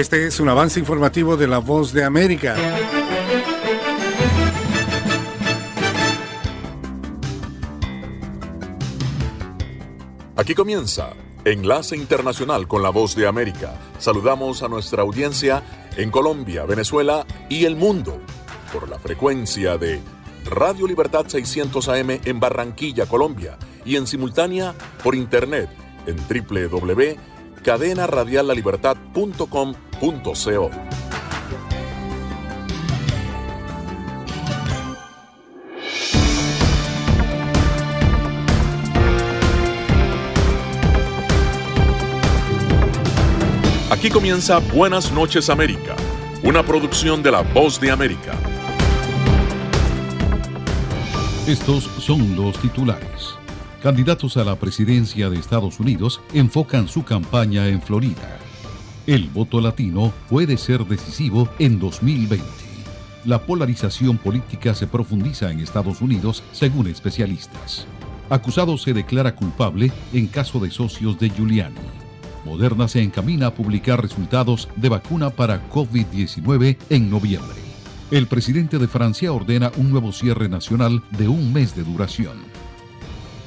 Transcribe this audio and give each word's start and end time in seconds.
Este 0.00 0.26
es 0.26 0.40
un 0.40 0.48
avance 0.48 0.80
informativo 0.80 1.36
de 1.36 1.46
La 1.46 1.58
Voz 1.58 1.92
de 1.92 2.04
América. 2.04 2.56
Aquí 10.36 10.54
comienza 10.54 11.10
Enlace 11.44 11.96
Internacional 11.96 12.66
con 12.66 12.82
La 12.82 12.88
Voz 12.88 13.14
de 13.14 13.26
América. 13.26 13.78
Saludamos 13.98 14.62
a 14.62 14.68
nuestra 14.68 15.02
audiencia 15.02 15.62
en 15.98 16.10
Colombia, 16.10 16.64
Venezuela 16.64 17.26
y 17.50 17.66
el 17.66 17.76
mundo 17.76 18.22
por 18.72 18.88
la 18.88 18.98
frecuencia 18.98 19.76
de 19.76 20.00
Radio 20.46 20.86
Libertad 20.86 21.26
600 21.28 21.88
AM 21.90 22.20
en 22.24 22.40
Barranquilla, 22.40 23.04
Colombia 23.04 23.58
y 23.84 23.96
en 23.96 24.06
simultánea 24.06 24.74
por 25.04 25.14
internet 25.14 25.68
en 26.06 26.16
Aquí 43.90 44.08
comienza 44.08 44.60
Buenas 44.72 45.12
noches 45.12 45.50
América, 45.50 45.94
una 46.42 46.62
producción 46.64 47.22
de 47.22 47.32
La 47.32 47.42
Voz 47.42 47.78
de 47.78 47.90
América. 47.90 48.32
Estos 51.46 51.84
son 51.98 52.34
los 52.36 52.58
titulares. 52.58 53.34
Candidatos 53.82 54.38
a 54.38 54.44
la 54.44 54.56
presidencia 54.56 55.28
de 55.28 55.38
Estados 55.38 55.78
Unidos 55.78 56.22
enfocan 56.32 56.88
su 56.88 57.04
campaña 57.04 57.68
en 57.68 57.82
Florida. 57.82 58.40
El 59.06 59.28
voto 59.28 59.60
latino 59.60 60.12
puede 60.28 60.58
ser 60.58 60.84
decisivo 60.84 61.48
en 61.58 61.78
2020. 61.78 62.44
La 63.24 63.40
polarización 63.42 64.18
política 64.18 64.74
se 64.74 64.86
profundiza 64.86 65.50
en 65.50 65.60
Estados 65.60 66.02
Unidos, 66.02 66.42
según 66.52 66.86
especialistas. 66.86 67.86
Acusado 68.28 68.76
se 68.76 68.92
declara 68.92 69.34
culpable 69.34 69.90
en 70.12 70.26
caso 70.26 70.60
de 70.60 70.70
socios 70.70 71.18
de 71.18 71.30
Giuliani. 71.30 71.76
Moderna 72.44 72.88
se 72.88 73.02
encamina 73.02 73.48
a 73.48 73.54
publicar 73.54 74.00
resultados 74.00 74.68
de 74.76 74.90
vacuna 74.90 75.30
para 75.30 75.68
COVID-19 75.70 76.76
en 76.90 77.10
noviembre. 77.10 77.56
El 78.10 78.26
presidente 78.26 78.78
de 78.78 78.88
Francia 78.88 79.32
ordena 79.32 79.72
un 79.76 79.90
nuevo 79.90 80.12
cierre 80.12 80.48
nacional 80.48 81.02
de 81.16 81.28
un 81.28 81.52
mes 81.52 81.74
de 81.74 81.84
duración. 81.84 82.38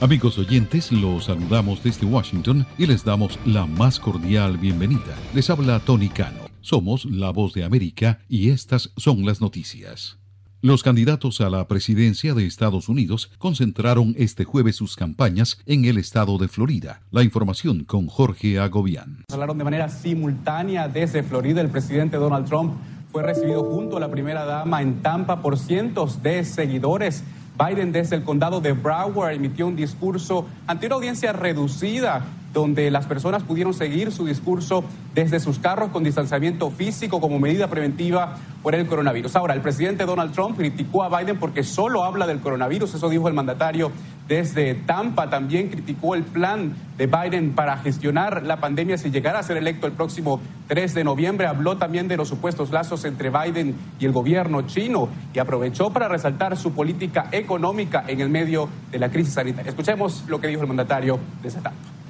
Amigos 0.04 0.38
oyentes, 0.38 0.92
los 0.92 1.24
saludamos 1.24 1.82
desde 1.82 2.06
Washington 2.06 2.68
y 2.78 2.88
les 2.88 3.06
damos 3.06 3.40
la 3.46 3.66
más 3.66 4.02
cordial 4.02 4.58
bienvenida. 4.58 5.16
Les 5.34 5.50
habla 5.50 5.80
Tony 5.80 6.10
Cano. 6.10 6.42
Somos 6.60 7.06
la 7.06 7.30
voz 7.30 7.54
de 7.54 7.64
América 7.64 8.20
y 8.28 8.50
estas 8.50 8.92
son 8.98 9.26
las 9.26 9.40
noticias. 9.40 10.18
Los 10.60 10.84
candidatos 10.84 11.40
a 11.40 11.50
la 11.50 11.70
presidencia 11.70 12.34
de 12.34 12.46
Estados 12.46 12.90
Unidos 12.90 13.32
concentraron 13.38 14.14
este 14.18 14.44
jueves 14.44 14.76
sus 14.76 14.98
campañas 14.98 15.62
en 15.66 15.86
el 15.86 15.98
estado 15.98 16.38
de 16.38 16.50
Florida. 16.50 17.00
La 17.10 17.24
información 17.24 17.86
con 17.86 18.08
Jorge 18.08 18.60
Agobián. 18.60 19.24
Hablaron 19.32 19.58
de 19.58 19.64
manera 19.64 19.88
simultánea 19.88 20.90
desde 20.90 21.24
Florida. 21.24 21.62
El 21.62 21.70
presidente 21.70 22.18
Donald 22.18 22.46
Trump 22.46 22.74
fue 23.14 23.24
recibido 23.24 23.64
junto 23.64 23.96
a 23.96 24.02
la 24.02 24.12
primera 24.12 24.44
dama 24.44 24.82
en 24.82 25.02
Tampa 25.02 25.42
por 25.42 25.58
cientos 25.58 26.22
de 26.22 26.44
seguidores. 26.44 27.24
Biden 27.58 27.92
desde 27.92 28.16
el 28.16 28.24
condado 28.24 28.62
de 28.62 28.74
Broward 28.74 29.34
emitió 29.34 29.68
un 29.68 29.76
discurso 29.76 30.48
ante 30.68 30.88
una 30.88 30.96
audiencia 30.96 31.34
reducida 31.34 32.24
donde 32.54 32.92
las 32.92 33.08
personas 33.08 33.44
pudieron 33.44 33.74
seguir 33.74 34.12
su 34.12 34.26
discurso 34.26 34.84
desde 35.16 35.40
sus 35.40 35.60
carros 35.60 35.90
con 35.90 36.04
distanciamiento 36.04 36.70
físico 36.70 37.20
como 37.20 37.40
medida 37.40 37.68
preventiva 37.68 38.36
por 38.62 38.76
el 38.76 38.86
coronavirus. 38.86 39.36
Ahora, 39.36 39.54
el 39.56 39.62
presidente 39.62 40.06
Donald 40.06 40.34
Trump 40.34 40.58
criticó 40.58 41.04
a 41.04 41.20
Biden 41.20 41.38
porque 41.38 41.64
solo 41.64 42.04
habla 42.04 42.28
del 42.28 42.40
coronavirus, 42.40 42.94
eso 42.94 43.10
dijo 43.10 43.28
el 43.28 43.34
mandatario 43.34 43.92
desde 44.28 44.76
Tampa. 44.76 45.30
También 45.30 45.70
criticó 45.70 46.16
el 46.16 46.24
plan 46.24 46.74
de 46.98 47.08
Biden 47.08 47.54
para 47.54 47.78
gestionar 47.78 48.44
la 48.44 48.58
pandemia 48.58 48.98
si 48.98 49.10
llegara 49.10 49.40
a 49.40 49.44
ser 49.44 49.58
electo 49.58 49.88
el 49.88 49.94
próximo 49.94 50.40
3 50.68 50.94
de 50.94 51.04
noviembre. 51.04 51.48
Habló 51.48 51.78
también 51.78 52.08
de 52.08 52.18
los 52.18 52.30
supuestos 52.30 52.72
lazos 52.72 53.04
entre 53.06 53.30
Biden 53.30 53.76
y 54.00 54.06
el 54.06 54.12
gobierno 54.12 54.62
chino 54.64 55.10
y 55.34 55.40
aprovechó 55.40 55.92
para 55.92 56.08
resaltar 56.08 56.56
su 56.56 56.72
política 56.72 57.28
económica 57.32 58.04
en 58.08 58.22
el 58.22 58.30
medio 58.30 58.70
de 58.92 59.00
la 59.00 59.10
crisis 59.10 59.34
sanitaria. 59.34 59.70
Escuchemos 59.70 60.24
lo 60.28 60.40
que 60.40 60.48
dijo 60.48 60.62
el 60.62 60.68
mandatario 60.68 61.20
desde 61.42 61.60
Tampa. 61.62 62.03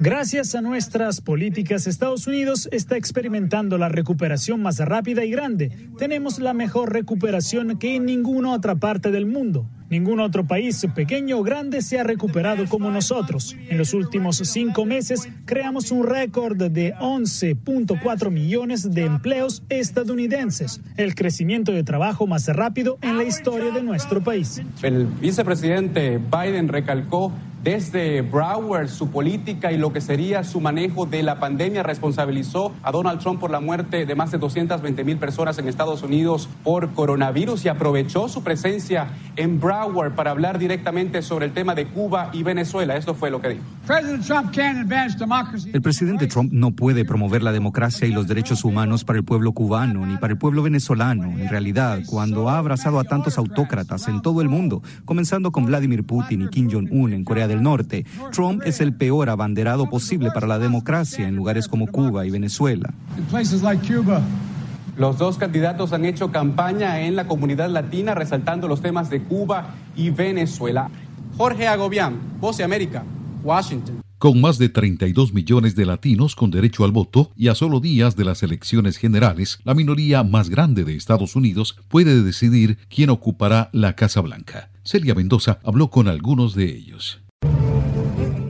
Gracias 0.00 0.54
a 0.54 0.60
nuestras 0.60 1.22
políticas, 1.22 1.86
Estados 1.86 2.26
Unidos 2.26 2.68
está 2.72 2.98
experimentando 2.98 3.78
la 3.78 3.88
recuperación 3.88 4.60
más 4.60 4.78
rápida 4.80 5.24
y 5.24 5.30
grande. 5.30 5.88
Tenemos 5.96 6.40
la 6.40 6.52
mejor 6.52 6.92
recuperación 6.92 7.78
que 7.78 7.96
en 7.96 8.04
ninguna 8.04 8.52
otra 8.52 8.74
parte 8.74 9.10
del 9.10 9.24
mundo. 9.24 9.66
Ningún 9.90 10.20
otro 10.20 10.46
país, 10.46 10.86
pequeño 10.94 11.38
o 11.38 11.42
grande, 11.42 11.80
se 11.80 11.98
ha 11.98 12.04
recuperado 12.04 12.66
como 12.68 12.90
nosotros. 12.90 13.56
En 13.68 13.78
los 13.78 13.94
últimos 13.94 14.36
cinco 14.36 14.84
meses 14.84 15.28
creamos 15.46 15.90
un 15.90 16.06
récord 16.06 16.56
de 16.56 16.94
11.4 16.96 18.30
millones 18.30 18.92
de 18.92 19.06
empleos 19.06 19.62
estadounidenses, 19.70 20.80
el 20.96 21.14
crecimiento 21.14 21.72
de 21.72 21.84
trabajo 21.84 22.26
más 22.26 22.48
rápido 22.48 22.98
en 23.00 23.16
la 23.16 23.24
historia 23.24 23.70
de 23.70 23.82
nuestro 23.82 24.22
país. 24.22 24.60
El 24.82 25.06
vicepresidente 25.06 26.18
Biden 26.18 26.68
recalcó 26.68 27.32
desde 27.62 28.22
Broward 28.22 28.88
su 28.88 29.10
política 29.10 29.72
y 29.72 29.78
lo 29.78 29.92
que 29.92 30.00
sería 30.00 30.44
su 30.44 30.60
manejo 30.60 31.06
de 31.06 31.22
la 31.22 31.40
pandemia. 31.40 31.82
Responsabilizó 31.82 32.72
a 32.82 32.92
Donald 32.92 33.20
Trump 33.20 33.40
por 33.40 33.50
la 33.50 33.60
muerte 33.60 34.06
de 34.06 34.14
más 34.14 34.30
de 34.30 34.38
220 34.38 35.04
mil 35.04 35.18
personas 35.18 35.58
en 35.58 35.68
Estados 35.68 36.02
Unidos 36.02 36.48
por 36.62 36.92
coronavirus 36.94 37.64
y 37.64 37.68
aprovechó 37.68 38.28
su 38.28 38.42
presencia 38.42 39.08
en 39.36 39.60
Broward 39.60 39.77
para 40.16 40.32
hablar 40.32 40.58
directamente 40.58 41.22
sobre 41.22 41.46
el 41.46 41.52
tema 41.52 41.74
de 41.74 41.86
Cuba 41.86 42.30
y 42.32 42.42
Venezuela. 42.42 42.96
Esto 42.96 43.14
fue 43.14 43.30
lo 43.30 43.40
que 43.40 43.50
dijo. 43.50 43.62
El 45.72 45.82
presidente 45.82 46.26
Trump 46.26 46.52
no 46.52 46.72
puede 46.72 47.04
promover 47.04 47.44
la 47.44 47.52
democracia 47.52 48.06
y 48.08 48.10
los 48.10 48.26
derechos 48.26 48.64
humanos 48.64 49.04
para 49.04 49.18
el 49.20 49.24
pueblo 49.24 49.52
cubano 49.52 50.04
ni 50.04 50.16
para 50.16 50.32
el 50.32 50.38
pueblo 50.38 50.62
venezolano. 50.62 51.38
En 51.38 51.48
realidad, 51.48 52.00
cuando 52.06 52.48
ha 52.48 52.58
abrazado 52.58 52.98
a 52.98 53.04
tantos 53.04 53.38
autócratas 53.38 54.08
en 54.08 54.20
todo 54.20 54.42
el 54.42 54.48
mundo, 54.48 54.82
comenzando 55.04 55.52
con 55.52 55.66
Vladimir 55.66 56.04
Putin 56.04 56.42
y 56.42 56.48
Kim 56.48 56.68
Jong-un 56.70 57.12
en 57.12 57.24
Corea 57.24 57.46
del 57.46 57.62
Norte, 57.62 58.04
Trump 58.32 58.62
es 58.64 58.80
el 58.80 58.94
peor 58.94 59.30
abanderado 59.30 59.88
posible 59.88 60.32
para 60.32 60.48
la 60.48 60.58
democracia 60.58 61.28
en 61.28 61.36
lugares 61.36 61.68
como 61.68 61.86
Cuba 61.86 62.26
y 62.26 62.30
Venezuela. 62.30 62.92
Los 64.98 65.16
dos 65.16 65.38
candidatos 65.38 65.92
han 65.92 66.04
hecho 66.04 66.32
campaña 66.32 67.02
en 67.02 67.14
la 67.14 67.28
comunidad 67.28 67.70
latina 67.70 68.16
resaltando 68.16 68.66
los 68.66 68.82
temas 68.82 69.08
de 69.10 69.22
Cuba 69.22 69.76
y 69.94 70.10
Venezuela. 70.10 70.90
Jorge 71.36 71.68
Agobián, 71.68 72.18
Voz 72.40 72.56
de 72.56 72.64
América, 72.64 73.04
Washington. 73.44 74.00
Con 74.18 74.40
más 74.40 74.58
de 74.58 74.68
32 74.68 75.32
millones 75.32 75.76
de 75.76 75.86
latinos 75.86 76.34
con 76.34 76.50
derecho 76.50 76.82
al 76.82 76.90
voto 76.90 77.30
y 77.36 77.46
a 77.46 77.54
solo 77.54 77.78
días 77.78 78.16
de 78.16 78.24
las 78.24 78.42
elecciones 78.42 78.96
generales, 78.96 79.60
la 79.62 79.74
minoría 79.74 80.24
más 80.24 80.50
grande 80.50 80.82
de 80.82 80.96
Estados 80.96 81.36
Unidos 81.36 81.76
puede 81.86 82.24
decidir 82.24 82.78
quién 82.88 83.10
ocupará 83.10 83.70
la 83.72 83.94
Casa 83.94 84.20
Blanca. 84.20 84.70
Celia 84.82 85.14
Mendoza 85.14 85.60
habló 85.62 85.90
con 85.90 86.08
algunos 86.08 86.56
de 86.56 86.64
ellos. 86.64 87.20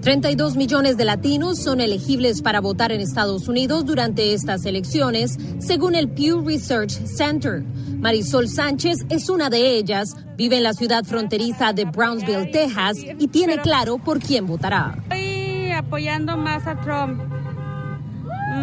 32 0.09 0.57
millones 0.57 0.97
de 0.97 1.05
latinos 1.05 1.59
son 1.63 1.83
elegibles 1.83 2.41
para 2.41 2.63
votar 2.63 2.93
en 2.93 3.03
Estados 3.03 3.47
Unidos 3.47 3.85
durante 3.85 4.33
estas 4.33 4.65
elecciones, 4.65 5.37
según 5.59 5.95
el 5.95 6.09
Pew 6.09 6.43
Research 6.47 6.93
Center. 7.05 7.63
Marisol 7.99 8.49
Sánchez 8.49 9.05
es 9.11 9.29
una 9.29 9.51
de 9.51 9.77
ellas, 9.77 10.17
vive 10.35 10.57
en 10.57 10.63
la 10.63 10.73
ciudad 10.73 11.05
fronteriza 11.05 11.75
de 11.75 11.85
Brownsville, 11.85 12.51
Texas, 12.51 12.97
y 13.19 13.29
tiene 13.29 13.59
claro 13.59 13.99
por 13.99 14.19
quién 14.19 14.47
votará. 14.47 14.97
Estoy 15.11 15.73
apoyando 15.73 16.39
más 16.39 16.67
a 16.67 16.81
Trump. 16.81 17.21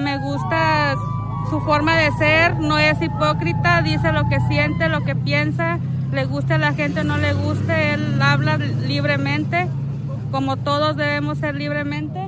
Me 0.03 0.17
gusta 0.17 0.95
su 1.51 1.59
forma 1.61 1.95
de 1.95 2.11
ser, 2.13 2.55
no 2.55 2.79
es 2.79 2.99
hipócrita, 2.99 3.83
dice 3.83 4.11
lo 4.11 4.27
que 4.29 4.39
siente, 4.47 4.89
lo 4.89 5.03
que 5.03 5.15
piensa, 5.15 5.77
le 6.11 6.25
gusta 6.25 6.55
a 6.55 6.57
la 6.57 6.73
gente 6.73 7.03
no 7.03 7.19
le 7.19 7.33
guste, 7.33 7.93
él 7.93 8.19
habla 8.19 8.57
libremente 8.57 9.69
como 10.35 10.57
todos 10.57 10.97
debemos 10.97 11.37
ser 11.37 11.55
libremente. 11.55 12.27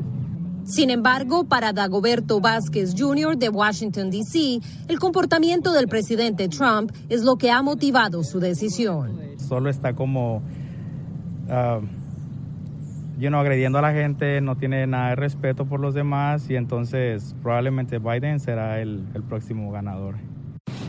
Sin 0.64 0.90
embargo, 0.92 1.44
para 1.44 1.74
Dagoberto 1.74 2.40
Vázquez 2.40 2.96
Jr. 2.98 3.38
de 3.38 3.50
Washington, 3.50 4.10
D.C., 4.10 4.62
el 4.88 4.98
comportamiento 4.98 5.74
del 5.74 5.90
presidente 5.90 6.48
Trump 6.48 6.94
es 7.10 7.26
lo 7.26 7.36
que 7.36 7.52
ha 7.52 7.62
motivado 7.62 8.24
su 8.24 8.40
decisión. 8.40 9.20
Solo 9.38 9.70
está 9.70 9.94
como, 9.94 10.42
uh, 11.50 11.84
agrediendo 13.36 13.80
a 13.80 13.82
la 13.82 13.92
gente, 13.92 14.40
no 14.40 14.56
tiene 14.56 14.88
nada 14.88 15.10
de 15.10 15.16
respeto 15.18 15.66
por 15.66 15.82
los 15.82 15.94
demás 15.94 16.50
y 16.50 16.56
entonces 16.56 17.36
probablemente 17.44 18.00
Biden 18.00 18.40
será 18.40 18.80
el 18.80 19.04
próximo 19.28 19.70
ganador. 19.74 20.16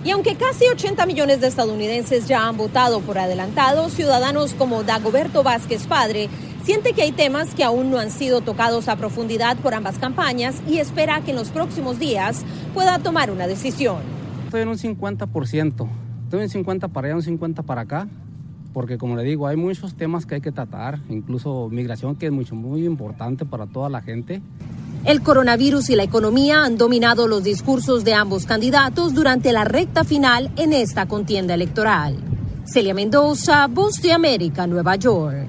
Y 0.04 0.10
aunque 0.10 0.36
casi 0.36 0.64
80 0.66 1.06
millones 1.06 1.40
de 1.40 1.48
estadounidenses 1.48 2.28
ya 2.28 2.46
han 2.46 2.56
votado 2.56 3.00
por 3.00 3.18
adelantado, 3.18 3.88
ciudadanos 3.88 4.54
como 4.54 4.84
Dagoberto 4.84 5.42
Vázquez 5.42 5.86
Padre 5.86 6.28
siente 6.62 6.92
que 6.92 7.02
hay 7.02 7.12
temas 7.12 7.54
que 7.54 7.64
aún 7.64 7.90
no 7.90 7.98
han 7.98 8.10
sido 8.10 8.40
tocados 8.40 8.88
a 8.88 8.96
profundidad 8.96 9.56
por 9.56 9.74
ambas 9.74 9.98
campañas 9.98 10.62
y 10.68 10.78
espera 10.78 11.22
que 11.22 11.30
en 11.32 11.36
los 11.36 11.48
próximos 11.50 11.98
días 11.98 12.44
pueda 12.74 12.98
tomar 12.98 13.30
una 13.30 13.46
decisión. 13.46 13.96
Estoy 14.44 14.62
en 14.62 14.68
un 14.68 14.76
50%, 14.76 15.88
estoy 16.24 16.42
en 16.42 16.48
50 16.48 16.88
para 16.88 17.08
allá, 17.08 17.16
un 17.16 17.22
50 17.22 17.62
para 17.64 17.82
acá, 17.82 18.08
porque 18.72 18.98
como 18.98 19.16
le 19.16 19.24
digo, 19.24 19.46
hay 19.46 19.56
muchos 19.56 19.94
temas 19.94 20.26
que 20.26 20.36
hay 20.36 20.40
que 20.40 20.52
tratar, 20.52 21.00
incluso 21.08 21.68
migración 21.70 22.16
que 22.16 22.26
es 22.26 22.32
mucho, 22.32 22.54
muy 22.54 22.86
importante 22.86 23.44
para 23.44 23.66
toda 23.66 23.88
la 23.88 24.00
gente. 24.00 24.42
El 25.04 25.22
coronavirus 25.22 25.90
y 25.90 25.96
la 25.96 26.02
economía 26.02 26.64
han 26.64 26.76
dominado 26.76 27.28
los 27.28 27.44
discursos 27.44 28.04
de 28.04 28.14
ambos 28.14 28.44
candidatos 28.44 29.14
durante 29.14 29.52
la 29.52 29.64
recta 29.64 30.04
final 30.04 30.50
en 30.56 30.72
esta 30.72 31.06
contienda 31.06 31.54
electoral. 31.54 32.16
Celia 32.64 32.94
Mendoza, 32.94 33.66
Voz 33.68 34.02
de 34.02 34.12
América, 34.12 34.66
Nueva 34.66 34.96
York. 34.96 35.48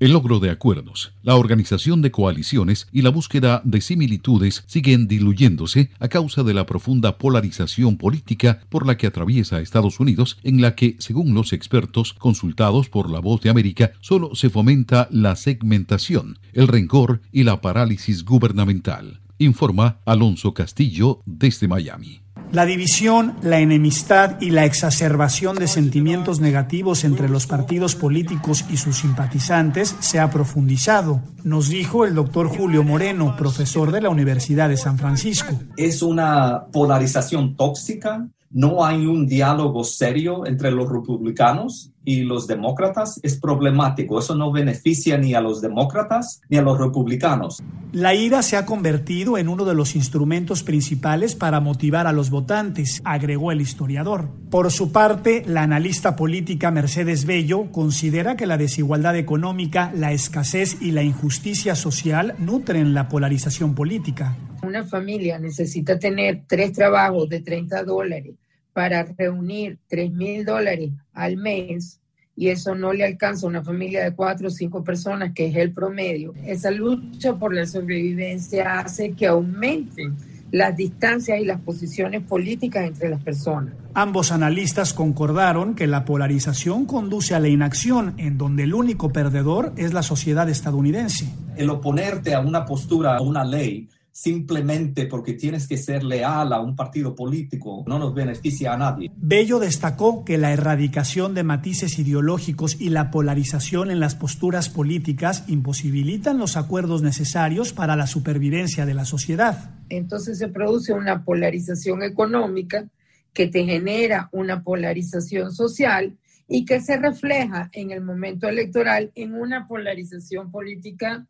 El 0.00 0.10
logro 0.10 0.40
de 0.40 0.50
acuerdos, 0.50 1.12
la 1.22 1.36
organización 1.36 2.02
de 2.02 2.10
coaliciones 2.10 2.88
y 2.90 3.02
la 3.02 3.10
búsqueda 3.10 3.62
de 3.64 3.80
similitudes 3.80 4.64
siguen 4.66 5.06
diluyéndose 5.06 5.90
a 6.00 6.08
causa 6.08 6.42
de 6.42 6.52
la 6.52 6.66
profunda 6.66 7.16
polarización 7.16 7.96
política 7.96 8.58
por 8.70 8.88
la 8.88 8.96
que 8.96 9.06
atraviesa 9.06 9.60
Estados 9.60 10.00
Unidos, 10.00 10.38
en 10.42 10.60
la 10.60 10.74
que, 10.74 10.96
según 10.98 11.32
los 11.32 11.52
expertos 11.52 12.12
consultados 12.12 12.88
por 12.88 13.08
la 13.08 13.20
voz 13.20 13.40
de 13.42 13.50
América, 13.50 13.92
solo 14.00 14.34
se 14.34 14.50
fomenta 14.50 15.06
la 15.12 15.36
segmentación, 15.36 16.40
el 16.52 16.66
rencor 16.66 17.20
y 17.30 17.44
la 17.44 17.60
parálisis 17.60 18.24
gubernamental. 18.24 19.20
Informa 19.38 20.00
Alonso 20.06 20.54
Castillo 20.54 21.20
desde 21.24 21.68
Miami. 21.68 22.23
La 22.54 22.66
división, 22.66 23.34
la 23.42 23.58
enemistad 23.58 24.40
y 24.40 24.50
la 24.50 24.64
exacerbación 24.64 25.56
de 25.56 25.66
sentimientos 25.66 26.38
negativos 26.38 27.02
entre 27.02 27.28
los 27.28 27.48
partidos 27.48 27.96
políticos 27.96 28.64
y 28.70 28.76
sus 28.76 28.98
simpatizantes 28.98 29.96
se 29.98 30.20
ha 30.20 30.30
profundizado, 30.30 31.20
nos 31.42 31.68
dijo 31.68 32.04
el 32.04 32.14
doctor 32.14 32.46
Julio 32.46 32.84
Moreno, 32.84 33.34
profesor 33.36 33.90
de 33.90 34.02
la 34.02 34.08
Universidad 34.08 34.68
de 34.68 34.76
San 34.76 34.98
Francisco. 34.98 35.52
Es 35.76 36.00
una 36.00 36.66
polarización 36.70 37.56
tóxica 37.56 38.28
no 38.54 38.84
hay 38.84 39.04
un 39.04 39.26
diálogo 39.26 39.82
serio 39.82 40.46
entre 40.46 40.70
los 40.70 40.88
republicanos 40.88 41.90
y 42.04 42.22
los 42.22 42.46
demócratas, 42.46 43.18
es 43.24 43.36
problemático. 43.36 44.20
Eso 44.20 44.36
no 44.36 44.52
beneficia 44.52 45.18
ni 45.18 45.34
a 45.34 45.40
los 45.40 45.60
demócratas 45.60 46.40
ni 46.48 46.58
a 46.58 46.62
los 46.62 46.78
republicanos. 46.78 47.64
La 47.92 48.14
ira 48.14 48.42
se 48.42 48.56
ha 48.56 48.64
convertido 48.64 49.38
en 49.38 49.48
uno 49.48 49.64
de 49.64 49.74
los 49.74 49.96
instrumentos 49.96 50.62
principales 50.62 51.34
para 51.34 51.58
motivar 51.58 52.06
a 52.06 52.12
los 52.12 52.30
votantes, 52.30 53.02
agregó 53.04 53.50
el 53.50 53.60
historiador. 53.60 54.28
Por 54.50 54.70
su 54.70 54.92
parte, 54.92 55.42
la 55.46 55.62
analista 55.62 56.14
política 56.14 56.70
Mercedes 56.70 57.24
Bello 57.24 57.72
considera 57.72 58.36
que 58.36 58.46
la 58.46 58.56
desigualdad 58.56 59.16
económica, 59.16 59.90
la 59.96 60.12
escasez 60.12 60.80
y 60.80 60.92
la 60.92 61.02
injusticia 61.02 61.74
social 61.74 62.36
nutren 62.38 62.94
la 62.94 63.08
polarización 63.08 63.74
política. 63.74 64.36
Una 64.62 64.84
familia 64.84 65.40
necesita 65.40 65.98
tener 65.98 66.42
tres 66.46 66.72
trabajos 66.72 67.28
de 67.28 67.40
30 67.40 67.82
dólares 67.82 68.34
para 68.74 69.04
reunir 69.04 69.78
3 69.88 70.12
mil 70.12 70.44
dólares 70.44 70.90
al 71.14 71.38
mes 71.38 72.00
y 72.36 72.48
eso 72.48 72.74
no 72.74 72.92
le 72.92 73.04
alcanza 73.04 73.46
a 73.46 73.48
una 73.48 73.62
familia 73.62 74.04
de 74.04 74.12
cuatro 74.12 74.48
o 74.48 74.50
cinco 74.50 74.82
personas, 74.82 75.32
que 75.32 75.46
es 75.46 75.56
el 75.56 75.72
promedio. 75.72 76.34
Esa 76.44 76.70
lucha 76.70 77.34
por 77.36 77.54
la 77.54 77.64
sobrevivencia 77.64 78.80
hace 78.80 79.12
que 79.12 79.26
aumenten 79.26 80.16
las 80.50 80.76
distancias 80.76 81.40
y 81.40 81.44
las 81.44 81.60
posiciones 81.60 82.22
políticas 82.22 82.86
entre 82.86 83.08
las 83.08 83.22
personas. 83.22 83.74
Ambos 83.94 84.32
analistas 84.32 84.94
concordaron 84.94 85.74
que 85.74 85.86
la 85.86 86.04
polarización 86.04 86.86
conduce 86.86 87.34
a 87.34 87.40
la 87.40 87.48
inacción, 87.48 88.14
en 88.18 88.38
donde 88.38 88.64
el 88.64 88.74
único 88.74 89.12
perdedor 89.12 89.72
es 89.76 89.92
la 89.92 90.02
sociedad 90.02 90.48
estadounidense. 90.48 91.28
El 91.56 91.70
oponerte 91.70 92.34
a 92.34 92.40
una 92.40 92.64
postura, 92.64 93.16
a 93.16 93.22
una 93.22 93.44
ley, 93.44 93.88
simplemente 94.14 95.06
porque 95.06 95.32
tienes 95.32 95.66
que 95.66 95.76
ser 95.76 96.04
leal 96.04 96.52
a 96.52 96.60
un 96.60 96.76
partido 96.76 97.16
político 97.16 97.82
no 97.88 97.98
nos 97.98 98.14
beneficia 98.14 98.72
a 98.72 98.78
nadie. 98.78 99.10
Bello 99.16 99.58
destacó 99.58 100.24
que 100.24 100.38
la 100.38 100.52
erradicación 100.52 101.34
de 101.34 101.42
matices 101.42 101.98
ideológicos 101.98 102.80
y 102.80 102.90
la 102.90 103.10
polarización 103.10 103.90
en 103.90 103.98
las 103.98 104.14
posturas 104.14 104.70
políticas 104.70 105.42
imposibilitan 105.48 106.38
los 106.38 106.56
acuerdos 106.56 107.02
necesarios 107.02 107.72
para 107.72 107.96
la 107.96 108.06
supervivencia 108.06 108.86
de 108.86 108.94
la 108.94 109.04
sociedad. 109.04 109.72
Entonces 109.88 110.38
se 110.38 110.46
produce 110.46 110.92
una 110.92 111.24
polarización 111.24 112.04
económica 112.04 112.88
que 113.32 113.48
te 113.48 113.64
genera 113.64 114.28
una 114.30 114.62
polarización 114.62 115.52
social 115.52 116.16
y 116.46 116.64
que 116.64 116.80
se 116.80 116.98
refleja 116.98 117.68
en 117.72 117.90
el 117.90 118.00
momento 118.00 118.48
electoral 118.48 119.10
en 119.16 119.34
una 119.34 119.66
polarización 119.66 120.52
política 120.52 121.26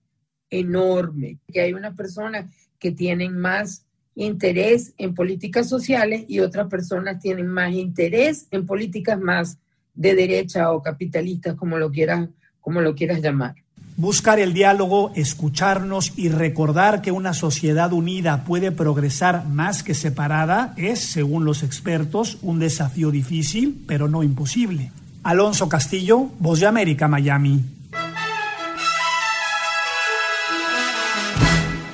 enorme, 0.51 1.39
que 1.51 1.63
hay 1.63 1.73
una 1.73 1.95
persona 1.95 2.47
que 2.85 2.93
tienen 2.93 3.39
más 3.39 3.87
interés 4.15 4.93
en 4.99 5.15
políticas 5.15 5.71
sociales 5.71 6.27
y 6.29 6.41
otras 6.41 6.69
personas 6.69 7.19
tienen 7.19 7.47
más 7.47 7.73
interés 7.73 8.47
en 8.51 8.67
políticas 8.67 9.19
más 9.19 9.57
de 9.95 10.15
derecha 10.15 10.71
o 10.71 10.83
capitalistas, 10.83 11.55
como 11.55 11.79
lo 11.79 11.91
quieras, 11.91 12.29
como 12.61 12.83
lo 12.83 12.95
quieras 12.95 13.23
llamar. 13.23 13.55
Buscar 13.97 14.39
el 14.39 14.53
diálogo, 14.53 15.13
escucharnos 15.15 16.13
y 16.19 16.29
recordar 16.29 17.01
que 17.01 17.11
una 17.11 17.33
sociedad 17.33 17.91
unida 17.95 18.45
puede 18.45 18.71
progresar 18.71 19.49
más 19.49 19.83
que 19.83 19.95
separada 19.95 20.75
es, 20.77 21.01
según 21.01 21.47
los 21.47 21.63
expertos, 21.63 22.37
un 22.43 22.59
desafío 22.59 23.11
difícil, 23.11 23.83
pero 23.87 24.09
no 24.09 24.23
imposible. 24.23 24.93
Alonso 25.23 25.71
Castillo, 25.71 26.29
Voz 26.39 26.61
de 26.61 26.67
América, 26.67 27.09
Miami. 27.09 27.65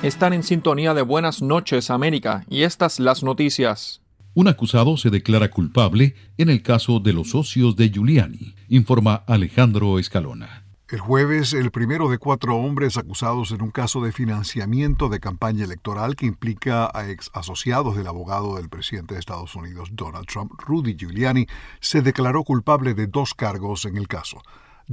Están 0.03 0.33
en 0.33 0.41
sintonía 0.41 0.95
de 0.95 1.03
Buenas 1.03 1.43
noches 1.43 1.91
América 1.91 2.43
y 2.49 2.63
estas 2.63 2.99
las 2.99 3.21
noticias. 3.21 4.01
Un 4.33 4.47
acusado 4.47 4.97
se 4.97 5.11
declara 5.11 5.51
culpable 5.51 6.15
en 6.39 6.49
el 6.49 6.63
caso 6.63 6.99
de 6.99 7.13
los 7.13 7.29
socios 7.29 7.75
de 7.75 7.91
Giuliani, 7.91 8.55
informa 8.67 9.23
Alejandro 9.27 9.99
Escalona. 9.99 10.65
El 10.89 11.01
jueves, 11.01 11.53
el 11.53 11.69
primero 11.69 12.09
de 12.09 12.17
cuatro 12.17 12.55
hombres 12.57 12.97
acusados 12.97 13.51
en 13.51 13.61
un 13.61 13.69
caso 13.69 14.01
de 14.01 14.11
financiamiento 14.11 15.07
de 15.07 15.19
campaña 15.19 15.65
electoral 15.65 16.15
que 16.15 16.25
implica 16.25 16.89
a 16.91 17.07
ex 17.07 17.29
asociados 17.35 17.95
del 17.95 18.07
abogado 18.07 18.55
del 18.55 18.69
presidente 18.69 19.13
de 19.13 19.19
Estados 19.19 19.55
Unidos, 19.55 19.89
Donald 19.93 20.25
Trump, 20.25 20.51
Rudy 20.57 20.95
Giuliani, 20.97 21.45
se 21.79 22.01
declaró 22.01 22.43
culpable 22.43 22.95
de 22.95 23.05
dos 23.05 23.35
cargos 23.35 23.85
en 23.85 23.97
el 23.97 24.07
caso. 24.07 24.41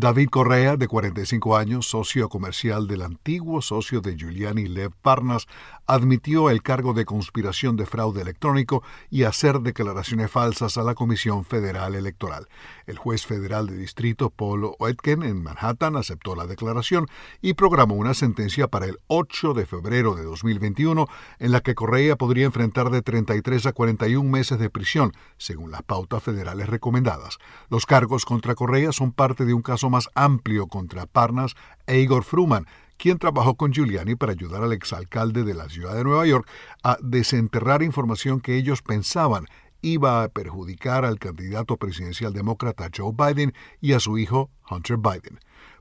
David 0.00 0.29
Correa, 0.29 0.77
de 0.77 0.87
45 0.87 1.56
años, 1.56 1.89
socio 1.89 2.29
comercial 2.29 2.87
del 2.87 3.03
antiguo 3.03 3.61
socio 3.61 4.01
de 4.01 4.17
Giuliani 4.17 4.69
Lev 4.69 4.93
Parnas, 5.03 5.49
admitió 5.89 6.51
el 6.51 6.63
cargo 6.63 6.93
de 6.93 7.07
conspiración 7.07 7.77
de 7.77 7.87
fraude 7.87 8.21
electrónico 8.21 8.83
y 9.11 9.25
hacer 9.25 9.61
declaraciones 9.61 10.31
falsas 10.31 10.77
a 10.77 10.83
la 10.83 10.95
Comisión 10.95 11.47
Federal 11.47 11.95
Electoral. 11.95 12.47
El 12.87 12.99
juez 12.99 13.25
federal 13.25 13.67
de 13.67 13.79
distrito 13.79 14.29
Paul 14.29 14.71
Oetken 14.79 15.23
en 15.23 15.43
Manhattan 15.43 15.97
aceptó 15.97 16.37
la 16.37 16.47
declaración 16.47 17.07
y 17.41 17.55
programó 17.55 17.95
una 17.95 18.13
sentencia 18.13 18.69
para 18.69 18.85
el 18.85 18.99
8 19.07 19.55
de 19.55 19.65
febrero 19.65 20.15
de 20.15 20.25
2021 20.25 21.07
en 21.39 21.53
la 21.53 21.63
que 21.63 21.75
Correa 21.75 22.17
podría 22.17 22.45
enfrentar 22.45 22.91
de 22.91 23.01
33 23.01 23.65
a 23.67 23.73
41 23.73 24.29
meses 24.29 24.59
de 24.59 24.69
prisión, 24.69 25.15
según 25.39 25.71
las 25.71 25.83
pautas 25.83 26.23
federales 26.23 26.69
recomendadas. 26.69 27.39
Los 27.71 27.87
cargos 27.87 28.27
contra 28.27 28.55
Correa 28.55 28.93
son 28.93 29.13
parte 29.13 29.47
de 29.47 29.55
un 29.55 29.63
caso 29.63 29.89
más 29.89 30.11
amplio 30.15 30.67
contra 30.67 31.07
Parnas 31.07 31.55
e 31.87 32.01
Igor 32.01 32.25
Fruman, 32.25 32.67
quien 32.98 33.19
trabajó 33.19 33.55
con 33.55 33.72
Giuliani 33.72 34.17
para 34.17 34.32
ayudar 34.32 34.62
al 34.62 34.72
exalcalde 34.72 35.44
de 35.44 35.55
la 35.55 35.69
ciudad 35.69 35.94
de 35.94 36.05
Nueva 36.05 36.26
York 36.26 36.48
a 36.82 36.98
desenterrar 37.00 37.82
información 37.82 38.40
que 38.40 38.56
ellos 38.56 38.82
pensaban 38.82 39.46
iba 39.81 40.24
a 40.24 40.28
perjudicar 40.28 41.05
al 41.05 41.19
candidato 41.19 41.76
presidencial 41.76 42.32
demócrata 42.32 42.90
Joe 42.94 43.12
Biden 43.17 43.55
y 43.81 43.93
a 43.93 44.00
su 44.00 44.19
hijo 44.19 44.50
Hunter 44.69 44.96
Biden. 44.98 45.38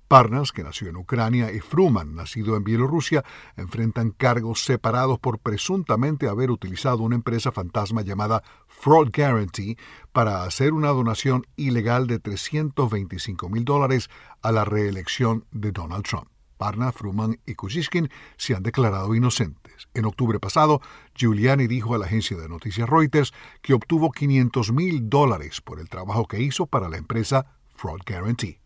Parnas, 0.08 0.54
que 0.54 0.64
nació 0.64 0.88
en 0.88 0.96
Ucrania, 0.96 1.52
y 1.52 1.60
Fruman, 1.60 2.16
nacido 2.16 2.56
en 2.56 2.64
Bielorrusia, 2.64 3.26
enfrentan 3.58 4.12
cargos 4.12 4.64
separados 4.64 5.20
por 5.20 5.40
presuntamente 5.40 6.30
haber 6.30 6.50
utilizado 6.50 7.04
una 7.04 7.16
empresa 7.16 7.52
fantasma 7.52 8.04
llamada 8.04 8.42
Fraud 8.68 9.10
Guarantee 9.14 9.78
para 10.14 10.44
hacer 10.44 10.72
una 10.72 10.90
donación 10.90 11.46
ilegal 11.58 12.08
de 12.08 12.20
325 12.20 13.50
mil 13.50 13.66
dólares 13.66 14.10
a 14.42 14.54
la 14.54 14.64
reelección 14.64 15.46
de 15.52 15.74
Donald 15.74 16.06
Trump. 16.06 16.37
Parna, 16.58 16.92
Fruman 16.92 17.40
y 17.46 17.56
Kuczynski 17.56 18.10
se 18.38 18.56
han 18.56 18.64
declarado 18.64 19.16
inocentes. 19.16 19.88
En 19.94 20.06
octubre 20.06 20.40
pasado, 20.40 20.82
Giuliani 21.16 21.68
dijo 21.68 21.96
a 21.96 21.98
la 21.98 22.06
agencia 22.06 22.38
de 22.38 22.50
noticias 22.50 22.90
Reuters 22.90 23.34
que 23.62 23.74
obtuvo 23.74 24.12
500 24.12 24.72
mil 24.74 25.10
dólares 25.10 25.62
por 25.62 25.80
el 25.80 25.90
trabajo 25.90 26.28
que 26.28 26.42
hizo 26.42 26.66
para 26.66 26.90
la 26.90 26.98
empresa 26.98 27.46
Fraud 27.76 28.02
Guarantee. 28.06 28.60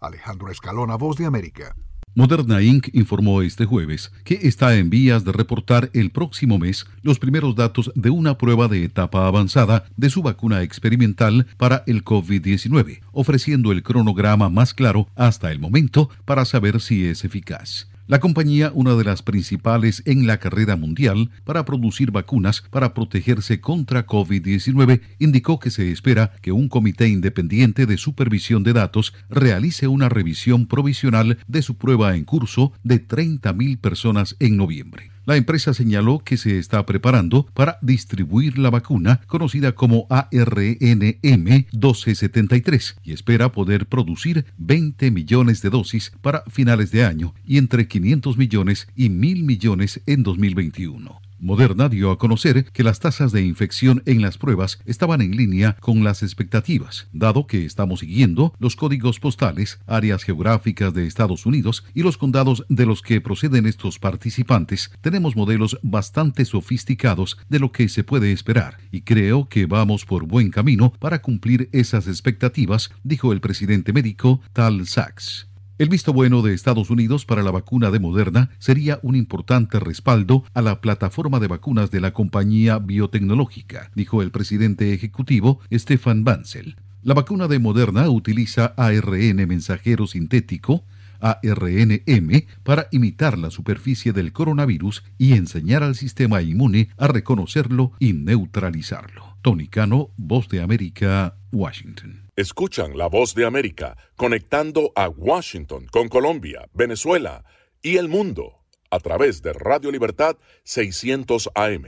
Alejandro 0.00 0.50
Escalona, 0.50 0.96
Voz 0.96 1.16
de 1.16 1.26
América. 1.26 1.74
Moderna 2.16 2.62
Inc. 2.62 2.90
informó 2.92 3.42
este 3.42 3.64
jueves 3.64 4.12
que 4.22 4.38
está 4.42 4.76
en 4.76 4.88
vías 4.88 5.24
de 5.24 5.32
reportar 5.32 5.90
el 5.94 6.10
próximo 6.10 6.60
mes 6.60 6.86
los 7.02 7.18
primeros 7.18 7.56
datos 7.56 7.90
de 7.96 8.10
una 8.10 8.38
prueba 8.38 8.68
de 8.68 8.84
etapa 8.84 9.26
avanzada 9.26 9.86
de 9.96 10.10
su 10.10 10.22
vacuna 10.22 10.62
experimental 10.62 11.48
para 11.56 11.82
el 11.88 12.04
COVID-19, 12.04 13.00
ofreciendo 13.10 13.72
el 13.72 13.82
cronograma 13.82 14.48
más 14.48 14.74
claro 14.74 15.08
hasta 15.16 15.50
el 15.50 15.58
momento 15.58 16.08
para 16.24 16.44
saber 16.44 16.80
si 16.80 17.04
es 17.04 17.24
eficaz. 17.24 17.88
La 18.06 18.20
compañía, 18.20 18.70
una 18.74 18.96
de 18.96 19.04
las 19.04 19.22
principales 19.22 20.02
en 20.04 20.26
la 20.26 20.36
carrera 20.36 20.76
mundial 20.76 21.30
para 21.44 21.64
producir 21.64 22.10
vacunas 22.10 22.62
para 22.70 22.92
protegerse 22.92 23.62
contra 23.62 24.06
COVID-19, 24.06 25.00
indicó 25.18 25.58
que 25.58 25.70
se 25.70 25.90
espera 25.90 26.32
que 26.42 26.52
un 26.52 26.68
comité 26.68 27.08
independiente 27.08 27.86
de 27.86 27.96
supervisión 27.96 28.62
de 28.62 28.74
datos 28.74 29.14
realice 29.30 29.88
una 29.88 30.10
revisión 30.10 30.66
provisional 30.66 31.38
de 31.48 31.62
su 31.62 31.78
prueba 31.78 32.14
en 32.14 32.24
curso 32.24 32.74
de 32.82 33.08
30.000 33.08 33.78
personas 33.78 34.36
en 34.38 34.58
noviembre. 34.58 35.13
La 35.26 35.36
empresa 35.36 35.72
señaló 35.72 36.18
que 36.18 36.36
se 36.36 36.58
está 36.58 36.84
preparando 36.84 37.46
para 37.54 37.78
distribuir 37.80 38.58
la 38.58 38.68
vacuna 38.68 39.22
conocida 39.26 39.72
como 39.72 40.06
ARNM-1273 40.08 42.96
y 43.02 43.12
espera 43.12 43.50
poder 43.50 43.86
producir 43.86 44.44
20 44.58 45.10
millones 45.10 45.62
de 45.62 45.70
dosis 45.70 46.12
para 46.20 46.42
finales 46.50 46.90
de 46.90 47.04
año 47.04 47.32
y 47.46 47.56
entre 47.56 47.88
500 47.88 48.36
millones 48.36 48.86
y 48.94 49.08
1.000 49.08 49.44
millones 49.44 50.02
en 50.06 50.22
2021. 50.22 51.23
Moderna 51.44 51.90
dio 51.90 52.10
a 52.10 52.16
conocer 52.16 52.64
que 52.72 52.82
las 52.82 53.00
tasas 53.00 53.30
de 53.30 53.42
infección 53.42 54.02
en 54.06 54.22
las 54.22 54.38
pruebas 54.38 54.78
estaban 54.86 55.20
en 55.20 55.36
línea 55.36 55.76
con 55.78 56.02
las 56.02 56.22
expectativas, 56.22 57.06
dado 57.12 57.46
que 57.46 57.66
estamos 57.66 58.00
siguiendo 58.00 58.54
los 58.58 58.76
códigos 58.76 59.20
postales, 59.20 59.78
áreas 59.86 60.22
geográficas 60.22 60.94
de 60.94 61.06
Estados 61.06 61.44
Unidos 61.44 61.84
y 61.92 62.02
los 62.02 62.16
condados 62.16 62.64
de 62.70 62.86
los 62.86 63.02
que 63.02 63.20
proceden 63.20 63.66
estos 63.66 63.98
participantes. 63.98 64.90
Tenemos 65.02 65.36
modelos 65.36 65.78
bastante 65.82 66.46
sofisticados 66.46 67.36
de 67.50 67.58
lo 67.58 67.72
que 67.72 67.90
se 67.90 68.04
puede 68.04 68.32
esperar 68.32 68.78
y 68.90 69.02
creo 69.02 69.46
que 69.50 69.66
vamos 69.66 70.06
por 70.06 70.24
buen 70.24 70.50
camino 70.50 70.94
para 70.98 71.20
cumplir 71.20 71.68
esas 71.72 72.06
expectativas, 72.06 72.90
dijo 73.02 73.34
el 73.34 73.42
presidente 73.42 73.92
médico 73.92 74.40
Tal 74.54 74.86
Sachs. 74.86 75.46
El 75.76 75.88
visto 75.88 76.12
bueno 76.12 76.42
de 76.42 76.54
Estados 76.54 76.88
Unidos 76.88 77.24
para 77.24 77.42
la 77.42 77.50
vacuna 77.50 77.90
de 77.90 77.98
Moderna 77.98 78.50
sería 78.60 79.00
un 79.02 79.16
importante 79.16 79.80
respaldo 79.80 80.44
a 80.54 80.62
la 80.62 80.80
plataforma 80.80 81.40
de 81.40 81.48
vacunas 81.48 81.90
de 81.90 82.00
la 82.00 82.12
compañía 82.12 82.78
biotecnológica, 82.78 83.90
dijo 83.96 84.22
el 84.22 84.30
presidente 84.30 84.94
ejecutivo 84.94 85.58
Stefan 85.72 86.22
Bancel. 86.22 86.76
La 87.02 87.14
vacuna 87.14 87.48
de 87.48 87.58
Moderna 87.58 88.08
utiliza 88.08 88.72
ARN 88.76 89.48
mensajero 89.48 90.06
sintético, 90.06 90.84
ARNM, 91.18 92.44
para 92.62 92.86
imitar 92.92 93.36
la 93.36 93.50
superficie 93.50 94.12
del 94.12 94.32
coronavirus 94.32 95.02
y 95.18 95.32
enseñar 95.32 95.82
al 95.82 95.96
sistema 95.96 96.40
inmune 96.40 96.90
a 96.96 97.08
reconocerlo 97.08 97.90
y 97.98 98.12
neutralizarlo. 98.12 99.36
Tony 99.42 99.66
Cano, 99.66 100.10
Voz 100.16 100.48
de 100.48 100.62
América, 100.62 101.34
Washington. 101.50 102.23
Escuchan 102.36 102.98
la 102.98 103.06
voz 103.06 103.36
de 103.36 103.46
América 103.46 103.96
conectando 104.16 104.90
a 104.96 105.08
Washington 105.08 105.86
con 105.88 106.08
Colombia, 106.08 106.68
Venezuela 106.74 107.44
y 107.80 107.96
el 107.96 108.08
mundo 108.08 108.64
a 108.90 108.98
través 108.98 109.40
de 109.40 109.52
Radio 109.52 109.92
Libertad 109.92 110.36
600 110.64 111.50
AM. 111.54 111.84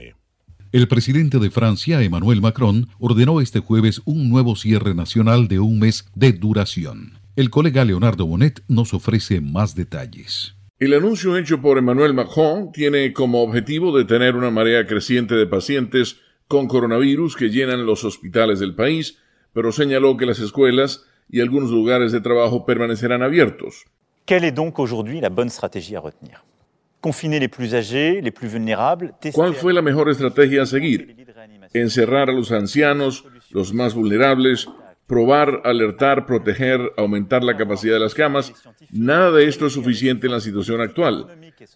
El 0.71 0.87
presidente 0.87 1.39
de 1.39 1.49
Francia, 1.49 2.01
Emmanuel 2.01 2.39
Macron, 2.39 2.87
ordenó 2.97 3.41
este 3.41 3.59
jueves 3.59 4.01
un 4.05 4.29
nuevo 4.29 4.55
cierre 4.55 4.95
nacional 4.95 5.49
de 5.49 5.59
un 5.59 5.79
mes 5.79 6.05
de 6.15 6.31
duración. 6.31 7.19
El 7.35 7.49
colega 7.49 7.83
Leonardo 7.83 8.25
Bonet 8.25 8.63
nos 8.69 8.93
ofrece 8.93 9.41
más 9.41 9.75
detalles. 9.75 10.55
El 10.79 10.93
anuncio 10.93 11.35
hecho 11.35 11.59
por 11.61 11.77
Emmanuel 11.77 12.13
Macron 12.13 12.71
tiene 12.71 13.11
como 13.11 13.43
objetivo 13.43 13.97
detener 13.97 14.37
una 14.37 14.49
marea 14.49 14.87
creciente 14.87 15.35
de 15.35 15.45
pacientes 15.45 16.21
con 16.47 16.69
coronavirus 16.69 17.35
que 17.35 17.49
llenan 17.49 17.85
los 17.85 18.05
hospitales 18.05 18.61
del 18.61 18.75
país 18.75 19.17
pero 19.57 19.71
señaló 19.71 20.15
que 20.17 20.27
las 20.27 20.37
escuelas 20.37 21.03
y 21.27 21.41
algunos 21.41 21.71
lugares 21.71 22.11
de 22.11 22.21
trabajo 22.21 22.63
permanecerán 22.63 23.23
abiertos. 23.23 23.85
Quelle 24.27 24.43
est 24.43 24.55
donc 24.55 24.77
aujourd'hui 24.77 25.19
la 25.19 25.29
bonne 25.29 25.49
stratégie 25.49 25.95
à 25.95 25.99
retenir 25.99 26.43
Confiner 27.01 27.39
les 27.39 27.47
plus 27.47 27.73
âgés, 27.73 28.21
les 28.21 28.29
plus 28.29 28.49
vulnérables, 28.49 29.15
¿Cuál 29.33 29.55
fue 29.55 29.73
la 29.73 29.81
mejor 29.81 30.11
estrategia 30.11 30.61
a 30.61 30.65
seguir? 30.67 31.25
Encerrar 31.73 32.29
a 32.29 32.33
los 32.33 32.51
ancianos, 32.51 33.25
los 33.49 33.73
más 33.73 33.95
vulnerables, 33.95 34.67
probar, 35.07 35.61
alertar, 35.63 36.27
proteger, 36.27 36.93
aumentar 36.95 37.43
la 37.43 37.57
capacidad 37.57 37.95
de 37.95 38.01
las 38.01 38.13
camas. 38.13 38.53
Nada 38.91 39.31
de 39.31 39.47
esto 39.47 39.65
es 39.65 39.73
suficiente 39.73 40.27
en 40.27 40.33
la 40.33 40.39
situación 40.39 40.81
actual. 40.81 41.25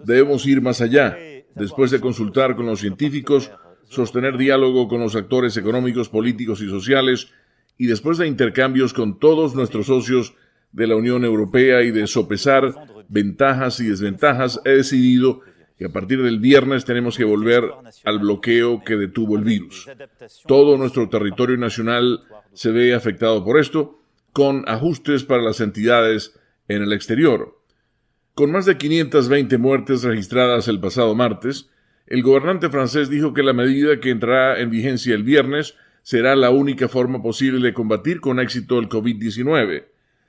Debemos 0.05 0.45
ir 0.45 0.61
más 0.61 0.81
allá. 0.81 1.17
Después 1.55 1.89
de 1.89 1.99
consultar 1.99 2.55
con 2.55 2.67
los 2.67 2.79
científicos, 2.79 3.49
sostener 3.89 4.37
diálogo 4.37 4.87
con 4.87 5.01
los 5.01 5.15
actores 5.15 5.57
económicos, 5.57 6.09
políticos 6.09 6.61
y 6.61 6.69
sociales, 6.69 7.31
y 7.81 7.87
después 7.87 8.19
de 8.19 8.27
intercambios 8.27 8.93
con 8.93 9.17
todos 9.17 9.55
nuestros 9.55 9.87
socios 9.87 10.35
de 10.71 10.85
la 10.85 10.95
Unión 10.95 11.25
Europea 11.25 11.81
y 11.81 11.89
de 11.89 12.05
sopesar 12.05 12.75
ventajas 13.09 13.79
y 13.79 13.87
desventajas, 13.87 14.61
he 14.65 14.69
decidido 14.69 15.41
que 15.79 15.85
a 15.85 15.89
partir 15.89 16.21
del 16.21 16.37
viernes 16.37 16.85
tenemos 16.85 17.17
que 17.17 17.23
volver 17.23 17.63
al 18.05 18.19
bloqueo 18.19 18.83
que 18.83 18.97
detuvo 18.97 19.35
el 19.35 19.43
virus. 19.43 19.89
Todo 20.45 20.77
nuestro 20.77 21.09
territorio 21.09 21.57
nacional 21.57 22.21
se 22.53 22.69
ve 22.69 22.93
afectado 22.93 23.43
por 23.43 23.59
esto, 23.59 23.99
con 24.31 24.63
ajustes 24.69 25.23
para 25.23 25.41
las 25.41 25.59
entidades 25.59 26.39
en 26.67 26.83
el 26.83 26.93
exterior. 26.93 27.63
Con 28.35 28.51
más 28.51 28.67
de 28.67 28.77
520 28.77 29.57
muertes 29.57 30.03
registradas 30.03 30.67
el 30.67 30.79
pasado 30.79 31.15
martes, 31.15 31.71
el 32.05 32.21
gobernante 32.21 32.69
francés 32.69 33.09
dijo 33.09 33.33
que 33.33 33.41
la 33.41 33.53
medida 33.53 33.99
que 33.99 34.11
entrará 34.11 34.59
en 34.59 34.69
vigencia 34.69 35.15
el 35.15 35.23
viernes 35.23 35.73
será 36.03 36.35
la 36.35 36.49
única 36.49 36.87
forma 36.87 37.21
posible 37.21 37.65
de 37.65 37.73
combatir 37.73 38.21
con 38.21 38.39
éxito 38.39 38.79
el 38.79 38.89
COVID-19. 38.89 39.85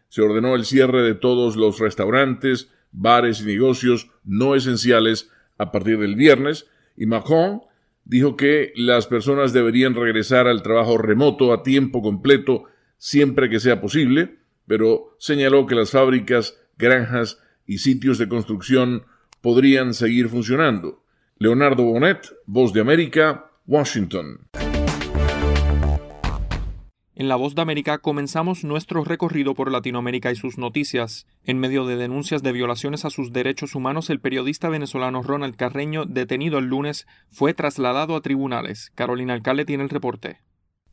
Se 0.09 0.23
ordenó 0.23 0.55
el 0.55 0.65
cierre 0.65 1.03
de 1.03 1.15
todos 1.15 1.57
los 1.57 1.79
restaurantes, 1.79 2.71
bares 2.93 3.41
y 3.41 3.47
negocios 3.47 4.11
no 4.25 4.55
esenciales 4.55 5.31
a 5.59 5.73
partir 5.73 5.99
del 5.99 6.17
viernes 6.17 6.67
y 6.97 7.07
Macron 7.07 7.63
dijo 8.05 8.37
que 8.37 8.73
las 8.77 9.07
personas 9.07 9.53
deberían 9.53 9.95
regresar 9.95 10.47
al 10.47 10.63
trabajo 10.63 10.99
remoto 10.99 11.53
a 11.53 11.63
tiempo 11.63 12.03
completo 12.03 12.65
siempre 12.99 13.49
que 13.49 13.61
sea 13.61 13.81
posible, 13.81 14.39
pero 14.67 15.17
señaló 15.19 15.67
que 15.67 15.75
las 15.75 15.91
fábricas, 15.91 16.59
granjas 16.79 17.39
y 17.67 17.79
sitios 17.79 18.19
de 18.19 18.29
construcción 18.29 19.05
podrían 19.41 19.95
seguir 19.95 20.29
funcionando. 20.29 21.03
Leonardo 21.39 21.85
Bonet, 21.85 22.33
Voz 22.47 22.73
de 22.73 22.81
América, 22.81 23.51
Washington. 23.67 24.49
En 27.23 27.29
La 27.29 27.37
Voz 27.37 27.55
de 27.55 27.63
América 27.63 27.99
comenzamos 27.99 28.65
nuestro 28.65 29.05
recorrido 29.05 29.55
por 29.55 29.71
Latinoamérica 29.71 30.33
y 30.33 30.35
sus 30.35 30.59
noticias. 30.59 31.29
En 31.45 31.61
medio 31.61 31.87
de 31.87 31.95
denuncias 31.95 32.43
de 32.43 32.51
violaciones 32.51 33.05
a 33.05 33.11
sus 33.11 33.33
derechos 33.33 33.77
humanos, 33.77 34.11
el 34.11 34.19
periodista 34.19 34.69
venezolano 34.69 35.23
Ronald 35.23 35.55
Carreño, 35.55 36.05
detenido 36.05 36.59
el 36.59 36.65
lunes, 36.65 37.07
fue 37.31 37.55
trasladado 37.55 38.17
a 38.17 38.23
tribunales. 38.23 38.91
Carolina 38.97 39.35
Alcalde 39.35 39.65
tiene 39.65 39.85
el 39.85 39.91
reporte. 39.91 40.41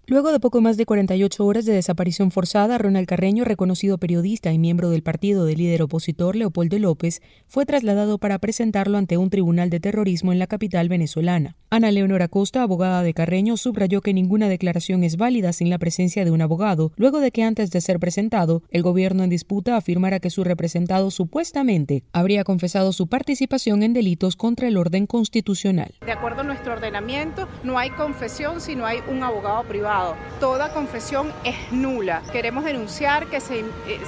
Luego 0.10 0.32
de 0.32 0.40
poco 0.40 0.60
más 0.60 0.76
de 0.76 0.88
48 0.88 1.46
horas 1.46 1.66
de 1.66 1.74
desaparición 1.74 2.32
forzada, 2.32 2.80
Ronald 2.80 3.08
Carreño, 3.08 3.46
reconocido 3.46 4.00
periodista 4.00 4.52
y 4.52 4.58
miembro 4.58 4.90
del 4.90 5.04
partido 5.04 5.46
del 5.46 5.60
líder 5.60 5.84
opositor 5.84 6.36
Leopoldo 6.36 6.80
López, 6.80 7.22
fue 7.48 7.68
trasladado 7.68 8.18
para 8.18 8.40
presentarlo 8.40 8.98
ante 8.98 9.18
un 9.18 9.30
tribunal 9.30 9.70
de 9.70 9.80
terrorismo 9.80 10.34
en 10.34 10.40
la 10.40 10.48
capital 10.48 10.90
venezolana. 10.90 11.58
Ana 11.70 11.92
Leonora 11.92 12.28
Costa, 12.28 12.64
abogada 12.64 13.04
de 13.04 13.14
Carreño, 13.14 13.56
subrayó 13.56 14.02
que 14.02 14.16
ninguna 14.16 14.50
declaración 14.50 15.04
es 15.04 15.16
válida 15.16 15.54
sin 15.54 15.70
la 15.70 15.78
presencia 15.78 16.26
de 16.26 16.32
un 16.32 16.42
abogado, 16.42 16.92
luego 16.96 17.20
de 17.20 17.30
que 17.30 17.44
antes 17.44 17.70
de 17.70 17.80
ser 17.80 18.00
presentado, 18.00 18.64
el 18.72 18.82
gobierno 18.82 19.24
en 19.24 19.30
disputa 19.30 19.78
afirmara 19.78 20.20
que 20.20 20.32
su 20.32 20.44
representado 20.44 21.12
supuestamente 21.12 22.02
habría 22.14 22.44
confesado 22.44 22.94
su 22.94 23.06
participación 23.06 23.84
en 23.84 23.94
delitos 23.94 24.36
contra 24.36 24.70
el 24.70 24.78
orden 24.78 25.06
constitucional. 25.06 25.94
De 26.04 26.12
acuerdo 26.12 26.42
a 26.42 26.46
nuestro 26.46 26.74
ordenamiento, 26.74 27.48
no 27.64 27.78
hay 27.78 27.92
confesión 27.92 28.60
si 28.60 28.76
no 28.76 28.88
hay 28.88 28.98
un 29.08 29.22
abogado 29.22 29.66
privado. 29.66 29.99
Toda 30.40 30.72
confesión 30.74 31.34
es 31.44 31.72
nula. 31.72 32.22
Queremos 32.32 32.64
denunciar 32.64 33.28
que 33.28 33.42
se, 33.42 33.60
eh, 33.60 33.66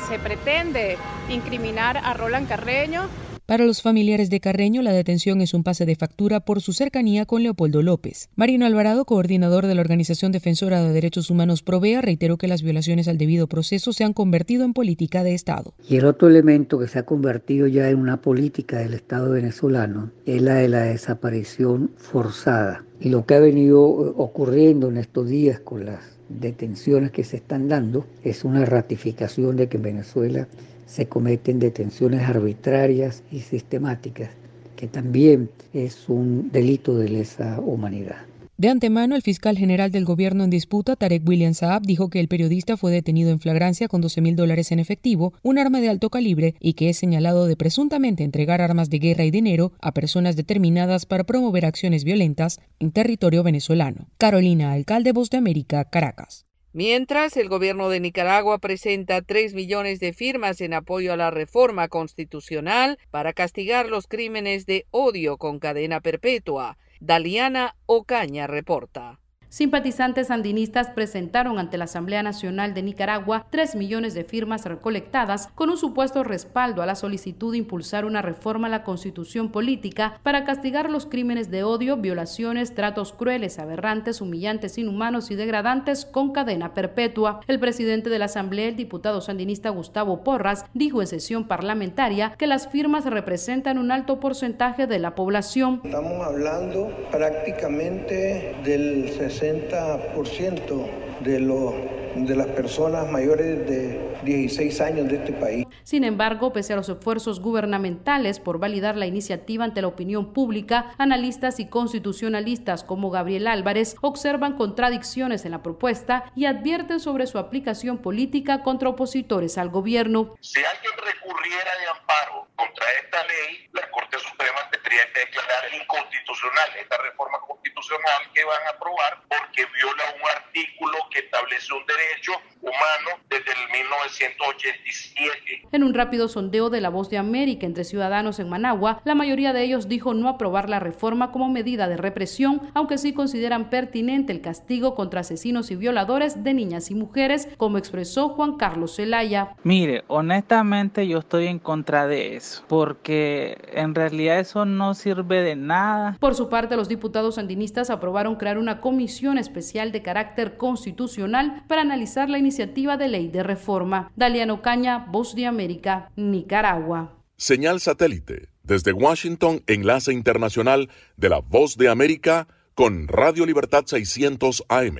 se 0.08 0.20
pretende 0.20 0.98
incriminar 1.30 1.98
a 1.98 2.14
Roland 2.14 2.48
Carreño 2.48 3.10
para 3.46 3.66
los 3.66 3.82
familiares 3.82 4.30
de 4.30 4.40
Carreño, 4.40 4.82
la 4.82 4.94
detención 4.94 5.42
es 5.42 5.54
un 5.54 5.64
pase 5.64 5.86
de 5.86 5.96
factura 5.96 6.40
por 6.40 6.62
su 6.62 6.74
cercanía 6.74 7.26
con 7.26 7.44
Leopoldo 7.44 7.82
López. 7.82 8.30
Marino 8.36 8.66
Alvarado, 8.66 9.04
coordinador 9.06 9.68
de 9.68 9.76
la 9.76 9.82
Organización 9.82 10.32
Defensora 10.32 10.82
de 10.82 10.94
Derechos 10.94 11.30
Humanos 11.30 11.62
Provea, 11.62 12.02
reiteró 12.02 12.38
que 12.38 12.48
las 12.48 12.62
violaciones 12.62 13.08
al 13.08 13.18
debido 13.18 13.48
proceso 13.48 13.92
se 13.94 14.04
han 14.04 14.14
convertido 14.14 14.64
en 14.64 14.74
política 14.74 15.24
de 15.24 15.34
Estado. 15.34 15.74
Y 15.90 15.98
el 15.98 16.06
otro 16.06 16.30
elemento 16.30 16.80
que 16.80 16.88
se 16.88 17.00
ha 17.00 17.04
convertido 17.04 17.68
ya 17.68 17.90
en 17.90 17.98
una 17.98 18.22
política 18.22 18.80
del 18.80 18.94
Estado 18.94 19.32
venezolano 19.32 20.12
es 20.26 20.42
la 20.42 20.56
de 20.56 20.70
la 20.70 20.84
desaparición 20.84 21.92
forzada. 21.98 22.86
Y 23.00 23.10
lo 23.10 23.26
que 23.26 23.34
ha 23.34 23.40
venido 23.40 23.82
ocurriendo 23.82 24.90
en 24.90 24.98
estos 24.98 25.28
días 25.28 25.60
con 25.60 25.86
las 25.86 26.00
detenciones 26.40 27.12
que 27.12 27.24
se 27.24 27.38
están 27.38 27.68
dando 27.68 28.06
es 28.24 28.44
una 28.44 28.64
ratificación 28.66 29.58
de 29.58 29.68
que 29.68 29.78
en 29.78 29.84
Venezuela 29.84 30.48
se 30.92 31.08
cometen 31.08 31.60
detenciones 31.60 32.24
arbitrarias 32.24 33.24
y 33.32 33.40
sistemáticas, 33.40 34.32
que 34.76 34.88
también 34.88 35.50
es 35.74 36.10
un 36.10 36.52
delito 36.52 36.98
de 36.98 37.08
lesa 37.08 37.62
humanidad. 37.62 38.18
De 38.58 38.68
antemano, 38.68 39.16
el 39.16 39.22
fiscal 39.22 39.58
general 39.58 39.92
del 39.92 40.04
gobierno 40.04 40.44
en 40.44 40.50
disputa, 40.50 40.98
Tarek 40.98 41.28
William 41.28 41.54
Saab, 41.54 41.84
dijo 41.84 42.10
que 42.10 42.20
el 42.20 42.28
periodista 42.28 42.76
fue 42.76 42.92
detenido 42.92 43.32
en 43.32 43.40
flagrancia 43.40 43.88
con 43.88 44.02
12 44.02 44.20
mil 44.20 44.36
dólares 44.36 44.72
en 44.74 44.80
efectivo, 44.80 45.34
un 45.44 45.58
arma 45.58 45.80
de 45.80 45.90
alto 45.90 46.10
calibre 46.10 46.56
y 46.60 46.74
que 46.74 46.90
es 46.90 46.98
señalado 46.98 47.48
de 47.48 47.56
presuntamente 47.56 48.26
entregar 48.26 48.62
armas 48.62 48.90
de 48.90 49.00
guerra 49.00 49.24
y 49.24 49.32
dinero 49.32 49.72
a 49.80 49.94
personas 49.94 50.36
determinadas 50.36 51.06
para 51.06 51.24
promover 51.24 51.66
acciones 51.66 52.04
violentas 52.04 52.60
en 52.80 52.92
territorio 52.92 53.44
venezolano. 53.44 54.10
Carolina, 54.18 54.74
alcalde 54.74 55.14
Voz 55.14 55.30
de 55.30 55.38
América, 55.38 55.86
Caracas. 55.86 56.46
Mientras, 56.74 57.36
el 57.36 57.50
gobierno 57.50 57.90
de 57.90 58.00
Nicaragua 58.00 58.58
presenta 58.58 59.22
3 59.22 59.54
millones 59.54 60.00
de 60.00 60.14
firmas 60.14 60.62
en 60.62 60.74
apoyo 60.74 61.12
a 61.12 61.18
la 61.18 61.30
reforma 61.30 61.90
constitucional 61.90 62.98
para 63.10 63.34
castigar 63.34 63.88
los 63.88 64.08
crímenes 64.08 64.66
de 64.66 64.86
odio 64.92 65.38
con 65.38 65.60
cadena 65.60 66.00
perpetua. 66.00 66.78
Daliana 67.02 67.76
Ocaña 67.88 68.48
reporta. 68.48 69.21
Simpatizantes 69.52 70.28
sandinistas 70.28 70.92
presentaron 70.92 71.60
ante 71.60 71.78
la 71.78 71.84
Asamblea 71.84 72.24
Nacional 72.24 72.74
de 72.74 72.84
Nicaragua 72.84 73.46
tres 73.50 73.76
millones 73.76 74.14
de 74.14 74.24
firmas 74.24 74.64
recolectadas 74.64 75.50
con 75.56 75.70
un 75.70 75.76
supuesto 75.76 76.24
respaldo 76.24 76.82
a 76.82 76.86
la 76.86 76.96
solicitud 76.96 77.52
de 77.52 77.58
impulsar 77.58 78.06
una 78.06 78.22
reforma 78.22 78.68
a 78.68 78.70
la 78.70 78.86
constitución 78.86 79.52
política 79.52 80.18
para 80.24 80.46
castigar 80.46 80.90
los 80.90 81.06
crímenes 81.06 81.52
de 81.52 81.66
odio, 81.66 81.98
violaciones, 81.98 82.74
tratos 82.74 83.12
crueles, 83.12 83.60
aberrantes, 83.60 84.22
humillantes, 84.22 84.78
inhumanos 84.78 85.32
y 85.32 85.36
degradantes 85.36 86.06
con 86.06 86.32
cadena 86.32 86.74
perpetua. 86.74 87.42
El 87.46 87.60
presidente 87.60 88.10
de 88.10 88.20
la 88.20 88.26
Asamblea, 88.26 88.70
el 88.70 88.78
diputado 88.78 89.20
sandinista 89.20 89.70
Gustavo 89.70 90.24
Porras, 90.24 90.64
dijo 90.74 91.02
en 91.02 91.08
sesión 91.08 91.50
parlamentaria 91.50 92.36
que 92.38 92.48
las 92.48 92.70
firmas 92.70 93.04
representan 93.04 93.80
un 93.80 93.92
alto 93.92 94.22
porcentaje 94.22 94.88
de 94.88 95.00
la 95.00 95.14
población. 95.14 95.82
Estamos 95.84 96.26
hablando 96.26 96.90
prácticamente 97.12 98.56
del 98.64 99.10
60% 99.10 99.41
de, 99.42 101.40
los, 101.40 101.74
de 102.16 102.36
las 102.36 102.48
personas 102.48 103.10
mayores 103.12 103.68
de 103.68 104.00
16 104.24 104.82
años 104.82 105.08
de 105.08 105.16
este 105.16 105.34
país. 105.34 105.66
Sin 105.84 106.04
embargo, 106.04 106.54
pese 106.54 106.74
a 106.74 106.76
los 106.76 106.90
esfuerzos 106.90 107.40
gubernamentales 107.40 108.40
por 108.40 108.60
validar 108.60 108.96
la 108.96 109.08
iniciativa 109.08 109.64
ante 109.64 109.82
la 109.82 109.88
opinión 109.88 110.34
pública, 110.34 110.94
analistas 110.98 111.60
y 111.60 111.68
constitucionalistas 111.68 112.84
como 112.84 113.10
Gabriel 113.10 113.48
Álvarez 113.48 113.96
observan 114.02 114.58
contradicciones 114.58 115.46
en 115.46 115.52
la 115.52 115.64
propuesta 115.64 116.26
y 116.36 116.46
advierten 116.46 117.00
sobre 117.00 117.26
su 117.26 117.40
aplicación 117.40 117.98
política 117.98 118.62
contra 118.62 118.90
opositores 118.90 119.58
al 119.58 119.70
gobierno. 119.70 120.36
Si 120.40 120.60
alguien 120.60 120.94
recurriera 120.98 121.72
de 121.80 122.00
amparo 122.00 122.48
contra 122.62 122.92
esta 122.92 123.24
ley, 123.24 123.68
la 123.74 123.90
Corte 123.90 124.20
Suprema 124.20 124.70
tendría 124.70 125.12
que 125.14 125.22
declarar 125.22 125.74
inconstitucional 125.74 126.70
esta 126.78 126.98
reforma 126.98 127.40
constitucional 127.42 128.32
que 128.34 128.44
van 128.44 128.68
a 128.68 128.70
aprobar 128.70 129.20
porque 129.28 129.66
viola 129.66 130.16
un 130.16 130.30
artículo 130.30 130.98
que 131.10 131.20
establece 131.20 131.74
un 131.74 131.86
derecho 131.88 132.34
humano 132.62 133.20
desde 133.30 133.52
el 133.52 133.72
1987. 133.84 135.68
En 135.72 135.84
un 135.84 135.94
rápido 135.94 136.28
sondeo 136.28 136.70
de 136.70 136.82
La 136.82 136.90
Voz 136.90 137.10
de 137.10 137.18
América 137.18 137.66
entre 137.66 137.84
ciudadanos 137.84 138.40
en 138.40 138.50
Managua, 138.50 139.02
la 139.04 139.16
mayoría 139.16 139.52
de 139.54 139.64
ellos 139.64 139.88
dijo 139.88 140.14
no 140.14 140.30
aprobar 140.30 140.70
la 140.70 140.80
reforma 140.80 141.32
como 141.32 141.50
medida 141.50 141.88
de 141.88 141.98
represión, 141.98 142.62
aunque 142.74 142.98
sí 142.98 143.14
consideran 143.14 143.70
pertinente 143.70 144.32
el 144.32 144.42
castigo 144.42 144.96
contra 144.96 145.22
asesinos 145.22 145.72
y 145.72 145.76
violadores 145.76 146.44
de 146.44 146.54
niñas 146.54 146.92
y 146.92 146.96
mujeres, 146.96 147.48
como 147.58 147.78
expresó 147.78 148.30
Juan 148.30 148.58
Carlos 148.58 148.96
Zelaya. 148.96 149.56
Mire, 149.64 150.04
honestamente 150.08 151.08
yo 151.08 151.20
estoy 151.20 151.48
en 151.48 151.60
contra 151.60 152.06
de 152.08 152.36
eso, 152.36 152.64
porque 152.68 153.58
en 153.74 153.96
realidad 153.96 154.40
eso 154.40 154.66
no 154.66 154.94
sirve 154.94 155.42
de 155.42 155.56
nada. 155.56 156.18
Por 156.20 156.36
su 156.36 156.50
parte, 156.50 156.76
los 156.76 156.90
diputados 156.90 157.36
sandinistas 157.36 157.90
aprobaron 157.90 158.36
crear 158.36 158.58
una 158.58 158.82
comisión 158.82 159.38
especial 159.38 159.92
de 159.92 160.02
carácter 160.04 160.58
constitucional 160.58 161.64
para 161.68 161.82
analizar 161.82 162.30
la 162.30 162.38
iniciativa 162.38 162.51
de 162.58 163.08
ley 163.08 163.28
de 163.30 163.44
reforma. 163.44 164.12
Daliano 164.16 164.62
Caña, 164.62 165.06
Voz 165.10 165.36
de 165.36 165.46
América, 165.46 166.12
Nicaragua. 166.16 167.18
Señal 167.38 167.80
satélite. 167.80 168.50
Desde 168.64 168.94
Washington, 168.94 169.64
enlace 169.68 170.14
internacional 170.14 170.90
de 171.18 171.30
la 171.30 171.40
Voz 171.40 171.78
de 171.78 171.90
América 171.90 172.48
con 172.76 173.08
Radio 173.08 173.46
Libertad 173.46 173.84
600 173.86 174.64
AM. 174.70 174.98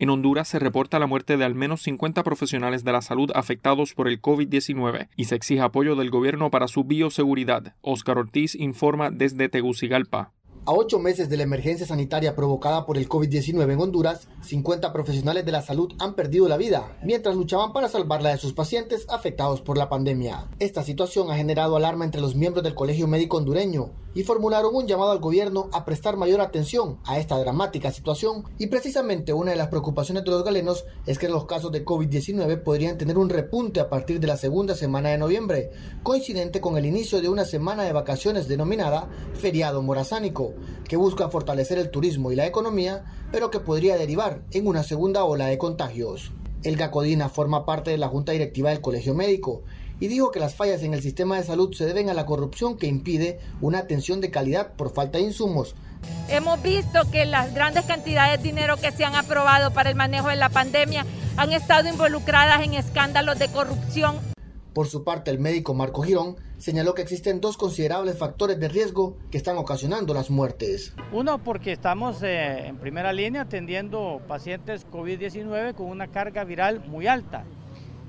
En 0.00 0.10
Honduras 0.10 0.46
se 0.46 0.60
reporta 0.60 1.00
la 1.00 1.06
muerte 1.08 1.36
de 1.36 1.44
al 1.44 1.56
menos 1.56 1.82
50 1.82 2.22
profesionales 2.22 2.84
de 2.84 2.92
la 2.92 3.02
salud 3.02 3.32
afectados 3.34 3.94
por 3.94 4.06
el 4.06 4.20
COVID-19 4.22 5.08
y 5.16 5.24
se 5.24 5.34
exige 5.34 5.60
apoyo 5.60 5.96
del 5.96 6.10
gobierno 6.10 6.50
para 6.50 6.68
su 6.68 6.84
bioseguridad. 6.84 7.74
Oscar 7.80 8.18
Ortiz 8.18 8.54
informa 8.54 9.10
desde 9.10 9.48
Tegucigalpa. 9.48 10.32
A 10.68 10.72
ocho 10.72 10.98
meses 10.98 11.30
de 11.30 11.38
la 11.38 11.44
emergencia 11.44 11.86
sanitaria 11.86 12.36
provocada 12.36 12.84
por 12.84 12.98
el 12.98 13.08
COVID-19 13.08 13.72
en 13.72 13.80
Honduras, 13.80 14.28
50 14.42 14.92
profesionales 14.92 15.46
de 15.46 15.50
la 15.50 15.62
salud 15.62 15.94
han 15.98 16.12
perdido 16.12 16.46
la 16.46 16.58
vida 16.58 16.94
mientras 17.02 17.36
luchaban 17.36 17.72
para 17.72 17.88
salvar 17.88 18.20
la 18.20 18.32
de 18.32 18.36
sus 18.36 18.52
pacientes 18.52 19.06
afectados 19.08 19.62
por 19.62 19.78
la 19.78 19.88
pandemia. 19.88 20.46
Esta 20.58 20.82
situación 20.82 21.30
ha 21.30 21.36
generado 21.36 21.74
alarma 21.74 22.04
entre 22.04 22.20
los 22.20 22.36
miembros 22.36 22.62
del 22.64 22.74
Colegio 22.74 23.06
Médico 23.06 23.38
Hondureño 23.38 23.92
y 24.14 24.24
formularon 24.24 24.74
un 24.74 24.86
llamado 24.86 25.12
al 25.12 25.20
gobierno 25.20 25.70
a 25.72 25.84
prestar 25.84 26.16
mayor 26.16 26.40
atención 26.40 26.98
a 27.04 27.18
esta 27.18 27.38
dramática 27.38 27.90
situación 27.90 28.44
y 28.58 28.66
precisamente 28.66 29.32
una 29.32 29.52
de 29.52 29.56
las 29.56 29.68
preocupaciones 29.68 30.24
de 30.24 30.30
los 30.30 30.44
galenos 30.44 30.84
es 31.06 31.18
que 31.18 31.28
los 31.28 31.46
casos 31.46 31.72
de 31.72 31.84
COVID-19 31.84 32.62
podrían 32.62 32.98
tener 32.98 33.16
un 33.16 33.30
repunte 33.30 33.80
a 33.80 33.88
partir 33.88 34.20
de 34.20 34.26
la 34.26 34.36
segunda 34.36 34.74
semana 34.74 35.10
de 35.10 35.18
noviembre, 35.18 35.70
coincidente 36.02 36.60
con 36.60 36.76
el 36.76 36.84
inicio 36.84 37.22
de 37.22 37.28
una 37.28 37.44
semana 37.44 37.84
de 37.84 37.92
vacaciones 37.92 38.48
denominada 38.48 39.08
feriado 39.34 39.82
morazánico 39.82 40.54
que 40.88 40.96
busca 40.96 41.28
fortalecer 41.28 41.78
el 41.78 41.90
turismo 41.90 42.32
y 42.32 42.36
la 42.36 42.46
economía, 42.46 43.04
pero 43.30 43.50
que 43.50 43.60
podría 43.60 43.96
derivar 43.96 44.42
en 44.50 44.66
una 44.66 44.82
segunda 44.82 45.24
ola 45.24 45.46
de 45.46 45.58
contagios. 45.58 46.32
El 46.62 46.76
Gacodina 46.76 47.28
forma 47.28 47.64
parte 47.64 47.90
de 47.90 47.98
la 47.98 48.08
Junta 48.08 48.32
Directiva 48.32 48.70
del 48.70 48.80
Colegio 48.80 49.14
Médico 49.14 49.62
y 50.00 50.08
dijo 50.08 50.30
que 50.30 50.40
las 50.40 50.54
fallas 50.54 50.82
en 50.82 50.94
el 50.94 51.02
sistema 51.02 51.36
de 51.36 51.44
salud 51.44 51.72
se 51.74 51.86
deben 51.86 52.08
a 52.08 52.14
la 52.14 52.26
corrupción 52.26 52.76
que 52.76 52.86
impide 52.86 53.40
una 53.60 53.78
atención 53.78 54.20
de 54.20 54.30
calidad 54.30 54.72
por 54.74 54.92
falta 54.92 55.18
de 55.18 55.24
insumos. 55.24 55.74
Hemos 56.28 56.62
visto 56.62 57.10
que 57.10 57.24
las 57.24 57.54
grandes 57.54 57.84
cantidades 57.84 58.40
de 58.40 58.48
dinero 58.48 58.76
que 58.76 58.92
se 58.92 59.04
han 59.04 59.14
aprobado 59.14 59.72
para 59.72 59.90
el 59.90 59.96
manejo 59.96 60.28
de 60.28 60.36
la 60.36 60.48
pandemia 60.48 61.04
han 61.36 61.52
estado 61.52 61.88
involucradas 61.88 62.62
en 62.62 62.74
escándalos 62.74 63.38
de 63.38 63.48
corrupción. 63.48 64.16
Por 64.72 64.86
su 64.86 65.04
parte, 65.04 65.30
el 65.30 65.38
médico 65.38 65.74
Marco 65.74 66.02
Girón 66.02 66.36
señaló 66.58 66.94
que 66.94 67.02
existen 67.02 67.40
dos 67.40 67.56
considerables 67.56 68.18
factores 68.18 68.60
de 68.60 68.68
riesgo 68.68 69.16
que 69.30 69.38
están 69.38 69.56
ocasionando 69.56 70.14
las 70.14 70.30
muertes. 70.30 70.94
Uno, 71.12 71.42
porque 71.42 71.72
estamos 71.72 72.22
eh, 72.22 72.66
en 72.66 72.76
primera 72.76 73.12
línea 73.12 73.42
atendiendo 73.42 74.20
pacientes 74.28 74.86
COVID-19 74.90 75.74
con 75.74 75.86
una 75.86 76.08
carga 76.08 76.44
viral 76.44 76.84
muy 76.86 77.06
alta. 77.06 77.44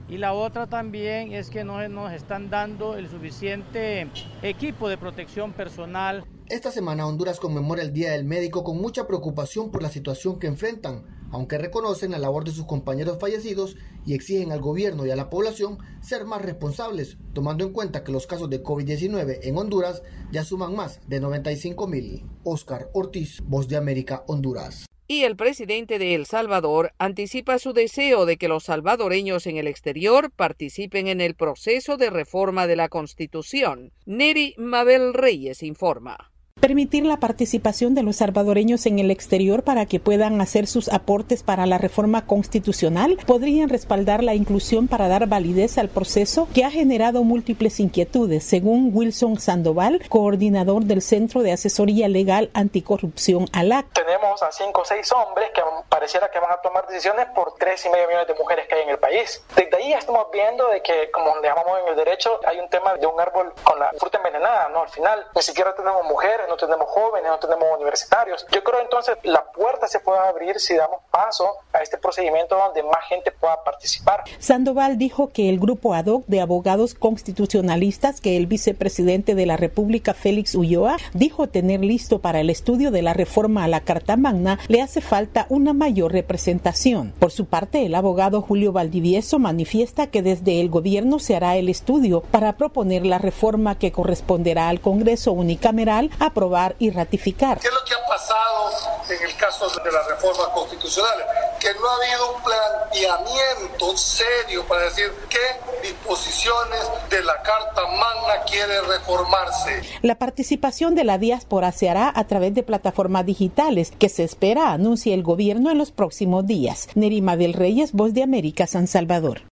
Y 0.10 0.18
la 0.18 0.34
otra 0.34 0.68
también 0.68 1.34
es 1.34 1.52
que 1.52 1.64
no 1.64 1.88
nos 1.88 2.12
están 2.14 2.50
dando 2.50 2.98
el 2.98 3.08
suficiente 3.08 4.08
equipo 4.42 4.90
de 4.90 4.98
protección 4.98 5.54
personal. 5.54 6.26
Esta 6.48 6.72
semana 6.72 7.06
Honduras 7.06 7.40
conmemora 7.40 7.84
el 7.84 7.94
Día 7.94 8.14
del 8.14 8.26
Médico 8.26 8.64
con 8.64 8.82
mucha 8.82 9.06
preocupación 9.06 9.70
por 9.70 9.84
la 9.84 9.90
situación 9.90 10.40
que 10.40 10.48
enfrentan, 10.48 11.04
aunque 11.32 11.58
reconocen 11.58 12.12
la 12.12 12.20
labor 12.20 12.44
de 12.44 12.52
sus 12.52 12.66
compañeros 12.66 13.18
fallecidos 13.20 13.76
y 14.06 14.14
exigen 14.14 14.52
al 14.52 14.62
gobierno 14.62 15.06
y 15.06 15.12
a 15.12 15.16
la 15.16 15.30
población 15.30 15.80
ser 16.02 16.26
más 16.26 16.42
responsables, 16.42 17.18
tomando 17.34 17.64
en 17.66 17.74
cuenta 17.74 18.04
que 18.04 18.12
los 18.12 18.28
casos 18.28 18.50
de 18.50 18.64
COVID-19 18.64 19.40
en 19.44 19.58
Honduras 19.58 20.02
ya 20.32 20.44
suman 20.44 20.76
más 20.76 21.00
de 21.08 21.20
95 21.20 21.88
mil. 21.88 22.24
Oscar 22.44 22.90
Ortiz, 22.94 23.42
Voz 23.46 23.68
de 23.68 23.78
América, 23.78 24.24
Honduras 24.28 24.86
y 25.12 25.24
el 25.24 25.36
presidente 25.36 25.98
de 25.98 26.14
El 26.14 26.28
Salvador 26.28 26.94
anticipa 27.00 27.58
su 27.58 27.74
deseo 27.74 28.28
de 28.28 28.38
que 28.38 28.48
los 28.48 28.66
salvadoreños 28.66 29.48
en 29.48 29.58
el 29.58 29.68
exterior 29.68 30.30
participen 30.30 31.08
en 31.08 31.20
el 31.20 31.34
proceso 31.34 31.98
de 31.98 32.12
reforma 32.12 32.68
de 32.68 32.76
la 32.76 32.90
Constitución. 32.90 33.92
Neri 34.06 34.54
Mabel 34.60 35.16
Reyes 35.16 35.64
informa 35.64 36.32
permitir 36.60 37.06
la 37.06 37.18
participación 37.18 37.96
de 37.96 38.04
los 38.04 38.18
salvadoreños 38.18 38.86
en 38.86 39.00
el 39.00 39.12
exterior 39.12 39.64
para 39.64 39.86
que 39.86 40.00
puedan 40.00 40.42
hacer 40.42 40.68
sus 40.68 40.90
aportes 40.90 41.44
para 41.44 41.66
la 41.66 41.78
reforma 41.78 42.26
constitucional, 42.26 43.18
podrían 43.26 43.70
respaldar 43.70 44.24
la 44.24 44.36
inclusión 44.36 44.88
para 44.88 45.08
dar 45.08 45.28
validez 45.28 45.78
al 45.78 45.90
proceso 45.90 46.48
que 46.54 46.66
ha 46.66 46.72
generado 46.72 47.24
múltiples 47.24 47.80
inquietudes, 47.80 48.44
según 48.44 48.92
Wilson 48.94 49.40
Sandoval, 49.40 50.02
coordinador 50.10 50.84
del 50.84 51.02
Centro 51.02 51.42
de 51.42 51.54
Asesoría 51.54 52.08
Legal 52.08 52.50
Anticorrupción 52.54 53.46
ALAC. 53.54 53.88
Tenemos 53.94 54.42
a 54.44 54.52
cinco 54.52 54.82
o 54.82 54.86
seis 54.86 55.12
hombres 55.12 55.50
que 55.54 55.62
pareciera 55.88 56.30
que 56.30 56.40
van 56.40 56.52
a 56.52 56.58
tomar 56.58 56.88
decisiones 56.88 57.28
por 57.36 57.56
tres 57.56 57.86
y 57.86 57.90
medio 57.90 58.08
millones 58.08 58.28
de 58.28 58.36
mujeres 58.36 58.68
que 58.68 58.76
hay 58.76 58.84
en 58.84 58.90
el 58.90 59.00
país. 59.00 59.44
Desde 59.56 59.78
ahí 59.78 59.94
estamos 59.94 60.28
viendo 60.32 60.68
de 60.70 60.82
que, 60.82 61.10
como 61.12 61.34
llamamos 61.42 61.80
en 61.84 61.90
el 61.90 61.96
derecho, 61.96 62.40
hay 62.46 62.60
un 62.60 62.70
tema 62.70 62.96
de 62.96 63.08
un 63.08 63.20
árbol 63.20 63.54
con 63.64 63.80
la 63.80 63.92
fruta 63.98 64.18
envenenada, 64.18 64.70
¿no? 64.70 64.82
Al 64.82 64.90
final, 64.90 65.26
ni 65.36 65.42
siquiera 65.42 65.74
tenemos 65.76 66.04
mujeres 66.06 66.49
no 66.50 66.58
tenemos 66.58 66.88
jóvenes, 66.90 67.30
no 67.30 67.40
tenemos 67.40 67.66
universitarios. 67.76 68.46
Yo 68.52 68.64
creo 68.64 68.82
entonces 68.82 69.18
la 69.24 69.44
puerta 69.52 69.88
se 69.88 70.00
puede 70.00 70.20
abrir 70.20 70.60
si 70.60 70.76
damos 70.76 71.00
paso 71.12 71.56
a 71.72 71.82
este 71.82 71.98
procedimiento 71.98 72.58
donde 72.58 72.84
más 72.84 73.06
gente 73.08 73.32
pueda 73.32 73.64
participar. 73.64 74.24
Sandoval 74.40 74.98
dijo 74.98 75.30
que 75.30 75.50
el 75.50 75.60
grupo 75.60 75.94
ad 75.94 76.08
hoc 76.08 76.26
de 76.28 76.42
abogados 76.42 76.96
constitucionalistas 76.96 78.20
que 78.22 78.38
el 78.38 78.48
vicepresidente 78.48 79.36
de 79.36 79.46
la 79.46 79.58
República, 79.58 80.14
Félix 80.14 80.56
Ulloa, 80.56 80.98
dijo 81.14 81.48
tener 81.48 81.82
listo 81.82 82.20
para 82.20 82.40
el 82.40 82.50
estudio 82.50 82.92
de 82.92 83.02
la 83.02 83.14
reforma 83.14 83.64
a 83.64 83.68
la 83.68 83.82
Carta 83.82 84.18
Magna, 84.18 84.60
le 84.68 84.82
hace 84.82 85.02
falta 85.02 85.46
una 85.50 85.74
mayor 85.74 86.12
representación. 86.12 87.14
Por 87.20 87.32
su 87.32 87.46
parte, 87.46 87.86
el 87.86 87.96
abogado 87.96 88.42
Julio 88.42 88.72
Valdivieso 88.72 89.40
manifiesta 89.40 90.08
que 90.08 90.22
desde 90.22 90.62
el 90.62 90.70
gobierno 90.70 91.20
se 91.20 91.36
hará 91.36 91.58
el 91.58 91.70
estudio 91.70 92.22
para 92.22 92.54
proponer 92.54 93.06
la 93.06 93.18
reforma 93.20 93.78
que 93.78 93.92
corresponderá 93.92 94.70
al 94.70 94.82
Congreso 94.82 95.32
unicameral 95.32 96.10
aprobar 96.40 96.76
y 96.80 96.90
ratificar. 96.92 97.60
¿Qué 97.60 97.68
es 97.68 97.74
lo 97.74 97.84
que 97.84 97.94
ha 97.94 98.08
pasado 98.08 98.72
en 99.10 99.28
el 99.28 99.36
caso 99.36 99.68
de 99.84 99.92
las 99.92 100.08
reformas 100.08 100.48
constitucionales? 100.54 101.26
Que 101.60 101.68
no 101.74 101.90
ha 101.90 101.96
habido 101.96 102.36
un 102.36 102.44
planteamiento 102.44 103.98
serio 103.98 104.66
para 104.66 104.84
decir 104.84 105.12
qué 105.30 105.86
disposiciones 105.86 106.80
de 107.10 107.22
la 107.24 107.42
Carta 107.42 107.82
Magna 107.88 108.44
quiere 108.50 108.80
reformarse. 108.82 109.82
La 110.02 110.16
participación 110.16 110.96
de 110.96 111.04
la 111.04 111.18
diáspora 111.18 111.74
se 111.74 111.90
hará 111.90 112.12
a 112.16 112.26
través 112.26 112.54
de 112.54 112.64
plataformas 112.64 113.26
digitales 113.26 113.92
que 114.00 114.08
se 114.08 114.24
espera 114.24 114.72
anuncie 114.72 115.14
el 115.14 115.24
gobierno 115.24 115.72
en 115.72 115.78
los 115.78 115.92
próximos 115.92 116.48
días. 116.48 116.88
Nerima 116.96 117.36
del 117.36 117.54
Reyes, 117.54 117.92
Voz 117.92 118.14
de 118.14 118.24
América, 118.24 118.66
San 118.66 118.88
Salvador. 118.88 119.49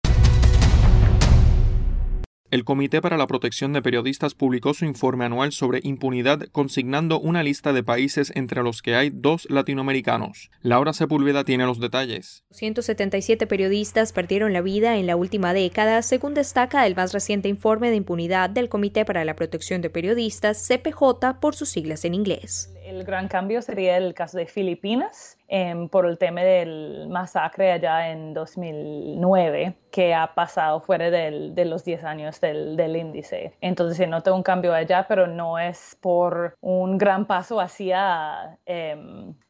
El 2.53 2.67
Comité 2.67 3.01
para 3.01 3.17
la 3.17 3.27
Protección 3.27 3.73
de 3.73 3.81
Periodistas 3.81 4.35
publicó 4.35 4.75
su 4.75 4.85
informe 4.85 5.25
anual 5.25 5.53
sobre 5.53 5.81
impunidad 5.85 6.41
consignando 6.53 7.19
una 7.19 7.43
lista 7.43 7.73
de 7.73 7.83
países 7.83 8.31
entre 8.37 8.63
los 8.63 8.83
que 8.83 8.95
hay 8.95 9.09
dos 9.09 9.49
latinoamericanos. 9.49 10.51
Laura 10.61 10.93
Sepúlveda 10.93 11.45
tiene 11.45 11.65
los 11.65 11.81
detalles. 11.81 12.45
177 12.51 13.47
periodistas 13.47 14.13
perdieron 14.13 14.53
la 14.53 14.61
vida 14.61 14.99
en 14.99 15.07
la 15.07 15.17
última 15.17 15.55
década, 15.55 16.03
según 16.03 16.35
destaca 16.35 16.87
el 16.87 16.95
más 16.95 17.15
reciente 17.15 17.49
informe 17.49 17.89
de 17.89 17.97
impunidad 17.97 18.51
del 18.51 18.69
Comité 18.69 19.07
para 19.07 19.25
la 19.25 19.35
Protección 19.35 19.81
de 19.81 19.89
Periodistas, 19.89 20.69
CPJ 20.69 21.41
por 21.41 21.55
sus 21.55 21.71
siglas 21.71 22.05
en 22.05 22.13
inglés. 22.13 22.71
El 22.85 23.05
gran 23.05 23.29
cambio 23.29 23.63
sería 23.63 23.97
el 23.97 24.13
caso 24.13 24.37
de 24.37 24.45
Filipinas, 24.45 25.39
em, 25.49 25.89
por 25.89 26.05
el 26.05 26.19
tema 26.19 26.43
del 26.43 27.09
masacre 27.09 27.73
allá 27.73 28.11
en 28.11 28.35
2009 28.35 29.75
que 29.93 30.15
ha 30.15 30.35
pasado 30.35 30.81
fuera 30.81 31.11
del, 31.11 31.55
de 31.55 31.67
los 31.67 31.85
10 31.85 32.03
años 32.05 32.41
del, 32.41 32.77
del, 32.77 32.97
índice. 32.97 33.53
Entonces 33.61 33.99
se 33.99 34.07
nota 34.07 34.33
un 34.33 34.43
cambio 34.43 34.73
allá, 34.73 35.07
pero 35.07 35.27
no 35.27 35.59
es 35.59 35.97
por 36.01 36.57
un 36.61 36.97
gran 36.97 37.27
paso 37.27 37.61
hacia 37.61 38.59
eh, 38.65 38.97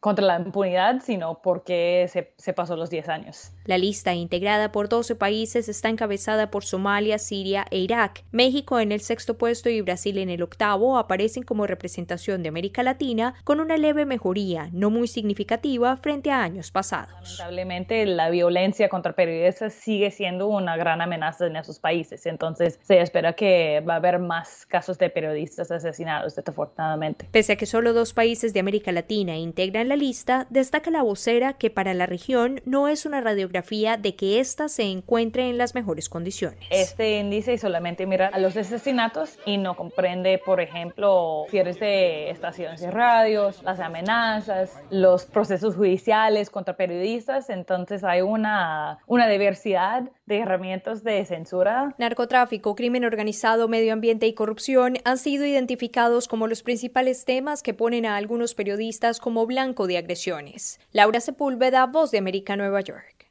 contra 0.01 0.27
la 0.27 0.41
impunidad, 0.41 1.01
sino 1.01 1.41
porque 1.41 2.07
se, 2.09 2.35
se, 2.37 2.53
pasó 2.53 2.77
los 2.77 2.91
10 2.91 3.09
años. 3.09 3.53
La 3.65 3.79
lista, 3.79 4.15
integrada 4.15 4.73
por 4.73 4.89
12 4.89 5.15
países, 5.15 5.69
está 5.69 5.89
encabezada 5.89 6.51
por 6.51 6.65
Somalia, 6.65 7.19
Siria 7.19 7.65
e 7.71 7.79
Irak. 7.79 8.25
México 8.33 8.81
en 8.81 8.91
el 8.91 9.01
sexto 9.01 9.39
puesto 9.39 9.71
y 9.71 9.81
Brasil 9.81 10.19
en 10.19 10.29
el 10.29 10.43
octavo 10.43 10.99
aparecen 10.99 11.45
como 11.45 11.69
representación 11.69 12.43
de 12.43 12.49
América 12.49 12.83
Latina 12.83 13.35
con 13.45 13.61
una 13.61 13.77
leve 13.77 14.07
mejoría, 14.07 14.69
no 14.73 14.91
muy 14.91 15.07
significativa, 15.07 15.97
frente 15.99 16.33
a 16.33 16.43
años 16.43 16.73
pasados. 16.73 17.13
Lamentablemente, 17.13 18.05
la 18.07 18.29
violencia 18.29 18.89
contra 18.89 19.13
periodistas 19.13 19.73
sigue 19.73 20.11
siendo 20.11 20.32
una 20.41 20.77
gran 20.77 21.01
amenaza 21.01 21.47
en 21.47 21.57
esos 21.57 21.79
países. 21.79 22.27
Entonces 22.27 22.79
se 22.83 23.01
espera 23.01 23.35
que 23.35 23.83
va 23.89 23.95
a 23.95 23.97
haber 23.97 24.19
más 24.19 24.67
casos 24.67 24.99
de 24.99 25.11
periodistas 25.11 25.71
asesinados, 25.71 26.37
desafortunadamente. 26.37 27.27
Pese 27.31 27.53
a 27.53 27.57
que 27.57 27.67
solo 27.67 27.93
dos 27.93 28.13
países 28.13 28.53
de 28.53 28.61
América 28.61 28.93
Latina 28.93 29.37
integran 29.37 29.89
la 29.89 29.97
lista, 29.97 30.47
destaca 30.51 30.91
la 30.91 31.03
vocera 31.03 31.55
que 31.55 31.71
para 31.71 31.95
la 31.95 32.07
región 32.07 32.61
no 32.65 32.89
es 32.89 33.07
una 33.07 33.21
radiografía 33.21 33.97
de 33.97 34.15
que 34.15 34.41
ésta 34.41 34.69
se 34.69 34.85
encuentre 34.85 35.49
en 35.49 35.59
las 35.59 35.75
mejores 35.75 36.09
condiciones. 36.09 36.59
Este 36.71 37.19
índice 37.19 37.59
solamente 37.59 38.07
mira 38.07 38.29
a 38.29 38.39
los 38.39 38.57
asesinatos 38.57 39.39
y 39.45 39.59
no 39.59 39.77
comprende, 39.77 40.41
por 40.45 40.61
ejemplo, 40.61 41.47
cierres 41.51 41.79
de 41.81 42.31
estaciones 42.31 42.81
de 42.81 42.91
radios, 42.91 43.63
las 43.63 43.81
amenazas, 43.81 44.79
los 44.91 45.25
procesos 45.25 45.77
judiciales 45.77 46.51
contra 46.51 46.77
periodistas. 46.77 47.51
Entonces 47.51 48.05
hay 48.05 48.21
una, 48.21 48.99
una 49.07 49.29
diversidad 49.29 50.05
de 50.27 50.39
herramientas 50.39 51.03
de 51.05 51.25
censura. 51.25 51.95
Narcotráfico, 51.99 52.75
crimen 52.75 53.05
organizado, 53.05 53.69
medio 53.69 53.93
ambiente 53.93 54.27
y 54.27 54.35
corrupción 54.35 54.99
han 55.05 55.19
sido 55.19 55.45
identificados 55.45 56.29
como 56.29 56.47
los 56.47 56.63
principales 56.63 57.25
temas 57.25 57.63
que 57.63 57.75
ponen 57.75 58.07
a 58.07 58.17
algunos 58.17 58.55
periodistas 58.55 59.19
como 59.19 59.47
blanco 59.47 59.87
de 59.87 59.99
agresiones. 59.99 60.81
Laura 60.93 61.21
Sepúlveda, 61.21 61.87
Voz 61.87 62.11
de 62.11 62.19
América, 62.19 62.57
Nueva 62.57 62.81
York. 62.81 63.31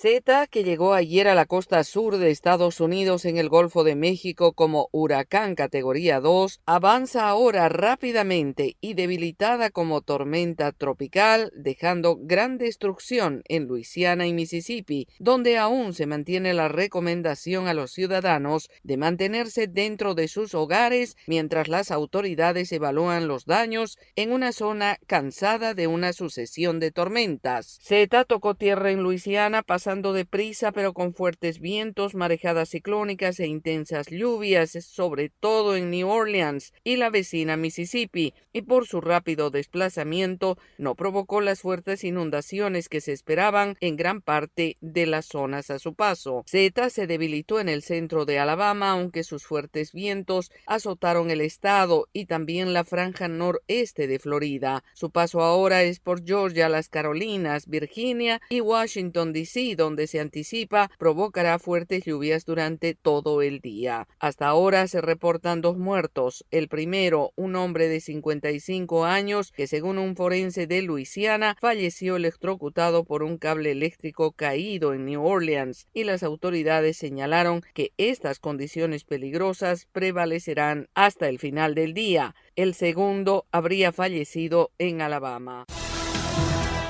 Zeta, 0.00 0.46
que 0.46 0.64
llegó 0.64 0.94
ayer 0.94 1.28
a 1.28 1.34
la 1.34 1.44
costa 1.44 1.84
sur 1.84 2.16
de 2.16 2.30
Estados 2.30 2.80
Unidos 2.80 3.26
en 3.26 3.36
el 3.36 3.50
Golfo 3.50 3.84
de 3.84 3.96
México 3.96 4.54
como 4.54 4.88
huracán 4.92 5.54
categoría 5.54 6.20
2, 6.20 6.60
avanza 6.64 7.28
ahora 7.28 7.68
rápidamente 7.68 8.78
y 8.80 8.94
debilitada 8.94 9.68
como 9.68 10.00
tormenta 10.00 10.72
tropical, 10.72 11.52
dejando 11.54 12.16
gran 12.18 12.56
destrucción 12.56 13.42
en 13.46 13.66
Luisiana 13.66 14.26
y 14.26 14.32
Mississippi, 14.32 15.06
donde 15.18 15.58
aún 15.58 15.92
se 15.92 16.06
mantiene 16.06 16.54
la 16.54 16.68
recomendación 16.68 17.68
a 17.68 17.74
los 17.74 17.90
ciudadanos 17.90 18.70
de 18.82 18.96
mantenerse 18.96 19.66
dentro 19.66 20.14
de 20.14 20.28
sus 20.28 20.54
hogares 20.54 21.18
mientras 21.26 21.68
las 21.68 21.90
autoridades 21.90 22.72
evalúan 22.72 23.28
los 23.28 23.44
daños 23.44 23.98
en 24.16 24.32
una 24.32 24.52
zona 24.52 24.96
cansada 25.06 25.74
de 25.74 25.88
una 25.88 26.14
sucesión 26.14 26.80
de 26.80 26.90
tormentas. 26.90 27.78
Zeta 27.82 28.24
tocó 28.24 28.54
tierra 28.54 28.92
en 28.92 29.02
Luisiana 29.02 29.62
pasando 29.62 29.89
deprisa 29.96 30.70
pero 30.70 30.92
con 30.92 31.14
fuertes 31.14 31.58
vientos, 31.58 32.14
marejadas 32.14 32.70
ciclónicas 32.70 33.40
e 33.40 33.46
intensas 33.48 34.06
lluvias, 34.08 34.70
sobre 34.70 35.30
todo 35.30 35.74
en 35.74 35.90
New 35.90 36.08
Orleans 36.08 36.72
y 36.84 36.96
la 36.96 37.10
vecina 37.10 37.56
Mississippi, 37.56 38.32
y 38.52 38.62
por 38.62 38.86
su 38.86 39.00
rápido 39.00 39.50
desplazamiento 39.50 40.58
no 40.78 40.94
provocó 40.94 41.40
las 41.40 41.60
fuertes 41.60 42.04
inundaciones 42.04 42.88
que 42.88 43.00
se 43.00 43.12
esperaban 43.12 43.76
en 43.80 43.96
gran 43.96 44.20
parte 44.20 44.76
de 44.80 45.06
las 45.06 45.26
zonas 45.26 45.70
a 45.70 45.78
su 45.80 45.94
paso. 45.94 46.44
Zeta 46.48 46.88
se 46.88 47.08
debilitó 47.08 47.58
en 47.58 47.68
el 47.68 47.82
centro 47.82 48.24
de 48.24 48.38
Alabama, 48.38 48.92
aunque 48.92 49.24
sus 49.24 49.44
fuertes 49.44 49.92
vientos 49.92 50.52
azotaron 50.66 51.30
el 51.30 51.40
estado 51.40 52.06
y 52.12 52.26
también 52.26 52.72
la 52.72 52.84
franja 52.84 53.26
noreste 53.26 54.06
de 54.06 54.18
Florida. 54.20 54.84
Su 54.94 55.10
paso 55.10 55.40
ahora 55.40 55.82
es 55.82 55.98
por 55.98 56.24
Georgia, 56.24 56.68
las 56.68 56.88
Carolinas, 56.88 57.66
Virginia 57.66 58.40
y 58.48 58.60
Washington, 58.60 59.32
D.C., 59.32 59.74
donde 59.80 60.06
se 60.06 60.20
anticipa 60.20 60.90
provocará 60.98 61.58
fuertes 61.58 62.04
lluvias 62.04 62.44
durante 62.44 62.94
todo 62.94 63.42
el 63.42 63.60
día. 63.60 64.06
Hasta 64.18 64.46
ahora 64.46 64.86
se 64.86 65.00
reportan 65.00 65.62
dos 65.62 65.78
muertos. 65.78 66.44
El 66.50 66.68
primero, 66.68 67.32
un 67.34 67.56
hombre 67.56 67.88
de 67.88 68.00
55 68.00 69.04
años 69.04 69.52
que 69.52 69.66
según 69.66 69.98
un 69.98 70.14
forense 70.14 70.66
de 70.66 70.82
Luisiana 70.82 71.56
falleció 71.60 72.16
electrocutado 72.16 73.04
por 73.04 73.22
un 73.22 73.38
cable 73.38 73.72
eléctrico 73.72 74.32
caído 74.32 74.92
en 74.92 75.06
New 75.06 75.24
Orleans 75.24 75.86
y 75.92 76.04
las 76.04 76.22
autoridades 76.22 76.98
señalaron 76.98 77.62
que 77.74 77.92
estas 77.96 78.38
condiciones 78.38 79.04
peligrosas 79.04 79.86
prevalecerán 79.92 80.88
hasta 80.94 81.28
el 81.28 81.38
final 81.38 81.74
del 81.74 81.94
día. 81.94 82.34
El 82.56 82.74
segundo 82.74 83.46
habría 83.50 83.92
fallecido 83.92 84.70
en 84.78 85.00
Alabama. 85.00 85.64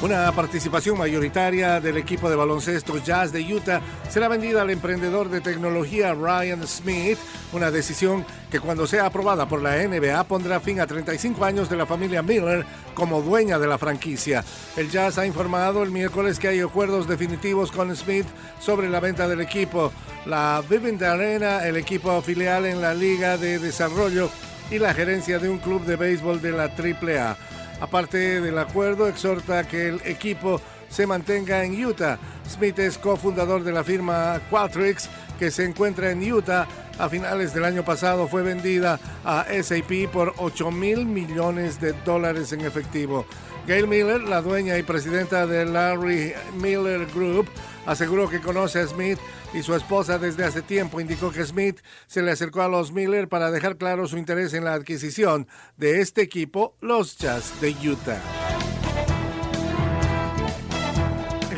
Una 0.00 0.30
participación 0.30 0.96
mayoritaria 0.96 1.80
del 1.80 1.96
equipo 1.96 2.30
de 2.30 2.36
baloncesto 2.36 2.98
Jazz 2.98 3.32
de 3.32 3.42
Utah 3.52 3.80
será 4.08 4.28
vendida 4.28 4.62
al 4.62 4.70
emprendedor 4.70 5.28
de 5.28 5.40
tecnología 5.40 6.14
Ryan 6.14 6.64
Smith, 6.68 7.18
una 7.52 7.72
decisión 7.72 8.24
que 8.48 8.60
cuando 8.60 8.86
sea 8.86 9.06
aprobada 9.06 9.48
por 9.48 9.60
la 9.60 9.76
NBA 9.76 10.22
pondrá 10.24 10.60
fin 10.60 10.78
a 10.78 10.86
35 10.86 11.44
años 11.44 11.68
de 11.68 11.76
la 11.76 11.84
familia 11.84 12.22
Miller 12.22 12.64
como 12.94 13.20
dueña 13.22 13.58
de 13.58 13.66
la 13.66 13.76
franquicia. 13.76 14.44
El 14.76 14.88
Jazz 14.88 15.18
ha 15.18 15.26
informado 15.26 15.82
el 15.82 15.90
miércoles 15.90 16.38
que 16.38 16.46
hay 16.46 16.60
acuerdos 16.60 17.08
definitivos 17.08 17.72
con 17.72 17.94
Smith 17.96 18.26
sobre 18.60 18.88
la 18.88 19.00
venta 19.00 19.26
del 19.26 19.40
equipo. 19.40 19.92
La 20.26 20.62
Vivint 20.70 21.02
Arena, 21.02 21.66
el 21.66 21.76
equipo 21.76 22.22
filial 22.22 22.66
en 22.66 22.80
la 22.80 22.94
Liga 22.94 23.36
de 23.36 23.58
Desarrollo 23.58 24.30
y 24.70 24.78
la 24.78 24.94
gerencia 24.94 25.40
de 25.40 25.48
un 25.48 25.58
club 25.58 25.84
de 25.84 25.96
béisbol 25.96 26.40
de 26.40 26.52
la 26.52 26.66
AAA. 26.66 27.36
Aparte 27.80 28.40
del 28.40 28.58
acuerdo, 28.58 29.08
exhorta 29.08 29.66
que 29.66 29.88
el 29.88 30.00
equipo 30.04 30.60
se 30.88 31.06
mantenga 31.06 31.64
en 31.64 31.84
Utah. 31.84 32.18
Smith 32.48 32.78
es 32.78 32.98
cofundador 32.98 33.62
de 33.62 33.72
la 33.72 33.84
firma 33.84 34.40
Qualtrics 34.50 35.08
que 35.38 35.50
se 35.50 35.64
encuentra 35.64 36.10
en 36.10 36.32
Utah, 36.32 36.66
a 36.98 37.08
finales 37.08 37.54
del 37.54 37.64
año 37.64 37.84
pasado 37.84 38.26
fue 38.26 38.42
vendida 38.42 38.98
a 39.24 39.46
SAP 39.62 40.10
por 40.12 40.34
8 40.38 40.72
mil 40.72 41.06
millones 41.06 41.80
de 41.80 41.92
dólares 42.04 42.52
en 42.52 42.62
efectivo. 42.62 43.24
Gail 43.68 43.86
Miller, 43.86 44.22
la 44.22 44.42
dueña 44.42 44.76
y 44.78 44.82
presidenta 44.82 45.46
de 45.46 45.64
Larry 45.64 46.32
Miller 46.60 47.06
Group, 47.14 47.48
aseguró 47.86 48.28
que 48.28 48.40
conoce 48.40 48.80
a 48.80 48.86
Smith 48.88 49.18
y 49.52 49.62
su 49.62 49.74
esposa 49.74 50.18
desde 50.18 50.44
hace 50.44 50.62
tiempo. 50.62 51.00
Indicó 51.00 51.30
que 51.30 51.44
Smith 51.44 51.80
se 52.06 52.22
le 52.22 52.30
acercó 52.30 52.62
a 52.62 52.68
los 52.68 52.92
Miller 52.92 53.28
para 53.28 53.50
dejar 53.50 53.76
claro 53.76 54.06
su 54.06 54.18
interés 54.18 54.54
en 54.54 54.64
la 54.64 54.74
adquisición 54.74 55.46
de 55.76 56.00
este 56.00 56.22
equipo, 56.22 56.74
los 56.80 57.16
Jazz 57.16 57.60
de 57.60 57.70
Utah. 57.88 58.20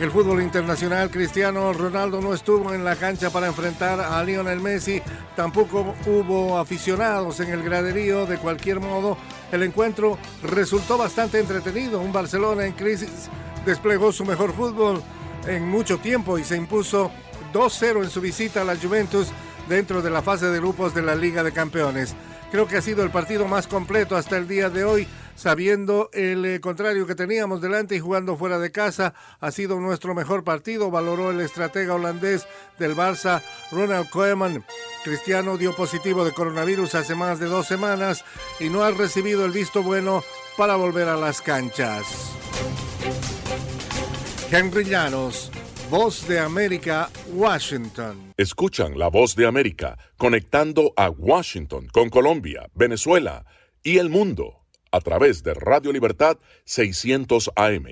En 0.00 0.04
el 0.04 0.12
fútbol 0.12 0.40
internacional, 0.40 1.10
Cristiano 1.10 1.74
Ronaldo 1.74 2.22
no 2.22 2.32
estuvo 2.32 2.72
en 2.72 2.86
la 2.86 2.96
cancha 2.96 3.28
para 3.28 3.48
enfrentar 3.48 4.00
a 4.00 4.24
Lionel 4.24 4.58
Messi. 4.58 5.02
Tampoco 5.36 5.94
hubo 6.06 6.56
aficionados 6.56 7.38
en 7.40 7.50
el 7.50 7.62
graderío. 7.62 8.24
De 8.24 8.38
cualquier 8.38 8.80
modo, 8.80 9.18
el 9.52 9.62
encuentro 9.62 10.16
resultó 10.42 10.96
bastante 10.96 11.38
entretenido. 11.38 12.00
Un 12.00 12.14
Barcelona 12.14 12.64
en 12.64 12.72
crisis 12.72 13.28
desplegó 13.66 14.10
su 14.10 14.24
mejor 14.24 14.54
fútbol 14.54 15.02
en 15.46 15.68
mucho 15.68 15.98
tiempo 15.98 16.38
y 16.38 16.44
se 16.44 16.56
impuso 16.56 17.10
2-0 17.52 18.04
en 18.04 18.10
su 18.10 18.20
visita 18.20 18.62
a 18.62 18.64
la 18.64 18.76
Juventus 18.76 19.28
dentro 19.68 20.02
de 20.02 20.10
la 20.10 20.22
fase 20.22 20.46
de 20.46 20.58
grupos 20.58 20.94
de 20.94 21.02
la 21.02 21.14
Liga 21.14 21.42
de 21.42 21.52
Campeones. 21.52 22.14
Creo 22.50 22.66
que 22.66 22.76
ha 22.76 22.82
sido 22.82 23.04
el 23.04 23.10
partido 23.10 23.46
más 23.46 23.66
completo 23.66 24.16
hasta 24.16 24.36
el 24.36 24.48
día 24.48 24.70
de 24.70 24.84
hoy 24.84 25.06
sabiendo 25.40 26.10
el 26.12 26.44
eh, 26.44 26.60
contrario 26.60 27.06
que 27.06 27.14
teníamos 27.14 27.62
delante 27.62 27.96
y 27.96 28.00
jugando 28.00 28.36
fuera 28.36 28.58
de 28.58 28.70
casa, 28.70 29.14
ha 29.40 29.50
sido 29.50 29.80
nuestro 29.80 30.14
mejor 30.14 30.44
partido, 30.44 30.90
valoró 30.90 31.30
el 31.30 31.40
estratega 31.40 31.94
holandés 31.94 32.46
del 32.78 32.94
Barça, 32.94 33.42
Ronald 33.72 34.10
Koeman. 34.10 34.66
Cristiano 35.02 35.56
dio 35.56 35.74
positivo 35.74 36.26
de 36.26 36.32
coronavirus 36.32 36.94
hace 36.94 37.14
más 37.14 37.38
de 37.38 37.46
dos 37.46 37.66
semanas 37.66 38.22
y 38.58 38.68
no 38.68 38.82
ha 38.84 38.90
recibido 38.90 39.46
el 39.46 39.52
visto 39.52 39.82
bueno 39.82 40.22
para 40.58 40.76
volver 40.76 41.08
a 41.08 41.16
las 41.16 41.40
canchas. 41.40 42.04
Henry 44.50 44.84
Llanos, 44.84 45.50
Voz 45.90 46.28
de 46.28 46.38
América, 46.38 47.10
Washington. 47.34 48.32
Escuchan 48.36 48.96
la 48.96 49.08
Voz 49.08 49.34
de 49.34 49.44
América 49.44 49.98
conectando 50.18 50.92
a 50.96 51.10
Washington 51.10 51.88
con 51.92 52.10
Colombia, 52.10 52.70
Venezuela 52.74 53.44
y 53.82 53.98
el 53.98 54.08
mundo 54.08 54.60
a 54.92 55.00
través 55.00 55.42
de 55.42 55.52
Radio 55.52 55.90
Libertad 55.90 56.38
600 56.64 57.50
AM. 57.56 57.86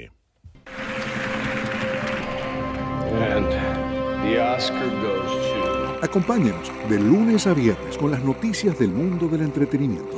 Acompáñenos 6.00 6.70
de 6.88 7.00
lunes 7.00 7.48
a 7.48 7.52
viernes 7.52 7.98
con 7.98 8.12
las 8.12 8.22
noticias 8.22 8.78
del 8.78 8.90
mundo 8.90 9.26
del 9.26 9.42
entretenimiento. 9.42 10.16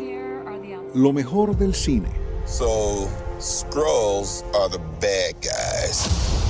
Lo 0.95 1.15
mejor 1.15 1.57
del 1.57 1.75
cine. 1.75 2.11
So, 2.45 3.09
Scrolls 3.41 4.45
are 4.53 4.69
the 4.69 4.81
bad 5.01 5.35
guys 5.41 6.50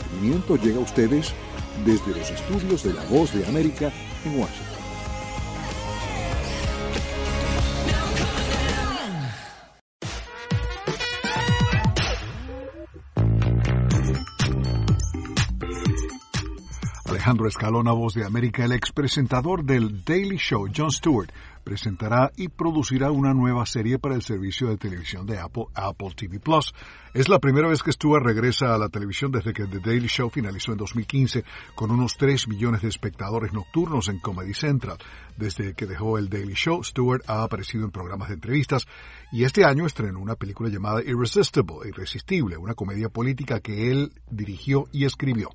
llega 0.55 0.77
a 0.77 0.81
ustedes 0.81 1.33
desde 1.85 2.17
los 2.17 2.29
estudios 2.29 2.83
de 2.83 2.93
La 2.93 3.03
Voz 3.05 3.33
de 3.33 3.45
América 3.45 3.91
en 4.25 4.39
Washington. 4.39 4.70
Alejandro 17.21 17.47
Escalona, 17.47 17.91
Voz 17.91 18.15
de 18.15 18.25
América, 18.25 18.65
el 18.65 18.71
ex 18.71 18.91
presentador 18.91 19.63
del 19.63 20.03
Daily 20.03 20.37
Show, 20.37 20.67
Jon 20.75 20.89
Stewart, 20.89 21.31
presentará 21.63 22.31
y 22.35 22.47
producirá 22.47 23.11
una 23.11 23.31
nueva 23.31 23.63
serie 23.67 23.99
para 23.99 24.15
el 24.15 24.23
servicio 24.23 24.69
de 24.69 24.77
televisión 24.77 25.27
de 25.27 25.37
Apple, 25.37 25.65
Apple 25.75 26.15
TV 26.15 26.39
Plus. 26.39 26.73
Es 27.13 27.29
la 27.29 27.37
primera 27.37 27.69
vez 27.69 27.83
que 27.83 27.91
Stewart 27.91 28.23
regresa 28.23 28.73
a 28.73 28.79
la 28.79 28.89
televisión 28.89 29.31
desde 29.31 29.53
que 29.53 29.67
The 29.67 29.77
Daily 29.77 30.07
Show 30.07 30.31
finalizó 30.31 30.71
en 30.71 30.79
2015 30.79 31.43
con 31.75 31.91
unos 31.91 32.17
3 32.17 32.47
millones 32.47 32.81
de 32.81 32.87
espectadores 32.87 33.53
nocturnos 33.53 34.09
en 34.09 34.17
Comedy 34.17 34.55
Central. 34.55 34.97
Desde 35.37 35.75
que 35.75 35.85
dejó 35.85 36.17
el 36.17 36.27
Daily 36.27 36.55
Show, 36.55 36.83
Stewart 36.83 37.21
ha 37.27 37.43
aparecido 37.43 37.85
en 37.85 37.91
programas 37.91 38.29
de 38.29 38.33
entrevistas 38.33 38.87
y 39.31 39.43
este 39.43 39.63
año 39.63 39.85
estrenó 39.85 40.19
una 40.19 40.33
película 40.33 40.71
llamada 40.71 41.03
Irresistible, 41.03 41.87
Irresistible, 41.87 42.57
una 42.57 42.73
comedia 42.73 43.09
política 43.09 43.59
que 43.59 43.91
él 43.91 44.11
dirigió 44.31 44.87
y 44.91 45.05
escribió. 45.05 45.51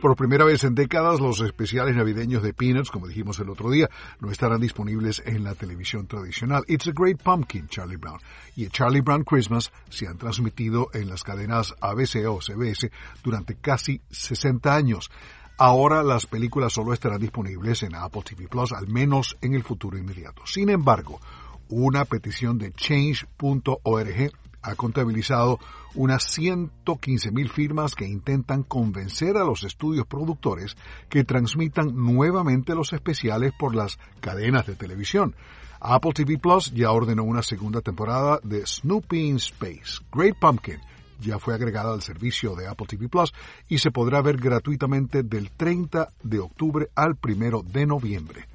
Por 0.00 0.16
primera 0.16 0.46
vez 0.46 0.64
en 0.64 0.74
décadas, 0.74 1.20
los 1.20 1.42
especiales 1.42 1.94
navideños 1.94 2.42
de 2.42 2.54
Peanuts, 2.54 2.90
como 2.90 3.06
dijimos 3.06 3.38
el 3.38 3.50
otro 3.50 3.70
día, 3.70 3.90
no 4.20 4.30
estarán 4.30 4.58
disponibles 4.58 5.22
en 5.26 5.44
la 5.44 5.54
televisión 5.54 6.06
tradicional. 6.06 6.64
It's 6.68 6.88
a 6.88 6.92
Great 6.94 7.22
Pumpkin, 7.22 7.68
Charlie 7.68 7.98
Brown, 7.98 8.18
y 8.56 8.66
Charlie 8.68 9.02
Brown 9.02 9.24
Christmas 9.24 9.70
se 9.90 10.06
han 10.06 10.16
transmitido 10.16 10.88
en 10.94 11.10
las 11.10 11.22
cadenas 11.22 11.74
ABC 11.82 12.26
o 12.26 12.40
CBS 12.40 12.90
durante 13.22 13.56
casi 13.56 14.00
60 14.10 14.74
años. 14.74 15.10
Ahora 15.58 16.02
las 16.02 16.24
películas 16.24 16.72
solo 16.72 16.94
estarán 16.94 17.20
disponibles 17.20 17.82
en 17.82 17.94
Apple 17.94 18.22
TV 18.22 18.48
Plus, 18.48 18.72
al 18.72 18.88
menos 18.88 19.36
en 19.42 19.52
el 19.52 19.62
futuro 19.62 19.98
inmediato. 19.98 20.46
Sin 20.46 20.70
embargo, 20.70 21.20
una 21.68 22.06
petición 22.06 22.56
de 22.56 22.72
change.org 22.72 24.32
ha 24.62 24.74
contabilizado 24.76 25.58
unas 25.94 26.24
115 26.24 27.30
mil 27.30 27.48
firmas 27.48 27.94
que 27.94 28.06
intentan 28.06 28.62
convencer 28.62 29.36
a 29.36 29.44
los 29.44 29.64
estudios 29.64 30.06
productores 30.06 30.76
que 31.08 31.24
transmitan 31.24 31.94
nuevamente 31.94 32.74
los 32.74 32.92
especiales 32.92 33.52
por 33.58 33.74
las 33.74 33.98
cadenas 34.20 34.66
de 34.66 34.76
televisión. 34.76 35.34
Apple 35.80 36.12
TV 36.12 36.38
Plus 36.38 36.72
ya 36.72 36.90
ordenó 36.90 37.24
una 37.24 37.42
segunda 37.42 37.80
temporada 37.80 38.38
de 38.42 38.66
Snoopy 38.66 39.28
in 39.28 39.36
Space. 39.36 40.02
Great 40.12 40.38
Pumpkin 40.38 40.78
ya 41.20 41.38
fue 41.38 41.54
agregada 41.54 41.92
al 41.92 42.02
servicio 42.02 42.54
de 42.54 42.66
Apple 42.66 42.86
TV 42.86 43.08
Plus 43.08 43.32
y 43.68 43.78
se 43.78 43.90
podrá 43.90 44.22
ver 44.22 44.36
gratuitamente 44.36 45.22
del 45.22 45.50
30 45.50 46.08
de 46.22 46.38
octubre 46.38 46.88
al 46.94 47.16
1 47.22 47.62
de 47.62 47.86
noviembre. 47.86 48.46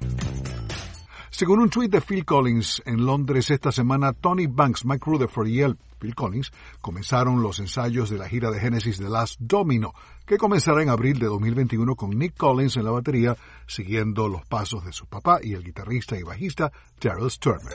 Según 1.30 1.60
un 1.60 1.68
tuit 1.68 1.90
de 1.90 2.00
Phil 2.00 2.24
Collins 2.24 2.82
en 2.86 3.04
Londres 3.04 3.50
esta 3.50 3.70
semana, 3.70 4.12
Tony 4.12 4.46
Banks, 4.46 4.84
Mike 4.84 5.04
Rutherford 5.04 5.48
y 5.48 5.60
él, 5.60 5.76
Phil 5.98 6.14
Collins, 6.14 6.52
comenzaron 6.80 7.42
los 7.42 7.58
ensayos 7.58 8.10
de 8.10 8.18
la 8.18 8.28
gira 8.28 8.50
de 8.50 8.60
Genesis 8.60 8.98
The 8.98 9.08
Last 9.08 9.40
Domino, 9.40 9.94
que 10.26 10.38
comenzará 10.38 10.82
en 10.82 10.88
abril 10.88 11.18
de 11.18 11.26
2021 11.26 11.96
con 11.96 12.10
Nick 12.10 12.36
Collins 12.36 12.76
en 12.76 12.84
la 12.84 12.90
batería, 12.90 13.36
siguiendo 13.66 14.28
los 14.28 14.44
pasos 14.46 14.84
de 14.84 14.92
su 14.92 15.06
papá 15.06 15.40
y 15.42 15.54
el 15.54 15.64
guitarrista 15.64 16.18
y 16.18 16.22
bajista 16.22 16.72
Terrell 16.98 17.32
Turner. 17.38 17.74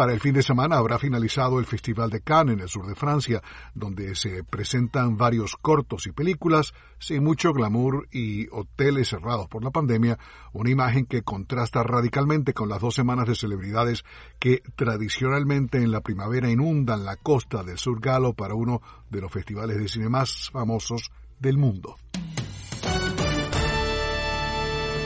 Para 0.00 0.14
el 0.14 0.20
fin 0.20 0.32
de 0.32 0.42
semana 0.42 0.78
habrá 0.78 0.98
finalizado 0.98 1.58
el 1.58 1.66
Festival 1.66 2.08
de 2.08 2.22
Cannes 2.22 2.54
en 2.54 2.60
el 2.60 2.70
sur 2.70 2.86
de 2.86 2.94
Francia, 2.94 3.42
donde 3.74 4.14
se 4.14 4.42
presentan 4.44 5.18
varios 5.18 5.56
cortos 5.60 6.06
y 6.06 6.12
películas, 6.12 6.72
sin 6.98 7.22
mucho 7.22 7.52
glamour 7.52 8.08
y 8.10 8.48
hoteles 8.48 9.10
cerrados 9.10 9.46
por 9.48 9.62
la 9.62 9.70
pandemia, 9.70 10.18
una 10.54 10.70
imagen 10.70 11.04
que 11.04 11.20
contrasta 11.20 11.82
radicalmente 11.82 12.54
con 12.54 12.70
las 12.70 12.80
dos 12.80 12.94
semanas 12.94 13.28
de 13.28 13.34
celebridades 13.34 14.02
que 14.38 14.62
tradicionalmente 14.74 15.76
en 15.76 15.90
la 15.90 16.00
primavera 16.00 16.50
inundan 16.50 17.04
la 17.04 17.16
costa 17.16 17.62
del 17.62 17.76
sur 17.76 18.00
galo 18.00 18.32
para 18.32 18.54
uno 18.54 18.80
de 19.10 19.20
los 19.20 19.30
festivales 19.30 19.76
de 19.76 19.86
cine 19.86 20.08
más 20.08 20.48
famosos 20.50 21.10
del 21.40 21.58
mundo. 21.58 21.96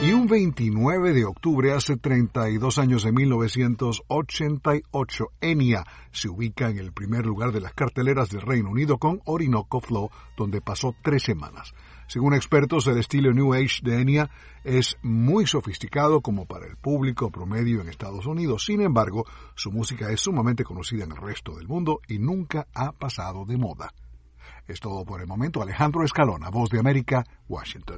Y 0.03 0.11
un 0.11 0.27
29 0.27 1.13
de 1.13 1.23
octubre, 1.25 1.73
hace 1.73 1.97
32 1.97 2.77
años 2.77 3.01
de 3.03 3.11
1988, 3.11 5.25
Enya 5.41 5.83
se 6.11 6.29
ubica 6.29 6.69
en 6.69 6.77
el 6.77 6.93
primer 6.93 7.25
lugar 7.25 7.51
de 7.51 7.61
las 7.61 7.73
carteleras 7.73 8.29
del 8.29 8.41
Reino 8.41 8.69
Unido 8.69 8.99
con 8.99 9.21
Orinoco 9.25 9.81
Flow, 9.81 10.11
donde 10.37 10.61
pasó 10.61 10.93
tres 11.01 11.23
semanas. 11.23 11.73
Según 12.07 12.35
expertos, 12.35 12.85
el 12.85 12.99
estilo 12.99 13.33
New 13.33 13.55
Age 13.55 13.79
de 13.81 13.99
Enya 13.99 14.29
es 14.63 14.95
muy 15.01 15.47
sofisticado 15.47 16.21
como 16.21 16.45
para 16.45 16.67
el 16.67 16.77
público 16.77 17.31
promedio 17.31 17.81
en 17.81 17.89
Estados 17.89 18.27
Unidos. 18.27 18.65
Sin 18.65 18.81
embargo, 18.81 19.25
su 19.55 19.71
música 19.71 20.11
es 20.11 20.21
sumamente 20.21 20.63
conocida 20.63 21.05
en 21.05 21.13
el 21.13 21.17
resto 21.17 21.55
del 21.55 21.67
mundo 21.67 22.01
y 22.07 22.19
nunca 22.19 22.67
ha 22.75 22.91
pasado 22.91 23.45
de 23.45 23.57
moda. 23.57 23.91
Es 24.67 24.79
todo 24.79 25.03
por 25.03 25.19
el 25.21 25.27
momento. 25.27 25.63
Alejandro 25.63 26.03
Escalona, 26.03 26.49
Voz 26.49 26.69
de 26.69 26.79
América, 26.79 27.23
Washington. 27.47 27.97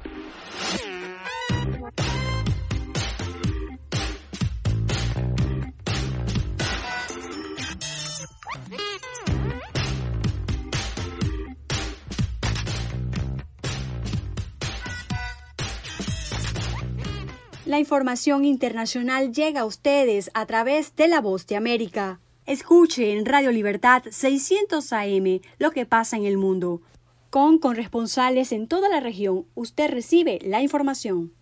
La 17.68 17.78
información 17.78 18.46
internacional 18.46 19.30
llega 19.30 19.60
a 19.60 19.64
ustedes 19.66 20.30
a 20.32 20.46
través 20.46 20.96
de 20.96 21.06
la 21.06 21.20
voz 21.20 21.46
de 21.46 21.54
América. 21.54 22.18
Escuche 22.46 23.12
en 23.12 23.26
Radio 23.26 23.52
Libertad 23.52 24.04
600 24.10 24.90
AM 24.94 25.40
lo 25.58 25.70
que 25.70 25.84
pasa 25.84 26.16
en 26.16 26.24
el 26.24 26.38
mundo. 26.38 26.80
Con 27.28 27.58
corresponsales 27.58 28.52
en 28.52 28.68
toda 28.68 28.88
la 28.88 29.00
región, 29.00 29.44
usted 29.54 29.90
recibe 29.90 30.38
la 30.42 30.62
información. 30.62 31.34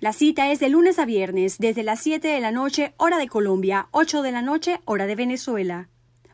La 0.00 0.12
cita 0.12 0.52
es 0.52 0.60
de 0.60 0.68
lunes 0.68 1.00
a 1.00 1.06
viernes 1.06 1.58
desde 1.58 1.82
las 1.82 1.98
7 2.00 2.28
de 2.28 2.38
la 2.38 2.52
noche 2.52 2.94
hora 2.98 3.18
de 3.18 3.26
Colombia, 3.26 3.88
8 3.90 4.22
de 4.22 4.30
la 4.30 4.42
noche 4.42 4.78
hora 4.84 5.06
de 5.06 5.16
Venezuela. 5.16 5.88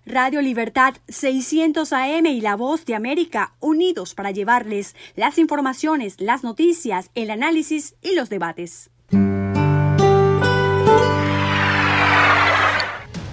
Radio 0.05 0.43
Libertad 0.43 0.97
600 1.09 1.91
AM 1.95 2.27
y 2.27 2.43
La 2.43 2.57
Voz 2.57 2.85
de 2.85 2.95
América 2.95 3.55
unidos 3.61 4.15
para 4.15 4.33
llevarles 4.33 4.95
las 5.17 5.39
informaciones, 5.39 6.21
las 6.21 6.45
noticias, 6.45 7.11
el 7.15 7.31
análisis 7.31 7.95
y 8.03 8.15
los 8.15 8.29
debates. 8.29 8.91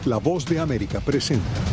La 0.06 0.18
Voz 0.18 0.46
de 0.46 0.60
América 0.60 1.02
presenta. 1.02 1.71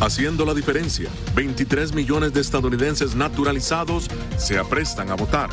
Haciendo 0.00 0.44
la 0.44 0.52
diferencia, 0.52 1.08
23 1.34 1.94
millones 1.94 2.34
de 2.34 2.42
estadounidenses 2.42 3.14
naturalizados 3.14 4.08
se 4.36 4.58
aprestan 4.58 5.10
a 5.10 5.14
votar. 5.14 5.48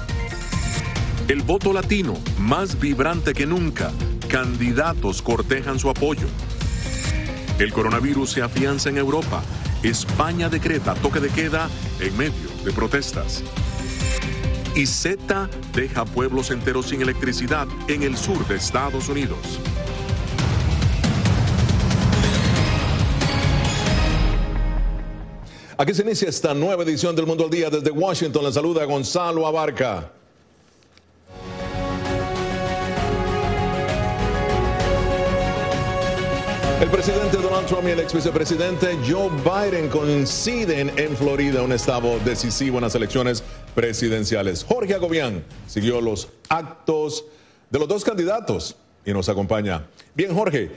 El 1.30 1.42
voto 1.44 1.72
latino, 1.72 2.16
más 2.40 2.78
vibrante 2.78 3.34
que 3.34 3.46
nunca, 3.46 3.92
candidatos 4.28 5.22
cortejan 5.22 5.80
su 5.80 5.90
apoyo. 5.90 6.28
El 7.58 7.72
coronavirus 7.72 8.32
se 8.32 8.42
afianza 8.42 8.90
en 8.90 8.98
Europa. 8.98 9.42
España 9.82 10.50
decreta 10.50 10.94
toque 10.96 11.22
de 11.22 11.30
queda 11.30 11.70
en 12.02 12.18
medio 12.18 12.50
de 12.66 12.74
protestas. 12.74 13.44
Y 14.76 14.88
Z 14.88 15.50
deja 15.74 16.04
pueblos 16.04 16.52
enteros 16.52 16.88
sin 16.88 17.02
electricidad 17.02 17.68
en 17.88 18.04
el 18.04 18.18
sur 18.18 18.46
de 18.48 18.58
Estados 18.58 19.08
Unidos. 19.08 19.38
Aquí 25.76 25.92
se 25.94 26.04
inicia 26.04 26.30
esta 26.30 26.54
nueva 26.54 26.84
edición 26.84 27.16
del 27.16 27.26
Mundo 27.26 27.46
al 27.46 27.50
Día. 27.50 27.70
Desde 27.70 27.90
Washington 27.90 28.46
le 28.46 28.52
saluda 28.52 28.86
Gonzalo 28.86 29.48
Abarca. 29.48 30.12
El 36.80 36.90
presidente 36.90 37.38
Donald 37.38 37.66
Trump 37.66 37.88
y 37.88 37.92
el 37.92 38.00
ex 38.02 38.14
vicepresidente 38.14 39.00
Joe 39.08 39.30
Biden 39.44 39.90
coinciden 39.90 40.92
en 40.96 41.16
Florida, 41.18 41.64
un 41.64 41.72
estado 41.72 42.20
decisivo 42.20 42.78
en 42.78 42.84
las 42.84 42.94
elecciones 42.94 43.44
presidenciales. 43.74 44.64
Jorge 44.64 44.94
Agobián 44.94 45.44
siguió 45.66 46.02
los 46.02 46.28
actos 46.50 47.26
de 47.72 47.80
los 47.80 47.88
dos 47.88 48.04
candidatos 48.04 48.76
y 49.06 49.14
nos 49.14 49.28
acompaña. 49.28 49.88
Bien, 50.14 50.36
Jorge, 50.36 50.72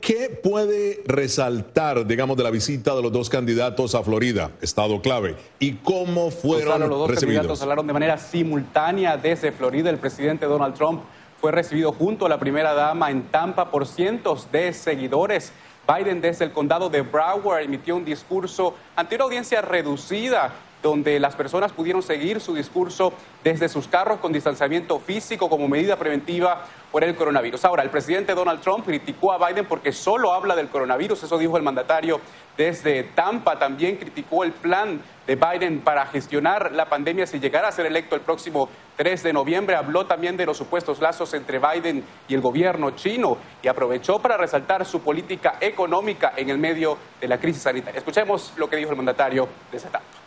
¿qué 0.00 0.40
puede 0.42 1.02
resaltar, 1.06 2.06
digamos, 2.06 2.36
de 2.36 2.42
la 2.42 2.50
visita 2.50 2.94
de 2.94 3.02
los 3.02 3.12
dos 3.12 3.30
candidatos 3.30 3.94
a 3.94 4.02
Florida, 4.02 4.50
estado 4.60 5.00
clave, 5.00 5.36
y 5.58 5.74
cómo 5.74 6.30
fueron 6.30 6.68
Gonzalo, 6.68 6.86
los 6.88 6.98
dos 6.98 7.10
recibidos? 7.10 7.38
candidatos 7.38 7.62
hablaron 7.62 7.86
de 7.86 7.92
manera 7.92 8.18
simultánea 8.18 9.16
desde 9.16 9.52
Florida. 9.52 9.90
El 9.90 9.98
presidente 9.98 10.46
Donald 10.46 10.74
Trump 10.74 11.02
fue 11.40 11.52
recibido 11.52 11.92
junto 11.92 12.26
a 12.26 12.28
la 12.28 12.38
primera 12.38 12.74
dama 12.74 13.10
en 13.10 13.22
Tampa 13.24 13.70
por 13.70 13.86
cientos 13.86 14.50
de 14.50 14.72
seguidores. 14.72 15.52
Biden 15.86 16.20
desde 16.20 16.44
el 16.44 16.52
condado 16.52 16.90
de 16.90 17.02
Broward 17.02 17.62
emitió 17.62 17.96
un 17.96 18.04
discurso 18.04 18.74
ante 18.94 19.16
una 19.16 19.24
audiencia 19.24 19.60
reducida 19.60 20.52
donde 20.82 21.20
las 21.20 21.36
personas 21.36 21.72
pudieron 21.72 22.02
seguir 22.02 22.40
su 22.40 22.54
discurso 22.54 23.12
desde 23.44 23.68
sus 23.68 23.86
carros 23.88 24.18
con 24.18 24.32
distanciamiento 24.32 24.98
físico 24.98 25.48
como 25.48 25.68
medida 25.68 25.96
preventiva 25.96 26.64
por 26.90 27.04
el 27.04 27.14
coronavirus. 27.14 27.64
Ahora, 27.64 27.82
el 27.82 27.90
presidente 27.90 28.34
Donald 28.34 28.60
Trump 28.60 28.84
criticó 28.84 29.32
a 29.32 29.48
Biden 29.48 29.64
porque 29.66 29.92
solo 29.92 30.32
habla 30.32 30.54
del 30.54 30.68
coronavirus, 30.68 31.22
eso 31.22 31.38
dijo 31.38 31.56
el 31.56 31.62
mandatario 31.62 32.20
desde 32.56 33.04
Tampa. 33.04 33.58
También 33.58 33.96
criticó 33.96 34.44
el 34.44 34.52
plan 34.52 35.00
de 35.26 35.36
Biden 35.36 35.80
para 35.80 36.04
gestionar 36.06 36.72
la 36.72 36.86
pandemia 36.86 37.26
si 37.26 37.38
llegara 37.38 37.68
a 37.68 37.72
ser 37.72 37.86
electo 37.86 38.14
el 38.14 38.20
próximo 38.20 38.68
3 38.96 39.22
de 39.22 39.32
noviembre. 39.32 39.76
Habló 39.76 40.06
también 40.06 40.36
de 40.36 40.46
los 40.46 40.58
supuestos 40.58 41.00
lazos 41.00 41.32
entre 41.34 41.58
Biden 41.58 42.04
y 42.28 42.34
el 42.34 42.40
gobierno 42.40 42.90
chino 42.90 43.38
y 43.62 43.68
aprovechó 43.68 44.18
para 44.18 44.36
resaltar 44.36 44.84
su 44.84 45.00
política 45.00 45.54
económica 45.60 46.32
en 46.36 46.50
el 46.50 46.58
medio 46.58 46.98
de 47.20 47.28
la 47.28 47.38
crisis 47.38 47.62
sanitaria. 47.62 47.98
Escuchemos 47.98 48.52
lo 48.56 48.68
que 48.68 48.76
dijo 48.76 48.90
el 48.90 48.96
mandatario 48.96 49.48
desde 49.70 49.88
Tampa. 49.88 50.21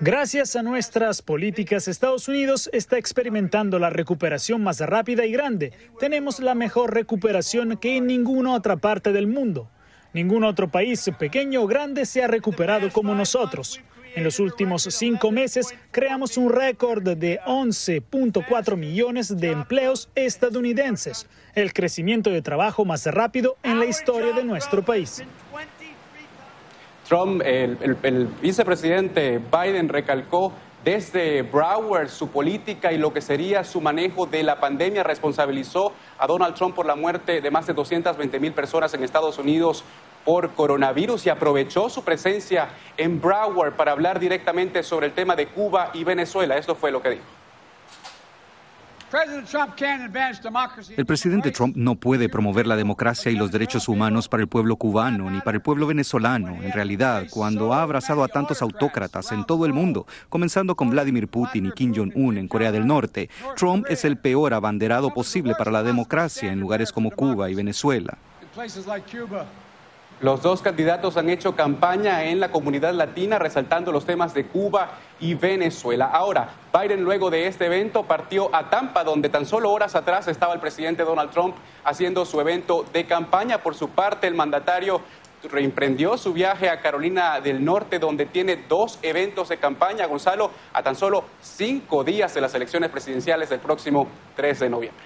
Gracias 0.00 0.56
a 0.56 0.62
nuestras 0.62 1.22
políticas, 1.22 1.88
Estados 1.88 2.28
Unidos 2.28 2.70
está 2.72 2.98
experimentando 2.98 3.78
la 3.78 3.90
recuperación 3.90 4.62
más 4.62 4.80
rápida 4.80 5.26
y 5.26 5.32
grande. 5.32 5.72
Tenemos 5.98 6.40
la 6.40 6.54
mejor 6.54 6.94
recuperación 6.94 7.76
que 7.76 7.96
en 7.96 8.06
ninguna 8.06 8.54
otra 8.54 8.76
parte 8.76 9.12
del 9.12 9.26
mundo. 9.26 9.70
Ningún 10.12 10.44
otro 10.44 10.70
país, 10.70 11.10
pequeño 11.18 11.62
o 11.62 11.66
grande, 11.66 12.06
se 12.06 12.22
ha 12.22 12.26
recuperado 12.26 12.90
como 12.90 13.14
nosotros. 13.14 13.80
En 14.14 14.24
los 14.24 14.40
últimos 14.40 14.82
cinco 14.90 15.30
meses 15.30 15.74
creamos 15.90 16.36
un 16.36 16.50
récord 16.50 17.02
de 17.02 17.40
11.4 17.46 18.76
millones 18.76 19.34
de 19.38 19.52
empleos 19.52 20.10
estadounidenses, 20.14 21.26
el 21.54 21.72
crecimiento 21.72 22.28
de 22.28 22.42
trabajo 22.42 22.84
más 22.84 23.06
rápido 23.06 23.56
en 23.62 23.78
la 23.78 23.86
historia 23.86 24.32
de 24.32 24.44
nuestro 24.44 24.84
país. 24.84 25.22
Trump, 27.08 27.42
el, 27.44 28.28
vicepresidente 28.40 29.38
Biden 29.38 29.88
recalcó 29.88 30.52
desde 30.84 31.42
Broward 31.42 32.08
su 32.08 32.28
política 32.28 32.92
y 32.92 32.98
lo 32.98 33.12
que 33.12 33.20
sería 33.20 33.64
su 33.64 33.80
manejo 33.80 34.26
de 34.26 34.42
la 34.42 34.60
pandemia. 34.60 35.02
Responsabilizó 35.02 35.92
a 36.18 36.26
Donald 36.26 36.54
Trump 36.54 36.74
por 36.74 36.86
la 36.86 36.96
muerte 36.96 37.40
de 37.40 37.50
más 37.50 37.66
de 37.66 37.74
220 37.74 38.40
mil 38.40 38.52
personas 38.52 38.92
en 38.94 39.04
Estados 39.04 39.38
Unidos 39.38 39.84
por 40.24 40.50
coronavirus 40.50 41.26
y 41.26 41.30
aprovechó 41.30 41.88
su 41.88 42.04
presencia 42.04 42.68
en 42.96 43.20
Broward 43.20 43.74
para 43.74 43.92
hablar 43.92 44.20
directamente 44.20 44.82
sobre 44.82 45.06
el 45.06 45.12
tema 45.12 45.36
de 45.36 45.46
Cuba 45.48 45.90
y 45.94 46.04
Venezuela. 46.04 46.56
Esto 46.56 46.74
fue 46.74 46.92
lo 46.92 47.02
que 47.02 47.10
dijo. 47.10 47.41
El 50.96 51.06
presidente 51.06 51.50
Trump 51.50 51.76
no 51.76 51.96
puede 51.96 52.30
promover 52.30 52.66
la 52.66 52.76
democracia 52.76 53.30
y 53.30 53.36
los 53.36 53.52
derechos 53.52 53.88
humanos 53.88 54.28
para 54.28 54.42
el 54.42 54.48
pueblo 54.48 54.76
cubano 54.76 55.30
ni 55.30 55.40
para 55.40 55.56
el 55.56 55.62
pueblo 55.62 55.86
venezolano. 55.86 56.62
En 56.62 56.72
realidad, 56.72 57.24
cuando 57.30 57.74
ha 57.74 57.82
abrazado 57.82 58.24
a 58.24 58.28
tantos 58.28 58.62
autócratas 58.62 59.32
en 59.32 59.44
todo 59.44 59.66
el 59.66 59.74
mundo, 59.74 60.06
comenzando 60.30 60.74
con 60.76 60.90
Vladimir 60.90 61.28
Putin 61.28 61.66
y 61.66 61.72
Kim 61.72 61.94
Jong-un 61.94 62.38
en 62.38 62.48
Corea 62.48 62.72
del 62.72 62.86
Norte, 62.86 63.28
Trump 63.56 63.84
es 63.90 64.06
el 64.06 64.16
peor 64.16 64.54
abanderado 64.54 65.12
posible 65.12 65.54
para 65.58 65.70
la 65.70 65.82
democracia 65.82 66.50
en 66.50 66.60
lugares 66.60 66.90
como 66.90 67.10
Cuba 67.10 67.50
y 67.50 67.54
Venezuela. 67.54 68.16
Los 70.22 70.40
dos 70.40 70.62
candidatos 70.62 71.16
han 71.16 71.28
hecho 71.28 71.56
campaña 71.56 72.24
en 72.24 72.38
la 72.38 72.52
comunidad 72.52 72.94
latina 72.94 73.40
resaltando 73.40 73.90
los 73.90 74.06
temas 74.06 74.32
de 74.34 74.46
Cuba 74.46 74.92
y 75.22 75.34
Venezuela. 75.34 76.06
Ahora, 76.06 76.50
Biden 76.76 77.04
luego 77.04 77.30
de 77.30 77.46
este 77.46 77.66
evento 77.66 78.02
partió 78.02 78.54
a 78.54 78.68
Tampa, 78.68 79.04
donde 79.04 79.28
tan 79.28 79.46
solo 79.46 79.70
horas 79.70 79.94
atrás 79.94 80.26
estaba 80.26 80.52
el 80.52 80.60
presidente 80.60 81.04
Donald 81.04 81.30
Trump 81.30 81.54
haciendo 81.84 82.26
su 82.26 82.40
evento 82.40 82.84
de 82.92 83.06
campaña. 83.06 83.62
Por 83.62 83.76
su 83.76 83.88
parte, 83.88 84.26
el 84.26 84.34
mandatario 84.34 85.00
reemprendió 85.44 86.18
su 86.18 86.32
viaje 86.32 86.68
a 86.68 86.80
Carolina 86.80 87.40
del 87.40 87.64
Norte, 87.64 88.00
donde 88.00 88.26
tiene 88.26 88.64
dos 88.68 88.98
eventos 89.02 89.48
de 89.48 89.58
campaña, 89.58 90.06
Gonzalo, 90.06 90.50
a 90.72 90.82
tan 90.82 90.96
solo 90.96 91.24
cinco 91.40 92.02
días 92.02 92.34
de 92.34 92.40
las 92.40 92.54
elecciones 92.54 92.90
presidenciales 92.90 93.48
del 93.48 93.60
próximo 93.60 94.08
3 94.34 94.58
de 94.58 94.70
noviembre. 94.70 95.04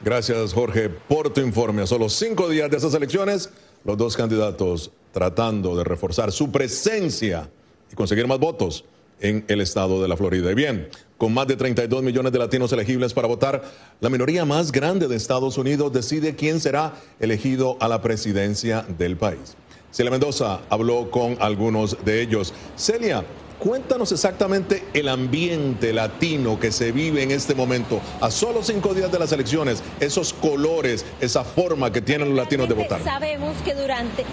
Gracias, 0.00 0.54
Jorge, 0.54 0.88
por 0.88 1.32
tu 1.32 1.40
informe. 1.40 1.82
A 1.82 1.86
solo 1.86 2.08
cinco 2.08 2.48
días 2.48 2.70
de 2.70 2.76
esas 2.76 2.94
elecciones, 2.94 3.52
los 3.84 3.96
dos 3.96 4.16
candidatos 4.16 4.92
tratando 5.12 5.76
de 5.76 5.82
reforzar 5.82 6.30
su 6.30 6.50
presencia 6.52 7.50
y 7.90 7.94
conseguir 7.96 8.26
más 8.28 8.38
votos 8.38 8.84
en 9.22 9.44
el 9.48 9.60
estado 9.60 10.02
de 10.02 10.08
la 10.08 10.16
Florida. 10.16 10.50
Y 10.50 10.54
bien, 10.54 10.88
con 11.16 11.32
más 11.32 11.46
de 11.46 11.56
32 11.56 12.02
millones 12.02 12.32
de 12.32 12.38
latinos 12.38 12.72
elegibles 12.72 13.14
para 13.14 13.28
votar, 13.28 13.62
la 14.00 14.10
minoría 14.10 14.44
más 14.44 14.72
grande 14.72 15.08
de 15.08 15.16
Estados 15.16 15.56
Unidos 15.56 15.92
decide 15.92 16.36
quién 16.36 16.60
será 16.60 16.92
elegido 17.20 17.78
a 17.80 17.88
la 17.88 18.02
presidencia 18.02 18.84
del 18.98 19.16
país. 19.16 19.56
Celia 19.92 20.10
Mendoza 20.10 20.60
habló 20.68 21.10
con 21.10 21.36
algunos 21.40 22.04
de 22.04 22.22
ellos. 22.22 22.52
Celia, 22.76 23.24
cuéntanos 23.58 24.10
exactamente 24.10 24.82
el 24.94 25.08
ambiente 25.08 25.92
latino 25.92 26.58
que 26.58 26.72
se 26.72 26.90
vive 26.90 27.22
en 27.22 27.30
este 27.30 27.54
momento, 27.54 28.00
a 28.20 28.30
solo 28.30 28.62
cinco 28.62 28.94
días 28.94 29.12
de 29.12 29.18
las 29.20 29.30
elecciones, 29.30 29.82
esos 30.00 30.32
colores, 30.32 31.04
esa 31.20 31.44
forma 31.44 31.92
que 31.92 32.00
tienen 32.00 32.30
los 32.30 32.36
latinos 32.38 32.68
de 32.68 32.74
votar. 32.74 33.04
Sabemos 33.04 33.54
que 33.64 33.74
durante 33.74 34.24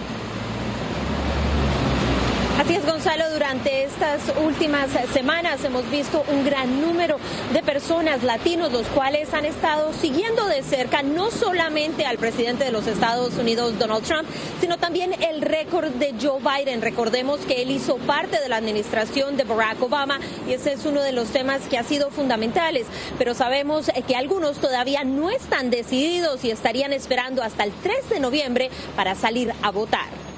Así 2.59 2.73
es, 2.73 2.85
Gonzalo, 2.85 3.23
durante 3.31 3.83
estas 3.85 4.19
últimas 4.43 4.89
semanas 5.13 5.63
hemos 5.63 5.89
visto 5.89 6.25
un 6.27 6.43
gran 6.43 6.81
número 6.81 7.17
de 7.53 7.63
personas 7.63 8.21
latinos, 8.21 8.73
los 8.73 8.85
cuales 8.87 9.33
han 9.33 9.45
estado 9.45 9.93
siguiendo 9.93 10.45
de 10.45 10.61
cerca 10.61 11.01
no 11.01 11.31
solamente 11.31 12.05
al 12.05 12.17
presidente 12.17 12.65
de 12.65 12.73
los 12.73 12.85
Estados 12.85 13.35
Unidos, 13.37 13.79
Donald 13.79 14.03
Trump, 14.03 14.27
sino 14.59 14.77
también 14.77 15.13
el 15.23 15.41
récord 15.41 15.87
de 15.91 16.13
Joe 16.21 16.41
Biden. 16.41 16.81
Recordemos 16.81 17.39
que 17.47 17.61
él 17.61 17.71
hizo 17.71 17.95
parte 17.95 18.41
de 18.41 18.49
la 18.49 18.57
administración 18.57 19.37
de 19.37 19.45
Barack 19.45 19.81
Obama 19.81 20.19
y 20.45 20.51
ese 20.51 20.73
es 20.73 20.83
uno 20.83 21.01
de 21.01 21.13
los 21.13 21.29
temas 21.29 21.61
que 21.69 21.77
ha 21.77 21.83
sido 21.83 22.09
fundamentales, 22.09 22.87
pero 23.17 23.35
sabemos 23.35 23.89
que 24.05 24.17
algunos 24.17 24.57
todavía 24.57 25.05
no 25.05 25.29
están 25.29 25.69
decididos 25.69 26.43
y 26.43 26.51
estarían 26.51 26.91
esperando 26.91 27.41
hasta 27.41 27.63
el 27.63 27.71
3 27.71 28.09
de 28.09 28.19
noviembre 28.19 28.69
para 28.97 29.15
salir 29.15 29.53
a 29.61 29.71
votar. 29.71 30.28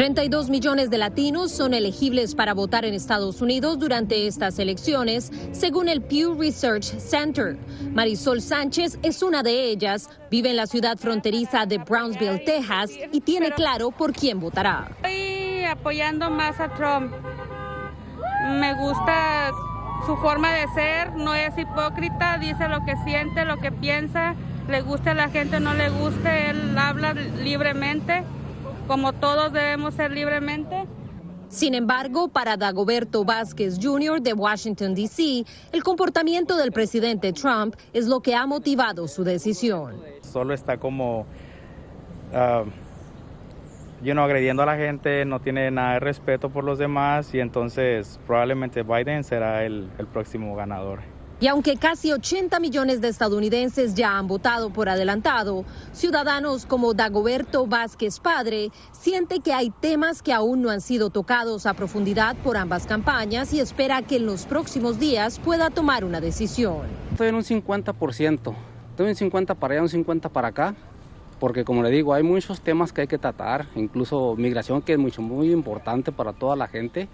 32 0.00 0.48
millones 0.48 0.88
de 0.88 0.96
latinos 0.96 1.52
son 1.52 1.74
elegibles 1.74 2.34
para 2.34 2.54
votar 2.54 2.86
en 2.86 2.94
Estados 2.94 3.42
Unidos 3.42 3.78
durante 3.78 4.26
estas 4.26 4.58
elecciones, 4.58 5.30
según 5.52 5.90
el 5.90 6.00
Pew 6.00 6.40
Research 6.40 6.84
Center. 6.84 7.58
Marisol 7.92 8.40
Sánchez 8.40 8.98
es 9.02 9.22
una 9.22 9.42
de 9.42 9.64
ellas, 9.64 10.08
vive 10.30 10.48
en 10.48 10.56
la 10.56 10.66
ciudad 10.66 10.96
fronteriza 10.96 11.66
de 11.66 11.76
Brownsville, 11.76 12.42
Texas, 12.46 12.92
y 13.12 13.20
tiene 13.20 13.50
claro 13.50 13.90
por 13.90 14.14
quién 14.14 14.40
votará. 14.40 14.90
Estoy 15.02 15.64
apoyando 15.64 16.30
más 16.30 16.58
a 16.60 16.72
Trump. 16.72 17.12
Me 18.58 18.72
gusta 18.72 19.50
su 20.06 20.16
forma 20.16 20.50
de 20.54 20.66
ser, 20.68 21.14
no 21.14 21.34
es 21.34 21.52
hipócrita, 21.58 22.38
dice 22.38 22.68
lo 22.68 22.82
que 22.86 22.96
siente, 23.04 23.44
lo 23.44 23.58
que 23.58 23.70
piensa, 23.70 24.34
le 24.66 24.80
gusta 24.80 25.10
a 25.10 25.14
la 25.14 25.28
gente 25.28 25.60
no 25.60 25.74
le 25.74 25.90
guste, 25.90 26.48
él 26.48 26.78
habla 26.78 27.12
libremente 27.12 28.24
como 28.90 29.12
todos 29.12 29.52
debemos 29.52 29.94
ser 29.94 30.10
libremente. 30.10 30.84
Sin 31.48 31.76
embargo, 31.76 32.26
para 32.26 32.56
Dagoberto 32.56 33.24
Vázquez 33.24 33.78
Jr. 33.80 34.20
de 34.20 34.32
Washington, 34.32 34.96
D.C., 34.96 35.44
el 35.70 35.84
comportamiento 35.84 36.56
del 36.56 36.72
presidente 36.72 37.32
Trump 37.32 37.76
es 37.92 38.08
lo 38.08 38.20
que 38.20 38.34
ha 38.34 38.44
motivado 38.46 39.06
su 39.06 39.22
decisión. 39.22 39.94
Solo 40.22 40.54
está 40.54 40.78
como, 40.78 41.24
uh, 42.32 42.66
agrediendo 44.18 44.64
a 44.64 44.66
la 44.66 44.76
gente, 44.76 45.24
no 45.24 45.38
tiene 45.38 45.70
nada 45.70 45.92
de 45.92 46.00
respeto 46.00 46.50
por 46.50 46.64
los 46.64 46.80
demás 46.80 47.32
y 47.32 47.38
entonces 47.38 48.18
probablemente 48.26 48.82
Biden 48.82 49.22
será 49.22 49.64
el 49.64 49.88
próximo 50.12 50.56
ganador. 50.56 50.98
Y 51.42 51.46
aunque 51.46 51.78
casi 51.78 52.12
80 52.12 52.60
millones 52.60 53.00
de 53.00 53.08
estadounidenses 53.08 53.94
ya 53.94 54.18
han 54.18 54.26
votado 54.26 54.68
por 54.70 54.90
adelantado, 54.90 55.64
ciudadanos 55.92 56.66
como 56.66 56.92
Dagoberto 56.92 57.66
Vázquez 57.66 58.20
Padre 58.20 58.70
siente 58.92 59.40
que 59.40 59.54
hay 59.54 59.70
temas 59.70 60.20
que 60.20 60.34
aún 60.34 60.60
no 60.60 60.68
han 60.68 60.82
sido 60.82 61.08
tocados 61.08 61.64
a 61.64 61.72
profundidad 61.72 62.36
por 62.44 62.58
ambas 62.58 62.86
campañas 62.86 63.54
y 63.54 63.60
espera 63.60 64.02
que 64.02 64.16
en 64.16 64.26
los 64.26 64.44
próximos 64.44 64.98
días 64.98 65.38
pueda 65.38 65.70
tomar 65.70 66.04
una 66.04 66.20
decisión. 66.20 66.82
Estoy 67.12 67.28
en 67.28 67.36
un 67.36 67.42
50%, 67.42 68.54
estoy 68.90 69.08
un 69.08 69.14
50 69.14 69.54
para 69.54 69.74
allá, 69.74 69.82
un 69.82 69.88
50 69.88 70.28
para 70.28 70.48
acá, 70.48 70.74
porque 71.40 71.64
como 71.64 71.82
le 71.82 71.90
digo, 71.90 72.14
hay 72.14 72.22
muchos 72.22 72.60
temas 72.60 72.92
que 72.92 73.00
hay 73.00 73.06
que 73.08 73.18
tratar, 73.18 73.66
incluso 73.74 74.36
migración 74.36 74.82
que 74.82 74.92
es 74.92 74.98
mucho, 74.98 75.22
muy 75.22 75.50
importante 75.50 76.12
para 76.12 76.34
toda 76.34 76.54
la 76.54 76.68
gente. 76.68 77.08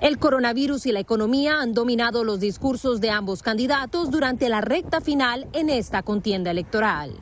El 0.00 0.18
coronavirus 0.18 0.86
y 0.86 0.92
la 0.92 1.00
economía 1.00 1.60
han 1.60 1.72
dominado 1.72 2.24
los 2.24 2.40
discursos 2.40 3.00
de 3.00 3.10
ambos 3.10 3.42
candidatos 3.42 4.10
durante 4.10 4.48
la 4.48 4.60
recta 4.60 5.00
final 5.00 5.46
en 5.52 5.70
esta 5.70 6.02
contienda 6.02 6.50
electoral. 6.50 7.12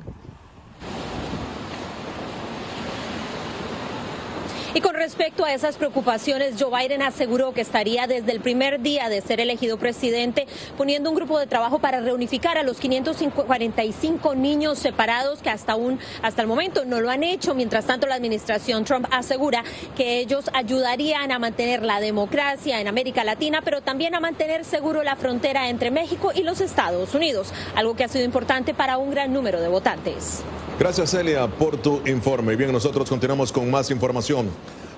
Y 4.78 4.80
con 4.80 4.94
respecto 4.94 5.44
a 5.44 5.52
esas 5.52 5.76
preocupaciones, 5.76 6.54
Joe 6.56 6.70
Biden 6.70 7.02
aseguró 7.02 7.52
que 7.52 7.62
estaría 7.62 8.06
desde 8.06 8.30
el 8.30 8.38
primer 8.38 8.80
día 8.80 9.08
de 9.08 9.20
ser 9.20 9.40
elegido 9.40 9.76
presidente 9.76 10.46
poniendo 10.76 11.10
un 11.10 11.16
grupo 11.16 11.36
de 11.36 11.48
trabajo 11.48 11.80
para 11.80 11.98
reunificar 11.98 12.56
a 12.58 12.62
los 12.62 12.78
545 12.78 14.36
niños 14.36 14.78
separados 14.78 15.42
que 15.42 15.50
hasta 15.50 15.72
aún 15.72 15.98
hasta 16.22 16.42
el 16.42 16.46
momento 16.46 16.84
no 16.84 17.00
lo 17.00 17.10
han 17.10 17.24
hecho. 17.24 17.56
Mientras 17.56 17.86
tanto, 17.86 18.06
la 18.06 18.14
administración 18.14 18.84
Trump 18.84 19.08
asegura 19.10 19.64
que 19.96 20.20
ellos 20.20 20.48
ayudarían 20.52 21.32
a 21.32 21.40
mantener 21.40 21.82
la 21.82 21.98
democracia 21.98 22.80
en 22.80 22.86
América 22.86 23.24
Latina, 23.24 23.62
pero 23.64 23.80
también 23.80 24.14
a 24.14 24.20
mantener 24.20 24.64
seguro 24.64 25.02
la 25.02 25.16
frontera 25.16 25.70
entre 25.70 25.90
México 25.90 26.30
y 26.32 26.44
los 26.44 26.60
Estados 26.60 27.16
Unidos, 27.16 27.52
algo 27.74 27.96
que 27.96 28.04
ha 28.04 28.08
sido 28.08 28.24
importante 28.24 28.74
para 28.74 28.96
un 28.96 29.10
gran 29.10 29.32
número 29.32 29.60
de 29.60 29.66
votantes. 29.66 30.44
Gracias, 30.78 31.10
Celia, 31.10 31.48
por 31.48 31.76
tu 31.76 32.00
informe. 32.06 32.54
Bien, 32.54 32.70
nosotros 32.70 33.08
continuamos 33.08 33.50
con 33.50 33.68
más 33.68 33.90
información. 33.90 34.48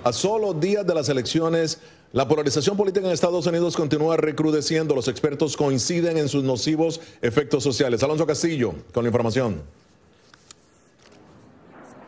A 0.05 0.12
solo 0.12 0.53
días 0.53 0.87
de 0.87 0.95
las 0.95 1.09
elecciones, 1.09 1.81
la 2.12 2.28
polarización 2.28 2.76
política 2.76 3.07
en 3.07 3.12
Estados 3.12 3.47
Unidos 3.47 3.76
continúa 3.76 4.18
recrudeciendo. 4.18 4.95
Los 4.95 5.09
expertos 5.09 5.57
coinciden 5.57 6.18
en 6.18 6.28
sus 6.28 6.45
nocivos 6.45 7.01
efectos 7.22 7.64
sociales. 7.64 8.03
Alonso 8.03 8.26
Castillo, 8.26 8.74
con 8.93 9.05
la 9.05 9.09
información. 9.09 9.62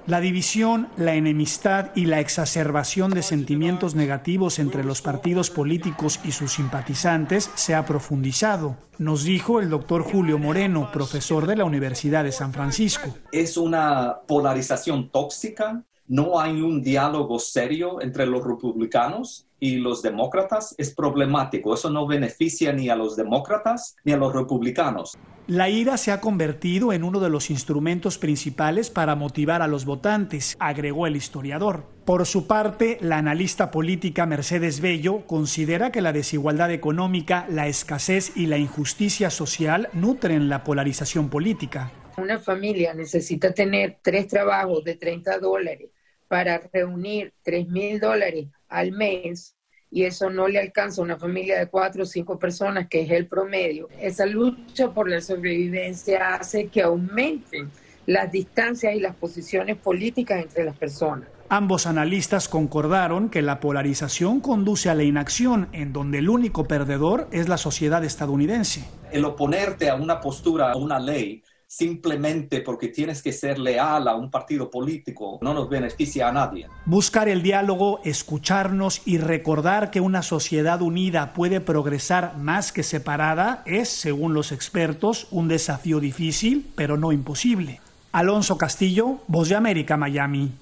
La 0.06 0.20
división, 0.20 0.88
la 0.96 1.14
enemistad 1.14 1.90
y 1.94 2.06
la 2.06 2.20
exacerbación 2.20 3.12
de 3.12 3.22
sentimientos 3.22 3.94
negativos 3.94 4.58
entre 4.58 4.82
los 4.82 5.00
partidos 5.00 5.50
políticos 5.50 6.18
y 6.24 6.32
sus 6.32 6.52
simpatizantes 6.52 7.50
se 7.54 7.74
ha 7.74 7.86
profundizado, 7.86 8.76
nos 8.98 9.24
dijo 9.24 9.60
el 9.60 9.70
doctor 9.70 10.02
Julio 10.02 10.38
Moreno, 10.38 10.90
profesor 10.92 11.46
de 11.46 11.56
la 11.56 11.64
Universidad 11.64 12.24
de 12.24 12.32
San 12.32 12.52
Francisco. 12.52 13.14
Es 13.30 13.56
una 13.56 14.18
polarización 14.26 15.10
tóxica 15.10 15.84
no 16.12 16.38
hay 16.38 16.60
un 16.60 16.82
diálogo 16.82 17.38
serio 17.38 18.02
entre 18.02 18.26
los 18.26 18.44
republicanos 18.44 19.46
y 19.62 19.76
los 19.76 20.02
demócratas, 20.02 20.74
es 20.76 20.92
problemático. 20.92 21.72
Eso 21.72 21.88
no 21.88 22.04
beneficia 22.04 22.72
ni 22.72 22.88
a 22.88 22.96
los 22.96 23.14
demócratas 23.14 23.94
ni 24.02 24.10
a 24.10 24.16
los 24.16 24.34
republicanos. 24.34 25.16
La 25.46 25.68
ira 25.68 25.96
se 25.98 26.10
ha 26.10 26.20
convertido 26.20 26.92
en 26.92 27.04
uno 27.04 27.20
de 27.20 27.30
los 27.30 27.48
instrumentos 27.48 28.18
principales 28.18 28.90
para 28.90 29.14
motivar 29.14 29.62
a 29.62 29.68
los 29.68 29.84
votantes, 29.84 30.56
agregó 30.58 31.06
el 31.06 31.14
historiador. 31.14 31.84
Por 32.04 32.26
su 32.26 32.48
parte, 32.48 32.98
la 33.02 33.18
analista 33.18 33.70
política 33.70 34.26
Mercedes 34.26 34.80
Bello 34.80 35.28
considera 35.28 35.92
que 35.92 36.00
la 36.00 36.12
desigualdad 36.12 36.72
económica, 36.72 37.46
la 37.48 37.68
escasez 37.68 38.36
y 38.36 38.46
la 38.46 38.58
injusticia 38.58 39.30
social 39.30 39.90
nutren 39.92 40.48
la 40.48 40.64
polarización 40.64 41.28
política. 41.28 41.92
Una 42.18 42.40
familia 42.40 42.94
necesita 42.94 43.54
tener 43.54 43.98
tres 44.02 44.26
trabajos 44.26 44.82
de 44.82 44.96
30 44.96 45.38
dólares 45.38 45.91
para 46.32 46.62
reunir 46.72 47.34
3 47.42 47.68
mil 47.68 48.00
dólares 48.00 48.46
al 48.70 48.92
mes 48.92 49.54
y 49.90 50.04
eso 50.04 50.30
no 50.30 50.48
le 50.48 50.58
alcanza 50.58 51.02
a 51.02 51.04
una 51.04 51.18
familia 51.18 51.58
de 51.58 51.66
cuatro 51.66 52.04
o 52.04 52.06
cinco 52.06 52.38
personas, 52.38 52.88
que 52.88 53.02
es 53.02 53.10
el 53.10 53.26
promedio. 53.26 53.90
Esa 54.00 54.24
lucha 54.24 54.94
por 54.94 55.10
la 55.10 55.20
sobrevivencia 55.20 56.36
hace 56.36 56.68
que 56.68 56.80
aumenten 56.80 57.70
las 58.06 58.32
distancias 58.32 58.94
y 58.94 59.00
las 59.00 59.14
posiciones 59.14 59.76
políticas 59.76 60.42
entre 60.42 60.64
las 60.64 60.74
personas. 60.74 61.28
Ambos 61.50 61.86
analistas 61.86 62.48
concordaron 62.48 63.28
que 63.28 63.42
la 63.42 63.60
polarización 63.60 64.40
conduce 64.40 64.88
a 64.88 64.94
la 64.94 65.02
inacción, 65.02 65.68
en 65.72 65.92
donde 65.92 66.20
el 66.20 66.30
único 66.30 66.64
perdedor 66.64 67.28
es 67.30 67.50
la 67.50 67.58
sociedad 67.58 68.02
estadounidense. 68.04 68.88
El 69.10 69.26
oponerte 69.26 69.90
a 69.90 69.96
una 69.96 70.18
postura, 70.18 70.72
a 70.72 70.76
una 70.76 70.98
ley, 70.98 71.42
simplemente 71.72 72.60
porque 72.60 72.88
tienes 72.88 73.22
que 73.22 73.32
ser 73.32 73.58
leal 73.58 74.06
a 74.06 74.14
un 74.14 74.30
partido 74.30 74.70
político 74.70 75.38
no 75.40 75.54
nos 75.54 75.70
beneficia 75.70 76.28
a 76.28 76.32
nadie. 76.32 76.68
Buscar 76.84 77.30
el 77.30 77.40
diálogo, 77.42 78.00
escucharnos 78.04 79.00
y 79.06 79.16
recordar 79.16 79.90
que 79.90 80.02
una 80.02 80.22
sociedad 80.22 80.82
unida 80.82 81.32
puede 81.32 81.60
progresar 81.60 82.36
más 82.36 82.72
que 82.72 82.82
separada 82.82 83.62
es, 83.64 83.88
según 83.88 84.34
los 84.34 84.52
expertos, 84.52 85.28
un 85.30 85.48
desafío 85.48 85.98
difícil, 85.98 86.70
pero 86.74 86.98
no 86.98 87.10
imposible. 87.10 87.80
Alonso 88.12 88.58
Castillo, 88.58 89.20
Voz 89.26 89.48
de 89.48 89.54
América, 89.54 89.96
Miami. 89.96 90.52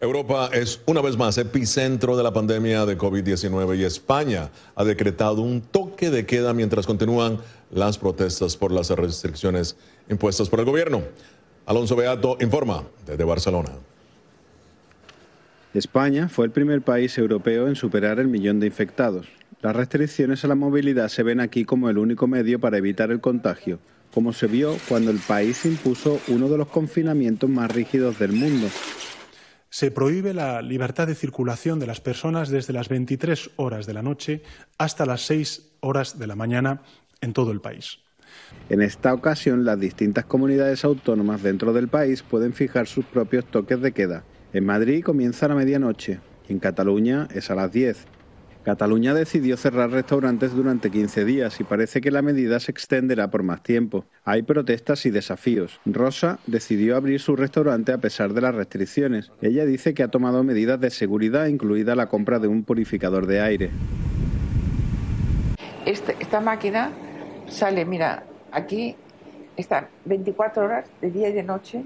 Europa 0.00 0.50
es 0.52 0.80
una 0.84 1.00
vez 1.00 1.16
más 1.16 1.38
epicentro 1.38 2.16
de 2.16 2.22
la 2.22 2.32
pandemia 2.32 2.84
de 2.84 2.98
COVID-19 2.98 3.78
y 3.78 3.84
España 3.84 4.50
ha 4.74 4.84
decretado 4.84 5.40
un 5.40 5.62
toque 5.62 6.10
de 6.10 6.26
queda 6.26 6.52
mientras 6.52 6.86
continúan 6.86 7.40
las 7.70 7.98
protestas 7.98 8.56
por 8.56 8.72
las 8.72 8.90
restricciones 8.90 9.76
impuestas 10.08 10.48
por 10.48 10.60
el 10.60 10.66
gobierno. 10.66 11.02
Alonso 11.66 11.96
Beato 11.96 12.36
informa 12.40 12.84
desde 13.06 13.24
Barcelona. 13.24 13.70
España 15.74 16.28
fue 16.28 16.46
el 16.46 16.52
primer 16.52 16.82
país 16.82 17.18
europeo 17.18 17.68
en 17.68 17.74
superar 17.74 18.18
el 18.18 18.28
millón 18.28 18.60
de 18.60 18.66
infectados. 18.66 19.26
Las 19.60 19.76
restricciones 19.76 20.44
a 20.44 20.48
la 20.48 20.54
movilidad 20.54 21.08
se 21.08 21.22
ven 21.22 21.40
aquí 21.40 21.64
como 21.64 21.90
el 21.90 21.98
único 21.98 22.26
medio 22.26 22.60
para 22.60 22.78
evitar 22.78 23.10
el 23.10 23.20
contagio, 23.20 23.78
como 24.14 24.32
se 24.32 24.46
vio 24.46 24.76
cuando 24.88 25.10
el 25.10 25.18
país 25.18 25.66
impuso 25.66 26.20
uno 26.28 26.48
de 26.48 26.56
los 26.56 26.68
confinamientos 26.68 27.50
más 27.50 27.70
rígidos 27.70 28.18
del 28.18 28.32
mundo, 28.32 28.68
se 29.76 29.90
prohíbe 29.90 30.32
la 30.32 30.62
libertad 30.62 31.06
de 31.06 31.14
circulación 31.14 31.78
de 31.78 31.86
las 31.86 32.00
personas 32.00 32.48
desde 32.48 32.72
las 32.72 32.88
23 32.88 33.50
horas 33.56 33.84
de 33.84 33.92
la 33.92 34.00
noche 34.00 34.42
hasta 34.78 35.04
las 35.04 35.26
6 35.26 35.72
horas 35.80 36.18
de 36.18 36.26
la 36.26 36.34
mañana 36.34 36.80
en 37.20 37.32
todo 37.32 37.52
el 37.52 37.60
país. 37.60 37.98
En 38.68 38.82
esta 38.82 39.14
ocasión, 39.14 39.64
las 39.64 39.78
distintas 39.78 40.24
comunidades 40.24 40.84
autónomas 40.84 41.42
dentro 41.42 41.72
del 41.72 41.88
país 41.88 42.22
pueden 42.22 42.52
fijar 42.52 42.86
sus 42.86 43.04
propios 43.04 43.44
toques 43.44 43.80
de 43.80 43.92
queda. 43.92 44.24
En 44.52 44.64
Madrid 44.66 45.04
comienza 45.04 45.46
a 45.46 45.50
la 45.50 45.54
medianoche 45.54 46.20
y 46.48 46.52
en 46.52 46.58
Cataluña 46.58 47.28
es 47.34 47.50
a 47.50 47.54
las 47.54 47.72
10. 47.72 48.06
Cataluña 48.64 49.14
decidió 49.14 49.56
cerrar 49.56 49.90
restaurantes 49.90 50.52
durante 50.52 50.90
15 50.90 51.24
días 51.24 51.60
y 51.60 51.64
parece 51.64 52.00
que 52.00 52.10
la 52.10 52.20
medida 52.20 52.58
se 52.58 52.72
extenderá 52.72 53.30
por 53.30 53.44
más 53.44 53.62
tiempo. 53.62 54.06
Hay 54.24 54.42
protestas 54.42 55.06
y 55.06 55.10
desafíos. 55.10 55.78
Rosa 55.84 56.40
decidió 56.48 56.96
abrir 56.96 57.20
su 57.20 57.36
restaurante 57.36 57.92
a 57.92 57.98
pesar 57.98 58.34
de 58.34 58.40
las 58.40 58.56
restricciones. 58.56 59.30
Ella 59.40 59.64
dice 59.64 59.94
que 59.94 60.02
ha 60.02 60.08
tomado 60.08 60.42
medidas 60.42 60.80
de 60.80 60.90
seguridad, 60.90 61.46
incluida 61.46 61.94
la 61.94 62.08
compra 62.08 62.40
de 62.40 62.48
un 62.48 62.64
purificador 62.64 63.28
de 63.28 63.40
aire. 63.40 63.70
Este, 65.84 66.16
esta 66.18 66.40
máquina 66.40 66.90
sale, 67.48 67.84
mira, 67.84 68.24
aquí 68.52 68.96
están 69.56 69.88
24 70.04 70.64
horas 70.64 70.84
de 71.00 71.10
día 71.10 71.28
y 71.28 71.32
de 71.32 71.42
noche 71.42 71.84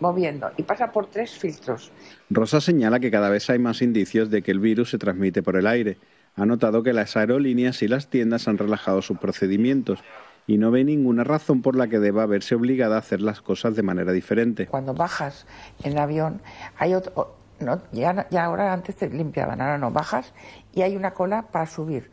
moviendo 0.00 0.50
y 0.56 0.62
pasa 0.62 0.92
por 0.92 1.06
tres 1.06 1.30
filtros. 1.32 1.92
Rosa 2.30 2.60
señala 2.60 3.00
que 3.00 3.10
cada 3.10 3.28
vez 3.28 3.48
hay 3.50 3.58
más 3.58 3.82
indicios 3.82 4.30
de 4.30 4.42
que 4.42 4.50
el 4.50 4.60
virus 4.60 4.90
se 4.90 4.98
transmite 4.98 5.42
por 5.42 5.56
el 5.56 5.66
aire. 5.66 5.98
Ha 6.36 6.46
notado 6.46 6.82
que 6.82 6.92
las 6.92 7.16
aerolíneas 7.16 7.82
y 7.82 7.88
las 7.88 8.08
tiendas 8.08 8.48
han 8.48 8.58
relajado 8.58 9.02
sus 9.02 9.18
procedimientos 9.18 10.00
y 10.46 10.58
no 10.58 10.70
ve 10.70 10.84
ninguna 10.84 11.22
razón 11.22 11.62
por 11.62 11.76
la 11.76 11.88
que 11.88 11.98
deba 11.98 12.26
verse 12.26 12.54
obligada 12.54 12.96
a 12.96 13.00
hacer 13.00 13.20
las 13.20 13.40
cosas 13.42 13.76
de 13.76 13.82
manera 13.82 14.12
diferente. 14.12 14.66
Cuando 14.66 14.94
bajas 14.94 15.46
en 15.84 15.92
el 15.92 15.98
avión, 15.98 16.40
hay 16.76 16.94
otro, 16.94 17.36
no, 17.60 17.80
ya, 17.92 18.26
ya, 18.30 18.44
ahora 18.44 18.72
antes 18.72 18.96
te 18.96 19.08
limpiaban, 19.08 19.60
ahora 19.60 19.78
no, 19.78 19.90
bajas 19.90 20.32
y 20.74 20.82
hay 20.82 20.96
una 20.96 21.12
cola 21.12 21.42
para 21.42 21.66
subir. 21.66 22.10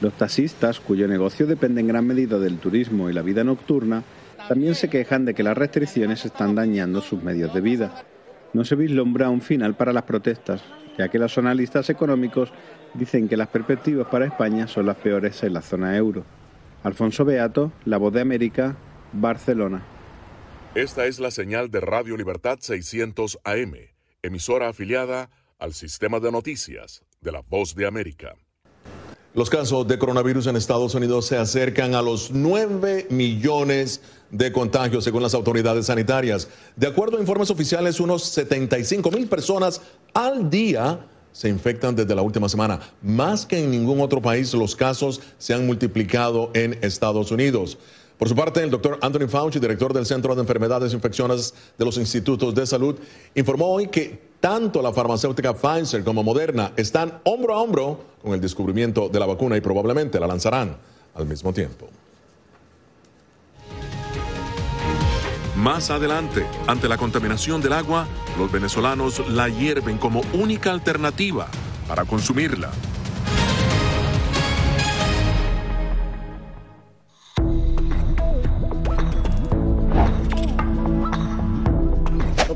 Los 0.00 0.12
taxistas, 0.14 0.80
cuyo 0.80 1.06
negocio 1.08 1.46
depende 1.46 1.80
en 1.80 1.88
gran 1.88 2.06
medida 2.06 2.38
del 2.38 2.58
turismo 2.58 3.08
y 3.08 3.12
la 3.12 3.22
vida 3.22 3.44
nocturna, 3.44 4.02
también 4.48 4.74
se 4.74 4.88
quejan 4.88 5.24
de 5.24 5.34
que 5.34 5.42
las 5.42 5.56
restricciones 5.56 6.24
están 6.24 6.54
dañando 6.54 7.00
sus 7.00 7.22
medios 7.22 7.52
de 7.54 7.60
vida. 7.60 8.04
No 8.52 8.64
se 8.64 8.76
vislumbra 8.76 9.28
un 9.28 9.42
final 9.42 9.74
para 9.74 9.92
las 9.92 10.04
protestas, 10.04 10.62
ya 10.96 11.08
que 11.08 11.18
los 11.18 11.36
analistas 11.38 11.90
económicos 11.90 12.52
dicen 12.94 13.28
que 13.28 13.36
las 13.36 13.48
perspectivas 13.48 14.08
para 14.08 14.26
España 14.26 14.66
son 14.66 14.86
las 14.86 14.96
peores 14.96 15.42
en 15.42 15.52
la 15.52 15.62
zona 15.62 15.96
euro. 15.96 16.24
Alfonso 16.82 17.24
Beato, 17.24 17.72
La 17.84 17.98
Voz 17.98 18.12
de 18.12 18.20
América, 18.20 18.76
Barcelona. 19.12 19.82
Esta 20.74 21.06
es 21.06 21.18
la 21.18 21.30
señal 21.30 21.70
de 21.70 21.80
Radio 21.80 22.16
Libertad 22.16 22.58
600 22.60 23.40
AM, 23.44 23.74
emisora 24.28 24.68
afiliada 24.68 25.28
al 25.58 25.74
sistema 25.74 26.20
de 26.20 26.30
noticias 26.30 27.02
de 27.20 27.32
La 27.32 27.42
Voz 27.42 27.74
de 27.74 27.86
América. 27.86 28.36
Los 29.34 29.50
casos 29.50 29.86
de 29.86 29.98
coronavirus 29.98 30.46
en 30.46 30.56
Estados 30.56 30.94
Unidos 30.94 31.26
se 31.26 31.36
acercan 31.36 31.94
a 31.94 32.02
los 32.02 32.30
9 32.30 33.08
millones 33.10 34.00
de 34.30 34.50
contagios 34.52 35.04
según 35.04 35.22
las 35.22 35.34
autoridades 35.34 35.86
sanitarias. 35.86 36.48
De 36.76 36.86
acuerdo 36.86 37.18
a 37.18 37.20
informes 37.20 37.50
oficiales, 37.50 38.00
unos 38.00 38.22
75 38.24 39.10
mil 39.10 39.28
personas 39.28 39.80
al 40.14 40.48
día 40.48 41.06
se 41.32 41.48
infectan 41.48 41.94
desde 41.94 42.14
la 42.14 42.22
última 42.22 42.48
semana. 42.48 42.80
Más 43.02 43.46
que 43.46 43.62
en 43.62 43.70
ningún 43.70 44.00
otro 44.00 44.20
país, 44.20 44.52
los 44.54 44.74
casos 44.74 45.20
se 45.38 45.54
han 45.54 45.66
multiplicado 45.66 46.50
en 46.54 46.78
Estados 46.82 47.30
Unidos. 47.30 47.78
Por 48.18 48.28
su 48.28 48.34
parte, 48.34 48.62
el 48.62 48.70
doctor 48.70 48.98
Anthony 49.00 49.28
Fauci, 49.28 49.60
director 49.60 49.92
del 49.92 50.04
Centro 50.04 50.34
de 50.34 50.40
Enfermedades 50.40 50.92
Infecciosas 50.92 51.54
de 51.78 51.84
los 51.84 51.96
Institutos 51.98 52.52
de 52.52 52.66
Salud, 52.66 52.96
informó 53.36 53.66
hoy 53.66 53.86
que 53.86 54.28
tanto 54.40 54.82
la 54.82 54.92
farmacéutica 54.92 55.54
Pfizer 55.54 56.02
como 56.02 56.24
Moderna 56.24 56.72
están 56.76 57.20
hombro 57.24 57.54
a 57.54 57.62
hombro 57.62 58.00
con 58.20 58.32
el 58.32 58.40
descubrimiento 58.40 59.08
de 59.08 59.20
la 59.20 59.26
vacuna 59.26 59.56
y 59.56 59.60
probablemente 59.60 60.18
la 60.18 60.26
lanzarán 60.26 60.76
al 61.14 61.26
mismo 61.26 61.52
tiempo. 61.52 61.88
Más 65.54 65.90
adelante, 65.90 66.44
ante 66.66 66.88
la 66.88 66.96
contaminación 66.96 67.60
del 67.60 67.72
agua, 67.72 68.06
los 68.36 68.50
venezolanos 68.50 69.28
la 69.28 69.48
hierven 69.48 69.98
como 69.98 70.22
única 70.32 70.72
alternativa 70.72 71.48
para 71.86 72.04
consumirla. 72.04 72.70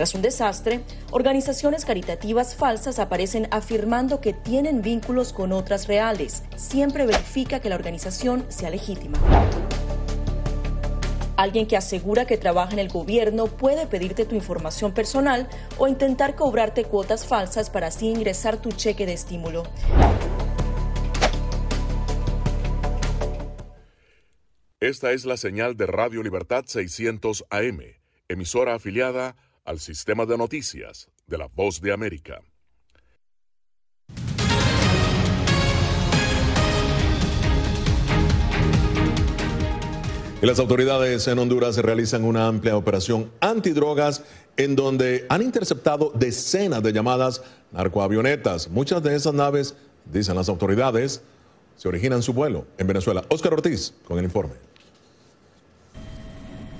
Tras 0.00 0.14
un 0.14 0.22
desastre, 0.22 0.80
organizaciones 1.10 1.84
caritativas 1.84 2.56
falsas 2.56 2.98
aparecen 2.98 3.48
afirmando 3.50 4.22
que 4.22 4.32
tienen 4.32 4.80
vínculos 4.80 5.34
con 5.34 5.52
otras 5.52 5.88
reales. 5.88 6.42
Siempre 6.56 7.04
verifica 7.04 7.60
que 7.60 7.68
la 7.68 7.74
organización 7.74 8.46
sea 8.48 8.70
legítima. 8.70 9.18
Alguien 11.36 11.66
que 11.66 11.76
asegura 11.76 12.24
que 12.24 12.38
trabaja 12.38 12.72
en 12.72 12.78
el 12.78 12.88
gobierno 12.88 13.44
puede 13.44 13.86
pedirte 13.86 14.24
tu 14.24 14.34
información 14.34 14.94
personal 14.94 15.46
o 15.76 15.86
intentar 15.86 16.34
cobrarte 16.34 16.84
cuotas 16.84 17.26
falsas 17.26 17.68
para 17.68 17.88
así 17.88 18.08
ingresar 18.08 18.56
tu 18.56 18.72
cheque 18.72 19.04
de 19.04 19.12
estímulo. 19.12 19.64
Esta 24.80 25.12
es 25.12 25.26
la 25.26 25.36
señal 25.36 25.76
de 25.76 25.84
Radio 25.84 26.22
Libertad 26.22 26.64
600 26.66 27.44
AM, 27.50 27.82
emisora 28.28 28.76
afiliada 28.76 29.36
al 29.70 29.78
sistema 29.78 30.26
de 30.26 30.36
noticias 30.36 31.08
de 31.28 31.38
la 31.38 31.46
Voz 31.46 31.80
de 31.80 31.92
América. 31.92 32.40
Y 40.42 40.46
las 40.46 40.58
autoridades 40.58 41.28
en 41.28 41.38
Honduras 41.38 41.76
realizan 41.76 42.24
una 42.24 42.48
amplia 42.48 42.76
operación 42.76 43.30
antidrogas 43.38 44.24
en 44.56 44.74
donde 44.74 45.26
han 45.28 45.40
interceptado 45.40 46.10
decenas 46.16 46.82
de 46.82 46.92
llamadas 46.92 47.40
narcoavionetas. 47.70 48.68
Muchas 48.70 49.00
de 49.04 49.14
esas 49.14 49.34
naves, 49.34 49.76
dicen 50.04 50.34
las 50.34 50.48
autoridades, 50.48 51.22
se 51.76 51.86
originan 51.86 52.24
su 52.24 52.32
vuelo 52.32 52.66
en 52.76 52.88
Venezuela. 52.88 53.24
Óscar 53.28 53.52
Ortiz 53.52 53.94
con 54.04 54.18
el 54.18 54.24
informe. 54.24 54.69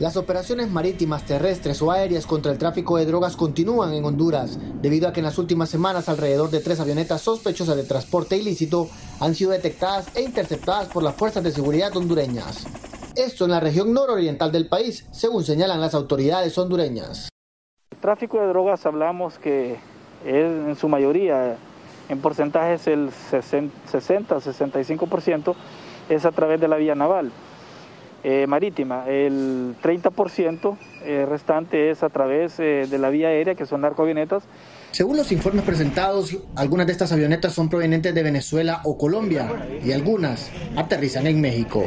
Las 0.00 0.16
operaciones 0.16 0.68
marítimas, 0.70 1.26
terrestres 1.26 1.82
o 1.82 1.92
aéreas 1.92 2.26
contra 2.26 2.50
el 2.50 2.56
tráfico 2.56 2.96
de 2.96 3.04
drogas 3.04 3.36
continúan 3.36 3.92
en 3.92 4.06
Honduras, 4.06 4.58
debido 4.80 5.06
a 5.06 5.12
que 5.12 5.20
en 5.20 5.26
las 5.26 5.36
últimas 5.36 5.68
semanas 5.68 6.08
alrededor 6.08 6.48
de 6.48 6.60
tres 6.60 6.80
avionetas 6.80 7.20
sospechosas 7.20 7.76
de 7.76 7.84
transporte 7.84 8.38
ilícito 8.38 8.88
han 9.20 9.34
sido 9.34 9.50
detectadas 9.50 10.16
e 10.16 10.22
interceptadas 10.22 10.88
por 10.88 11.02
las 11.02 11.16
fuerzas 11.16 11.44
de 11.44 11.52
seguridad 11.52 11.94
hondureñas. 11.94 12.66
Esto 13.14 13.44
en 13.44 13.50
la 13.50 13.60
región 13.60 13.92
nororiental 13.92 14.50
del 14.50 14.70
país, 14.70 15.06
según 15.10 15.44
señalan 15.44 15.82
las 15.82 15.92
autoridades 15.92 16.56
hondureñas. 16.56 17.28
El 17.90 17.98
tráfico 17.98 18.40
de 18.40 18.46
drogas 18.46 18.86
hablamos 18.86 19.38
que 19.38 19.76
en 20.24 20.76
su 20.76 20.88
mayoría, 20.88 21.58
en 22.08 22.20
porcentajes 22.22 22.86
el 22.86 23.10
60-65% 23.10 25.54
es 26.08 26.24
a 26.24 26.32
través 26.32 26.58
de 26.58 26.68
la 26.68 26.76
vía 26.76 26.94
naval. 26.94 27.32
Eh, 28.22 28.46
marítima. 28.46 29.06
El 29.08 29.76
30% 29.82 30.76
eh, 31.04 31.24
restante 31.26 31.90
es 31.90 32.02
a 32.02 32.10
través 32.10 32.60
eh, 32.60 32.86
de 32.88 32.98
la 32.98 33.08
vía 33.08 33.28
aérea, 33.28 33.54
que 33.54 33.64
son 33.64 33.80
narcoavionetas. 33.80 34.42
Según 34.90 35.16
los 35.16 35.32
informes 35.32 35.64
presentados, 35.64 36.36
algunas 36.54 36.86
de 36.86 36.92
estas 36.92 37.12
avionetas 37.12 37.54
son 37.54 37.70
provenientes 37.70 38.14
de 38.14 38.22
Venezuela 38.22 38.82
o 38.84 38.98
Colombia 38.98 39.66
y 39.82 39.92
algunas 39.92 40.50
aterrizan 40.76 41.26
en 41.28 41.40
México. 41.40 41.82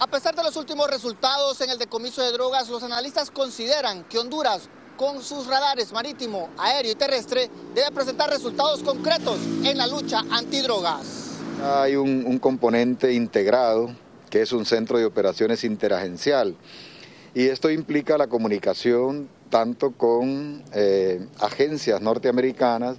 A 0.00 0.08
pesar 0.08 0.34
de 0.34 0.42
los 0.42 0.56
últimos 0.56 0.90
resultados 0.90 1.60
en 1.60 1.70
el 1.70 1.78
decomiso 1.78 2.22
de 2.22 2.32
drogas, 2.32 2.68
los 2.68 2.82
analistas 2.82 3.30
consideran 3.30 4.02
que 4.04 4.18
Honduras, 4.18 4.68
con 4.96 5.22
sus 5.22 5.46
radares 5.46 5.92
marítimo, 5.92 6.48
aéreo 6.58 6.90
y 6.90 6.96
terrestre, 6.96 7.50
debe 7.72 7.92
presentar 7.92 8.30
resultados 8.30 8.82
concretos 8.82 9.38
en 9.62 9.78
la 9.78 9.86
lucha 9.86 10.24
antidrogas. 10.32 11.38
Hay 11.62 11.94
un, 11.94 12.24
un 12.26 12.38
componente 12.38 13.12
integrado 13.12 13.94
que 14.30 14.42
es 14.42 14.52
un 14.52 14.64
centro 14.64 14.98
de 14.98 15.04
operaciones 15.04 15.64
interagencial. 15.64 16.56
Y 17.34 17.48
esto 17.48 17.70
implica 17.70 18.16
la 18.16 18.28
comunicación 18.28 19.28
tanto 19.50 19.92
con 19.92 20.62
eh, 20.74 21.26
agencias 21.38 22.00
norteamericanas 22.00 22.96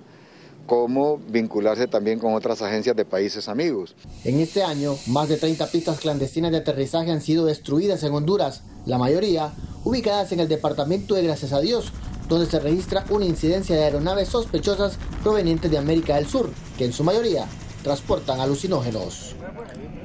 como 0.67 1.17
vincularse 1.17 1.87
también 1.87 2.19
con 2.19 2.33
otras 2.33 2.61
agencias 2.61 2.95
de 2.95 3.05
países 3.05 3.47
amigos. 3.47 3.95
En 4.25 4.39
este 4.39 4.63
año, 4.63 4.95
más 5.07 5.29
de 5.29 5.37
30 5.37 5.65
pistas 5.71 5.99
clandestinas 5.99 6.51
de 6.51 6.57
aterrizaje 6.57 7.09
han 7.09 7.21
sido 7.21 7.45
destruidas 7.45 8.03
en 8.03 8.13
Honduras, 8.13 8.63
la 8.85 8.97
mayoría 8.97 9.53
ubicadas 9.85 10.31
en 10.33 10.41
el 10.41 10.49
departamento 10.49 11.15
de 11.15 11.23
Gracias 11.23 11.53
a 11.53 11.61
Dios, 11.61 11.93
donde 12.27 12.45
se 12.45 12.59
registra 12.59 13.05
una 13.09 13.25
incidencia 13.25 13.75
de 13.75 13.85
aeronaves 13.85 14.27
sospechosas 14.27 14.97
provenientes 15.23 15.71
de 15.71 15.77
América 15.77 16.15
del 16.15 16.27
Sur, 16.27 16.51
que 16.77 16.85
en 16.85 16.93
su 16.93 17.03
mayoría 17.03 17.47
transportan 17.83 18.41
alucinógenos. 18.41 19.35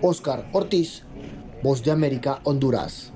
Oscar 0.01 0.49
Ortiz, 0.53 1.03
Voz 1.63 1.83
de 1.85 1.93
América, 1.93 2.41
Honduras. 2.43 3.13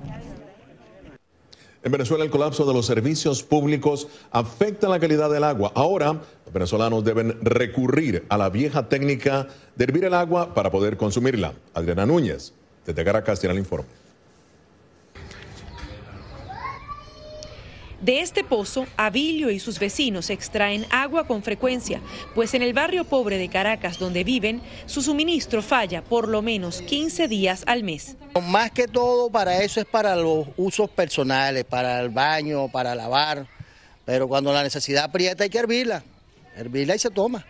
En 1.83 1.91
Venezuela 1.91 2.23
el 2.23 2.29
colapso 2.29 2.65
de 2.65 2.73
los 2.73 2.85
servicios 2.85 3.43
públicos 3.43 4.07
afecta 4.31 4.87
la 4.87 4.99
calidad 4.99 5.29
del 5.29 5.43
agua. 5.43 5.71
Ahora 5.75 6.13
los 6.45 6.53
venezolanos 6.53 7.03
deben 7.03 7.37
recurrir 7.41 8.25
a 8.29 8.37
la 8.37 8.49
vieja 8.49 8.89
técnica 8.89 9.47
de 9.75 9.83
hervir 9.83 10.05
el 10.05 10.13
agua 10.13 10.53
para 10.53 10.71
poder 10.71 10.97
consumirla. 10.97 11.53
Adriana 11.73 12.05
Núñez, 12.05 12.53
desde 12.85 13.03
Caracas, 13.03 13.39
tiene 13.39 13.53
el 13.53 13.59
informe. 13.59 13.87
De 18.01 18.19
este 18.21 18.43
pozo, 18.43 18.85
Abilio 18.95 19.49
y 19.49 19.59
sus 19.59 19.79
vecinos 19.79 20.29
extraen 20.29 20.85
agua 20.91 21.25
con 21.25 21.41
frecuencia, 21.41 21.99
pues 22.35 22.53
en 22.53 22.61
el 22.61 22.73
barrio 22.73 23.05
pobre 23.05 23.39
de 23.39 23.49
Caracas 23.49 23.97
donde 23.97 24.23
viven, 24.23 24.61
su 24.85 25.01
suministro 25.01 25.63
falla 25.63 26.03
por 26.03 26.27
lo 26.27 26.43
menos 26.43 26.83
15 26.83 27.27
días 27.27 27.63
al 27.65 27.83
mes. 27.83 28.15
Más 28.49 28.69
que 28.69 28.87
todo 28.87 29.31
para 29.31 29.63
eso 29.63 29.79
es 29.79 29.87
para 29.87 30.15
los 30.15 30.47
usos 30.57 30.91
personales, 30.91 31.65
para 31.65 31.99
el 31.99 32.09
baño, 32.09 32.69
para 32.71 32.93
lavar, 32.93 33.47
pero 34.05 34.27
cuando 34.27 34.53
la 34.53 34.61
necesidad 34.61 35.05
aprieta 35.05 35.43
hay 35.45 35.49
que 35.49 35.57
hervirla, 35.57 36.03
hervirla 36.55 36.95
y 36.95 36.99
se 36.99 37.09
toma. 37.09 37.45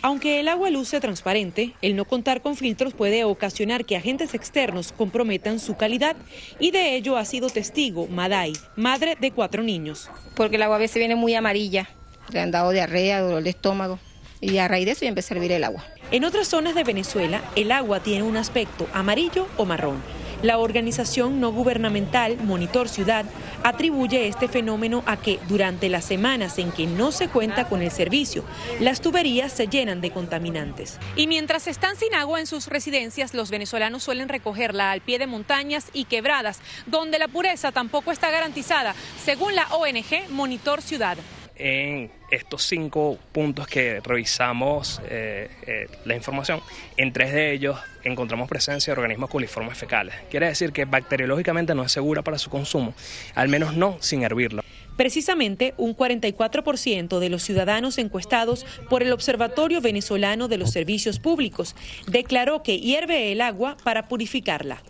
Aunque 0.00 0.40
el 0.40 0.48
agua 0.48 0.70
luce 0.70 1.00
transparente, 1.00 1.74
el 1.82 1.94
no 1.94 2.06
contar 2.06 2.40
con 2.40 2.56
filtros 2.56 2.94
puede 2.94 3.24
ocasionar 3.24 3.84
que 3.84 3.96
agentes 3.96 4.34
externos 4.34 4.92
comprometan 4.92 5.60
su 5.60 5.76
calidad 5.76 6.16
y 6.58 6.70
de 6.70 6.96
ello 6.96 7.16
ha 7.16 7.24
sido 7.24 7.50
testigo 7.50 8.06
Maday, 8.08 8.52
madre 8.74 9.16
de 9.20 9.30
cuatro 9.30 9.62
niños. 9.62 10.10
Porque 10.34 10.56
el 10.56 10.62
agua 10.62 10.76
a 10.76 10.80
veces 10.80 10.96
viene 10.96 11.14
muy 11.14 11.34
amarilla, 11.34 11.88
le 12.32 12.40
han 12.40 12.50
dado 12.50 12.70
diarrea, 12.70 13.20
dolor 13.20 13.42
de 13.42 13.50
estómago 13.50 13.98
y 14.40 14.58
a 14.58 14.68
raíz 14.68 14.86
de 14.86 14.92
eso 14.92 15.02
ya 15.02 15.08
empecé 15.08 15.34
a 15.34 15.36
hervir 15.36 15.52
el 15.52 15.64
agua. 15.64 15.84
En 16.10 16.24
otras 16.24 16.48
zonas 16.48 16.74
de 16.74 16.84
Venezuela, 16.84 17.42
el 17.54 17.70
agua 17.70 18.00
tiene 18.00 18.24
un 18.24 18.36
aspecto 18.36 18.88
amarillo 18.92 19.46
o 19.56 19.64
marrón. 19.64 20.02
La 20.42 20.58
organización 20.58 21.40
no 21.40 21.52
gubernamental 21.52 22.36
Monitor 22.38 22.88
Ciudad 22.88 23.24
atribuye 23.62 24.26
este 24.26 24.48
fenómeno 24.48 25.04
a 25.06 25.16
que 25.16 25.38
durante 25.48 25.88
las 25.88 26.04
semanas 26.04 26.58
en 26.58 26.72
que 26.72 26.86
no 26.86 27.12
se 27.12 27.28
cuenta 27.28 27.68
con 27.68 27.80
el 27.80 27.92
servicio, 27.92 28.44
las 28.80 29.00
tuberías 29.00 29.52
se 29.52 29.68
llenan 29.68 30.00
de 30.00 30.10
contaminantes. 30.10 30.98
Y 31.14 31.28
mientras 31.28 31.68
están 31.68 31.96
sin 31.96 32.12
agua 32.14 32.40
en 32.40 32.46
sus 32.46 32.66
residencias, 32.66 33.34
los 33.34 33.50
venezolanos 33.50 34.02
suelen 34.02 34.28
recogerla 34.28 34.90
al 34.90 35.00
pie 35.00 35.20
de 35.20 35.28
montañas 35.28 35.86
y 35.92 36.06
quebradas, 36.06 36.60
donde 36.86 37.20
la 37.20 37.28
pureza 37.28 37.70
tampoco 37.70 38.10
está 38.10 38.30
garantizada, 38.30 38.94
según 39.24 39.54
la 39.54 39.68
ONG 39.72 40.28
Monitor 40.30 40.82
Ciudad 40.82 41.16
en 41.56 42.10
estos 42.30 42.62
cinco 42.62 43.18
puntos 43.32 43.66
que 43.66 44.00
revisamos 44.00 45.00
eh, 45.08 45.50
eh, 45.66 45.86
la 46.04 46.14
información, 46.16 46.60
en 46.96 47.12
tres 47.12 47.32
de 47.32 47.52
ellos 47.52 47.78
encontramos 48.04 48.48
presencia 48.48 48.92
de 48.92 49.00
organismos 49.00 49.30
coliformes 49.30 49.78
fecales. 49.78 50.14
Quiere 50.30 50.46
decir 50.46 50.72
que 50.72 50.84
bacteriológicamente 50.84 51.74
no 51.74 51.82
es 51.82 51.92
segura 51.92 52.22
para 52.22 52.38
su 52.38 52.50
consumo, 52.50 52.94
al 53.34 53.48
menos 53.48 53.76
no 53.76 53.96
sin 54.00 54.22
hervirla. 54.22 54.62
Precisamente, 54.96 55.74
un 55.78 55.96
44% 55.96 57.18
de 57.18 57.28
los 57.30 57.42
ciudadanos 57.42 57.98
encuestados 57.98 58.66
por 58.90 59.02
el 59.02 59.12
Observatorio 59.12 59.80
Venezolano 59.80 60.48
de 60.48 60.58
los 60.58 60.70
Servicios 60.70 61.18
Públicos 61.18 61.74
declaró 62.06 62.62
que 62.62 62.78
hierve 62.78 63.32
el 63.32 63.40
agua 63.40 63.76
para 63.84 64.08
purificarla. 64.08 64.82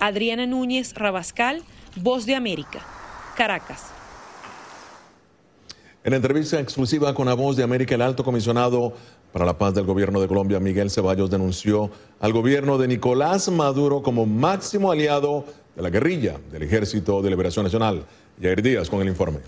Adriana 0.00 0.46
Núñez 0.46 0.94
Rabascal, 0.94 1.62
Voz 1.96 2.24
de 2.24 2.34
América, 2.34 2.84
Caracas. 3.36 3.91
En 6.04 6.14
entrevista 6.14 6.58
exclusiva 6.58 7.14
con 7.14 7.26
la 7.26 7.34
voz 7.34 7.56
de 7.56 7.62
América, 7.62 7.94
el 7.94 8.02
alto 8.02 8.24
comisionado 8.24 8.92
para 9.32 9.44
la 9.44 9.56
paz 9.56 9.72
del 9.74 9.84
gobierno 9.84 10.20
de 10.20 10.26
Colombia, 10.26 10.58
Miguel 10.58 10.90
Ceballos, 10.90 11.30
denunció 11.30 11.90
al 12.18 12.32
gobierno 12.32 12.76
de 12.76 12.88
Nicolás 12.88 13.48
Maduro 13.48 14.02
como 14.02 14.26
máximo 14.26 14.90
aliado 14.90 15.44
de 15.76 15.82
la 15.82 15.90
guerrilla 15.90 16.40
del 16.50 16.64
Ejército 16.64 17.22
de 17.22 17.30
Liberación 17.30 17.64
Nacional. 17.64 18.04
Jair 18.40 18.62
Díaz 18.62 18.90
con 18.90 19.00
el 19.00 19.06
informe. 19.06 19.38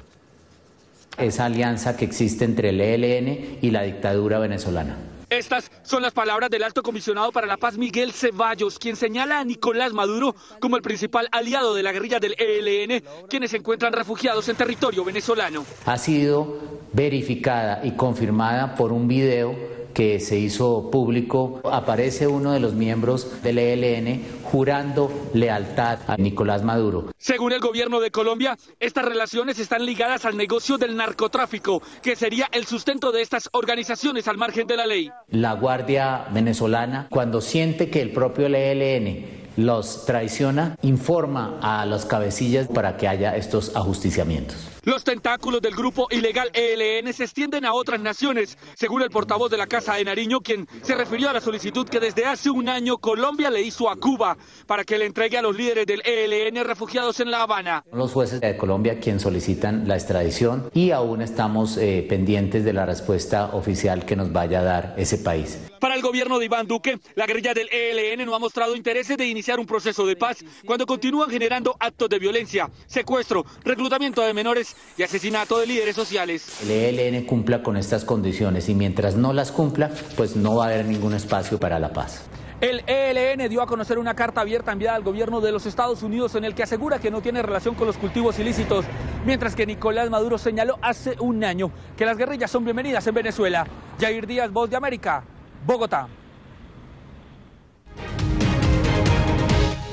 Esa 1.18 1.46
alianza 1.46 1.96
que 1.96 2.04
existe 2.04 2.44
entre 2.44 2.68
el 2.68 2.80
ELN 2.80 3.58
y 3.60 3.70
la 3.70 3.82
dictadura 3.82 4.38
venezolana. 4.38 4.96
Estas 5.30 5.70
son 5.82 6.02
las 6.02 6.12
palabras 6.12 6.50
del 6.50 6.62
alto 6.62 6.82
comisionado 6.82 7.32
para 7.32 7.46
la 7.46 7.56
paz 7.56 7.76
Miguel 7.76 8.12
Ceballos, 8.12 8.78
quien 8.78 8.96
señala 8.96 9.40
a 9.40 9.44
Nicolás 9.44 9.92
Maduro 9.92 10.34
como 10.60 10.76
el 10.76 10.82
principal 10.82 11.28
aliado 11.32 11.74
de 11.74 11.82
la 11.82 11.92
guerrilla 11.92 12.20
del 12.20 12.34
ELN, 12.38 13.02
quienes 13.28 13.50
se 13.50 13.58
encuentran 13.58 13.92
refugiados 13.92 14.48
en 14.48 14.56
territorio 14.56 15.04
venezolano. 15.04 15.64
Ha 15.86 15.98
sido 15.98 16.58
verificada 16.92 17.80
y 17.84 17.92
confirmada 17.92 18.74
por 18.74 18.92
un 18.92 19.08
video 19.08 19.83
que 19.94 20.20
se 20.20 20.38
hizo 20.38 20.90
público, 20.90 21.60
aparece 21.64 22.26
uno 22.26 22.52
de 22.52 22.60
los 22.60 22.74
miembros 22.74 23.42
del 23.42 23.58
ELN 23.58 24.22
jurando 24.42 25.10
lealtad 25.32 26.00
a 26.06 26.16
Nicolás 26.16 26.62
Maduro. 26.62 27.10
Según 27.16 27.52
el 27.52 27.60
gobierno 27.60 28.00
de 28.00 28.10
Colombia, 28.10 28.58
estas 28.80 29.04
relaciones 29.04 29.58
están 29.58 29.86
ligadas 29.86 30.24
al 30.24 30.36
negocio 30.36 30.76
del 30.76 30.96
narcotráfico, 30.96 31.82
que 32.02 32.16
sería 32.16 32.48
el 32.52 32.66
sustento 32.66 33.12
de 33.12 33.22
estas 33.22 33.48
organizaciones 33.52 34.28
al 34.28 34.36
margen 34.36 34.66
de 34.66 34.76
la 34.76 34.86
ley. 34.86 35.10
La 35.28 35.54
Guardia 35.54 36.26
venezolana, 36.32 37.06
cuando 37.10 37.40
siente 37.40 37.90
que 37.90 38.02
el 38.02 38.12
propio 38.12 38.46
ELN 38.46 39.44
los 39.56 40.04
traiciona, 40.04 40.76
informa 40.82 41.58
a 41.62 41.86
los 41.86 42.04
cabecillas 42.04 42.66
para 42.66 42.96
que 42.96 43.08
haya 43.08 43.36
estos 43.36 43.74
ajusticiamientos. 43.76 44.73
Los 44.84 45.02
tentáculos 45.02 45.62
del 45.62 45.74
grupo 45.74 46.08
ilegal 46.10 46.50
ELN 46.52 47.10
se 47.14 47.24
extienden 47.24 47.64
a 47.64 47.72
otras 47.72 48.00
naciones, 48.00 48.58
según 48.74 49.00
el 49.00 49.08
portavoz 49.08 49.50
de 49.50 49.56
la 49.56 49.66
Casa 49.66 49.94
de 49.94 50.04
Nariño, 50.04 50.40
quien 50.40 50.68
se 50.82 50.94
refirió 50.94 51.30
a 51.30 51.32
la 51.32 51.40
solicitud 51.40 51.88
que 51.88 52.00
desde 52.00 52.26
hace 52.26 52.50
un 52.50 52.68
año 52.68 52.98
Colombia 52.98 53.50
le 53.50 53.62
hizo 53.62 53.88
a 53.88 53.96
Cuba 53.96 54.36
para 54.66 54.84
que 54.84 54.98
le 54.98 55.06
entregue 55.06 55.38
a 55.38 55.42
los 55.42 55.56
líderes 55.56 55.86
del 55.86 56.02
ELN 56.04 56.64
refugiados 56.64 57.18
en 57.20 57.30
La 57.30 57.42
Habana. 57.42 57.82
Los 57.92 58.12
jueces 58.12 58.42
de 58.42 58.58
Colombia 58.58 59.00
quien 59.00 59.20
solicitan 59.20 59.88
la 59.88 59.94
extradición 59.94 60.68
y 60.74 60.90
aún 60.90 61.22
estamos 61.22 61.78
eh, 61.78 62.04
pendientes 62.06 62.62
de 62.62 62.74
la 62.74 62.84
respuesta 62.84 63.54
oficial 63.54 64.04
que 64.04 64.16
nos 64.16 64.32
vaya 64.32 64.60
a 64.60 64.64
dar 64.64 64.94
ese 64.98 65.16
país. 65.16 65.58
Para 65.80 65.96
el 65.96 66.02
gobierno 66.02 66.38
de 66.38 66.46
Iván 66.46 66.66
Duque, 66.66 66.98
la 67.14 67.26
guerrilla 67.26 67.52
del 67.52 67.68
ELN 67.70 68.24
no 68.24 68.34
ha 68.34 68.38
mostrado 68.38 68.74
intereses 68.76 69.16
de 69.16 69.26
iniciar 69.26 69.60
un 69.60 69.66
proceso 69.66 70.06
de 70.06 70.16
paz 70.16 70.44
cuando 70.64 70.86
continúan 70.86 71.30
generando 71.30 71.76
actos 71.78 72.08
de 72.08 72.18
violencia, 72.18 72.70
secuestro, 72.86 73.44
reclutamiento 73.64 74.22
de 74.22 74.32
menores 74.32 74.73
y 74.96 75.02
asesinato 75.02 75.58
de 75.58 75.66
líderes 75.66 75.96
sociales. 75.96 76.60
El 76.62 76.98
ELN 76.98 77.24
cumpla 77.24 77.62
con 77.62 77.76
estas 77.76 78.04
condiciones 78.04 78.68
y 78.68 78.74
mientras 78.74 79.16
no 79.16 79.32
las 79.32 79.52
cumpla, 79.52 79.90
pues 80.16 80.36
no 80.36 80.56
va 80.56 80.64
a 80.64 80.68
haber 80.68 80.86
ningún 80.86 81.14
espacio 81.14 81.58
para 81.58 81.78
la 81.78 81.92
paz. 81.92 82.22
El 82.60 82.82
ELN 82.86 83.48
dio 83.48 83.60
a 83.60 83.66
conocer 83.66 83.98
una 83.98 84.14
carta 84.14 84.40
abierta 84.40 84.72
enviada 84.72 84.96
al 84.96 85.02
gobierno 85.02 85.40
de 85.40 85.52
los 85.52 85.66
Estados 85.66 86.02
Unidos 86.02 86.34
en 86.34 86.44
el 86.44 86.54
que 86.54 86.62
asegura 86.62 86.98
que 86.98 87.10
no 87.10 87.20
tiene 87.20 87.42
relación 87.42 87.74
con 87.74 87.86
los 87.86 87.98
cultivos 87.98 88.38
ilícitos, 88.38 88.86
mientras 89.26 89.54
que 89.54 89.66
Nicolás 89.66 90.08
Maduro 90.08 90.38
señaló 90.38 90.78
hace 90.80 91.16
un 91.18 91.44
año 91.44 91.70
que 91.96 92.06
las 92.06 92.16
guerrillas 92.16 92.50
son 92.50 92.64
bienvenidas 92.64 93.06
en 93.06 93.14
Venezuela. 93.14 93.66
Jair 94.00 94.26
Díaz, 94.26 94.50
Voz 94.50 94.70
de 94.70 94.76
América, 94.76 95.24
Bogotá. 95.66 96.08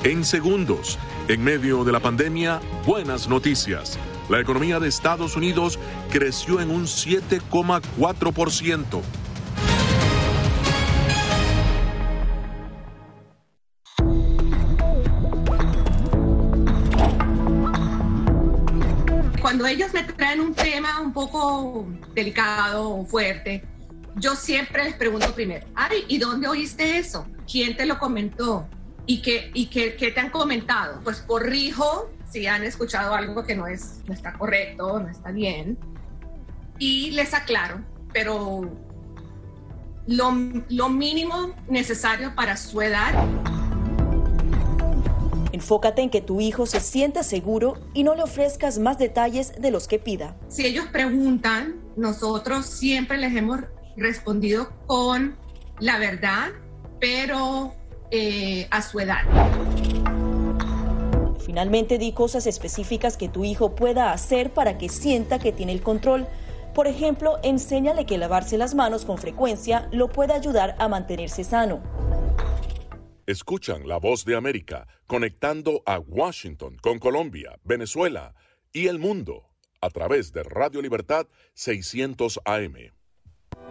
En 0.04 0.24
segundos, 0.24 0.98
en 1.28 1.44
medio 1.44 1.84
de 1.84 1.92
la 1.92 2.00
pandemia, 2.00 2.60
buenas 2.86 3.28
noticias. 3.28 3.98
La 4.32 4.40
economía 4.40 4.80
de 4.80 4.88
Estados 4.88 5.36
Unidos 5.36 5.78
creció 6.10 6.58
en 6.62 6.70
un 6.70 6.84
7,4%. 6.84 9.02
Cuando 19.42 19.66
ellos 19.66 19.92
me 19.92 20.02
traen 20.04 20.40
un 20.40 20.54
tema 20.54 21.02
un 21.02 21.12
poco 21.12 21.86
delicado 22.14 23.04
fuerte, 23.04 23.62
yo 24.16 24.34
siempre 24.34 24.84
les 24.84 24.94
pregunto 24.94 25.34
primero, 25.34 25.66
ay, 25.74 26.06
¿y 26.08 26.16
dónde 26.16 26.48
oíste 26.48 26.96
eso? 26.96 27.26
¿Quién 27.46 27.76
te 27.76 27.84
lo 27.84 27.98
comentó? 27.98 28.66
¿Y 29.04 29.20
qué, 29.20 29.50
y 29.52 29.66
qué 29.66 29.90
te 29.90 30.20
han 30.20 30.30
comentado? 30.30 31.02
Pues 31.04 31.20
corrijo 31.20 32.08
si 32.32 32.46
han 32.46 32.64
escuchado 32.64 33.14
algo 33.14 33.44
que 33.44 33.54
no, 33.54 33.66
es, 33.66 34.00
no 34.06 34.14
está 34.14 34.32
correcto, 34.32 34.98
no 34.98 35.08
está 35.08 35.30
bien, 35.30 35.78
y 36.78 37.10
les 37.10 37.34
aclaro, 37.34 37.80
pero 38.12 38.62
lo, 40.06 40.32
lo 40.70 40.88
mínimo 40.88 41.54
necesario 41.68 42.34
para 42.34 42.56
su 42.56 42.80
edad. 42.80 43.12
Enfócate 45.52 46.00
en 46.00 46.08
que 46.08 46.22
tu 46.22 46.40
hijo 46.40 46.64
se 46.64 46.80
sienta 46.80 47.22
seguro 47.22 47.74
y 47.92 48.02
no 48.02 48.14
le 48.14 48.22
ofrezcas 48.22 48.78
más 48.78 48.98
detalles 48.98 49.52
de 49.60 49.70
los 49.70 49.86
que 49.86 49.98
pida. 49.98 50.34
Si 50.48 50.64
ellos 50.64 50.86
preguntan, 50.86 51.80
nosotros 51.96 52.64
siempre 52.64 53.18
les 53.18 53.36
hemos 53.36 53.60
respondido 53.96 54.72
con 54.86 55.36
la 55.78 55.98
verdad, 55.98 56.48
pero 56.98 57.74
eh, 58.10 58.66
a 58.70 58.80
su 58.80 58.98
edad. 58.98 59.22
Finalmente, 61.44 61.98
di 61.98 62.12
cosas 62.12 62.46
específicas 62.46 63.16
que 63.16 63.28
tu 63.28 63.44
hijo 63.44 63.74
pueda 63.74 64.12
hacer 64.12 64.52
para 64.52 64.78
que 64.78 64.88
sienta 64.88 65.38
que 65.38 65.52
tiene 65.52 65.72
el 65.72 65.82
control. 65.82 66.26
Por 66.74 66.86
ejemplo, 66.86 67.38
enséñale 67.42 68.06
que 68.06 68.16
lavarse 68.16 68.56
las 68.56 68.74
manos 68.74 69.04
con 69.04 69.18
frecuencia 69.18 69.88
lo 69.92 70.08
puede 70.08 70.32
ayudar 70.32 70.76
a 70.78 70.88
mantenerse 70.88 71.44
sano. 71.44 71.82
Escuchan 73.26 73.86
la 73.86 73.98
voz 73.98 74.24
de 74.24 74.36
América 74.36 74.86
conectando 75.06 75.82
a 75.86 75.98
Washington 75.98 76.76
con 76.80 76.98
Colombia, 76.98 77.58
Venezuela 77.64 78.34
y 78.72 78.86
el 78.86 78.98
mundo 78.98 79.50
a 79.80 79.90
través 79.90 80.32
de 80.32 80.44
Radio 80.44 80.80
Libertad 80.80 81.26
600 81.54 82.40
AM. 82.44 82.74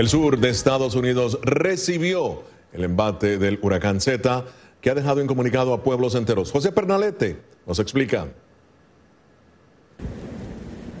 El 0.00 0.08
sur 0.08 0.38
de 0.38 0.48
Estados 0.48 0.94
Unidos 0.94 1.38
recibió 1.42 2.42
el 2.72 2.84
embate 2.84 3.36
del 3.36 3.58
huracán 3.60 4.00
Z 4.00 4.46
que 4.80 4.88
ha 4.88 4.94
dejado 4.94 5.22
incomunicado 5.22 5.74
a 5.74 5.82
pueblos 5.82 6.14
enteros. 6.14 6.50
José 6.50 6.72
Pernalete 6.72 7.36
nos 7.66 7.80
explica. 7.80 8.28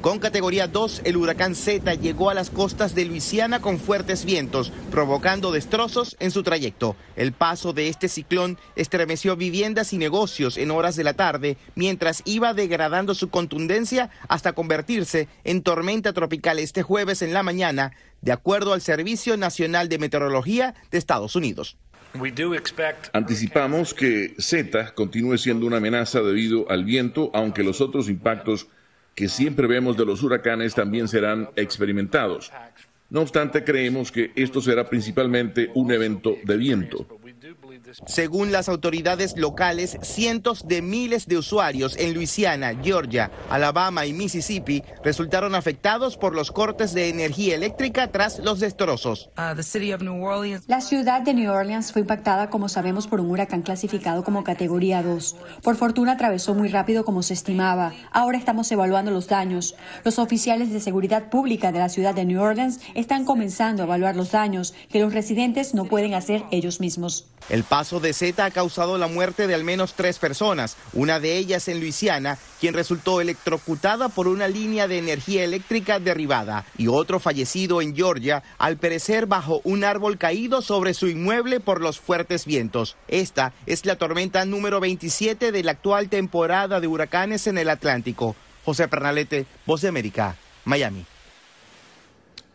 Con 0.00 0.18
categoría 0.18 0.66
2, 0.66 1.02
el 1.04 1.18
huracán 1.18 1.54
Z 1.54 1.94
llegó 1.96 2.30
a 2.30 2.34
las 2.34 2.48
costas 2.48 2.94
de 2.94 3.04
Luisiana 3.04 3.60
con 3.60 3.78
fuertes 3.78 4.24
vientos, 4.24 4.72
provocando 4.90 5.52
destrozos 5.52 6.16
en 6.20 6.30
su 6.30 6.42
trayecto. 6.42 6.96
El 7.16 7.32
paso 7.32 7.74
de 7.74 7.88
este 7.88 8.08
ciclón 8.08 8.56
estremeció 8.76 9.36
viviendas 9.36 9.92
y 9.92 9.98
negocios 9.98 10.56
en 10.56 10.70
horas 10.70 10.96
de 10.96 11.04
la 11.04 11.12
tarde, 11.12 11.58
mientras 11.74 12.22
iba 12.24 12.54
degradando 12.54 13.14
su 13.14 13.28
contundencia 13.28 14.08
hasta 14.26 14.54
convertirse 14.54 15.28
en 15.44 15.62
tormenta 15.62 16.14
tropical 16.14 16.58
este 16.58 16.82
jueves 16.82 17.20
en 17.20 17.34
la 17.34 17.42
mañana, 17.42 17.92
de 18.22 18.32
acuerdo 18.32 18.72
al 18.72 18.80
Servicio 18.80 19.36
Nacional 19.36 19.90
de 19.90 19.98
Meteorología 19.98 20.74
de 20.90 20.96
Estados 20.96 21.36
Unidos. 21.36 21.76
Anticipamos 23.12 23.92
que 23.92 24.34
Z 24.38 24.94
continúe 24.94 25.36
siendo 25.36 25.66
una 25.66 25.76
amenaza 25.76 26.22
debido 26.22 26.70
al 26.70 26.86
viento, 26.86 27.30
aunque 27.34 27.62
los 27.62 27.82
otros 27.82 28.08
impactos 28.08 28.68
que 29.14 29.28
siempre 29.28 29.66
vemos 29.66 29.96
de 29.96 30.06
los 30.06 30.22
huracanes 30.22 30.74
también 30.74 31.08
serán 31.08 31.50
experimentados. 31.56 32.50
No 33.10 33.22
obstante, 33.22 33.64
creemos 33.64 34.12
que 34.12 34.30
esto 34.36 34.60
será 34.60 34.88
principalmente 34.88 35.70
un 35.74 35.90
evento 35.90 36.36
de 36.44 36.56
viento. 36.56 37.06
Según 38.06 38.52
las 38.52 38.68
autoridades 38.68 39.36
locales, 39.36 39.98
cientos 40.02 40.66
de 40.66 40.82
miles 40.82 41.26
de 41.26 41.38
usuarios 41.38 41.96
en 41.96 42.14
Luisiana, 42.14 42.74
Georgia, 42.82 43.30
Alabama 43.48 44.06
y 44.06 44.12
Mississippi 44.12 44.82
resultaron 45.02 45.54
afectados 45.54 46.16
por 46.16 46.34
los 46.34 46.50
cortes 46.52 46.92
de 46.94 47.08
energía 47.08 47.54
eléctrica 47.54 48.10
tras 48.12 48.38
los 48.38 48.60
destrozos. 48.60 49.30
La 50.66 50.80
ciudad 50.80 51.22
de 51.22 51.34
New 51.34 51.50
Orleans 51.50 51.92
fue 51.92 52.02
impactada, 52.02 52.50
como 52.50 52.68
sabemos, 52.68 53.06
por 53.06 53.20
un 53.20 53.30
huracán 53.30 53.62
clasificado 53.62 54.24
como 54.24 54.44
categoría 54.44 55.02
2. 55.02 55.36
Por 55.62 55.76
fortuna 55.76 56.12
atravesó 56.12 56.54
muy 56.54 56.68
rápido 56.68 57.04
como 57.04 57.22
se 57.22 57.34
estimaba. 57.34 57.92
Ahora 58.12 58.38
estamos 58.38 58.70
evaluando 58.72 59.10
los 59.10 59.28
daños. 59.28 59.74
Los 60.04 60.18
oficiales 60.18 60.72
de 60.72 60.80
seguridad 60.80 61.30
pública 61.30 61.72
de 61.72 61.78
la 61.78 61.88
ciudad 61.88 62.14
de 62.14 62.24
New 62.24 62.40
Orleans 62.40 62.80
están 62.94 63.24
comenzando 63.24 63.82
a 63.82 63.86
evaluar 63.86 64.16
los 64.16 64.30
daños 64.30 64.74
que 64.90 65.00
los 65.00 65.12
residentes 65.12 65.74
no 65.74 65.84
pueden 65.86 66.14
hacer 66.14 66.44
ellos 66.50 66.80
mismos. 66.80 67.30
El 67.48 67.64
paso 67.80 67.98
de 67.98 68.12
Z 68.12 68.44
ha 68.44 68.50
causado 68.50 68.98
la 68.98 69.06
muerte 69.06 69.46
de 69.46 69.54
al 69.54 69.64
menos 69.64 69.94
tres 69.94 70.18
personas, 70.18 70.76
una 70.92 71.18
de 71.18 71.38
ellas 71.38 71.66
en 71.66 71.80
Luisiana, 71.80 72.36
quien 72.60 72.74
resultó 72.74 73.22
electrocutada 73.22 74.10
por 74.10 74.28
una 74.28 74.48
línea 74.48 74.86
de 74.86 74.98
energía 74.98 75.44
eléctrica 75.44 75.98
derribada, 75.98 76.66
y 76.76 76.88
otro 76.88 77.20
fallecido 77.20 77.80
en 77.80 77.96
Georgia, 77.96 78.42
al 78.58 78.76
perecer 78.76 79.24
bajo 79.24 79.62
un 79.64 79.82
árbol 79.82 80.18
caído 80.18 80.60
sobre 80.60 80.92
su 80.92 81.08
inmueble 81.08 81.58
por 81.58 81.80
los 81.80 81.98
fuertes 81.98 82.44
vientos. 82.44 82.98
Esta 83.08 83.54
es 83.64 83.86
la 83.86 83.96
tormenta 83.96 84.44
número 84.44 84.78
27 84.78 85.50
de 85.50 85.62
la 85.62 85.70
actual 85.70 86.10
temporada 86.10 86.80
de 86.80 86.86
huracanes 86.86 87.46
en 87.46 87.56
el 87.56 87.70
Atlántico. 87.70 88.36
José 88.62 88.88
Pernalete, 88.88 89.46
Voz 89.64 89.80
de 89.80 89.88
América, 89.88 90.36
Miami. 90.66 91.06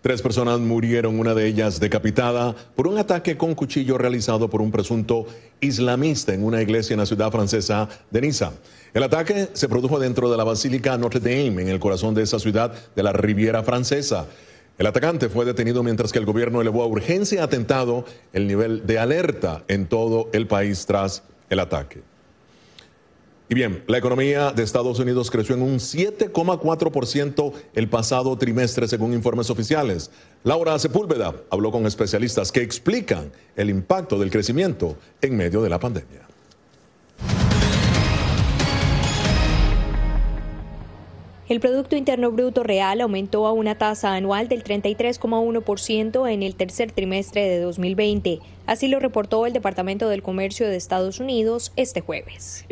Tres 0.05 0.21
personas 0.21 0.59
murieron, 0.59 1.19
una 1.19 1.33
de 1.33 1.47
ellas 1.47 1.79
decapitada, 1.79 2.55
por 2.75 2.87
un 2.87 2.99
ataque 2.99 3.37
con 3.37 3.55
cuchillo 3.55 3.97
realizado 3.97 4.51
por 4.51 4.61
un 4.61 4.69
presunto 4.69 5.25
islamista 5.61 6.31
en 6.31 6.43
una 6.43 6.61
iglesia 6.61 6.93
en 6.93 6.99
la 6.99 7.07
ciudad 7.07 7.31
francesa 7.31 7.89
de 8.11 8.21
Niza. 8.21 8.51
El 8.93 9.01
ataque 9.01 9.49
se 9.53 9.67
produjo 9.67 9.97
dentro 9.97 10.29
de 10.29 10.37
la 10.37 10.43
Basílica 10.43 10.95
Notre 10.99 11.19
Dame, 11.19 11.63
en 11.63 11.69
el 11.69 11.79
corazón 11.79 12.13
de 12.13 12.21
esa 12.21 12.37
ciudad 12.37 12.71
de 12.95 13.01
la 13.01 13.13
Riviera 13.13 13.63
Francesa. 13.63 14.27
El 14.77 14.85
atacante 14.85 15.27
fue 15.27 15.43
detenido 15.43 15.81
mientras 15.81 16.11
que 16.11 16.19
el 16.19 16.25
gobierno 16.25 16.61
elevó 16.61 16.83
a 16.83 16.85
urgencia 16.85 17.43
atentado 17.43 18.05
el 18.31 18.45
nivel 18.45 18.85
de 18.85 18.99
alerta 18.99 19.63
en 19.67 19.87
todo 19.87 20.29
el 20.33 20.45
país 20.45 20.85
tras 20.85 21.23
el 21.49 21.59
ataque. 21.61 22.03
Y 23.47 23.53
bien, 23.53 23.83
la 23.87 23.99
economía 23.99 24.51
de 24.51 24.63
Estados 24.63 24.97
Unidos 24.97 25.29
creció 25.29 25.53
en 25.53 25.61
un 25.61 25.75
7,4% 25.75 27.53
el 27.75 27.89
pasado 27.89 28.35
trimestre 28.37 28.87
según 28.87 29.13
informes 29.13 29.51
oficiales. 29.51 30.09
Laura 30.43 30.79
Sepúlveda 30.79 31.35
habló 31.51 31.71
con 31.71 31.85
especialistas 31.85 32.51
que 32.51 32.61
explican 32.61 33.31
el 33.55 33.69
impacto 33.69 34.17
del 34.17 34.31
crecimiento 34.31 34.97
en 35.21 35.37
medio 35.37 35.61
de 35.61 35.69
la 35.69 35.79
pandemia. 35.79 36.21
El 41.47 41.59
Producto 41.59 41.95
Interno 41.95 42.31
Bruto 42.31 42.63
Real 42.63 43.01
aumentó 43.01 43.45
a 43.45 43.53
una 43.53 43.77
tasa 43.77 44.15
anual 44.15 44.47
del 44.47 44.63
33,1% 44.63 46.31
en 46.31 46.41
el 46.41 46.55
tercer 46.55 46.91
trimestre 46.91 47.47
de 47.47 47.59
2020. 47.59 48.39
Así 48.67 48.87
lo 48.87 48.99
reportó 48.99 49.45
el 49.45 49.53
Departamento 49.53 50.09
del 50.09 50.23
Comercio 50.23 50.67
de 50.67 50.75
Estados 50.75 51.19
Unidos 51.19 51.71
este 51.75 52.01
jueves. 52.01 52.65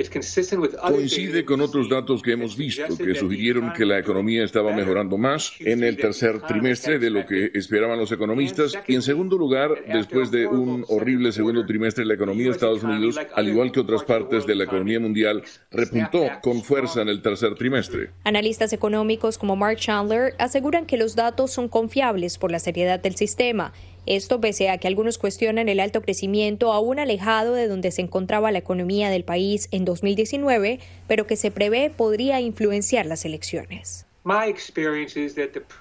Coincide 0.81 1.45
con 1.45 1.61
otros 1.61 1.89
datos 1.89 2.21
que 2.21 2.31
hemos 2.31 2.57
visto 2.57 2.97
que 2.97 3.15
sugirieron 3.15 3.73
que 3.73 3.85
la 3.85 3.99
economía 3.99 4.43
estaba 4.43 4.73
mejorando 4.73 5.17
más 5.17 5.53
en 5.59 5.83
el 5.83 5.97
tercer 5.97 6.41
trimestre 6.41 6.99
de 6.99 7.09
lo 7.09 7.25
que 7.25 7.51
esperaban 7.53 7.99
los 7.99 8.11
economistas. 8.11 8.77
Y 8.87 8.95
en 8.95 9.01
segundo 9.01 9.37
lugar, 9.37 9.71
después 9.87 10.31
de 10.31 10.47
un 10.47 10.85
horrible 10.89 11.31
segundo 11.31 11.65
trimestre, 11.65 12.05
la 12.05 12.15
economía 12.15 12.45
de 12.45 12.51
Estados 12.51 12.83
Unidos, 12.83 13.19
al 13.35 13.47
igual 13.47 13.71
que 13.71 13.79
otras 13.79 14.03
partes 14.03 14.47
de 14.47 14.55
la 14.55 14.63
economía 14.63 14.99
mundial, 14.99 15.43
repuntó 15.71 16.27
con 16.41 16.63
fuerza 16.63 17.01
en 17.01 17.09
el 17.09 17.21
tercer 17.21 17.55
trimestre. 17.55 18.09
Analistas 18.23 18.73
económicos 18.73 19.37
como 19.37 19.55
Mark 19.55 19.77
Chandler 19.77 20.33
aseguran 20.39 20.85
que 20.85 20.97
los 20.97 21.15
datos 21.15 21.51
son 21.51 21.67
confiables 21.69 22.37
por 22.37 22.51
la 22.51 22.59
seriedad 22.59 22.99
del 22.99 23.15
sistema 23.15 23.73
esto 24.05 24.41
pese 24.41 24.69
a 24.69 24.77
que 24.77 24.87
algunos 24.87 25.17
cuestionan 25.17 25.69
el 25.69 25.79
alto 25.79 26.01
crecimiento 26.01 26.73
aún 26.73 26.99
alejado 26.99 27.53
de 27.53 27.67
donde 27.67 27.91
se 27.91 28.01
encontraba 28.01 28.51
la 28.51 28.59
economía 28.59 29.09
del 29.09 29.23
país 29.23 29.67
en 29.71 29.85
2019, 29.85 30.79
pero 31.07 31.27
que 31.27 31.35
se 31.35 31.51
prevé 31.51 31.89
podría 31.89 32.41
influenciar 32.41 33.05
las 33.05 33.25
elecciones. 33.25 34.05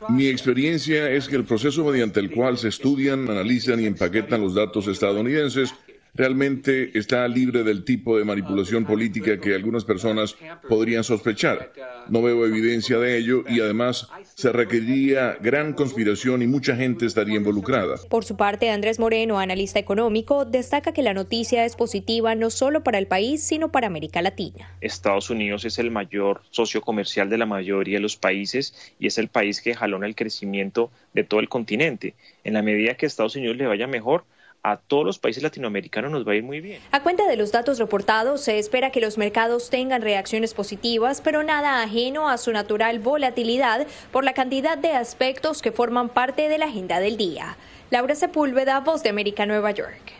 Mi 0.08 0.26
experiencia 0.26 1.10
es 1.10 1.28
que 1.28 1.36
el 1.36 1.44
proceso 1.44 1.84
mediante 1.84 2.18
el 2.18 2.32
cual 2.32 2.58
se 2.58 2.68
estudian, 2.68 3.30
analizan 3.30 3.80
y 3.80 3.86
empaquetan 3.86 4.40
los 4.40 4.54
datos 4.54 4.88
estadounidenses 4.88 5.72
realmente 6.14 6.96
está 6.98 7.26
libre 7.26 7.64
del 7.64 7.84
tipo 7.84 8.18
de 8.18 8.24
manipulación 8.24 8.84
política 8.84 9.40
que 9.40 9.54
algunas 9.54 9.84
personas 9.84 10.36
podrían 10.68 11.04
sospechar. 11.04 11.72
No 12.08 12.20
veo 12.22 12.44
evidencia 12.44 12.98
de 12.98 13.16
ello 13.16 13.44
y 13.48 13.60
además 13.60 14.08
se 14.34 14.52
requeriría 14.52 15.36
gran 15.40 15.72
conspiración 15.72 16.42
y 16.42 16.46
mucha 16.46 16.76
gente 16.76 17.06
estaría 17.06 17.36
involucrada. 17.36 17.96
Por 18.10 18.24
su 18.24 18.36
parte, 18.36 18.70
Andrés 18.70 18.98
Moreno, 18.98 19.38
analista 19.38 19.78
económico, 19.78 20.44
destaca 20.44 20.92
que 20.92 21.02
la 21.02 21.14
noticia 21.14 21.64
es 21.64 21.76
positiva 21.76 22.34
no 22.34 22.50
solo 22.50 22.82
para 22.82 22.98
el 22.98 23.06
país, 23.06 23.42
sino 23.42 23.70
para 23.70 23.86
América 23.86 24.20
Latina. 24.20 24.70
Estados 24.80 25.30
Unidos 25.30 25.64
es 25.64 25.78
el 25.78 25.90
mayor 25.90 26.42
socio 26.50 26.82
comercial 26.82 27.30
de 27.30 27.38
la 27.38 27.46
mayoría 27.46 27.96
de 27.96 28.02
los 28.02 28.16
países 28.16 28.74
y 28.98 29.06
es 29.06 29.16
el 29.16 29.28
país 29.28 29.62
que 29.62 29.74
jalona 29.74 30.06
el 30.06 30.14
crecimiento 30.14 30.90
de 31.14 31.24
todo 31.24 31.40
el 31.40 31.48
continente. 31.48 32.14
En 32.44 32.54
la 32.54 32.62
medida 32.62 32.94
que 32.94 33.06
a 33.06 33.08
Estados 33.08 33.36
Unidos 33.36 33.56
le 33.56 33.66
vaya 33.66 33.86
mejor, 33.86 34.24
a 34.62 34.76
todos 34.76 35.04
los 35.04 35.18
países 35.18 35.42
latinoamericanos 35.42 36.10
nos 36.10 36.26
va 36.26 36.32
a 36.32 36.34
ir 36.36 36.44
muy 36.44 36.60
bien. 36.60 36.80
A 36.92 37.02
cuenta 37.02 37.26
de 37.26 37.36
los 37.36 37.50
datos 37.50 37.78
reportados, 37.78 38.42
se 38.42 38.58
espera 38.58 38.90
que 38.90 39.00
los 39.00 39.18
mercados 39.18 39.70
tengan 39.70 40.02
reacciones 40.02 40.54
positivas, 40.54 41.20
pero 41.20 41.42
nada 41.42 41.82
ajeno 41.82 42.28
a 42.28 42.38
su 42.38 42.52
natural 42.52 43.00
volatilidad 43.00 43.86
por 44.12 44.24
la 44.24 44.34
cantidad 44.34 44.78
de 44.78 44.92
aspectos 44.92 45.62
que 45.62 45.72
forman 45.72 46.08
parte 46.08 46.48
de 46.48 46.58
la 46.58 46.66
agenda 46.66 47.00
del 47.00 47.16
día. 47.16 47.56
Laura 47.90 48.14
Sepúlveda, 48.14 48.80
Voz 48.80 49.02
de 49.02 49.10
América, 49.10 49.46
Nueva 49.46 49.72
York. 49.72 50.12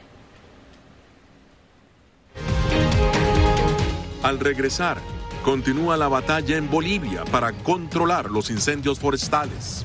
Al 4.22 4.38
regresar, 4.38 4.99
continúa 5.45 5.97
la 5.97 6.09
batalla 6.09 6.57
en 6.57 6.70
Bolivia 6.70 7.24
para 7.24 7.53
controlar 7.53 8.30
los 8.30 8.51
incendios 8.51 8.99
forestales. 8.99 9.84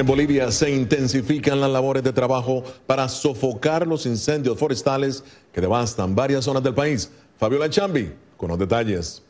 En 0.00 0.06
Bolivia 0.06 0.50
se 0.50 0.70
intensifican 0.70 1.60
las 1.60 1.68
labores 1.68 2.02
de 2.02 2.14
trabajo 2.14 2.64
para 2.86 3.06
sofocar 3.06 3.86
los 3.86 4.06
incendios 4.06 4.58
forestales 4.58 5.22
que 5.52 5.60
devastan 5.60 6.14
varias 6.14 6.46
zonas 6.46 6.62
del 6.62 6.72
país. 6.72 7.10
Fabiola 7.36 7.68
Chambi 7.68 8.10
con 8.38 8.48
los 8.48 8.58
detalles. 8.58 9.22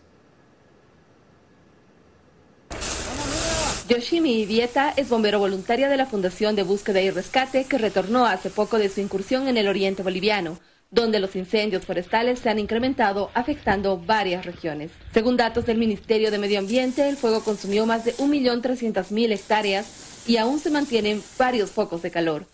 Yoshimi 3.89 4.43
Ivieta 4.43 4.95
es 4.97 5.09
bombero 5.09 5.41
voluntaria 5.41 5.89
de 5.89 5.97
la 5.97 6.07
Fundación 6.07 6.55
de 6.55 6.63
Búsqueda 6.63 7.01
y 7.01 7.11
Rescate 7.11 7.65
que 7.65 7.77
retornó 7.77 8.27
hace 8.27 8.49
poco 8.49 8.79
de 8.79 8.91
su 8.91 9.01
incursión 9.01 9.49
en 9.49 9.57
el 9.57 9.67
oriente 9.67 10.05
boliviano 10.05 10.61
donde 10.93 11.21
los 11.21 11.37
incendios 11.37 11.85
forestales 11.85 12.41
se 12.41 12.49
han 12.49 12.59
incrementado, 12.59 13.31
afectando 13.35 13.97
varias 13.97 14.45
regiones. 14.45 14.91
Según 15.15 15.37
datos 15.37 15.65
del 15.65 15.79
Ministerio 15.79 16.33
de 16.33 16.39
Medio 16.39 16.59
Ambiente, 16.59 17.09
el 17.09 17.17
fuego 17.17 17.45
consumió 17.45 17.87
más 17.87 18.05
de 18.05 18.17
1.300.000 18.17 19.33
hectáreas 19.33 19.87
y 20.27 20.37
aún 20.37 20.59
se 20.59 20.71
mantienen 20.71 21.23
varios 21.39 21.71
focos 21.71 22.03
de 22.03 22.11
calor. 22.11 22.47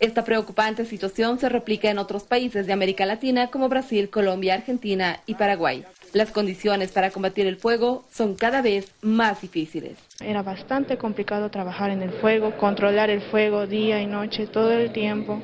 Esta 0.00 0.24
preocupante 0.24 0.84
situación 0.84 1.38
se 1.38 1.48
replica 1.48 1.88
en 1.88 1.98
otros 1.98 2.24
países 2.24 2.66
de 2.66 2.72
América 2.72 3.06
Latina 3.06 3.48
como 3.48 3.68
Brasil, 3.68 4.10
Colombia, 4.10 4.54
Argentina 4.54 5.20
y 5.26 5.34
Paraguay. 5.34 5.84
Las 6.12 6.30
condiciones 6.30 6.92
para 6.92 7.10
combatir 7.10 7.46
el 7.46 7.56
fuego 7.56 8.04
son 8.12 8.34
cada 8.34 8.60
vez 8.60 8.92
más 9.02 9.40
difíciles. 9.40 9.96
Era 10.20 10.42
bastante 10.42 10.96
complicado 10.96 11.50
trabajar 11.50 11.90
en 11.90 12.02
el 12.02 12.10
fuego, 12.10 12.56
controlar 12.56 13.10
el 13.10 13.20
fuego 13.20 13.66
día 13.66 14.00
y 14.00 14.06
noche 14.06 14.46
todo 14.46 14.72
el 14.72 14.92
tiempo. 14.92 15.40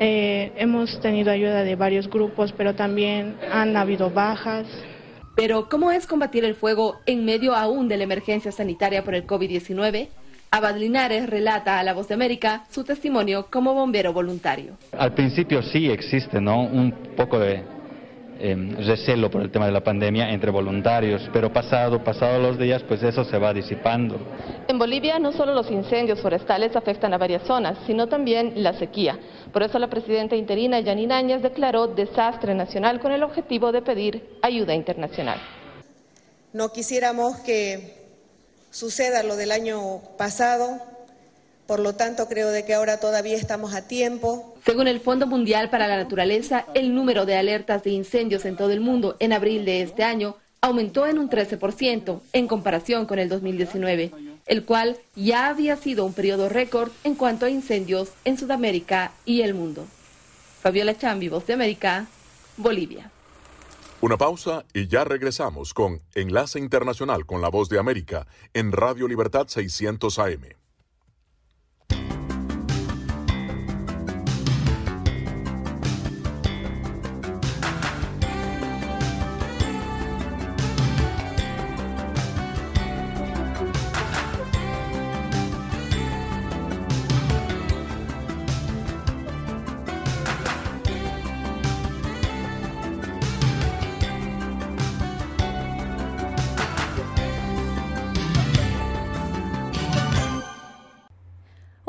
Eh, 0.00 0.52
hemos 0.56 1.00
tenido 1.00 1.30
ayuda 1.30 1.62
de 1.62 1.76
varios 1.76 2.08
grupos, 2.08 2.52
pero 2.52 2.74
también 2.74 3.36
han 3.52 3.76
habido 3.76 4.10
bajas. 4.10 4.66
Pero, 5.36 5.68
¿cómo 5.68 5.90
es 5.90 6.06
combatir 6.06 6.44
el 6.44 6.54
fuego 6.54 7.00
en 7.06 7.24
medio 7.24 7.54
aún 7.54 7.88
de 7.88 7.96
la 7.96 8.04
emergencia 8.04 8.52
sanitaria 8.52 9.02
por 9.04 9.14
el 9.14 9.26
COVID-19? 9.26 10.08
Abad 10.54 10.76
Linares 10.76 11.28
relata 11.28 11.80
a 11.80 11.82
La 11.82 11.94
Voz 11.94 12.06
de 12.06 12.14
América 12.14 12.64
su 12.70 12.84
testimonio 12.84 13.46
como 13.50 13.74
bombero 13.74 14.12
voluntario. 14.12 14.76
Al 14.96 15.12
principio 15.12 15.60
sí 15.62 15.90
existe 15.90 16.40
¿no? 16.40 16.60
un 16.62 16.92
poco 17.16 17.40
de 17.40 17.64
eh, 18.38 18.76
recelo 18.86 19.32
por 19.32 19.42
el 19.42 19.50
tema 19.50 19.66
de 19.66 19.72
la 19.72 19.82
pandemia 19.82 20.30
entre 20.30 20.52
voluntarios, 20.52 21.28
pero 21.32 21.52
pasado, 21.52 22.04
pasado 22.04 22.38
los 22.38 22.56
días, 22.56 22.84
pues 22.84 23.02
eso 23.02 23.24
se 23.24 23.36
va 23.36 23.52
disipando. 23.52 24.16
En 24.68 24.78
Bolivia 24.78 25.18
no 25.18 25.32
solo 25.32 25.52
los 25.54 25.68
incendios 25.72 26.20
forestales 26.20 26.76
afectan 26.76 27.12
a 27.12 27.18
varias 27.18 27.42
zonas, 27.42 27.76
sino 27.84 28.06
también 28.06 28.52
la 28.62 28.74
sequía. 28.74 29.18
Por 29.52 29.64
eso 29.64 29.80
la 29.80 29.90
presidenta 29.90 30.36
interina 30.36 30.78
Yanina 30.78 31.16
Áñez 31.16 31.42
declaró 31.42 31.88
desastre 31.88 32.54
nacional 32.54 33.00
con 33.00 33.10
el 33.10 33.24
objetivo 33.24 33.72
de 33.72 33.82
pedir 33.82 34.38
ayuda 34.40 34.72
internacional. 34.72 35.40
No 36.52 36.68
quisiéramos 36.68 37.38
que 37.40 38.03
suceda 38.74 39.22
lo 39.22 39.36
del 39.36 39.52
año 39.52 40.00
pasado, 40.18 40.82
por 41.66 41.80
lo 41.80 41.94
tanto, 41.94 42.28
creo 42.28 42.50
de 42.50 42.66
que 42.66 42.74
ahora 42.74 42.98
todavía 42.98 43.36
estamos 43.36 43.72
a 43.74 43.86
tiempo. 43.86 44.54
Según 44.66 44.86
el 44.86 45.00
Fondo 45.00 45.26
Mundial 45.26 45.70
para 45.70 45.86
la 45.86 45.96
Naturaleza, 45.96 46.66
el 46.74 46.94
número 46.94 47.24
de 47.24 47.36
alertas 47.36 47.84
de 47.84 47.90
incendios 47.90 48.44
en 48.44 48.56
todo 48.56 48.70
el 48.70 48.80
mundo 48.80 49.16
en 49.18 49.32
abril 49.32 49.64
de 49.64 49.80
este 49.80 50.02
año 50.02 50.36
aumentó 50.60 51.06
en 51.06 51.18
un 51.18 51.30
13% 51.30 52.20
en 52.32 52.48
comparación 52.48 53.06
con 53.06 53.18
el 53.18 53.28
2019, 53.28 54.12
el 54.46 54.64
cual 54.64 54.98
ya 55.14 55.48
había 55.48 55.76
sido 55.76 56.04
un 56.04 56.12
periodo 56.12 56.48
récord 56.48 56.90
en 57.04 57.14
cuanto 57.14 57.46
a 57.46 57.50
incendios 57.50 58.10
en 58.24 58.36
Sudamérica 58.36 59.12
y 59.24 59.42
el 59.42 59.54
mundo. 59.54 59.86
Fabiola 60.62 60.96
Chambi, 60.96 61.28
Voz 61.28 61.46
de 61.46 61.52
América, 61.54 62.06
Bolivia. 62.56 63.10
Una 64.04 64.18
pausa 64.18 64.66
y 64.74 64.86
ya 64.86 65.02
regresamos 65.04 65.72
con 65.72 66.02
Enlace 66.14 66.58
Internacional 66.58 67.24
con 67.24 67.40
la 67.40 67.48
Voz 67.48 67.70
de 67.70 67.78
América 67.78 68.26
en 68.52 68.70
Radio 68.70 69.08
Libertad 69.08 69.48
600 69.48 70.18
AM. 70.18 70.63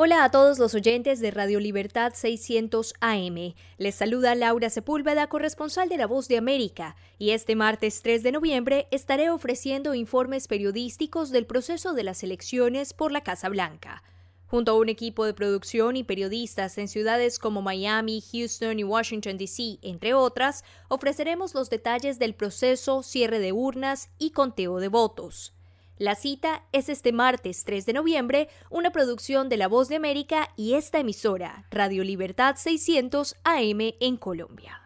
Hola 0.06 0.22
a 0.22 0.30
todos 0.30 0.60
los 0.60 0.72
oyentes 0.76 1.18
de 1.18 1.32
Radio 1.32 1.58
Libertad 1.58 2.12
600 2.14 2.94
AM. 3.00 3.54
Les 3.76 3.92
saluda 3.92 4.36
Laura 4.36 4.70
Sepúlveda, 4.70 5.26
corresponsal 5.26 5.88
de 5.88 5.96
La 5.96 6.06
Voz 6.06 6.28
de 6.28 6.36
América, 6.36 6.94
y 7.18 7.30
este 7.30 7.56
martes 7.56 8.02
3 8.02 8.22
de 8.22 8.30
noviembre 8.30 8.86
estaré 8.92 9.30
ofreciendo 9.30 9.96
informes 9.96 10.46
periodísticos 10.46 11.30
del 11.30 11.44
proceso 11.44 11.92
de 11.92 12.04
las 12.04 12.22
elecciones 12.22 12.92
por 12.92 13.10
la 13.10 13.22
Casa 13.22 13.48
Blanca. 13.48 14.04
Junto 14.46 14.70
a 14.70 14.78
un 14.78 14.88
equipo 14.88 15.24
de 15.24 15.34
producción 15.34 15.96
y 15.96 16.04
periodistas 16.04 16.78
en 16.78 16.86
ciudades 16.86 17.40
como 17.40 17.60
Miami, 17.60 18.22
Houston 18.30 18.78
y 18.78 18.84
Washington, 18.84 19.38
D.C., 19.38 19.80
entre 19.82 20.14
otras, 20.14 20.62
ofreceremos 20.86 21.52
los 21.52 21.68
detalles 21.68 22.20
del 22.20 22.36
proceso, 22.36 23.02
cierre 23.02 23.40
de 23.40 23.50
urnas 23.50 24.10
y 24.18 24.30
conteo 24.30 24.78
de 24.78 24.86
votos. 24.86 25.55
La 25.98 26.14
cita 26.14 26.62
es 26.72 26.90
este 26.90 27.10
martes 27.10 27.64
3 27.64 27.86
de 27.86 27.94
noviembre, 27.94 28.50
una 28.68 28.90
producción 28.90 29.48
de 29.48 29.56
La 29.56 29.66
Voz 29.66 29.88
de 29.88 29.96
América 29.96 30.50
y 30.54 30.74
esta 30.74 30.98
emisora, 30.98 31.64
Radio 31.70 32.04
Libertad 32.04 32.56
600 32.58 33.36
AM 33.44 33.94
en 33.98 34.18
Colombia. 34.18 34.82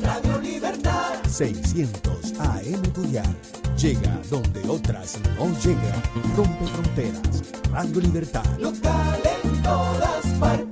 Radio 0.04 0.38
Libertad 0.40 1.24
600 1.28 2.40
AM 2.40 2.82
Tuyal. 2.94 3.36
Llega 3.78 4.20
donde 4.30 4.68
otras 4.68 5.20
no 5.38 5.48
llegan. 5.60 6.02
Rompe 6.36 6.66
fronteras. 6.66 7.44
Radio 7.72 8.02
Libertad. 8.02 8.44
Local 8.58 9.22
en 9.44 9.62
todas 9.62 10.26
partes. 10.40 10.67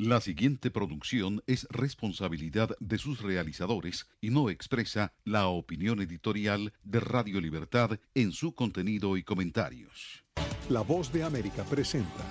La 0.00 0.20
siguiente 0.20 0.70
producción 0.70 1.42
es 1.48 1.66
responsabilidad 1.70 2.70
de 2.78 2.98
sus 2.98 3.20
realizadores 3.20 4.06
y 4.20 4.30
no 4.30 4.48
expresa 4.48 5.12
la 5.24 5.48
opinión 5.48 6.00
editorial 6.00 6.72
de 6.84 7.00
Radio 7.00 7.40
Libertad 7.40 7.98
en 8.14 8.30
su 8.30 8.54
contenido 8.54 9.16
y 9.16 9.24
comentarios. 9.24 10.24
La 10.68 10.82
voz 10.82 11.12
de 11.12 11.24
América 11.24 11.64
presenta. 11.64 12.24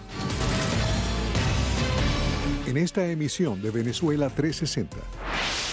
En 2.67 2.77
esta 2.77 3.05
emisión 3.05 3.61
de 3.61 3.71
Venezuela 3.71 4.29
360. 4.29 5.66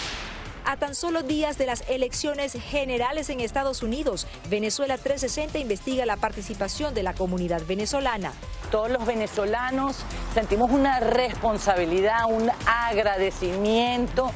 A 0.67 0.77
tan 0.77 0.95
solo 0.95 1.21
días 1.21 1.59
de 1.59 1.67
las 1.67 1.83
elecciones 1.89 2.53
generales 2.53 3.29
en 3.29 3.39
Estados 3.39 3.83
Unidos, 3.83 4.25
Venezuela 4.49 4.97
360 4.97 5.59
investiga 5.59 6.07
la 6.07 6.17
participación 6.17 6.95
de 6.95 7.03
la 7.03 7.13
comunidad 7.13 7.61
venezolana. 7.67 8.33
Todos 8.71 8.89
los 8.89 9.05
venezolanos 9.05 9.97
sentimos 10.33 10.71
una 10.71 10.99
responsabilidad, 10.99 12.25
un 12.27 12.49
agradecimiento 12.65 14.31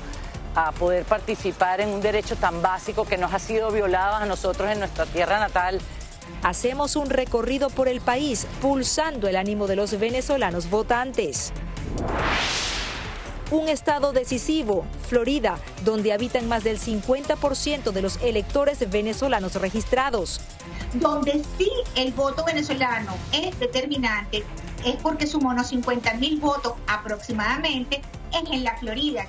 a 0.54 0.72
poder 0.72 1.04
participar 1.06 1.82
en 1.82 1.90
un 1.90 2.00
derecho 2.00 2.36
tan 2.36 2.62
básico 2.62 3.06
que 3.06 3.18
nos 3.18 3.34
ha 3.34 3.40
sido 3.40 3.72
violado 3.72 4.18
a 4.18 4.26
nosotros 4.28 4.70
en 4.70 4.78
nuestra 4.78 5.08
tierra 5.08 5.40
natal. 5.40 5.82
Hacemos 6.44 6.96
un 6.96 7.10
recorrido 7.10 7.72
por 7.72 7.88
el 7.88 8.02
país, 8.02 8.46
pulsando 8.62 9.28
el 9.28 9.36
ánimo 9.36 9.66
de 9.66 9.78
los 9.78 9.98
venezolanos 9.98 10.70
votantes 10.70 11.52
un 13.52 13.68
estado 13.68 14.14
decisivo, 14.14 14.86
Florida, 15.08 15.58
donde 15.84 16.14
habitan 16.14 16.48
más 16.48 16.64
del 16.64 16.80
50% 16.80 17.92
de 17.92 18.02
los 18.02 18.22
electores 18.22 18.90
venezolanos 18.90 19.56
registrados. 19.56 20.42
Donde 20.94 21.42
sí 21.58 21.70
el 21.96 22.14
voto 22.14 22.44
venezolano 22.46 23.16
es 23.32 23.58
determinante 23.60 24.44
es 24.86 24.96
porque 24.98 25.28
sumó 25.28 25.50
unos 25.50 25.68
50 25.68 26.14
mil 26.16 26.40
votos 26.40 26.74
aproximadamente 26.88 28.02
es 28.32 28.50
en 28.52 28.64
la 28.64 28.78
Florida. 28.78 29.26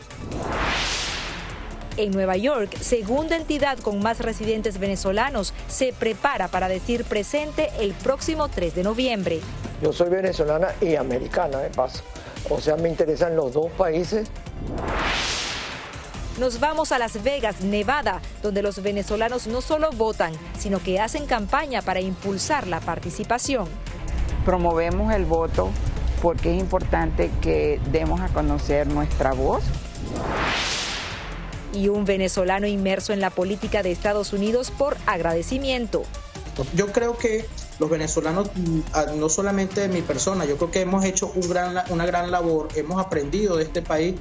En 1.96 2.12
Nueva 2.12 2.36
York, 2.36 2.76
segunda 2.78 3.36
entidad 3.36 3.78
con 3.78 4.00
más 4.00 4.20
residentes 4.20 4.78
venezolanos, 4.78 5.52
se 5.68 5.92
prepara 5.92 6.48
para 6.48 6.68
decir 6.68 7.04
presente 7.04 7.70
el 7.80 7.92
próximo 7.94 8.48
3 8.48 8.74
de 8.74 8.82
noviembre. 8.82 9.40
Yo 9.82 9.92
soy 9.92 10.08
venezolana 10.08 10.68
y 10.80 10.94
americana, 10.94 11.58
de 11.58 11.70
paso. 11.70 12.02
O 12.48 12.60
sea, 12.60 12.76
me 12.76 12.88
interesan 12.88 13.36
los 13.36 13.52
dos 13.52 13.70
países. 13.72 14.28
Nos 16.38 16.58
vamos 16.58 16.90
a 16.92 16.98
Las 16.98 17.22
Vegas, 17.22 17.60
Nevada, 17.60 18.22
donde 18.42 18.62
los 18.62 18.82
venezolanos 18.82 19.46
no 19.46 19.60
solo 19.60 19.90
votan, 19.92 20.32
sino 20.58 20.82
que 20.82 20.98
hacen 20.98 21.26
campaña 21.26 21.82
para 21.82 22.00
impulsar 22.00 22.66
la 22.66 22.80
participación. 22.80 23.68
Promovemos 24.44 25.12
el 25.12 25.26
voto 25.26 25.68
porque 26.22 26.54
es 26.54 26.60
importante 26.60 27.30
que 27.42 27.80
demos 27.92 28.20
a 28.20 28.28
conocer 28.28 28.86
nuestra 28.86 29.32
voz 29.32 29.62
y 31.72 31.88
un 31.88 32.04
venezolano 32.04 32.66
inmerso 32.66 33.12
en 33.12 33.20
la 33.20 33.30
política 33.30 33.82
de 33.82 33.92
Estados 33.92 34.32
Unidos 34.32 34.70
por 34.70 34.96
agradecimiento. 35.06 36.02
Yo 36.74 36.92
creo 36.92 37.16
que 37.16 37.46
los 37.80 37.88
venezolanos, 37.88 38.50
mm, 38.54 39.18
no 39.18 39.28
solamente 39.30 39.80
de 39.80 39.88
mi 39.88 40.02
persona, 40.02 40.44
yo 40.44 40.56
creo 40.58 40.70
que 40.70 40.82
hemos 40.82 41.04
hecho 41.04 41.32
un 41.34 41.48
gran, 41.48 41.82
una 41.88 42.04
gran 42.04 42.30
labor, 42.30 42.68
hemos 42.76 43.00
aprendido 43.00 43.56
de 43.56 43.64
este 43.64 43.80
país. 43.80 44.14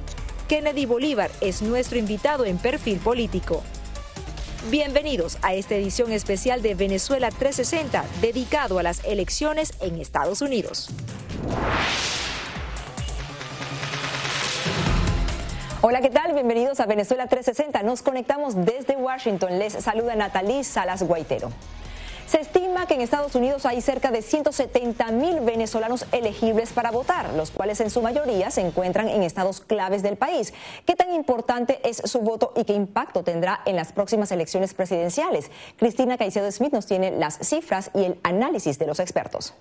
Kennedy 0.48 0.86
Bolívar 0.86 1.30
es 1.42 1.60
nuestro 1.60 1.98
invitado 1.98 2.46
en 2.46 2.56
Perfil 2.56 2.98
Político. 2.98 3.62
Bienvenidos 4.70 5.38
a 5.42 5.54
esta 5.54 5.74
edición 5.74 6.10
especial 6.10 6.62
de 6.62 6.74
Venezuela 6.74 7.28
360 7.30 8.04
dedicado 8.20 8.78
a 8.78 8.82
las 8.82 9.04
elecciones 9.04 9.74
en 9.80 10.00
Estados 10.00 10.40
Unidos. 10.40 10.88
Hola, 15.82 16.00
¿qué 16.00 16.10
tal? 16.10 16.34
Bienvenidos 16.34 16.80
a 16.80 16.86
Venezuela 16.86 17.26
360. 17.26 17.82
Nos 17.82 18.02
conectamos 18.02 18.54
desde 18.54 18.96
Washington. 18.96 19.58
Les 19.58 19.72
saluda 19.72 20.14
Natalí 20.14 20.62
Salas 20.64 21.02
Guaitero. 21.02 21.50
Se 22.30 22.40
estima 22.40 22.86
que 22.86 22.94
en 22.94 23.00
Estados 23.00 23.34
Unidos 23.34 23.66
hay 23.66 23.80
cerca 23.80 24.12
de 24.12 24.22
170 24.22 25.10
mil 25.10 25.40
venezolanos 25.40 26.06
elegibles 26.12 26.72
para 26.72 26.92
votar, 26.92 27.34
los 27.34 27.50
cuales 27.50 27.80
en 27.80 27.90
su 27.90 28.02
mayoría 28.02 28.52
se 28.52 28.60
encuentran 28.60 29.08
en 29.08 29.24
estados 29.24 29.60
claves 29.60 30.04
del 30.04 30.16
país. 30.16 30.54
¿Qué 30.86 30.94
tan 30.94 31.12
importante 31.12 31.80
es 31.82 31.96
su 32.04 32.20
voto 32.20 32.52
y 32.54 32.62
qué 32.62 32.72
impacto 32.72 33.24
tendrá 33.24 33.62
en 33.66 33.74
las 33.74 33.90
próximas 33.90 34.30
elecciones 34.30 34.74
presidenciales? 34.74 35.50
Cristina 35.76 36.16
Caicedo 36.16 36.48
Smith 36.52 36.72
nos 36.72 36.86
tiene 36.86 37.10
las 37.10 37.36
cifras 37.40 37.90
y 37.96 38.04
el 38.04 38.20
análisis 38.22 38.78
de 38.78 38.86
los 38.86 39.00
expertos. 39.00 39.52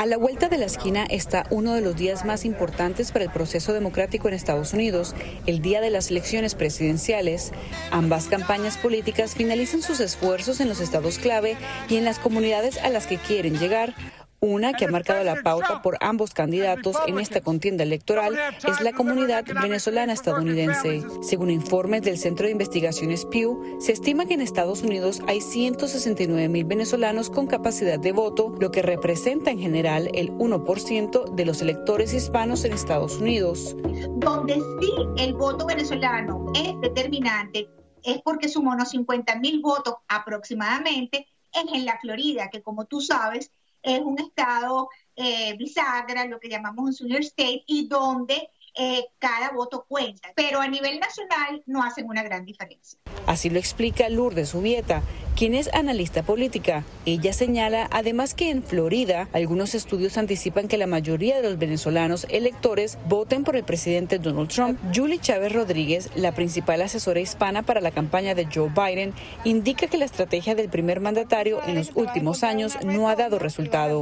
A 0.00 0.06
la 0.06 0.16
vuelta 0.16 0.48
de 0.48 0.56
la 0.56 0.64
esquina 0.64 1.04
está 1.04 1.44
uno 1.50 1.74
de 1.74 1.82
los 1.82 1.94
días 1.94 2.24
más 2.24 2.46
importantes 2.46 3.12
para 3.12 3.26
el 3.26 3.30
proceso 3.30 3.74
democrático 3.74 4.28
en 4.28 4.32
Estados 4.32 4.72
Unidos, 4.72 5.14
el 5.44 5.60
día 5.60 5.82
de 5.82 5.90
las 5.90 6.10
elecciones 6.10 6.54
presidenciales. 6.54 7.52
Ambas 7.90 8.28
campañas 8.28 8.78
políticas 8.78 9.34
finalizan 9.34 9.82
sus 9.82 10.00
esfuerzos 10.00 10.60
en 10.60 10.70
los 10.70 10.80
estados 10.80 11.18
clave 11.18 11.58
y 11.90 11.96
en 11.96 12.06
las 12.06 12.18
comunidades 12.18 12.78
a 12.78 12.88
las 12.88 13.06
que 13.06 13.18
quieren 13.18 13.58
llegar, 13.58 13.94
una 14.40 14.72
que 14.72 14.86
ha 14.86 14.90
marcado 14.90 15.22
la 15.22 15.42
pauta 15.42 15.82
por 15.82 15.98
ambos 16.00 16.32
candidatos 16.32 16.96
en 17.06 17.18
esta 17.18 17.40
contienda 17.42 17.84
electoral 17.84 18.38
es 18.66 18.80
la 18.80 18.92
comunidad 18.92 19.44
venezolana 19.62 20.14
estadounidense. 20.14 21.02
Según 21.22 21.50
informes 21.50 22.02
del 22.02 22.18
Centro 22.18 22.46
de 22.46 22.52
Investigaciones 22.52 23.26
Pew, 23.26 23.78
se 23.80 23.92
estima 23.92 24.24
que 24.24 24.34
en 24.34 24.40
Estados 24.40 24.82
Unidos 24.82 25.20
hay 25.26 25.40
169 25.40 26.48
mil 26.48 26.64
venezolanos 26.64 27.28
con 27.28 27.46
capacidad 27.46 27.98
de 27.98 28.12
voto, 28.12 28.54
lo 28.58 28.70
que 28.70 28.82
representa 28.82 29.50
en 29.50 29.58
general 29.58 30.10
el 30.14 30.32
1% 30.32 31.34
de 31.34 31.44
los 31.44 31.60
electores 31.60 32.14
hispanos 32.14 32.64
en 32.64 32.72
Estados 32.72 33.18
Unidos. 33.18 33.76
Donde 34.16 34.54
sí 34.54 34.92
el 35.18 35.34
voto 35.34 35.66
venezolano 35.66 36.46
es 36.54 36.80
determinante 36.80 37.68
es 38.02 38.22
porque 38.22 38.48
sumó 38.48 38.72
unos 38.72 38.90
50 38.90 39.36
mil 39.36 39.60
votos 39.60 39.96
aproximadamente, 40.08 41.26
es 41.52 41.64
en 41.72 41.84
la 41.84 41.98
Florida, 42.00 42.48
que 42.50 42.62
como 42.62 42.86
tú 42.86 43.00
sabes, 43.00 43.50
es 43.82 44.00
un 44.00 44.18
estado 44.18 44.88
eh, 45.16 45.56
bisagra, 45.56 46.24
lo 46.26 46.40
que 46.40 46.48
llamamos 46.48 46.84
un 46.84 46.92
senior 46.94 47.20
state, 47.20 47.64
y 47.66 47.88
donde 47.88 48.48
eh, 48.82 49.04
cada 49.18 49.50
voto 49.50 49.84
cuenta, 49.86 50.32
pero 50.34 50.58
a 50.58 50.66
nivel 50.66 50.98
nacional 51.00 51.62
no 51.66 51.82
hacen 51.82 52.06
una 52.06 52.22
gran 52.22 52.46
diferencia. 52.46 52.98
Así 53.26 53.50
lo 53.50 53.58
explica 53.58 54.08
Lourdes 54.08 54.54
Ubieta, 54.54 55.02
quien 55.36 55.54
es 55.54 55.68
analista 55.74 56.22
política. 56.22 56.82
Ella 57.04 57.34
señala 57.34 57.88
además 57.92 58.34
que 58.34 58.48
en 58.48 58.62
Florida 58.62 59.28
algunos 59.34 59.74
estudios 59.74 60.16
anticipan 60.16 60.66
que 60.66 60.78
la 60.78 60.86
mayoría 60.86 61.36
de 61.36 61.42
los 61.42 61.58
venezolanos 61.58 62.26
electores 62.30 62.96
voten 63.06 63.44
por 63.44 63.56
el 63.56 63.64
presidente 63.64 64.18
Donald 64.18 64.48
Trump. 64.48 64.80
Julie 64.94 65.20
Chávez 65.20 65.52
Rodríguez, 65.52 66.10
la 66.14 66.32
principal 66.32 66.80
asesora 66.80 67.20
hispana 67.20 67.62
para 67.62 67.82
la 67.82 67.90
campaña 67.90 68.34
de 68.34 68.46
Joe 68.46 68.70
Biden, 68.70 69.12
indica 69.44 69.88
que 69.88 69.98
la 69.98 70.06
estrategia 70.06 70.54
del 70.54 70.70
primer 70.70 71.00
mandatario 71.00 71.60
en 71.66 71.74
los 71.74 71.92
últimos 71.96 72.42
años 72.44 72.78
no 72.82 73.10
ha 73.10 73.16
dado 73.16 73.38
resultado. 73.38 74.00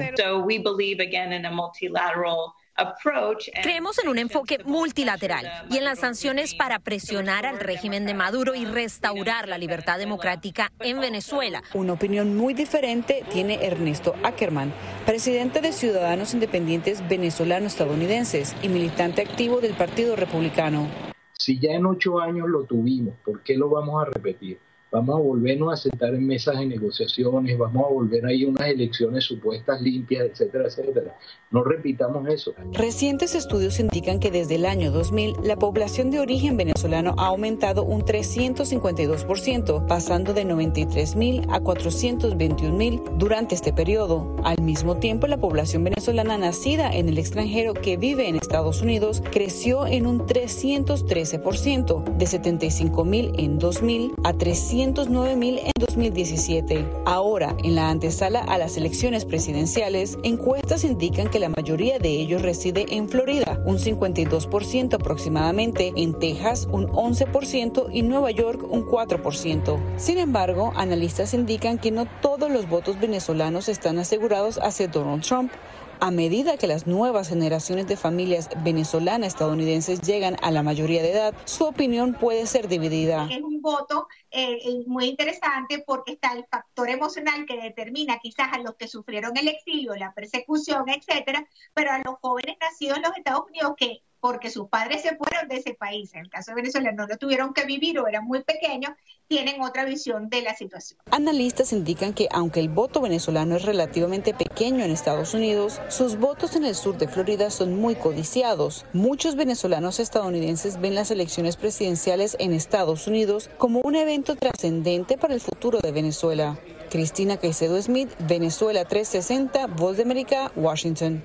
Creemos 3.62 3.99
en 3.99 4.09
un 4.09 4.18
enfoque 4.18 4.59
multilateral 4.64 5.47
y 5.68 5.79
en 5.79 5.85
las 5.85 5.99
sanciones 5.99 6.55
para 6.55 6.79
presionar 6.79 7.45
al 7.45 7.59
régimen 7.59 8.07
de 8.07 8.14
Maduro 8.14 8.55
y 8.55 8.64
restaurar 8.64 9.49
la 9.49 9.59
libertad 9.59 9.99
democrática 9.99 10.70
en 10.81 11.01
Venezuela. 11.01 11.62
Una 11.74 11.95
opinión 11.95 12.37
muy 12.37 12.55
diferente 12.55 13.24
tiene 13.33 13.66
Ernesto 13.66 14.14
Ackerman, 14.22 14.72
presidente 15.05 15.61
de 15.61 15.72
Ciudadanos 15.72 16.35
Independientes 16.35 17.07
Venezolano-Estadounidenses 17.09 18.55
y 18.62 18.68
militante 18.68 19.22
activo 19.22 19.61
del 19.61 19.74
Partido 19.74 20.14
Republicano. 20.14 20.89
Si 21.33 21.59
ya 21.59 21.72
en 21.72 21.87
ocho 21.87 22.20
años 22.20 22.49
lo 22.49 22.64
tuvimos, 22.64 23.14
¿por 23.24 23.43
qué 23.43 23.57
lo 23.57 23.68
vamos 23.68 24.03
a 24.03 24.11
repetir? 24.11 24.61
vamos 24.91 25.16
a 25.16 25.22
volvernos 25.22 25.72
a 25.72 25.76
sentar 25.76 26.14
en 26.14 26.26
mesas 26.26 26.59
de 26.59 26.66
negociaciones, 26.66 27.59
vamos 27.59 27.85
a 27.85 27.93
volver 27.93 28.24
ahí 28.26 28.45
a 28.45 28.49
unas 28.49 28.68
elecciones 28.68 29.24
supuestas 29.24 29.81
limpias, 29.83 30.26
etcétera, 30.26 30.64
etcétera. 30.66 31.16
No 31.51 31.65
repitamos 31.65 32.29
eso. 32.29 32.53
Recientes 32.73 33.35
estudios 33.35 33.81
indican 33.81 34.21
que 34.21 34.31
desde 34.31 34.57
el 34.57 34.67
año 34.67 34.91
2000 34.91 35.37
la 35.43 35.57
población 35.57 36.11
de 36.11 36.21
origen 36.21 36.59
venezolano 36.59 37.15
ha 37.17 37.29
aumentado 37.29 37.85
un 37.85 38.03
352%, 38.03 39.87
pasando 39.87 40.35
de 40.35 40.45
93 40.45 41.17
mil 41.17 41.47
a 41.51 41.61
421 41.61 42.77
mil 42.77 43.01
durante 43.17 43.55
este 43.55 43.73
periodo. 43.73 44.37
Al 44.45 44.61
mismo 44.63 44.99
tiempo, 44.99 45.27
la 45.27 45.39
población 45.39 45.85
venezolana 45.85 46.37
nacida 46.37 46.91
en 46.95 47.09
el 47.09 47.17
extranjero 47.17 47.73
que 47.73 47.97
vive 47.97 48.29
en 48.29 48.37
Estados 48.37 48.83
Unidos 48.83 49.23
creció 49.31 49.87
en 49.87 50.07
un 50.07 50.27
313%, 50.27 52.05
de 52.05 52.27
75 52.27 53.05
mil 53.05 53.33
en 53.39 53.59
2000 53.59 54.13
a 54.23 54.35
300 54.35 55.09
mil 55.09 55.59
en 55.59 55.73
2017. 55.79 56.87
Ahora, 57.07 57.57
en 57.65 57.75
la 57.75 57.89
antesala 57.89 58.41
a 58.41 58.59
las 58.59 58.77
elecciones 58.77 59.25
presidenciales, 59.25 60.19
encuestas 60.23 60.85
indican 60.85 61.31
que 61.31 61.38
la 61.39 61.49
mayoría 61.49 61.99
de 61.99 62.09
ellos 62.09 62.43
reside 62.43 62.86
en 62.91 63.09
Florida, 63.09 63.61
un 63.64 63.78
52% 63.78 64.95
aproximadamente, 64.95 65.93
en 65.97 66.18
Texas 66.18 66.68
un 66.70 66.89
11% 66.89 67.89
y 67.93 68.03
Nueva 68.03 68.30
York 68.30 68.64
un 68.68 68.84
4%. 68.86 69.78
Sin 69.97 70.18
embargo, 70.18 70.72
analistas 70.76 71.34
indican 71.34 71.78
que 71.78 71.91
no 71.91 72.07
todos 72.20 72.51
los 72.51 72.68
votos 72.68 72.99
venezolanos 73.01 73.68
están 73.68 73.99
asegurados 73.99 74.59
hacia 74.59 74.89
Donald 74.89 75.22
Trump. 75.22 75.53
A 76.01 76.11
medida 76.13 76.57
que 76.57 76.69
las 76.69 76.87
nuevas 76.87 77.29
generaciones 77.29 77.89
de 77.89 77.97
familias 77.97 78.49
venezolanas 78.63 79.29
estadounidenses 79.29 80.01
llegan 80.01 80.37
a 80.43 80.53
la 80.53 80.63
mayoría 80.63 81.03
de 81.03 81.13
edad, 81.13 81.35
su 81.45 81.65
opinión 81.65 82.15
puede 82.15 82.47
ser 82.47 82.69
dividida. 82.69 83.27
Es 83.31 83.43
un 83.43 83.61
voto 83.61 84.07
eh, 84.31 84.59
muy 84.87 85.07
interesante 85.07 85.83
porque 85.85 86.13
está 86.13 86.33
el 86.35 86.45
factor 86.47 86.89
emocional 86.89 87.47
que 87.47 87.61
determina 87.61 88.19
quizás 88.21 88.53
a 88.53 88.59
los 88.59 88.77
que 88.77 88.87
sufrieron 88.87 89.37
el 89.37 89.49
exilio, 89.49 89.95
la 89.97 90.13
persecución, 90.15 90.89
etcétera, 90.89 91.49
pero 91.75 91.91
a 91.91 91.99
los 91.99 92.15
jóvenes 92.21 92.57
nacidos 92.61 92.99
en 92.99 93.03
los 93.03 93.17
Estados 93.17 93.45
Unidos 93.49 93.75
que 93.77 94.03
porque 94.21 94.51
sus 94.51 94.69
padres 94.69 95.03
se 95.03 95.16
fueron 95.16 95.49
de 95.49 95.57
ese 95.57 95.75
país, 95.75 96.12
en 96.14 96.21
el 96.21 96.31
caso 96.31 96.51
de 96.51 96.57
Venezuela 96.57 96.93
no 96.93 97.07
lo 97.07 97.16
tuvieron 97.16 97.55
que 97.55 97.64
vivir 97.64 97.99
o 97.99 98.07
eran 98.07 98.25
muy 98.25 98.43
pequeños, 98.43 98.93
tienen 99.29 99.62
otra 99.62 99.85
visión 99.85 100.29
de 100.29 100.43
la 100.43 100.57
situación. 100.57 100.99
Analistas 101.11 101.73
indican 101.73 102.14
que 102.14 102.29
aunque 102.33 102.61
el 102.61 102.69
voto 102.69 103.01
venezolano 103.01 103.57
es 103.57 103.64
relativamente 103.64 104.35
pequeño 104.35 104.85
en 104.85 104.91
Estados 104.91 105.35
Unidos, 105.35 105.81
sus 105.89 106.19
votos 106.19 106.57
en 106.57 106.64
el 106.64 106.75
sur 106.75 106.97
de 106.97 107.09
Florida 107.09 107.51
son 107.51 107.79
muy 107.79 107.95
codiciados. 107.95 108.87
Muchos 108.93 109.37
venezolanos 109.37 110.01
estadounidenses 110.01 110.81
ven 110.81 110.95
las 110.95 111.11
elecciones 111.11 111.57
presidenciales 111.57 112.36
en 112.40 112.53
Estados 112.53 113.07
Unidos 113.07 113.51
como 113.59 113.81
un 113.81 113.97
evento 113.97 114.35
trascendente 114.35 115.19
para 115.19 115.35
el 115.35 115.40
futuro 115.40 115.78
de 115.81 115.93
Venezuela. 115.93 116.59
Cristina 116.90 117.36
Caicedo 117.36 117.81
Smith, 117.82 118.11
Venezuela 118.20 118.85
360, 118.85 119.66
Voz 119.66 119.99
de 119.99 120.05
América, 120.05 120.51
Washington. 120.57 121.23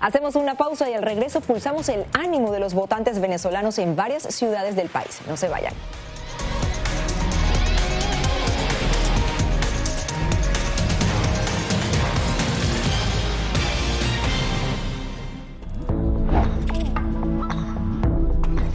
Hacemos 0.00 0.36
una 0.36 0.56
pausa 0.56 0.90
y 0.90 0.94
al 0.94 1.02
regreso 1.02 1.40
pulsamos 1.40 1.88
el 1.88 2.04
ánimo 2.12 2.52
de 2.52 2.60
los 2.60 2.74
votantes 2.74 3.20
venezolanos 3.20 3.78
en 3.78 3.96
varias 3.96 4.22
ciudades 4.22 4.76
del 4.76 4.88
país. 4.88 5.20
No 5.28 5.36
se 5.36 5.48
vayan. 5.48 5.72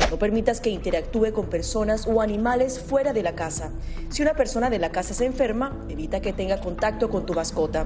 No 0.10 0.18
permitas 0.18 0.60
que 0.60 0.70
interactúe 0.70 1.32
con 1.34 1.46
personas 1.46 2.08
o 2.08 2.22
animales 2.22 2.80
fuera 2.80 3.14
de 3.14 3.24
la 3.24 3.36
casa. 3.36 3.72
Si 4.10 4.22
una 4.22 4.34
persona 4.34 4.70
de 4.70 4.80
la 4.80 4.92
casa 4.92 5.14
se 5.14 5.26
enferma, 5.26 5.78
evita 5.88 6.20
que 6.22 6.34
tenga 6.34 6.60
contacto 6.60 7.10
con 7.10 7.26
tu 7.26 7.34
mascota. 7.34 7.86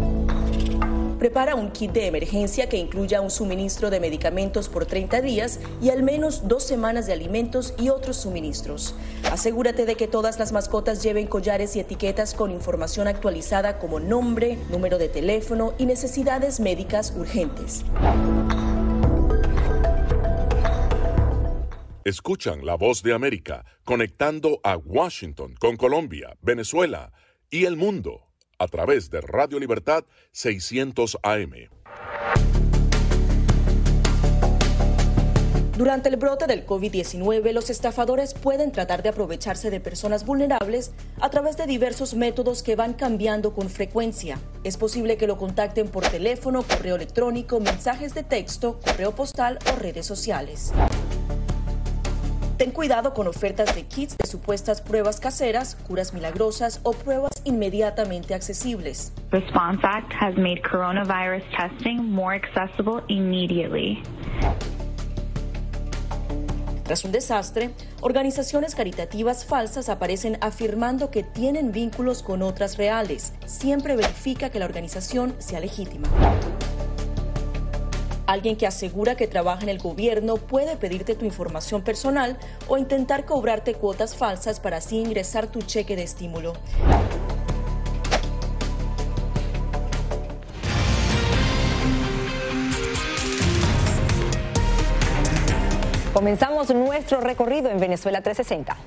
Prepara 1.21 1.53
un 1.53 1.69
kit 1.69 1.91
de 1.91 2.07
emergencia 2.07 2.67
que 2.67 2.77
incluya 2.77 3.21
un 3.21 3.29
suministro 3.29 3.91
de 3.91 3.99
medicamentos 3.99 4.69
por 4.69 4.87
30 4.87 5.21
días 5.21 5.59
y 5.79 5.91
al 5.91 6.01
menos 6.01 6.47
dos 6.47 6.63
semanas 6.63 7.05
de 7.05 7.13
alimentos 7.13 7.75
y 7.77 7.89
otros 7.89 8.17
suministros. 8.17 8.95
Asegúrate 9.31 9.85
de 9.85 9.93
que 9.93 10.07
todas 10.07 10.39
las 10.39 10.51
mascotas 10.51 11.03
lleven 11.03 11.27
collares 11.27 11.75
y 11.75 11.79
etiquetas 11.79 12.33
con 12.33 12.49
información 12.49 13.07
actualizada 13.07 13.77
como 13.77 13.99
nombre, 13.99 14.57
número 14.71 14.97
de 14.97 15.09
teléfono 15.09 15.75
y 15.77 15.85
necesidades 15.85 16.59
médicas 16.59 17.13
urgentes. 17.15 17.85
Escuchan 22.03 22.65
la 22.65 22.73
voz 22.73 23.03
de 23.03 23.13
América 23.13 23.63
conectando 23.83 24.59
a 24.63 24.75
Washington 24.75 25.53
con 25.59 25.75
Colombia, 25.77 26.35
Venezuela 26.41 27.13
y 27.51 27.65
el 27.65 27.77
mundo 27.77 28.30
a 28.61 28.67
través 28.67 29.09
de 29.09 29.21
Radio 29.21 29.59
Libertad 29.59 30.03
600 30.33 31.17
AM. 31.23 31.51
Durante 35.75 36.09
el 36.09 36.17
brote 36.17 36.45
del 36.45 36.63
COVID-19, 36.67 37.53
los 37.53 37.71
estafadores 37.71 38.35
pueden 38.35 38.71
tratar 38.71 39.01
de 39.01 39.09
aprovecharse 39.09 39.71
de 39.71 39.79
personas 39.79 40.27
vulnerables 40.27 40.91
a 41.19 41.31
través 41.31 41.57
de 41.57 41.65
diversos 41.65 42.13
métodos 42.13 42.61
que 42.61 42.75
van 42.75 42.93
cambiando 42.93 43.55
con 43.55 43.67
frecuencia. 43.67 44.37
Es 44.63 44.77
posible 44.77 45.17
que 45.17 45.25
lo 45.25 45.39
contacten 45.39 45.87
por 45.87 46.07
teléfono, 46.07 46.61
correo 46.61 46.97
electrónico, 46.97 47.59
mensajes 47.59 48.13
de 48.13 48.21
texto, 48.21 48.79
correo 48.85 49.15
postal 49.15 49.57
o 49.73 49.79
redes 49.79 50.05
sociales. 50.05 50.71
Ten 52.61 52.69
cuidado 52.69 53.15
con 53.15 53.27
ofertas 53.27 53.73
de 53.73 53.87
kits 53.87 54.15
de 54.19 54.27
supuestas 54.27 54.81
pruebas 54.81 55.19
caseras, 55.19 55.75
curas 55.87 56.13
milagrosas 56.13 56.79
o 56.83 56.93
pruebas 56.93 57.41
inmediatamente 57.43 58.35
accesibles. 58.35 59.11
Response 59.31 59.79
Act 59.81 60.13
has 60.13 60.37
made 60.37 60.61
coronavirus 60.61 61.41
testing 61.57 61.97
more 62.03 62.35
accessible 62.35 63.01
immediately. 63.07 64.03
Tras 66.83 67.03
un 67.03 67.11
desastre, 67.11 67.71
organizaciones 68.01 68.75
caritativas 68.75 69.43
falsas 69.43 69.89
aparecen 69.89 70.37
afirmando 70.39 71.09
que 71.09 71.23
tienen 71.23 71.71
vínculos 71.71 72.21
con 72.21 72.43
otras 72.43 72.77
reales. 72.77 73.33
Siempre 73.47 73.95
verifica 73.95 74.51
que 74.51 74.59
la 74.59 74.65
organización 74.65 75.33
sea 75.39 75.61
legítima. 75.61 76.07
Alguien 78.31 78.55
que 78.55 78.65
asegura 78.65 79.15
que 79.15 79.27
trabaja 79.27 79.63
en 79.63 79.67
el 79.67 79.79
gobierno 79.79 80.37
puede 80.37 80.77
pedirte 80.77 81.15
tu 81.15 81.25
información 81.25 81.81
personal 81.81 82.37
o 82.69 82.77
intentar 82.77 83.25
cobrarte 83.25 83.73
cuotas 83.73 84.15
falsas 84.15 84.61
para 84.61 84.77
así 84.77 84.99
ingresar 84.99 85.47
tu 85.47 85.61
cheque 85.61 85.97
de 85.97 86.03
estímulo. 86.03 86.53
Comenzamos 96.13 96.73
nuestro 96.73 97.19
recorrido 97.19 97.69
en 97.69 97.81
Venezuela 97.81 98.21
360. 98.21 98.77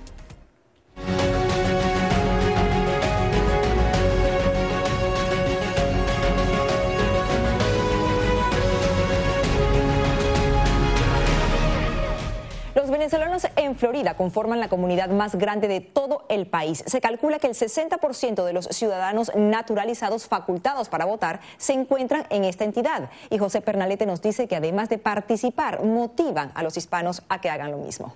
Venezolanos 12.94 13.48
en 13.56 13.76
Florida 13.76 14.16
conforman 14.16 14.60
la 14.60 14.68
comunidad 14.68 15.08
más 15.08 15.34
grande 15.34 15.66
de 15.66 15.80
todo 15.80 16.24
el 16.28 16.46
país. 16.46 16.84
Se 16.86 17.00
calcula 17.00 17.40
que 17.40 17.48
el 17.48 17.54
60% 17.54 18.44
de 18.44 18.52
los 18.52 18.66
ciudadanos 18.66 19.32
naturalizados 19.34 20.28
facultados 20.28 20.88
para 20.88 21.04
votar 21.04 21.40
se 21.56 21.72
encuentran 21.72 22.24
en 22.30 22.44
esta 22.44 22.62
entidad. 22.62 23.10
Y 23.30 23.38
José 23.38 23.62
Pernalete 23.62 24.06
nos 24.06 24.22
dice 24.22 24.46
que 24.46 24.54
además 24.54 24.88
de 24.90 24.98
participar, 24.98 25.82
motivan 25.82 26.52
a 26.54 26.62
los 26.62 26.76
hispanos 26.76 27.22
a 27.28 27.40
que 27.40 27.50
hagan 27.50 27.72
lo 27.72 27.78
mismo. 27.78 28.14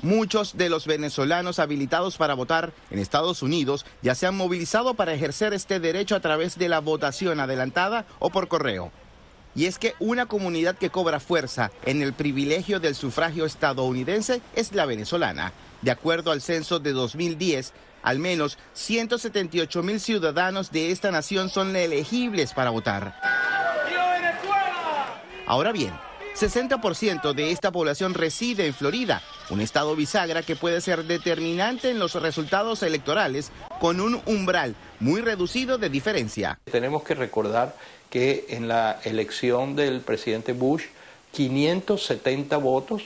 Muchos 0.00 0.56
de 0.56 0.70
los 0.70 0.86
venezolanos 0.86 1.58
habilitados 1.58 2.16
para 2.16 2.32
votar 2.32 2.72
en 2.90 2.98
Estados 2.98 3.42
Unidos 3.42 3.84
ya 4.00 4.14
se 4.14 4.26
han 4.26 4.36
movilizado 4.36 4.94
para 4.94 5.12
ejercer 5.12 5.52
este 5.52 5.78
derecho 5.78 6.16
a 6.16 6.20
través 6.20 6.56
de 6.56 6.70
la 6.70 6.80
votación 6.80 7.38
adelantada 7.38 8.06
o 8.18 8.30
por 8.30 8.48
correo. 8.48 8.92
Y 9.56 9.64
es 9.64 9.78
que 9.78 9.94
una 9.98 10.26
comunidad 10.26 10.76
que 10.76 10.90
cobra 10.90 11.18
fuerza 11.18 11.72
en 11.86 12.02
el 12.02 12.12
privilegio 12.12 12.78
del 12.78 12.94
sufragio 12.94 13.46
estadounidense 13.46 14.42
es 14.54 14.72
la 14.72 14.84
venezolana. 14.84 15.54
De 15.80 15.90
acuerdo 15.90 16.30
al 16.30 16.42
censo 16.42 16.78
de 16.78 16.92
2010, 16.92 17.72
al 18.02 18.18
menos 18.18 18.58
178 18.74 19.82
mil 19.82 19.98
ciudadanos 19.98 20.70
de 20.70 20.90
esta 20.92 21.10
nación 21.10 21.48
son 21.48 21.74
elegibles 21.74 22.52
para 22.52 22.68
votar. 22.68 23.18
Ahora 25.46 25.72
bien, 25.72 25.92
60% 26.36 27.32
de 27.32 27.50
esta 27.50 27.72
población 27.72 28.12
reside 28.12 28.66
en 28.66 28.74
Florida, 28.74 29.22
un 29.48 29.62
estado 29.62 29.96
bisagra 29.96 30.42
que 30.42 30.54
puede 30.54 30.82
ser 30.82 31.04
determinante 31.04 31.90
en 31.90 31.98
los 31.98 32.14
resultados 32.14 32.82
electorales 32.82 33.50
con 33.80 34.02
un 34.02 34.20
umbral 34.26 34.74
muy 35.00 35.22
reducido 35.22 35.78
de 35.78 35.88
diferencia. 35.88 36.58
Tenemos 36.70 37.04
que 37.04 37.14
recordar 37.14 37.74
que 38.10 38.46
en 38.48 38.68
la 38.68 39.00
elección 39.04 39.76
del 39.76 40.00
presidente 40.00 40.52
Bush, 40.52 40.84
570 41.32 42.56
votos 42.56 43.02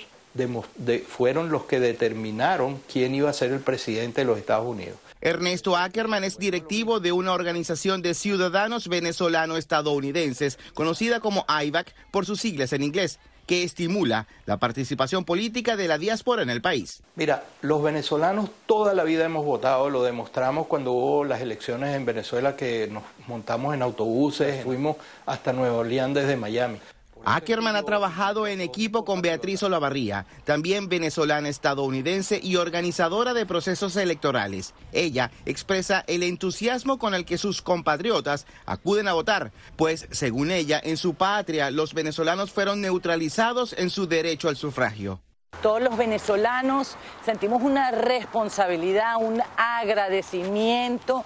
fueron 1.09 1.51
los 1.51 1.65
que 1.65 1.81
determinaron 1.81 2.81
quién 2.91 3.15
iba 3.15 3.29
a 3.29 3.33
ser 3.33 3.53
el 3.53 3.61
presidente 3.61 4.21
de 4.21 4.27
los 4.27 4.39
Estados 4.39 4.67
Unidos. 4.67 4.97
Ernesto 5.21 5.77
Ackerman 5.77 6.25
es 6.25 6.39
directivo 6.39 7.01
de 7.01 7.13
una 7.13 7.33
organización 7.33 8.01
de 8.01 8.15
ciudadanos 8.15 8.89
venezolano-estadounidenses, 8.89 10.59
conocida 10.73 11.21
como 11.21 11.45
IVAC 11.49 11.95
por 12.11 12.25
sus 12.25 12.41
siglas 12.41 12.73
en 12.73 12.83
inglés, 12.83 13.19
que 13.51 13.65
estimula 13.65 14.29
la 14.47 14.59
participación 14.59 15.25
política 15.25 15.75
de 15.75 15.89
la 15.89 15.99
diáspora 15.99 16.45
en 16.45 16.51
el 16.51 16.63
país. 16.63 17.03
Mira, 17.17 17.43
los 17.63 17.83
venezolanos 17.83 18.49
toda 18.65 18.95
la 18.95 19.03
vida 19.03 19.25
hemos 19.25 19.45
votado, 19.45 19.91
lo 19.91 20.05
demostramos 20.05 20.69
cuando 20.69 20.93
hubo 20.93 21.25
las 21.25 21.41
elecciones 21.41 21.97
en 21.97 22.05
Venezuela 22.05 22.55
que 22.55 22.87
nos 22.87 23.03
montamos 23.27 23.75
en 23.75 23.83
autobuses, 23.83 24.63
fuimos 24.63 24.99
hasta 25.27 25.53
Nueva 25.53 25.79
Orleans 25.79 26.15
desde 26.15 26.37
Miami. 26.37 26.79
Ackerman 27.25 27.77
ha 27.77 27.83
trabajado 27.83 28.47
en 28.47 28.61
equipo 28.61 29.05
con 29.05 29.21
Beatriz 29.21 29.63
Olavarría, 29.63 30.27
también 30.45 30.89
venezolana 30.89 31.49
estadounidense 31.49 32.41
y 32.43 32.57
organizadora 32.57 33.35
de 33.35 33.47
procesos 33.47 33.97
electorales. 33.97 34.75
Ella 34.93 35.31
expresa 35.45 36.03
el 36.07 36.23
entusiasmo 36.23 36.99
con 36.99 37.15
el 37.15 37.25
que 37.25 37.39
sus 37.39 37.63
compatriotas 37.63 38.47
acuden 38.65 39.09
a 39.09 39.13
votar, 39.13 39.53
pues 39.77 40.09
según 40.11 40.51
ella, 40.51 40.81
en 40.83 40.97
su 40.97 41.15
patria 41.15 41.71
los 41.71 41.95
venezolanos 41.95 42.53
fueron 42.53 42.81
neutralizados 42.81 43.75
en 43.75 43.91
su 43.91 44.07
derecho 44.07 44.49
al 44.49 44.57
sufragio. 44.57 45.21
Todos 45.63 45.83
los 45.83 45.97
venezolanos 45.99 46.97
sentimos 47.25 47.63
una 47.63 47.91
responsabilidad, 47.91 49.17
un 49.21 49.43
agradecimiento 49.59 51.25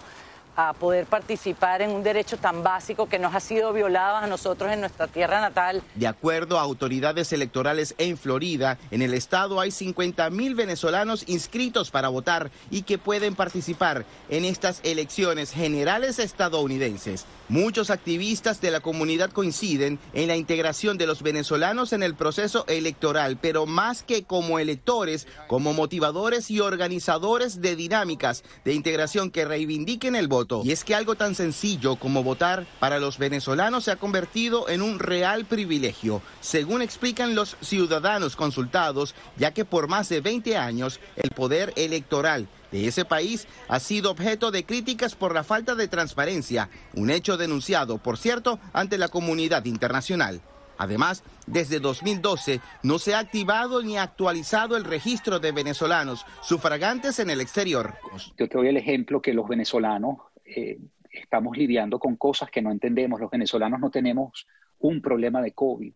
a 0.56 0.72
poder 0.72 1.06
participar 1.06 1.82
en 1.82 1.90
un 1.90 2.02
derecho 2.02 2.36
tan 2.36 2.62
básico 2.62 3.08
que 3.08 3.18
nos 3.18 3.34
ha 3.34 3.40
sido 3.40 3.72
violado 3.72 4.16
a 4.16 4.26
nosotros 4.26 4.70
en 4.72 4.80
nuestra 4.80 5.06
tierra 5.06 5.40
natal. 5.40 5.82
De 5.94 6.06
acuerdo 6.06 6.58
a 6.58 6.62
autoridades 6.62 7.32
electorales 7.32 7.94
en 7.98 8.16
Florida, 8.16 8.78
en 8.90 9.02
el 9.02 9.14
estado 9.14 9.60
hay 9.60 9.70
50 9.70 10.30
mil 10.30 10.54
venezolanos 10.54 11.24
inscritos 11.26 11.90
para 11.90 12.08
votar 12.08 12.50
y 12.70 12.82
que 12.82 12.98
pueden 12.98 13.34
participar 13.34 14.04
en 14.28 14.44
estas 14.44 14.80
elecciones 14.84 15.52
generales 15.52 16.18
estadounidenses. 16.18 17.26
Muchos 17.48 17.90
activistas 17.90 18.60
de 18.60 18.70
la 18.70 18.80
comunidad 18.80 19.30
coinciden 19.30 19.98
en 20.14 20.28
la 20.28 20.36
integración 20.36 20.96
de 20.96 21.06
los 21.06 21.22
venezolanos 21.22 21.92
en 21.92 22.02
el 22.02 22.14
proceso 22.14 22.64
electoral, 22.68 23.36
pero 23.38 23.66
más 23.66 24.02
que 24.02 24.24
como 24.24 24.58
electores, 24.58 25.26
como 25.46 25.74
motivadores 25.74 26.50
y 26.50 26.60
organizadores 26.60 27.60
de 27.60 27.76
dinámicas 27.76 28.44
de 28.64 28.72
integración 28.72 29.30
que 29.30 29.44
reivindiquen 29.44 30.16
el 30.16 30.28
voto 30.28 30.43
Y 30.64 30.72
es 30.72 30.84
que 30.84 30.94
algo 30.94 31.14
tan 31.14 31.34
sencillo 31.34 31.96
como 31.96 32.22
votar 32.22 32.66
para 32.80 32.98
los 32.98 33.18
venezolanos 33.18 33.84
se 33.84 33.90
ha 33.90 33.96
convertido 33.96 34.68
en 34.68 34.82
un 34.82 34.98
real 34.98 35.44
privilegio, 35.44 36.22
según 36.40 36.82
explican 36.82 37.34
los 37.34 37.56
ciudadanos 37.60 38.36
consultados, 38.36 39.14
ya 39.36 39.52
que 39.52 39.64
por 39.64 39.88
más 39.88 40.08
de 40.08 40.20
20 40.20 40.56
años 40.56 41.00
el 41.16 41.30
poder 41.30 41.72
electoral 41.76 42.48
de 42.70 42.88
ese 42.88 43.04
país 43.04 43.46
ha 43.68 43.78
sido 43.78 44.10
objeto 44.10 44.50
de 44.50 44.64
críticas 44.64 45.14
por 45.14 45.34
la 45.34 45.44
falta 45.44 45.74
de 45.74 45.88
transparencia, 45.88 46.68
un 46.94 47.10
hecho 47.10 47.36
denunciado, 47.36 47.98
por 47.98 48.18
cierto, 48.18 48.58
ante 48.72 48.98
la 48.98 49.08
comunidad 49.08 49.64
internacional. 49.64 50.40
Además, 50.76 51.22
desde 51.46 51.78
2012 51.78 52.60
no 52.82 52.98
se 52.98 53.14
ha 53.14 53.20
activado 53.20 53.82
ni 53.82 53.96
actualizado 53.96 54.76
el 54.76 54.84
registro 54.84 55.38
de 55.38 55.52
venezolanos 55.52 56.26
sufragantes 56.42 57.18
en 57.18 57.30
el 57.30 57.40
exterior. 57.40 57.94
Yo 58.36 58.48
te 58.48 58.58
doy 58.58 58.68
el 58.68 58.76
ejemplo 58.76 59.22
que 59.22 59.32
los 59.32 59.48
venezolanos 59.48 60.18
eh, 60.44 60.78
estamos 61.10 61.56
lidiando 61.56 61.98
con 61.98 62.16
cosas 62.16 62.50
que 62.50 62.62
no 62.62 62.70
entendemos. 62.70 63.20
Los 63.20 63.30
venezolanos 63.30 63.80
no 63.80 63.90
tenemos 63.90 64.46
un 64.78 65.00
problema 65.00 65.40
de 65.42 65.52
COVID, 65.52 65.94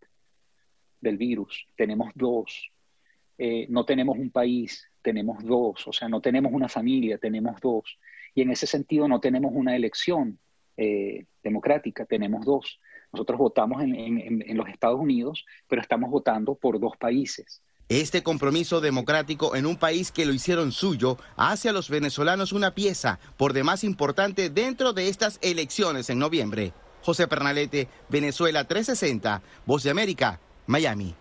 del 1.00 1.16
virus, 1.16 1.66
tenemos 1.76 2.10
dos. 2.14 2.70
Eh, 3.36 3.66
no 3.68 3.84
tenemos 3.84 4.18
un 4.18 4.30
país, 4.30 4.88
tenemos 5.02 5.44
dos. 5.44 5.86
O 5.86 5.92
sea, 5.92 6.08
no 6.08 6.20
tenemos 6.20 6.52
una 6.52 6.68
familia, 6.68 7.18
tenemos 7.18 7.60
dos. 7.60 7.98
Y 8.34 8.42
en 8.42 8.50
ese 8.50 8.66
sentido 8.66 9.08
no 9.08 9.20
tenemos 9.20 9.52
una 9.54 9.76
elección 9.76 10.38
eh, 10.76 11.26
democrática, 11.42 12.04
tenemos 12.04 12.44
dos. 12.44 12.80
Nosotros 13.12 13.38
votamos 13.38 13.82
en, 13.82 14.56
los 14.56 14.68
Estados 14.68 15.00
Unidos, 15.00 15.46
pero 15.66 15.80
estamos 15.80 16.10
votando 16.10 16.54
por 16.54 16.78
dos 16.78 16.96
países. 16.96 17.62
Este 17.88 18.22
compromiso 18.22 18.82
democrático 18.82 19.56
en 19.56 19.64
un 19.64 19.78
país 19.78 20.12
que 20.12 20.26
lo 20.26 20.34
hicieron 20.34 20.72
suyo 20.72 21.16
hace 21.38 21.70
a 21.70 21.72
los 21.72 21.88
venezolanos 21.88 22.52
una 22.52 22.74
pieza 22.74 23.18
por 23.38 23.54
demás 23.54 23.82
importante 23.82 24.50
dentro 24.50 24.92
de 24.92 25.08
estas 25.08 25.38
elecciones 25.40 26.10
en 26.10 26.18
noviembre. 26.18 26.74
José 27.02 27.26
Pernalete, 27.28 27.88
Venezuela 28.10 28.64
360, 28.64 29.40
Voz 29.64 29.84
de 29.84 29.90
América, 29.90 30.38
Miami. 30.66 31.14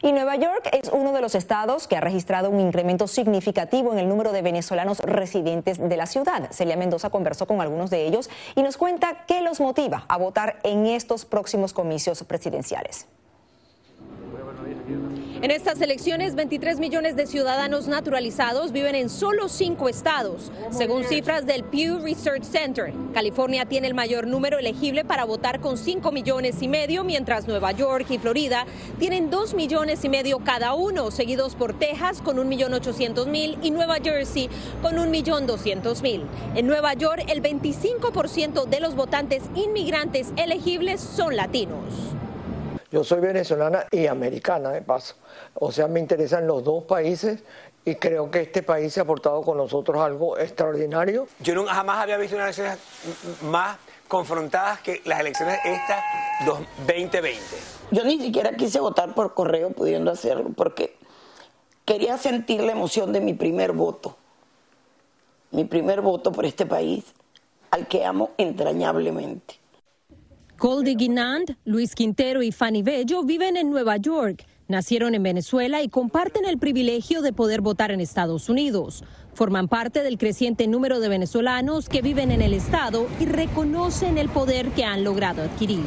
Y 0.00 0.12
Nueva 0.12 0.36
York 0.36 0.70
es 0.72 0.88
uno 0.90 1.12
de 1.12 1.20
los 1.20 1.34
estados 1.34 1.86
que 1.86 1.96
ha 1.96 2.00
registrado 2.00 2.48
un 2.48 2.60
incremento 2.60 3.06
significativo 3.06 3.92
en 3.92 3.98
el 3.98 4.08
número 4.08 4.32
de 4.32 4.40
venezolanos 4.40 5.00
residentes 5.00 5.76
de 5.78 5.96
la 5.98 6.06
ciudad. 6.06 6.50
Celia 6.52 6.78
Mendoza 6.78 7.10
conversó 7.10 7.46
con 7.46 7.60
algunos 7.60 7.90
de 7.90 8.06
ellos 8.06 8.30
y 8.54 8.62
nos 8.62 8.78
cuenta 8.78 9.26
qué 9.26 9.42
los 9.42 9.60
motiva 9.60 10.06
a 10.08 10.16
votar 10.16 10.58
en 10.64 10.86
estos 10.86 11.26
próximos 11.26 11.74
comicios 11.74 12.22
presidenciales. 12.24 13.06
En 15.42 15.50
estas 15.50 15.80
elecciones, 15.80 16.34
23 16.34 16.80
millones 16.80 17.14
de 17.14 17.26
ciudadanos 17.26 17.88
naturalizados 17.88 18.72
viven 18.72 18.94
en 18.94 19.10
solo 19.10 19.48
cinco 19.48 19.88
estados, 19.88 20.50
según 20.70 21.04
cifras 21.04 21.46
del 21.46 21.62
Pew 21.62 22.00
Research 22.00 22.42
Center. 22.42 22.92
California 23.12 23.66
tiene 23.66 23.86
el 23.86 23.94
mayor 23.94 24.26
número 24.26 24.58
elegible 24.58 25.04
para 25.04 25.24
votar 25.24 25.60
con 25.60 25.76
5 25.76 26.10
millones 26.10 26.62
y 26.62 26.68
medio, 26.68 27.04
mientras 27.04 27.46
Nueva 27.46 27.72
York 27.72 28.06
y 28.10 28.18
Florida 28.18 28.66
tienen 28.98 29.30
2 29.30 29.54
millones 29.54 30.04
y 30.04 30.08
medio 30.08 30.38
cada 30.38 30.74
uno, 30.74 31.10
seguidos 31.10 31.54
por 31.54 31.78
Texas 31.78 32.22
con 32.22 32.38
1.800.000 32.38 33.58
y 33.62 33.70
Nueva 33.70 33.96
Jersey 34.02 34.48
con 34.82 34.96
1.200.000. 34.96 36.22
En 36.54 36.66
Nueva 36.66 36.94
York, 36.94 37.24
el 37.28 37.42
25% 37.42 38.64
de 38.64 38.80
los 38.80 38.96
votantes 38.96 39.42
inmigrantes 39.54 40.32
elegibles 40.36 41.00
son 41.00 41.36
latinos. 41.36 42.16
Yo 42.96 43.04
soy 43.04 43.20
venezolana 43.20 43.84
y 43.90 44.06
americana, 44.06 44.70
de 44.70 44.80
paso. 44.80 45.16
O 45.52 45.70
sea, 45.70 45.86
me 45.86 46.00
interesan 46.00 46.46
los 46.46 46.64
dos 46.64 46.84
países 46.84 47.42
y 47.84 47.96
creo 47.96 48.30
que 48.30 48.40
este 48.40 48.62
país 48.62 48.90
se 48.94 49.00
ha 49.00 49.02
aportado 49.02 49.42
con 49.42 49.58
nosotros 49.58 50.00
algo 50.00 50.38
extraordinario. 50.38 51.28
Yo 51.40 51.54
nunca 51.54 51.74
jamás 51.74 51.98
había 51.98 52.16
visto 52.16 52.36
unas 52.36 52.58
elecciones 52.58 52.78
más 53.42 53.76
confrontadas 54.08 54.80
que 54.80 55.02
las 55.04 55.20
elecciones 55.20 55.58
estas 55.62 56.02
2020. 56.86 57.38
Yo 57.90 58.02
ni 58.02 58.18
siquiera 58.18 58.52
quise 58.52 58.80
votar 58.80 59.14
por 59.14 59.34
correo 59.34 59.72
pudiendo 59.72 60.10
hacerlo 60.10 60.48
porque 60.56 60.96
quería 61.84 62.16
sentir 62.16 62.62
la 62.62 62.72
emoción 62.72 63.12
de 63.12 63.20
mi 63.20 63.34
primer 63.34 63.72
voto. 63.72 64.16
Mi 65.50 65.66
primer 65.66 66.00
voto 66.00 66.32
por 66.32 66.46
este 66.46 66.64
país 66.64 67.04
al 67.70 67.88
que 67.88 68.06
amo 68.06 68.30
entrañablemente. 68.38 69.65
Goldie 70.58 70.94
Guinand, 70.94 71.58
Luis 71.66 71.94
Quintero 71.94 72.42
y 72.42 72.50
Fanny 72.50 72.82
Bello 72.82 73.22
viven 73.24 73.58
en 73.58 73.68
Nueva 73.68 73.98
York. 73.98 74.46
Nacieron 74.68 75.14
en 75.14 75.22
Venezuela 75.22 75.82
y 75.82 75.90
comparten 75.90 76.46
el 76.46 76.56
privilegio 76.56 77.20
de 77.20 77.34
poder 77.34 77.60
votar 77.60 77.90
en 77.90 78.00
Estados 78.00 78.48
Unidos. 78.48 79.04
Forman 79.34 79.68
parte 79.68 80.02
del 80.02 80.16
creciente 80.16 80.66
número 80.66 80.98
de 80.98 81.10
venezolanos 81.10 81.90
que 81.90 82.00
viven 82.00 82.30
en 82.30 82.40
el 82.40 82.54
estado 82.54 83.06
y 83.20 83.26
reconocen 83.26 84.16
el 84.16 84.30
poder 84.30 84.70
que 84.70 84.84
han 84.84 85.04
logrado 85.04 85.42
adquirir. 85.42 85.84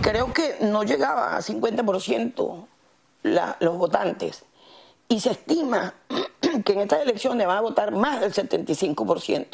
Creo 0.00 0.32
que 0.32 0.56
no 0.62 0.84
llegaba 0.84 1.36
a 1.36 1.42
50% 1.42 2.66
los 3.60 3.76
votantes 3.76 4.42
y 5.06 5.20
se 5.20 5.32
estima 5.32 5.92
que 6.64 6.72
en 6.72 6.80
estas 6.80 7.02
elecciones 7.02 7.46
van 7.46 7.58
a 7.58 7.60
votar 7.60 7.92
más 7.92 8.22
del 8.22 8.32
75%. 8.32 9.46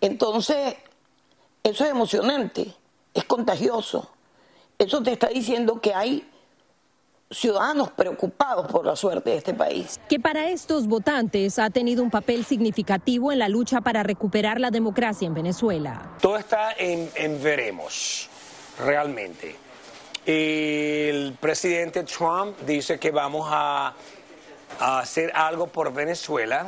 Entonces, 0.00 0.74
eso 1.62 1.84
es 1.84 1.90
emocionante 1.90 2.74
es 3.18 3.24
contagioso. 3.24 4.10
Eso 4.78 5.02
te 5.02 5.12
está 5.12 5.28
diciendo 5.28 5.80
que 5.80 5.92
hay 5.92 6.28
ciudadanos 7.30 7.90
preocupados 7.90 8.70
por 8.70 8.86
la 8.86 8.96
suerte 8.96 9.30
de 9.30 9.36
este 9.36 9.54
país. 9.54 10.00
Que 10.08 10.18
para 10.18 10.48
estos 10.48 10.86
votantes 10.86 11.58
ha 11.58 11.68
tenido 11.68 12.02
un 12.02 12.10
papel 12.10 12.44
significativo 12.44 13.32
en 13.32 13.40
la 13.40 13.48
lucha 13.48 13.80
para 13.80 14.02
recuperar 14.02 14.60
la 14.60 14.70
democracia 14.70 15.26
en 15.26 15.34
Venezuela. 15.34 16.16
Todo 16.20 16.38
está 16.38 16.72
en, 16.78 17.42
veremos, 17.42 18.28
realmente. 18.78 19.56
El 20.24 21.34
presidente 21.40 22.04
Trump 22.04 22.58
dice 22.66 22.98
que 22.98 23.10
vamos 23.10 23.48
a, 23.50 23.94
a 24.80 24.98
hacer 25.00 25.32
algo 25.34 25.66
por 25.66 25.92
Venezuela. 25.92 26.66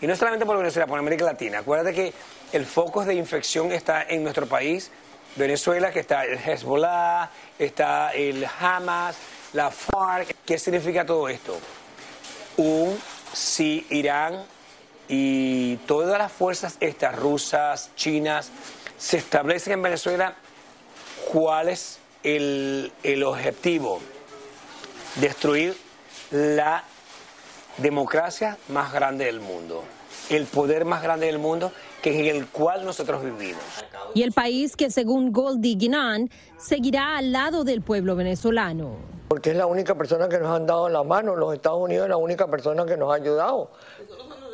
Y 0.00 0.06
no 0.06 0.14
solamente 0.14 0.46
por 0.46 0.56
Venezuela, 0.58 0.86
por 0.86 0.98
América 0.98 1.24
Latina. 1.24 1.58
Acuérdate 1.58 1.92
que 1.92 2.12
el 2.52 2.64
foco 2.66 3.04
de 3.04 3.14
infección 3.14 3.72
está 3.72 4.02
en 4.02 4.22
nuestro 4.22 4.46
país 4.46 4.92
Venezuela, 5.38 5.92
que 5.92 6.00
está 6.00 6.24
el 6.24 6.36
Hezbollah, 6.36 7.30
está 7.58 8.10
el 8.10 8.44
Hamas, 8.60 9.16
la 9.52 9.70
FARC. 9.70 10.34
¿Qué 10.44 10.58
significa 10.58 11.06
todo 11.06 11.28
esto? 11.28 11.58
Un, 12.56 12.98
si 13.32 13.86
Irán 13.90 14.44
y 15.08 15.76
todas 15.86 16.18
las 16.18 16.32
fuerzas 16.32 16.76
estas, 16.80 17.14
rusas, 17.14 17.90
chinas, 17.94 18.50
se 18.98 19.18
establecen 19.18 19.74
en 19.74 19.82
Venezuela, 19.82 20.34
¿cuál 21.32 21.68
es 21.68 22.00
el, 22.24 22.92
el 23.04 23.22
objetivo? 23.22 24.00
Destruir 25.16 25.76
la 26.32 26.82
democracia 27.76 28.58
más 28.68 28.92
grande 28.92 29.26
del 29.26 29.40
mundo, 29.40 29.84
el 30.30 30.46
poder 30.46 30.84
más 30.84 31.00
grande 31.00 31.26
del 31.26 31.38
mundo 31.38 31.72
que 32.02 32.18
en 32.18 32.36
el 32.36 32.46
cual 32.46 32.84
nosotros 32.84 33.22
vivimos. 33.24 33.62
Y 34.14 34.22
el 34.22 34.32
país 34.32 34.76
que 34.76 34.90
según 34.90 35.32
Goldie 35.32 35.76
Guinan 35.76 36.30
seguirá 36.56 37.16
al 37.16 37.32
lado 37.32 37.64
del 37.64 37.82
pueblo 37.82 38.16
venezolano. 38.16 38.96
Porque 39.28 39.50
es 39.50 39.56
la 39.56 39.66
única 39.66 39.94
persona 39.94 40.28
que 40.28 40.38
nos 40.38 40.54
han 40.54 40.66
dado 40.66 40.88
la 40.88 41.02
mano, 41.02 41.36
los 41.36 41.54
Estados 41.54 41.80
Unidos 41.80 42.04
es 42.04 42.10
la 42.10 42.16
única 42.16 42.46
persona 42.46 42.86
que 42.86 42.96
nos 42.96 43.12
ha 43.12 43.16
ayudado. 43.16 43.70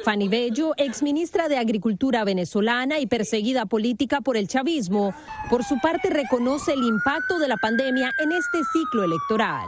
Fanny 0.04 0.28
Bello, 0.28 0.72
exministra 0.76 1.48
de 1.48 1.56
Agricultura 1.56 2.24
venezolana 2.24 2.98
y 2.98 3.06
perseguida 3.06 3.64
política 3.66 4.20
por 4.20 4.36
el 4.36 4.48
chavismo, 4.48 5.14
por 5.48 5.64
su 5.64 5.78
parte 5.80 6.10
reconoce 6.10 6.72
el 6.72 6.82
impacto 6.82 7.38
de 7.38 7.48
la 7.48 7.56
pandemia 7.56 8.10
en 8.22 8.32
este 8.32 8.58
ciclo 8.72 9.04
electoral. 9.04 9.66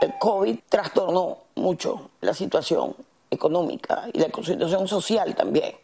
El 0.00 0.14
COVID 0.18 0.58
trastornó 0.68 1.38
mucho 1.54 2.10
la 2.22 2.34
situación 2.34 2.96
económica 3.30 4.08
y 4.12 4.18
la 4.18 4.26
situación 4.26 4.88
social 4.88 5.34
también. 5.36 5.74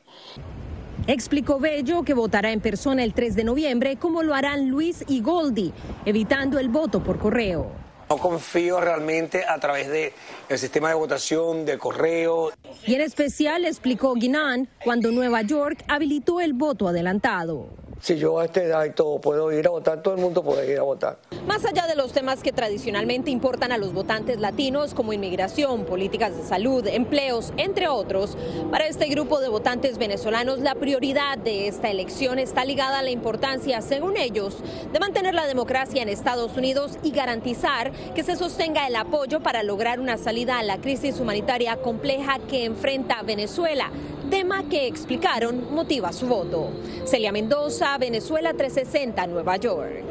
Explicó 1.08 1.58
Bello 1.58 2.02
que 2.02 2.12
votará 2.12 2.52
en 2.52 2.60
persona 2.60 3.02
el 3.02 3.14
3 3.14 3.34
de 3.34 3.42
noviembre, 3.42 3.96
como 3.96 4.22
lo 4.22 4.34
harán 4.34 4.68
Luis 4.68 5.02
y 5.08 5.22
Goldi, 5.22 5.72
evitando 6.04 6.58
el 6.58 6.68
voto 6.68 7.02
por 7.02 7.18
correo. 7.18 7.72
No 8.10 8.18
confío 8.18 8.78
realmente 8.78 9.42
a 9.42 9.58
través 9.58 9.88
del 9.88 10.58
sistema 10.58 10.90
de 10.90 10.96
votación 10.96 11.64
de 11.64 11.78
correo. 11.78 12.52
Y 12.86 12.94
en 12.94 13.00
especial 13.00 13.64
explicó 13.64 14.12
Guinan 14.16 14.68
cuando 14.84 15.10
Nueva 15.10 15.40
York 15.40 15.82
habilitó 15.88 16.42
el 16.42 16.52
voto 16.52 16.88
adelantado 16.88 17.70
si 18.00 18.16
yo 18.16 18.38
a 18.38 18.44
esta 18.44 18.62
edad 18.62 18.84
y 18.84 18.90
todo 18.90 19.20
puedo 19.20 19.52
ir 19.52 19.66
a 19.66 19.70
votar, 19.70 20.02
todo 20.02 20.14
el 20.14 20.20
mundo 20.20 20.42
puede 20.42 20.70
ir 20.70 20.78
a 20.78 20.82
votar. 20.82 21.18
Más 21.46 21.64
allá 21.64 21.86
de 21.86 21.96
los 21.96 22.12
temas 22.12 22.42
que 22.42 22.52
tradicionalmente 22.52 23.30
importan 23.30 23.72
a 23.72 23.78
los 23.78 23.92
votantes 23.92 24.38
latinos, 24.38 24.94
como 24.94 25.12
inmigración, 25.12 25.84
políticas 25.84 26.36
de 26.36 26.44
salud, 26.44 26.86
empleos, 26.86 27.52
entre 27.56 27.88
otros, 27.88 28.36
para 28.70 28.86
este 28.86 29.06
grupo 29.06 29.40
de 29.40 29.48
votantes 29.48 29.98
venezolanos 29.98 30.60
la 30.60 30.74
prioridad 30.74 31.38
de 31.38 31.68
esta 31.68 31.90
elección 31.90 32.38
está 32.38 32.64
ligada 32.64 33.00
a 33.00 33.02
la 33.02 33.10
importancia, 33.10 33.80
según 33.80 34.16
ellos, 34.16 34.58
de 34.92 35.00
mantener 35.00 35.34
la 35.34 35.46
democracia 35.46 36.02
en 36.02 36.08
Estados 36.08 36.56
Unidos 36.56 36.98
y 37.02 37.10
garantizar 37.10 37.92
que 38.14 38.22
se 38.22 38.36
sostenga 38.36 38.86
el 38.86 38.96
apoyo 38.96 39.40
para 39.40 39.62
lograr 39.62 40.00
una 40.00 40.18
salida 40.18 40.58
a 40.58 40.62
la 40.62 40.78
crisis 40.78 41.18
humanitaria 41.18 41.76
compleja 41.76 42.38
que 42.48 42.64
enfrenta 42.64 43.22
Venezuela 43.22 43.90
tema 44.28 44.62
que 44.68 44.86
explicaron 44.86 45.74
motiva 45.74 46.12
su 46.12 46.26
voto. 46.26 46.70
Celia 47.06 47.32
Mendoza, 47.32 47.87
Venezuela 47.96 48.52
360, 48.52 49.26
Nueva 49.28 49.56
York. 49.56 50.04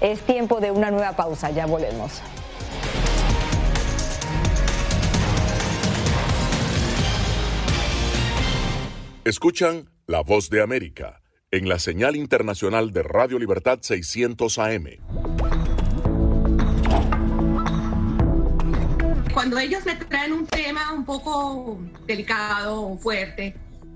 Es 0.00 0.20
tiempo 0.20 0.60
de 0.60 0.70
una 0.70 0.90
nueva 0.90 1.16
pausa, 1.16 1.50
ya 1.50 1.66
volvemos. 1.66 2.20
Escuchan 9.24 9.88
La 10.06 10.20
Voz 10.20 10.50
de 10.50 10.62
América 10.62 11.22
en 11.50 11.68
la 11.68 11.78
señal 11.78 12.14
internacional 12.14 12.92
de 12.92 13.02
Radio 13.02 13.38
Libertad 13.38 13.78
600 13.80 14.58
AM. 14.58 14.86
Cuando 19.32 19.58
ellos 19.58 19.84
me 19.86 19.94
traen 19.96 20.32
un 20.32 20.46
tema 20.46 20.92
un 20.92 21.04
poco 21.04 21.78
delicado 22.06 22.82
o 22.82 22.98
fuerte, 22.98 23.54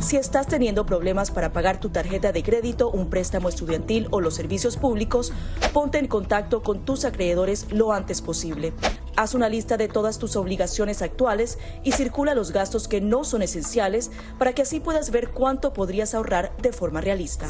Si 0.00 0.16
estás 0.16 0.46
teniendo 0.46 0.84
problemas 0.84 1.30
para 1.30 1.52
pagar 1.52 1.80
tu 1.80 1.88
tarjeta 1.88 2.30
de 2.30 2.42
crédito, 2.42 2.90
un 2.90 3.08
préstamo 3.08 3.48
estudiantil 3.48 4.08
o 4.10 4.20
los 4.20 4.34
servicios 4.34 4.76
públicos, 4.76 5.32
ponte 5.72 5.98
en 5.98 6.06
contacto 6.06 6.62
con 6.62 6.84
tus 6.84 7.04
acreedores 7.04 7.72
lo 7.72 7.92
antes 7.92 8.20
posible. 8.20 8.72
Haz 9.16 9.34
una 9.34 9.48
lista 9.48 9.76
de 9.76 9.88
todas 9.88 10.18
tus 10.18 10.36
obligaciones 10.36 11.02
actuales 11.02 11.58
y 11.82 11.92
circula 11.92 12.34
los 12.34 12.52
gastos 12.52 12.88
que 12.88 13.00
no 13.00 13.24
son 13.24 13.42
esenciales 13.42 14.10
para 14.38 14.52
que 14.52 14.62
así 14.62 14.80
puedas 14.80 15.10
ver 15.10 15.30
cuánto 15.30 15.72
podrías 15.72 16.14
ahorrar 16.14 16.54
de 16.58 16.72
forma 16.72 17.00
realista. 17.00 17.48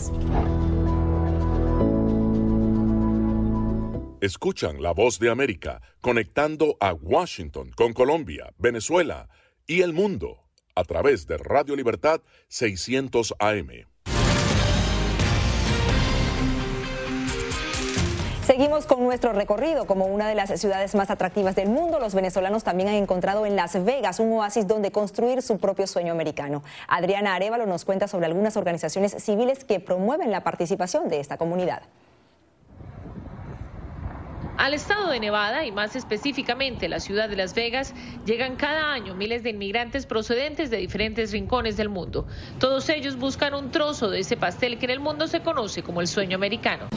Escuchan 4.20 4.80
la 4.80 4.92
voz 4.92 5.18
de 5.18 5.30
América 5.30 5.82
conectando 6.00 6.76
a 6.80 6.94
Washington 6.94 7.70
con 7.76 7.92
Colombia, 7.92 8.52
Venezuela 8.56 9.28
y 9.66 9.82
el 9.82 9.92
mundo 9.92 10.45
a 10.76 10.84
través 10.84 11.26
de 11.26 11.38
Radio 11.38 11.74
Libertad 11.74 12.20
600 12.48 13.34
AM. 13.40 13.86
Seguimos 18.46 18.86
con 18.86 19.02
nuestro 19.02 19.32
recorrido. 19.32 19.88
Como 19.88 20.06
una 20.06 20.28
de 20.28 20.36
las 20.36 20.60
ciudades 20.60 20.94
más 20.94 21.10
atractivas 21.10 21.56
del 21.56 21.68
mundo, 21.68 21.98
los 21.98 22.14
venezolanos 22.14 22.62
también 22.62 22.88
han 22.88 22.94
encontrado 22.94 23.44
en 23.44 23.56
Las 23.56 23.84
Vegas 23.84 24.20
un 24.20 24.32
oasis 24.34 24.68
donde 24.68 24.92
construir 24.92 25.42
su 25.42 25.58
propio 25.58 25.88
sueño 25.88 26.12
americano. 26.12 26.62
Adriana 26.86 27.34
Arevalo 27.34 27.66
nos 27.66 27.84
cuenta 27.84 28.06
sobre 28.06 28.26
algunas 28.26 28.56
organizaciones 28.56 29.16
civiles 29.18 29.64
que 29.64 29.80
promueven 29.80 30.30
la 30.30 30.44
participación 30.44 31.08
de 31.08 31.18
esta 31.18 31.38
comunidad. 31.38 31.82
Al 34.58 34.72
estado 34.72 35.10
de 35.10 35.20
Nevada 35.20 35.66
y 35.66 35.72
más 35.72 35.96
específicamente 35.96 36.88
la 36.88 36.98
ciudad 36.98 37.28
de 37.28 37.36
Las 37.36 37.54
Vegas 37.54 37.94
llegan 38.24 38.56
cada 38.56 38.90
año 38.92 39.14
miles 39.14 39.42
de 39.42 39.50
inmigrantes 39.50 40.06
procedentes 40.06 40.70
de 40.70 40.78
diferentes 40.78 41.30
rincones 41.32 41.76
del 41.76 41.90
mundo. 41.90 42.26
Todos 42.58 42.88
ellos 42.88 43.16
buscan 43.16 43.54
un 43.54 43.70
trozo 43.70 44.08
de 44.08 44.20
ese 44.20 44.38
pastel 44.38 44.78
que 44.78 44.86
en 44.86 44.92
el 44.92 45.00
mundo 45.00 45.26
se 45.26 45.40
conoce 45.40 45.82
como 45.82 46.00
el 46.00 46.08
sueño 46.08 46.36
americano. 46.36 46.88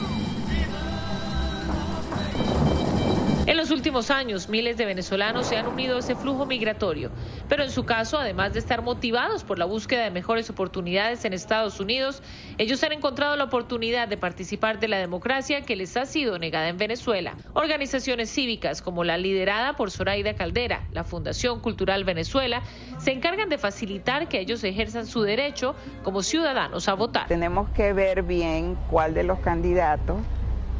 En 3.50 3.56
los 3.56 3.72
últimos 3.72 4.12
años, 4.12 4.48
miles 4.48 4.76
de 4.76 4.84
venezolanos 4.84 5.48
se 5.48 5.56
han 5.56 5.66
unido 5.66 5.96
a 5.96 5.98
ese 5.98 6.14
flujo 6.14 6.46
migratorio, 6.46 7.10
pero 7.48 7.64
en 7.64 7.72
su 7.72 7.84
caso, 7.84 8.16
además 8.16 8.52
de 8.52 8.60
estar 8.60 8.80
motivados 8.80 9.42
por 9.42 9.58
la 9.58 9.64
búsqueda 9.64 10.04
de 10.04 10.12
mejores 10.12 10.48
oportunidades 10.50 11.24
en 11.24 11.32
Estados 11.32 11.80
Unidos, 11.80 12.22
ellos 12.58 12.80
han 12.84 12.92
encontrado 12.92 13.34
la 13.34 13.42
oportunidad 13.42 14.06
de 14.06 14.16
participar 14.16 14.78
de 14.78 14.86
la 14.86 14.98
democracia 14.98 15.62
que 15.62 15.74
les 15.74 15.96
ha 15.96 16.06
sido 16.06 16.38
negada 16.38 16.68
en 16.68 16.76
Venezuela. 16.76 17.38
Organizaciones 17.52 18.30
cívicas 18.30 18.82
como 18.82 19.02
la 19.02 19.18
liderada 19.18 19.72
por 19.72 19.90
Zoraida 19.90 20.34
Caldera, 20.34 20.86
la 20.92 21.02
Fundación 21.02 21.58
Cultural 21.58 22.04
Venezuela, 22.04 22.62
se 23.00 23.10
encargan 23.10 23.48
de 23.48 23.58
facilitar 23.58 24.28
que 24.28 24.38
ellos 24.38 24.62
ejerzan 24.62 25.08
su 25.08 25.22
derecho 25.22 25.74
como 26.04 26.22
ciudadanos 26.22 26.88
a 26.88 26.94
votar. 26.94 27.26
Tenemos 27.26 27.68
que 27.70 27.94
ver 27.94 28.22
bien 28.22 28.78
cuál 28.88 29.12
de 29.12 29.24
los 29.24 29.40
candidatos 29.40 30.18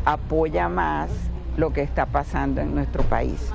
apoya 0.05 0.69
más 0.69 1.30
lo 1.61 1.73
que 1.73 1.83
está 1.83 2.07
pasando 2.07 2.61
en 2.61 2.75
nuestro 2.75 3.03
país. 3.05 3.51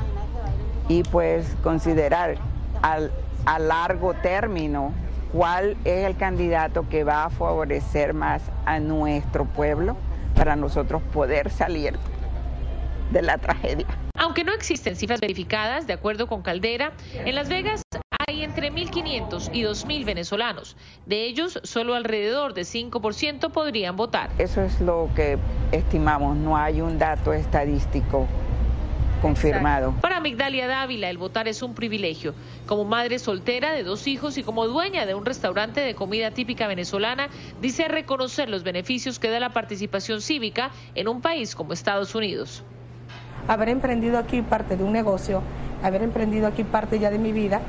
Y 0.87 1.03
pues 1.03 1.57
considerar 1.63 2.37
al, 2.81 3.11
a 3.45 3.59
largo 3.59 4.13
término 4.13 4.93
cuál 5.33 5.75
es 5.83 6.05
el 6.05 6.15
candidato 6.15 6.87
que 6.87 7.03
va 7.03 7.25
a 7.25 7.29
favorecer 7.29 8.13
más 8.13 8.41
a 8.65 8.79
nuestro 8.79 9.45
pueblo 9.45 9.97
para 10.35 10.55
nosotros 10.55 11.01
poder 11.11 11.49
salir 11.49 11.97
de 13.11 13.21
la 13.21 13.37
tragedia. 13.37 13.87
Aunque 14.17 14.43
no 14.43 14.53
existen 14.53 14.95
cifras 14.95 15.19
verificadas, 15.19 15.87
de 15.87 15.93
acuerdo 15.93 16.27
con 16.27 16.41
Caldera, 16.41 16.93
en 17.13 17.35
Las 17.35 17.49
Vegas 17.49 17.81
hay 18.27 18.43
entre 18.43 18.71
1.500 18.71 19.49
y 19.53 19.63
2.000 19.63 20.05
venezolanos. 20.05 20.77
De 21.05 21.25
ellos, 21.25 21.59
solo 21.63 21.95
alrededor 21.95 22.53
de 22.53 22.61
5% 22.61 23.51
podrían 23.51 23.97
votar. 23.97 24.29
Eso 24.37 24.61
es 24.61 24.79
lo 24.79 25.09
que 25.15 25.37
estimamos, 25.71 26.37
no 26.37 26.55
hay 26.55 26.81
un 26.81 26.97
dato 26.97 27.33
estadístico 27.33 28.25
confirmado. 29.21 29.93
Para 30.01 30.21
Migdalia 30.21 30.67
Dávila, 30.67 31.09
el 31.09 31.17
votar 31.17 31.47
es 31.47 31.61
un 31.61 31.73
privilegio. 31.73 32.33
Como 32.67 32.85
madre 32.85 33.19
soltera 33.19 33.73
de 33.73 33.83
dos 33.83 34.07
hijos 34.07 34.37
y 34.37 34.43
como 34.43 34.65
dueña 34.67 35.05
de 35.05 35.13
un 35.13 35.25
restaurante 35.25 35.81
de 35.81 35.93
comida 35.93 36.31
típica 36.31 36.67
venezolana, 36.67 37.29
dice 37.61 37.87
reconocer 37.87 38.49
los 38.49 38.63
beneficios 38.63 39.19
que 39.19 39.29
da 39.29 39.39
la 39.39 39.49
participación 39.49 40.21
cívica 40.21 40.71
en 40.95 41.07
un 41.07 41.21
país 41.21 41.55
como 41.55 41.73
Estados 41.73 42.15
Unidos. 42.15 42.63
Haber 43.47 43.69
emprendido 43.69 44.17
aquí 44.17 44.41
parte 44.41 44.75
de 44.75 44.83
un 44.83 44.91
negocio, 44.91 45.41
haber 45.83 46.01
emprendido 46.01 46.47
aquí 46.47 46.63
parte 46.63 46.99
ya 46.99 47.11
de 47.11 47.19
mi 47.19 47.31
vida, 47.31 47.61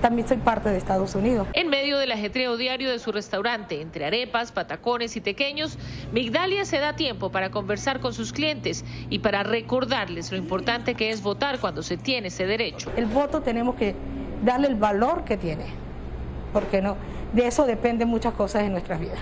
también 0.00 0.28
soy 0.28 0.36
parte 0.36 0.68
de 0.68 0.76
Estados 0.76 1.14
Unidos. 1.14 1.48
En 1.54 1.70
medio 1.70 1.96
del 1.96 2.12
ajetreo 2.12 2.58
diario 2.58 2.90
de 2.90 2.98
su 2.98 3.10
restaurante, 3.10 3.80
entre 3.80 4.04
arepas, 4.04 4.52
patacones 4.52 5.16
y 5.16 5.22
tequeños, 5.22 5.78
Migdalia 6.12 6.66
se 6.66 6.78
da 6.78 6.94
tiempo 6.94 7.30
para 7.30 7.50
conversar 7.50 8.00
con 8.00 8.12
sus 8.12 8.34
clientes 8.34 8.84
y 9.08 9.20
para 9.20 9.42
recordarles 9.42 10.30
lo 10.30 10.36
importante 10.36 10.94
que 10.94 11.08
es 11.08 11.22
votar 11.22 11.58
cuando 11.58 11.82
se 11.82 11.96
tiene 11.96 12.28
ese 12.28 12.46
derecho. 12.46 12.92
El 12.96 13.06
voto 13.06 13.40
tenemos 13.40 13.76
que 13.76 13.94
darle 14.44 14.68
el 14.68 14.74
valor 14.74 15.24
que 15.24 15.38
tiene, 15.38 15.64
porque 16.52 16.82
no, 16.82 16.96
de 17.32 17.46
eso 17.46 17.64
dependen 17.64 18.08
muchas 18.08 18.34
cosas 18.34 18.64
en 18.64 18.72
nuestras 18.72 19.00
vidas. 19.00 19.18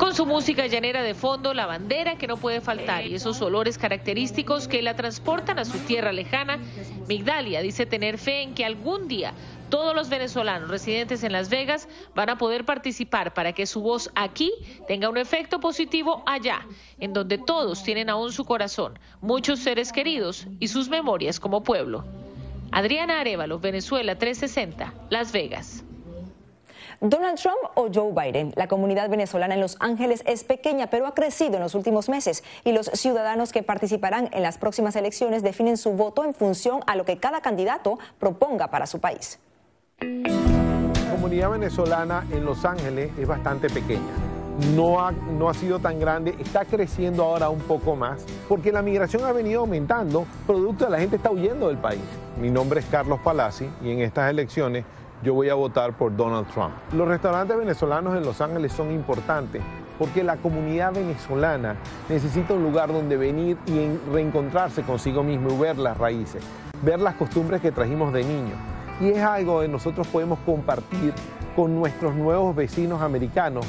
Con 0.00 0.14
su 0.14 0.24
música 0.24 0.66
llanera 0.66 1.02
de 1.02 1.12
fondo, 1.12 1.52
la 1.52 1.66
bandera 1.66 2.16
que 2.16 2.26
no 2.26 2.38
puede 2.38 2.62
faltar 2.62 3.06
y 3.06 3.14
esos 3.14 3.42
olores 3.42 3.76
característicos 3.76 4.66
que 4.66 4.80
la 4.80 4.96
transportan 4.96 5.58
a 5.58 5.66
su 5.66 5.76
tierra 5.80 6.10
lejana, 6.10 6.58
Migdalia 7.06 7.60
dice 7.60 7.84
tener 7.84 8.16
fe 8.16 8.40
en 8.40 8.54
que 8.54 8.64
algún 8.64 9.08
día 9.08 9.34
todos 9.68 9.94
los 9.94 10.08
venezolanos 10.08 10.70
residentes 10.70 11.22
en 11.22 11.32
Las 11.32 11.50
Vegas 11.50 11.86
van 12.14 12.30
a 12.30 12.38
poder 12.38 12.64
participar 12.64 13.34
para 13.34 13.52
que 13.52 13.66
su 13.66 13.82
voz 13.82 14.10
aquí 14.14 14.50
tenga 14.88 15.10
un 15.10 15.18
efecto 15.18 15.60
positivo 15.60 16.22
allá, 16.24 16.66
en 16.98 17.12
donde 17.12 17.36
todos 17.36 17.82
tienen 17.82 18.08
aún 18.08 18.32
su 18.32 18.46
corazón, 18.46 18.98
muchos 19.20 19.58
seres 19.58 19.92
queridos 19.92 20.46
y 20.60 20.68
sus 20.68 20.88
memorias 20.88 21.38
como 21.38 21.62
pueblo. 21.62 22.06
Adriana 22.72 23.20
Arevalo, 23.20 23.58
Venezuela 23.58 24.16
360, 24.16 24.94
Las 25.10 25.30
Vegas. 25.30 25.84
Donald 27.00 27.38
Trump 27.38 27.56
o 27.76 27.88
Joe 27.92 28.12
Biden. 28.12 28.52
La 28.56 28.68
comunidad 28.68 29.08
venezolana 29.08 29.54
en 29.54 29.60
Los 29.60 29.76
Ángeles 29.80 30.22
es 30.26 30.44
pequeña, 30.44 30.88
pero 30.88 31.06
ha 31.06 31.14
crecido 31.14 31.54
en 31.54 31.62
los 31.62 31.74
últimos 31.74 32.10
meses 32.10 32.44
y 32.62 32.72
los 32.72 32.86
ciudadanos 32.88 33.52
que 33.52 33.62
participarán 33.62 34.28
en 34.32 34.42
las 34.42 34.58
próximas 34.58 34.96
elecciones 34.96 35.42
definen 35.42 35.78
su 35.78 35.92
voto 35.92 36.24
en 36.24 36.34
función 36.34 36.80
a 36.86 36.96
lo 36.96 37.06
que 37.06 37.16
cada 37.16 37.40
candidato 37.40 37.98
proponga 38.18 38.68
para 38.68 38.86
su 38.86 39.00
país. 39.00 39.38
La 40.00 41.10
comunidad 41.10 41.50
venezolana 41.50 42.26
en 42.32 42.44
Los 42.44 42.66
Ángeles 42.66 43.10
es 43.18 43.26
bastante 43.26 43.70
pequeña. 43.70 44.12
No 44.74 45.00
ha, 45.00 45.12
no 45.12 45.48
ha 45.48 45.54
sido 45.54 45.78
tan 45.78 45.98
grande, 45.98 46.34
está 46.38 46.66
creciendo 46.66 47.24
ahora 47.24 47.48
un 47.48 47.60
poco 47.60 47.96
más, 47.96 48.26
porque 48.46 48.72
la 48.72 48.82
migración 48.82 49.24
ha 49.24 49.32
venido 49.32 49.60
aumentando, 49.60 50.26
producto 50.46 50.84
de 50.84 50.90
la 50.90 50.98
gente 50.98 51.16
está 51.16 51.30
huyendo 51.30 51.68
del 51.68 51.78
país. 51.78 52.02
Mi 52.38 52.50
nombre 52.50 52.80
es 52.80 52.86
Carlos 52.86 53.20
Palazzi 53.24 53.70
y 53.82 53.90
en 53.90 54.00
estas 54.00 54.30
elecciones 54.30 54.84
yo 55.22 55.34
voy 55.34 55.48
a 55.48 55.54
votar 55.54 55.92
por 55.92 56.16
Donald 56.16 56.46
Trump. 56.48 56.72
Los 56.92 57.06
restaurantes 57.06 57.56
venezolanos 57.56 58.16
en 58.16 58.24
Los 58.24 58.40
Ángeles 58.40 58.72
son 58.72 58.90
importantes 58.90 59.62
porque 59.98 60.24
la 60.24 60.36
comunidad 60.36 60.94
venezolana 60.94 61.76
necesita 62.08 62.54
un 62.54 62.62
lugar 62.62 62.90
donde 62.90 63.16
venir 63.16 63.58
y 63.66 63.88
reencontrarse 64.10 64.82
consigo 64.82 65.22
mismo 65.22 65.50
y 65.52 65.58
ver 65.58 65.76
las 65.78 65.98
raíces, 65.98 66.42
ver 66.82 67.00
las 67.00 67.14
costumbres 67.16 67.60
que 67.60 67.70
trajimos 67.70 68.12
de 68.12 68.24
niños 68.24 68.56
y 69.00 69.08
es 69.10 69.22
algo 69.22 69.60
que 69.60 69.68
nosotros 69.68 70.06
podemos 70.06 70.38
compartir 70.40 71.14
con 71.56 71.74
nuestros 71.74 72.14
nuevos 72.14 72.54
vecinos 72.54 73.00
americanos. 73.02 73.66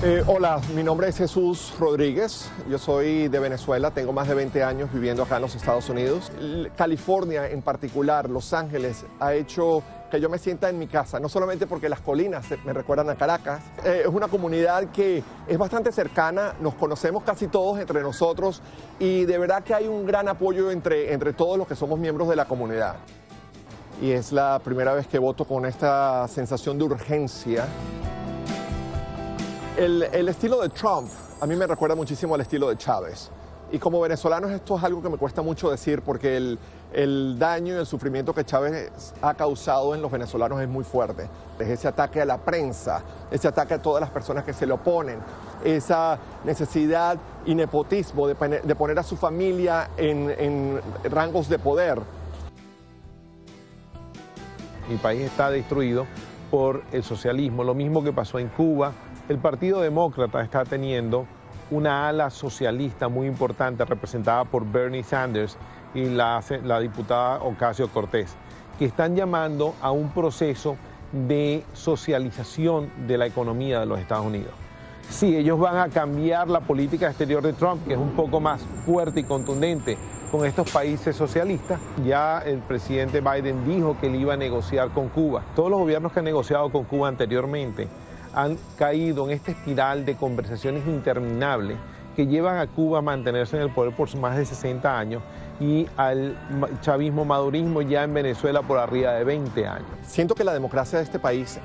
Eh, 0.00 0.22
hola, 0.28 0.60
mi 0.76 0.84
nombre 0.84 1.08
es 1.08 1.18
Jesús 1.18 1.74
Rodríguez, 1.76 2.48
yo 2.70 2.78
soy 2.78 3.26
de 3.26 3.40
Venezuela, 3.40 3.90
tengo 3.90 4.12
más 4.12 4.28
de 4.28 4.34
20 4.34 4.62
años 4.62 4.92
viviendo 4.92 5.24
acá 5.24 5.36
en 5.36 5.42
los 5.42 5.56
Estados 5.56 5.88
Unidos. 5.88 6.30
California 6.76 7.50
en 7.50 7.62
particular, 7.62 8.30
Los 8.30 8.52
Ángeles, 8.52 9.04
ha 9.18 9.34
hecho 9.34 9.82
que 10.08 10.20
yo 10.20 10.28
me 10.28 10.38
sienta 10.38 10.68
en 10.68 10.78
mi 10.78 10.86
casa, 10.86 11.18
no 11.18 11.28
solamente 11.28 11.66
porque 11.66 11.88
las 11.88 12.00
colinas 12.00 12.46
me 12.64 12.72
recuerdan 12.72 13.10
a 13.10 13.16
Caracas, 13.16 13.60
eh, 13.84 14.02
es 14.04 14.08
una 14.08 14.28
comunidad 14.28 14.84
que 14.92 15.24
es 15.48 15.58
bastante 15.58 15.90
cercana, 15.90 16.54
nos 16.60 16.74
conocemos 16.74 17.24
casi 17.24 17.48
todos 17.48 17.80
entre 17.80 18.00
nosotros 18.00 18.62
y 19.00 19.24
de 19.24 19.36
verdad 19.36 19.64
que 19.64 19.74
hay 19.74 19.88
un 19.88 20.06
gran 20.06 20.28
apoyo 20.28 20.70
entre, 20.70 21.12
entre 21.12 21.32
todos 21.32 21.58
los 21.58 21.66
que 21.66 21.74
somos 21.74 21.98
miembros 21.98 22.28
de 22.28 22.36
la 22.36 22.44
comunidad. 22.44 22.98
Y 24.00 24.12
es 24.12 24.30
la 24.30 24.60
primera 24.62 24.92
vez 24.92 25.08
que 25.08 25.18
voto 25.18 25.44
con 25.44 25.66
esta 25.66 26.28
sensación 26.28 26.78
de 26.78 26.84
urgencia. 26.84 27.66
El, 29.78 30.28
estilo 30.28 30.60
de 30.60 30.70
Trump 30.70 31.08
a 31.40 31.46
mí 31.46 31.54
me 31.54 31.64
recuerda 31.64 31.94
muchísimo 31.94 32.34
al 32.34 32.40
estilo 32.40 32.68
de 32.68 32.76
Chávez. 32.76 33.30
Y 33.70 33.78
como 33.78 34.00
venezolanos 34.00 34.50
esto 34.50 34.76
es 34.76 34.82
algo 34.82 35.00
que 35.00 35.08
me 35.08 35.16
cuesta 35.18 35.40
mucho 35.40 35.70
decir 35.70 36.02
porque 36.02 36.36
el, 36.36 36.58
el 36.92 37.38
daño 37.38 37.76
y 37.76 37.78
el 37.78 37.86
sufrimiento 37.86 38.34
que 38.34 38.44
Chávez 38.44 38.90
ha 39.22 39.34
causado 39.34 39.94
en 39.94 40.02
los 40.02 40.10
venezolanos 40.10 40.60
es 40.60 40.68
muy 40.68 40.82
fuerte. 40.82 41.28
Es 41.60 41.68
ese 41.68 41.86
ataque 41.86 42.20
a 42.20 42.24
la 42.24 42.38
prensa, 42.38 43.02
ese 43.30 43.46
ataque 43.46 43.74
a 43.74 43.78
todas 43.80 44.00
las 44.00 44.10
personas 44.10 44.42
que 44.42 44.52
se 44.52 44.66
le 44.66 44.72
oponen, 44.72 45.20
esa 45.62 46.18
necesidad 46.44 47.16
y 47.46 47.54
nepotismo 47.54 48.26
de, 48.26 48.34
poner 48.34 48.98
a 48.98 49.04
su 49.04 49.16
familia 49.16 49.90
en, 49.96 50.34
en 50.38 50.80
rangos 51.04 51.48
de 51.48 51.60
poder. 51.60 52.00
Mi 54.88 54.96
país 54.96 55.20
está 55.20 55.50
destruido 55.50 56.04
por 56.50 56.82
el 56.90 57.04
socialismo, 57.04 57.62
lo 57.62 57.74
mismo 57.74 58.02
que 58.02 58.12
pasó 58.12 58.40
en 58.40 58.48
Cuba. 58.48 58.92
El 59.28 59.36
Partido 59.36 59.82
Demócrata 59.82 60.40
está 60.40 60.64
teniendo 60.64 61.26
una 61.70 62.08
ala 62.08 62.30
socialista 62.30 63.08
muy 63.08 63.26
importante 63.26 63.84
representada 63.84 64.46
por 64.46 64.64
Bernie 64.64 65.02
Sanders 65.02 65.58
y 65.94 66.06
la, 66.06 66.42
diputada 66.80 67.42
Ocasio 67.42 67.88
Cortés, 67.88 68.34
que 68.78 68.86
están 68.86 69.16
llamando 69.16 69.74
a 69.82 69.90
un 69.90 70.08
proceso 70.12 70.78
de 71.12 71.62
socialización 71.74 72.90
de 73.06 73.18
la 73.18 73.26
economía 73.26 73.80
de 73.80 73.86
los 73.86 73.98
Estados 73.98 74.24
Unidos. 74.24 74.52
Sí, 75.10 75.36
ellos 75.36 75.58
van 75.58 75.76
a 75.76 75.88
cambiar 75.90 76.48
la 76.48 76.60
política 76.60 77.08
exterior 77.08 77.42
de 77.42 77.52
Trump, 77.52 77.86
que 77.86 77.92
es 77.92 77.98
un 77.98 78.12
poco 78.12 78.40
más 78.40 78.62
fuerte 78.86 79.20
y 79.20 79.24
contundente 79.24 79.98
con 80.30 80.46
estos 80.46 80.70
países 80.70 81.14
socialistas. 81.14 81.78
Ya 82.06 82.38
el 82.38 82.60
presidente 82.60 83.20
Biden 83.20 83.66
dijo 83.66 83.94
que 84.00 84.06
él 84.06 84.14
iba 84.14 84.32
a 84.32 84.36
negociar 84.38 84.88
con 84.88 85.10
Cuba. 85.10 85.42
Todos 85.54 85.68
los 85.68 85.80
gobiernos 85.80 86.12
que 86.12 86.20
han 86.20 86.24
negociado 86.24 86.70
con 86.72 86.84
Cuba 86.84 87.08
anteriormente 87.08 87.88
han 88.34 88.58
caído 88.76 89.26
en 89.26 89.32
esta 89.32 89.50
espiral 89.50 90.04
de 90.04 90.16
conversaciones 90.16 90.86
interminables 90.86 91.76
que 92.16 92.26
llevan 92.26 92.58
a 92.58 92.66
Cuba 92.66 92.98
a 92.98 93.02
mantenerse 93.02 93.56
en 93.56 93.62
el 93.62 93.70
poder 93.70 93.94
por 93.94 94.14
más 94.16 94.36
de 94.36 94.44
60 94.44 94.98
años 94.98 95.22
y 95.60 95.86
al 95.96 96.36
chavismo 96.80 97.24
madurismo 97.24 97.82
ya 97.82 98.04
en 98.04 98.14
Venezuela 98.14 98.62
por 98.62 98.78
arriba 98.78 99.12
de 99.12 99.24
20 99.24 99.66
años. 99.66 99.88
Siento 100.02 100.34
que 100.34 100.44
la 100.44 100.52
democracia 100.52 100.98
de 100.98 101.04
este 101.04 101.18
país 101.18 101.60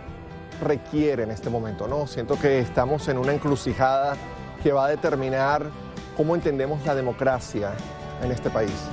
requiere 0.62 1.24
en 1.24 1.32
este 1.32 1.50
momento, 1.50 1.88
¿no? 1.88 2.08
Siento 2.08 2.40
que 2.40 2.60
estamos 2.60 3.08
en 3.08 3.18
una 3.18 3.34
encrucijada 3.34 4.16
que 4.62 4.72
va 4.72 4.86
a 4.86 4.90
determinar 4.90 5.66
cómo 6.16 6.36
entendemos 6.36 6.86
la 6.86 6.96
democracia 6.96 7.72
en 8.24 8.32
este 8.32 8.50
país. 8.50 8.90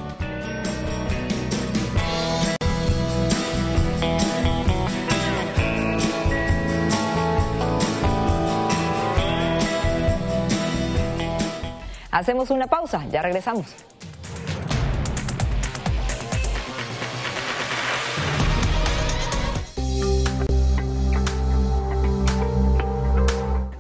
Hacemos 12.11 12.51
una 12.51 12.67
pausa, 12.67 13.07
ya 13.11 13.23
regresamos. 13.23 13.67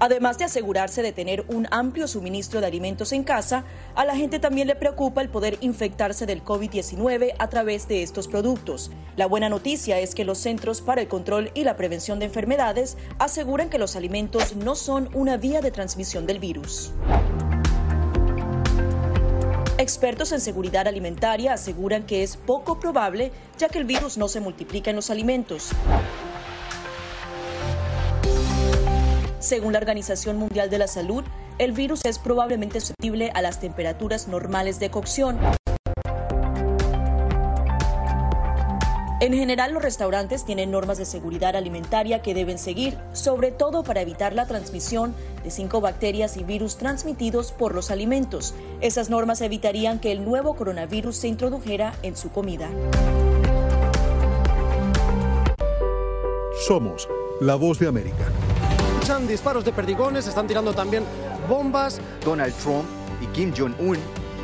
Además 0.02 0.38
de 0.38 0.44
asegurarse 0.44 1.02
de 1.02 1.12
tener 1.12 1.44
un 1.48 1.68
amplio 1.70 2.08
suministro 2.08 2.62
de 2.62 2.66
alimentos 2.66 3.12
en 3.12 3.22
casa, 3.22 3.64
a 3.94 4.06
la 4.06 4.16
gente 4.16 4.38
también 4.38 4.66
le 4.66 4.74
preocupa 4.74 5.20
el 5.20 5.28
poder 5.28 5.58
infectarse 5.60 6.24
del 6.24 6.42
COVID-19 6.42 7.34
a 7.38 7.48
través 7.48 7.86
de 7.86 8.02
estos 8.02 8.26
productos. 8.26 8.90
La 9.16 9.26
buena 9.26 9.50
noticia 9.50 9.98
es 9.98 10.14
que 10.14 10.24
los 10.24 10.38
Centros 10.38 10.80
para 10.80 11.02
el 11.02 11.08
Control 11.08 11.50
y 11.52 11.64
la 11.64 11.76
Prevención 11.76 12.18
de 12.18 12.24
Enfermedades 12.24 12.96
aseguran 13.18 13.68
que 13.68 13.78
los 13.78 13.94
alimentos 13.94 14.56
no 14.56 14.74
son 14.74 15.10
una 15.12 15.36
vía 15.36 15.60
de 15.60 15.70
transmisión 15.70 16.26
del 16.26 16.38
virus. 16.38 16.94
Expertos 19.80 20.30
en 20.32 20.42
seguridad 20.42 20.86
alimentaria 20.86 21.54
aseguran 21.54 22.02
que 22.02 22.22
es 22.22 22.36
poco 22.36 22.78
probable 22.78 23.32
ya 23.56 23.70
que 23.70 23.78
el 23.78 23.86
virus 23.86 24.18
no 24.18 24.28
se 24.28 24.38
multiplica 24.38 24.90
en 24.90 24.96
los 24.96 25.08
alimentos. 25.08 25.70
Según 29.38 29.72
la 29.72 29.78
Organización 29.78 30.36
Mundial 30.36 30.68
de 30.68 30.76
la 30.76 30.86
Salud, 30.86 31.24
el 31.56 31.72
virus 31.72 32.04
es 32.04 32.18
probablemente 32.18 32.78
susceptible 32.80 33.30
a 33.32 33.40
las 33.40 33.58
temperaturas 33.58 34.28
normales 34.28 34.80
de 34.80 34.90
cocción. 34.90 35.38
En 39.20 39.34
general, 39.34 39.72
los 39.72 39.82
restaurantes 39.82 40.46
tienen 40.46 40.70
normas 40.70 40.96
de 40.96 41.04
seguridad 41.04 41.54
alimentaria 41.54 42.22
que 42.22 42.32
deben 42.32 42.58
seguir, 42.58 42.96
sobre 43.12 43.50
todo 43.52 43.84
para 43.84 44.00
evitar 44.00 44.34
la 44.34 44.46
transmisión 44.46 45.14
de 45.44 45.50
cinco 45.50 45.82
bacterias 45.82 46.38
y 46.38 46.42
virus 46.42 46.78
transmitidos 46.78 47.52
por 47.52 47.74
los 47.74 47.90
alimentos. 47.90 48.54
Esas 48.80 49.10
normas 49.10 49.42
evitarían 49.42 49.98
que 49.98 50.10
el 50.10 50.24
nuevo 50.24 50.56
coronavirus 50.56 51.16
se 51.16 51.28
introdujera 51.28 51.92
en 52.02 52.16
su 52.16 52.30
comida. 52.30 52.70
Somos 56.66 57.06
la 57.40 57.56
voz 57.56 57.78
de 57.78 57.88
América 57.88 58.26
disparos 59.26 59.64
de 59.64 59.72
perdigones, 59.72 60.28
están 60.28 60.46
tirando 60.46 60.72
también 60.72 61.02
bombas. 61.48 62.00
Donald 62.24 62.54
Trump 62.62 62.84
y 63.20 63.26
Kim 63.26 63.52
Jong-un 63.56 63.98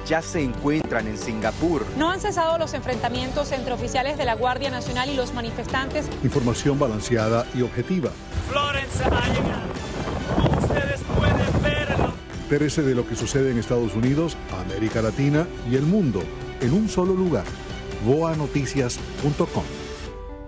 ya 0.06 0.22
se 0.22 0.42
encuentran 0.42 1.06
en 1.06 1.18
Singapur. 1.18 1.84
No 1.96 2.10
han 2.10 2.20
cesado 2.20 2.58
los 2.58 2.74
enfrentamientos 2.74 3.52
entre 3.52 3.72
oficiales 3.72 4.16
de 4.16 4.24
la 4.24 4.34
Guardia 4.34 4.70
Nacional 4.70 5.10
y 5.10 5.14
los 5.14 5.34
manifestantes. 5.34 6.06
Información 6.22 6.78
balanceada 6.78 7.46
y 7.54 7.62
objetiva. 7.62 8.10
Florence 8.48 9.04
ha 9.04 10.58
Ustedes 10.58 11.00
pueden 11.18 11.62
verlo. 11.62 12.12
Pérese 12.48 12.82
de 12.82 12.94
lo 12.94 13.06
que 13.06 13.16
sucede 13.16 13.50
en 13.50 13.58
Estados 13.58 13.94
Unidos, 13.94 14.36
América 14.66 15.02
Latina 15.02 15.46
y 15.70 15.76
el 15.76 15.82
mundo 15.82 16.22
en 16.60 16.72
un 16.72 16.88
solo 16.88 17.14
lugar. 17.14 17.44
boanoticias.com. 18.04 19.64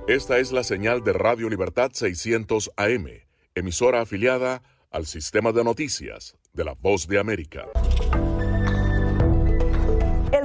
Esta 0.07 0.39
es 0.39 0.53
la 0.53 0.63
señal 0.63 1.03
de 1.03 1.13
Radio 1.13 1.49
Libertad 1.51 1.91
600 1.93 2.71
AM 2.77 3.29
emisora 3.59 4.01
afiliada 4.01 4.63
al 4.91 5.07
sistema 5.07 5.53
de 5.53 5.65
noticias 5.65 6.37
de 6.53 6.65
la 6.65 6.75
Voz 6.75 7.07
de 7.07 7.19
América. 7.19 7.67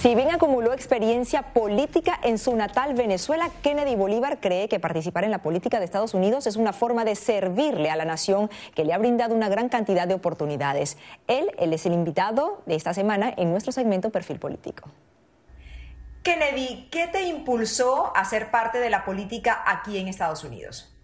Si 0.00 0.14
bien 0.14 0.30
acumuló 0.30 0.72
experiencia 0.72 1.52
política 1.52 2.18
en 2.22 2.38
su 2.38 2.56
natal 2.56 2.94
Venezuela, 2.94 3.50
Kennedy 3.62 3.96
Bolívar 3.96 4.40
cree 4.40 4.66
que 4.66 4.80
participar 4.80 5.24
en 5.24 5.30
la 5.30 5.42
política 5.42 5.78
de 5.78 5.84
Estados 5.84 6.14
Unidos 6.14 6.46
es 6.46 6.56
una 6.56 6.72
forma 6.72 7.04
de 7.04 7.14
servirle 7.14 7.90
a 7.90 7.96
la 7.96 8.06
nación 8.06 8.48
que 8.74 8.86
le 8.86 8.94
ha 8.94 8.98
brindado 8.98 9.34
una 9.34 9.50
gran 9.50 9.68
cantidad 9.68 10.08
de 10.08 10.14
oportunidades. 10.14 10.96
Él, 11.26 11.50
él 11.58 11.74
es 11.74 11.84
el 11.84 11.92
invitado 11.92 12.62
de 12.64 12.76
esta 12.76 12.94
semana 12.94 13.34
en 13.36 13.50
nuestro 13.50 13.72
segmento 13.72 14.08
Perfil 14.08 14.38
Político. 14.38 14.88
Kennedy, 16.22 16.88
¿qué 16.90 17.08
te 17.08 17.24
impulsó 17.24 18.16
a 18.16 18.24
ser 18.24 18.50
parte 18.50 18.78
de 18.78 18.88
la 18.88 19.04
política 19.04 19.62
aquí 19.66 19.98
en 19.98 20.08
Estados 20.08 20.44
Unidos? 20.44 20.94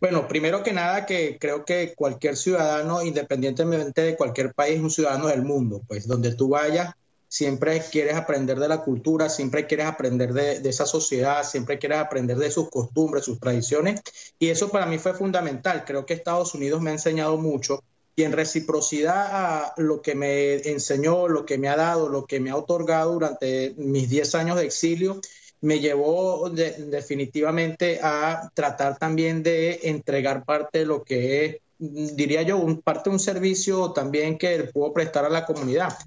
Bueno, 0.00 0.26
primero 0.26 0.64
que 0.64 0.72
nada 0.72 1.06
que 1.06 1.38
creo 1.38 1.64
que 1.64 1.94
cualquier 1.94 2.36
ciudadano, 2.36 3.04
independientemente 3.04 4.00
de 4.00 4.16
cualquier 4.16 4.54
país, 4.54 4.78
es 4.78 4.82
un 4.82 4.90
ciudadano 4.90 5.28
del 5.28 5.42
mundo. 5.42 5.82
Pues 5.86 6.08
donde 6.08 6.34
tú 6.34 6.48
vayas, 6.48 6.92
siempre 7.28 7.82
quieres 7.90 8.14
aprender 8.14 8.58
de 8.58 8.68
la 8.68 8.82
cultura, 8.82 9.28
siempre 9.28 9.66
quieres 9.66 9.86
aprender 9.86 10.32
de, 10.32 10.68
esa 10.68 10.86
sociedad, 10.86 11.44
siempre 11.44 11.78
quieres 11.78 11.98
aprender 11.98 12.36
de 12.36 12.50
sus 12.50 12.70
costumbres, 12.70 13.24
sus 13.24 13.40
tradiciones. 13.40 14.00
Y 14.38 14.48
eso 14.48 14.70
para 14.70 14.86
mí 14.86 14.98
fue 14.98 15.14
fundamental. 15.14 15.84
Creo 15.84 16.06
que 16.06 16.14
Estados 16.14 16.54
Unidos 16.54 16.80
me 16.80 16.90
ha 16.90 16.94
enseñado 16.94 17.36
mucho 17.36 17.82
y 18.14 18.22
en 18.22 18.32
reciprocidad 18.32 19.28
a 19.30 19.74
lo 19.76 20.00
que 20.00 20.14
me 20.14 20.54
enseñó, 20.70 21.28
lo 21.28 21.44
que 21.44 21.58
me 21.58 21.68
ha 21.68 21.76
dado, 21.76 22.08
lo 22.08 22.24
que 22.24 22.40
me 22.40 22.50
ha 22.50 22.56
otorgado 22.56 23.12
durante 23.12 23.74
mis 23.76 24.08
10 24.08 24.34
años 24.36 24.56
de 24.56 24.64
exilio, 24.64 25.20
me 25.60 25.80
llevó 25.80 26.48
definitivamente 26.48 28.00
a 28.02 28.50
tratar 28.54 28.98
también 28.98 29.42
de 29.42 29.80
entregar 29.82 30.44
parte 30.44 30.80
de 30.80 30.86
lo 30.86 31.02
que 31.02 31.44
es, 31.44 31.56
diría 31.78 32.42
yo, 32.42 32.56
un, 32.56 32.80
parte 32.80 33.10
de 33.10 33.14
un 33.14 33.20
servicio 33.20 33.92
también 33.92 34.38
que 34.38 34.64
puedo 34.72 34.92
prestar 34.94 35.24
a 35.26 35.30
la 35.30 35.44
comunidad. 35.44 35.98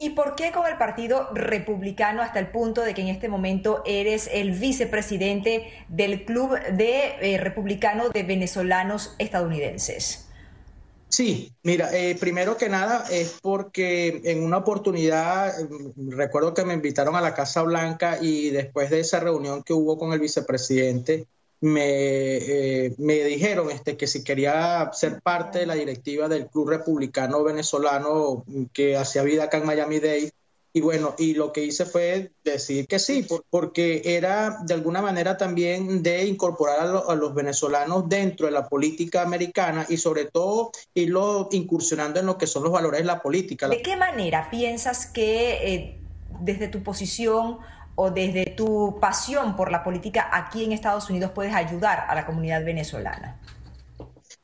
¿Y 0.00 0.10
por 0.10 0.36
qué 0.36 0.52
con 0.52 0.66
el 0.66 0.78
Partido 0.78 1.28
Republicano 1.34 2.22
hasta 2.22 2.38
el 2.38 2.50
punto 2.50 2.82
de 2.82 2.94
que 2.94 3.02
en 3.02 3.08
este 3.08 3.28
momento 3.28 3.82
eres 3.84 4.30
el 4.32 4.52
vicepresidente 4.52 5.72
del 5.88 6.24
Club 6.24 6.56
de 6.72 7.16
eh, 7.20 7.38
Republicano 7.38 8.08
de 8.08 8.22
Venezolanos 8.22 9.16
Estadounidenses? 9.18 10.28
Sí, 11.08 11.52
mira, 11.62 11.90
eh, 11.92 12.16
primero 12.20 12.56
que 12.56 12.68
nada 12.68 13.04
es 13.10 13.38
porque 13.42 14.20
en 14.24 14.44
una 14.44 14.58
oportunidad, 14.58 15.52
mm, 15.58 16.10
recuerdo 16.10 16.54
que 16.54 16.64
me 16.64 16.74
invitaron 16.74 17.16
a 17.16 17.20
la 17.20 17.34
Casa 17.34 17.62
Blanca 17.62 18.18
y 18.20 18.50
después 18.50 18.90
de 18.90 19.00
esa 19.00 19.18
reunión 19.18 19.64
que 19.64 19.72
hubo 19.72 19.98
con 19.98 20.12
el 20.12 20.20
vicepresidente, 20.20 21.26
me, 21.60 22.36
eh, 22.36 22.94
me 22.98 23.14
dijeron 23.24 23.70
este, 23.70 23.96
que 23.96 24.06
si 24.06 24.22
quería 24.22 24.90
ser 24.92 25.20
parte 25.20 25.60
de 25.60 25.66
la 25.66 25.74
directiva 25.74 26.28
del 26.28 26.46
Club 26.46 26.70
Republicano 26.70 27.42
Venezolano 27.42 28.44
que 28.72 28.96
hacía 28.96 29.22
vida 29.22 29.44
acá 29.44 29.58
en 29.58 29.66
Miami 29.66 29.98
Dade. 29.98 30.32
Y 30.72 30.80
bueno, 30.80 31.14
y 31.18 31.34
lo 31.34 31.50
que 31.52 31.64
hice 31.64 31.86
fue 31.86 32.30
decir 32.44 32.86
que 32.86 32.98
sí, 32.98 33.26
porque 33.50 34.02
era 34.04 34.58
de 34.64 34.74
alguna 34.74 35.00
manera 35.00 35.36
también 35.36 36.02
de 36.02 36.26
incorporar 36.26 36.80
a, 37.08 37.14
los 37.14 37.34
venezolanos 37.34 38.08
dentro 38.08 38.46
de 38.46 38.52
la 38.52 38.68
política 38.68 39.22
americana 39.22 39.86
y 39.88 39.96
sobre 39.96 40.26
todo 40.26 40.70
irlo 40.94 41.48
incursionando 41.52 42.20
en 42.20 42.26
lo 42.26 42.36
que 42.36 42.46
son 42.46 42.62
los 42.64 42.72
valores 42.72 43.00
de 43.00 43.06
la 43.06 43.22
política. 43.22 43.66
¿De 43.66 43.82
qué 43.82 43.96
manera 43.96 44.50
piensas 44.50 45.06
que 45.06 45.74
eh, 45.74 46.00
desde 46.40 46.68
tu 46.68 46.82
posición 46.82 47.58
o 48.00 48.12
desde 48.12 48.46
tu 48.46 48.96
pasión 49.00 49.56
por 49.56 49.72
la 49.72 49.82
política 49.82 50.30
aquí 50.32 50.62
en 50.62 50.70
Estados 50.70 51.10
Unidos 51.10 51.32
puedes 51.34 51.52
ayudar 51.52 52.06
a 52.08 52.14
la 52.14 52.24
comunidad 52.24 52.64
venezolana? 52.64 53.40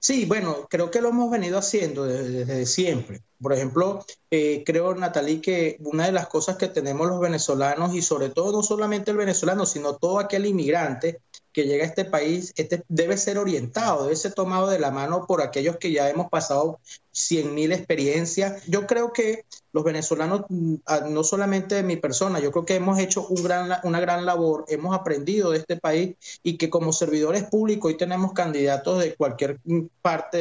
Sí, 0.01 0.25
bueno, 0.25 0.67
creo 0.69 0.91
que 0.91 1.01
lo 1.01 1.11
hemos 1.11 1.31
venido 1.31 1.57
haciendo 1.57 2.05
desde, 2.05 2.67
siempre. 2.67 3.23
Por 3.41 3.53
ejemplo, 3.53 4.05
eh, 4.29 4.65
creo, 4.67 4.93
Natalie, 4.97 5.41
que 5.41 5.77
una 5.85 6.07
de 6.07 6.13
las 6.13 6.27
cosas 6.27 6.57
que 6.57 6.67
tenemos 6.67 7.07
los 7.07 7.21
venezolanos 7.21 7.95
y 7.95 8.03
sobre 8.03 8.29
todo 8.29 8.51
no 8.51 8.63
solamente 8.65 9.13
el 9.13 9.19
venezolano, 9.19 9.67
sino 9.67 9.95
todo 9.95 10.19
aquel 10.19 10.47
inmigrante 10.47 11.21
que 11.53 11.65
llega 11.65 11.85
a 11.85 11.87
este 11.87 12.05
país 12.05 12.53
este 12.57 12.83
debe 12.89 13.17
ser 13.17 13.39
orientado, 13.39 14.03
debe 14.03 14.17
ser 14.17 14.35
tomado 14.35 14.67
de 14.67 14.81
la 14.81 14.91
mano 14.91 15.27
por 15.29 15.41
aquellos 15.41 15.77
que 15.77 15.93
ya 15.93 16.11
hemos 16.11 16.29
pasado 16.29 16.81
100.000 17.15 17.73
experiencias. 17.73 18.65
Yo 18.67 18.87
creo 18.87 19.13
que 19.13 19.45
los 19.73 19.83
venezolanos, 19.83 20.43
mm, 20.49 20.75
no 21.11 21.25
solamente 21.25 21.75
de 21.75 21.83
mi 21.83 21.97
persona, 21.97 22.39
yo 22.39 22.53
creo 22.53 22.65
que 22.65 22.77
hemos 22.77 22.99
hecho 22.99 23.27
una 23.29 24.01
gran 24.01 24.25
labor, 24.25 24.65
hemos 24.69 24.95
aprendido 24.95 25.51
de 25.51 25.59
este 25.59 25.77
país 25.77 26.17
y 26.43 26.57
que 26.57 26.71
como 26.71 26.93
servidores 26.93 27.45
públicos 27.45 27.91
hoy 27.91 27.97
tenemos 27.97 28.33
candidatos 28.33 29.01
de 29.01 29.17
cualquier 29.17 29.59
parte, 30.01 30.39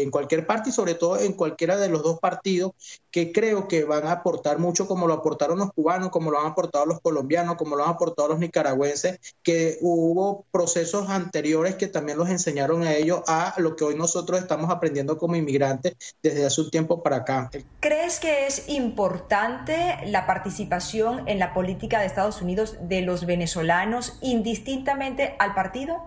eh, 0.00 0.02
en 0.02 0.10
cualquier 0.10 0.46
parte 0.46 0.70
y 0.70 0.72
sobre 0.72 0.94
todo 0.94 1.18
en 1.18 1.32
cualquiera 1.32 1.78
de 1.78 1.88
los 1.88 2.02
dos 2.02 2.18
partidos 2.20 2.72
que 3.10 3.32
creo 3.32 3.66
que 3.66 3.84
van 3.84 4.06
a 4.06 4.12
aportar 4.12 4.58
mucho 4.58 4.86
como 4.86 5.06
lo 5.06 5.14
aportaron 5.14 5.58
los 5.58 5.72
cubanos, 5.72 6.10
como 6.10 6.30
lo 6.30 6.38
han 6.38 6.48
aportado 6.48 6.84
los 6.84 7.00
colombianos, 7.00 7.56
como 7.56 7.76
lo 7.76 7.84
han 7.84 7.90
aportado 7.90 8.28
los 8.28 8.38
nicaragüenses, 8.38 9.18
que 9.42 9.78
hubo 9.80 10.44
procesos 10.50 11.08
anteriores 11.08 11.76
que 11.76 11.86
también 11.86 12.18
los 12.18 12.28
enseñaron 12.28 12.82
a 12.82 12.94
ellos 12.94 13.22
a 13.26 13.54
lo 13.56 13.74
que 13.74 13.84
hoy 13.84 13.94
nosotros 13.94 14.38
estamos 14.38 14.70
aprendiendo 14.70 15.16
como 15.16 15.34
inmigrantes 15.34 15.94
desde 16.22 16.46
hace 16.46 16.60
un 16.60 16.70
tiempo 16.70 17.02
para 17.02 17.16
acá. 17.16 17.50
¿Crees 17.80 18.20
que 18.20 18.46
es 18.46 18.68
importante 18.68 19.96
la 20.06 20.26
participación 20.26 21.28
en 21.28 21.38
la 21.38 21.54
política 21.54 22.00
de 22.00 22.06
Estados 22.06 22.42
Unidos 22.42 22.76
de 22.82 23.02
los 23.02 23.26
venezolanos 23.26 24.18
indistintamente 24.22 25.34
al 25.38 25.54
partido? 25.54 26.02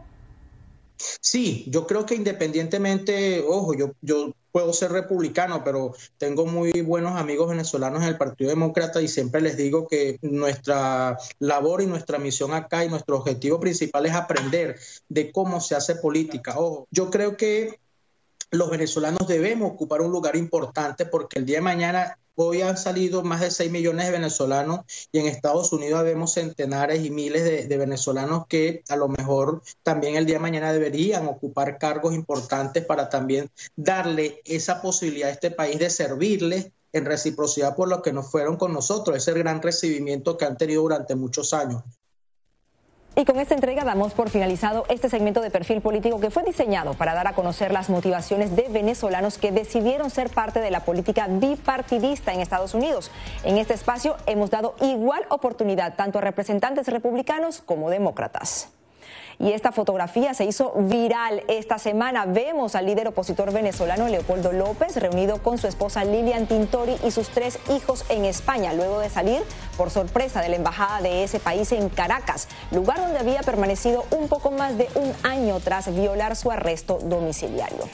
Sí, 1.21 1.65
yo 1.67 1.87
creo 1.87 2.05
que 2.05 2.15
independientemente, 2.15 3.43
ojo, 3.47 3.73
yo, 3.73 3.93
yo 4.01 4.33
puedo 4.51 4.73
ser 4.73 4.91
republicano, 4.91 5.63
pero 5.63 5.93
tengo 6.17 6.45
muy 6.45 6.71
buenos 6.81 7.17
amigos 7.17 7.49
venezolanos 7.49 8.01
en 8.03 8.09
el 8.09 8.17
Partido 8.17 8.49
Demócrata 8.49 9.01
y 9.01 9.07
siempre 9.07 9.41
les 9.41 9.55
digo 9.55 9.87
que 9.87 10.17
nuestra 10.21 11.17
labor 11.39 11.81
y 11.81 11.87
nuestra 11.87 12.19
misión 12.19 12.53
acá 12.53 12.83
y 12.83 12.89
nuestro 12.89 13.17
objetivo 13.17 13.59
principal 13.59 14.05
es 14.05 14.13
aprender 14.13 14.79
de 15.07 15.31
cómo 15.31 15.61
se 15.61 15.75
hace 15.75 15.95
política. 15.95 16.55
Ojo, 16.57 16.87
yo 16.91 17.09
creo 17.09 17.37
que 17.37 17.79
los 18.51 18.69
venezolanos 18.69 19.27
debemos 19.27 19.71
ocupar 19.71 20.01
un 20.01 20.11
lugar 20.11 20.35
importante 20.35 21.05
porque 21.05 21.39
el 21.39 21.45
día 21.45 21.57
de 21.57 21.61
mañana 21.61 22.17
Hoy 22.41 22.61
han 22.61 22.77
salido 22.77 23.21
más 23.21 23.41
de 23.41 23.51
6 23.51 23.69
millones 23.69 24.05
de 24.05 24.13
venezolanos 24.13 24.85
y 25.11 25.19
en 25.19 25.25
Estados 25.25 25.73
Unidos 25.73 26.05
vemos 26.05 26.31
centenares 26.35 27.03
y 27.03 27.09
miles 27.09 27.67
de, 27.67 27.77
venezolanos 27.77 28.47
que 28.47 28.81
a 28.87 28.95
lo 28.95 29.09
mejor 29.09 29.61
también 29.83 30.15
el 30.15 30.25
día 30.25 30.35
de 30.35 30.43
mañana 30.43 30.71
deberían 30.71 31.27
ocupar 31.27 31.77
cargos 31.77 32.15
importantes 32.15 32.85
para 32.85 33.09
también 33.09 33.49
darle 33.75 34.41
esa 34.45 34.81
posibilidad 34.81 35.27
a 35.27 35.33
este 35.33 35.51
país 35.51 35.79
de 35.79 35.89
servirle 35.89 36.71
en 36.93 37.03
reciprocidad 37.03 37.75
por 37.75 37.89
lo 37.89 38.01
que 38.01 38.13
nos 38.13 38.31
fueron 38.31 38.55
con 38.55 38.71
nosotros, 38.71 39.17
ese 39.17 39.33
gran 39.33 39.61
recibimiento 39.61 40.37
que 40.37 40.45
han 40.45 40.55
tenido 40.55 40.83
durante 40.83 41.15
muchos 41.15 41.53
años. 41.53 41.83
Y 43.19 43.25
con 43.25 43.37
esta 43.37 43.53
entrega 43.53 43.83
damos 43.83 44.13
por 44.13 44.29
finalizado 44.29 44.85
este 44.87 45.09
segmento 45.09 45.41
de 45.41 45.51
perfil 45.51 45.81
político 45.81 46.21
que 46.21 46.31
fue 46.31 46.41
diseñado 46.43 46.93
para 46.93 47.13
dar 47.13 47.27
a 47.27 47.33
conocer 47.33 47.73
las 47.73 47.89
motivaciones 47.89 48.55
de 48.55 48.69
venezolanos 48.69 49.37
que 49.37 49.51
decidieron 49.51 50.09
ser 50.09 50.29
parte 50.29 50.61
de 50.61 50.71
la 50.71 50.85
política 50.85 51.27
bipartidista 51.29 52.31
en 52.31 52.39
Estados 52.39 52.73
Unidos. 52.73 53.11
En 53.43 53.57
este 53.57 53.73
espacio 53.73 54.15
hemos 54.25 54.51
dado 54.51 54.73
igual 54.79 55.25
oportunidad 55.27 55.97
tanto 55.97 56.19
a 56.19 56.21
representantes 56.21 56.87
republicanos 56.87 57.59
como 57.59 57.89
demócratas. 57.89 58.69
Y 59.41 59.53
esta 59.53 59.71
fotografía 59.71 60.33
se 60.33 60.43
hizo 60.43 60.73
viral 60.75 61.43
esta 61.47 61.77
semana. 61.77 62.25
Vemos 62.25 62.75
al 62.75 62.85
líder 62.85 63.07
opositor 63.07 63.53
venezolano 63.53 64.09
Leopoldo 64.09 64.51
López 64.51 64.97
reunido 64.97 65.41
con 65.41 65.57
su 65.57 65.67
esposa 65.67 66.03
Lilian 66.03 66.45
Tintori 66.45 66.97
y 67.05 67.11
sus 67.11 67.29
tres 67.29 67.57
hijos 67.73 68.03
en 68.09 68.25
España, 68.25 68.73
luego 68.73 68.99
de 68.99 69.09
salir 69.09 69.41
por 69.77 69.91
sorpresa 69.91 70.41
de 70.41 70.49
la 70.49 70.57
embajada 70.57 71.01
de 71.01 71.23
ese 71.23 71.39
país 71.39 71.71
en 71.71 71.87
Caracas, 71.87 72.49
lugar 72.71 72.99
donde 72.99 73.19
había 73.19 73.41
permanecido 73.41 74.03
un 74.11 74.27
poco 74.27 74.51
más 74.51 74.77
de 74.77 74.89
un 74.95 75.13
año 75.23 75.61
tras 75.61 75.95
violar 75.95 76.35
su 76.35 76.51
arresto 76.51 76.99
domiciliario. 77.01 77.85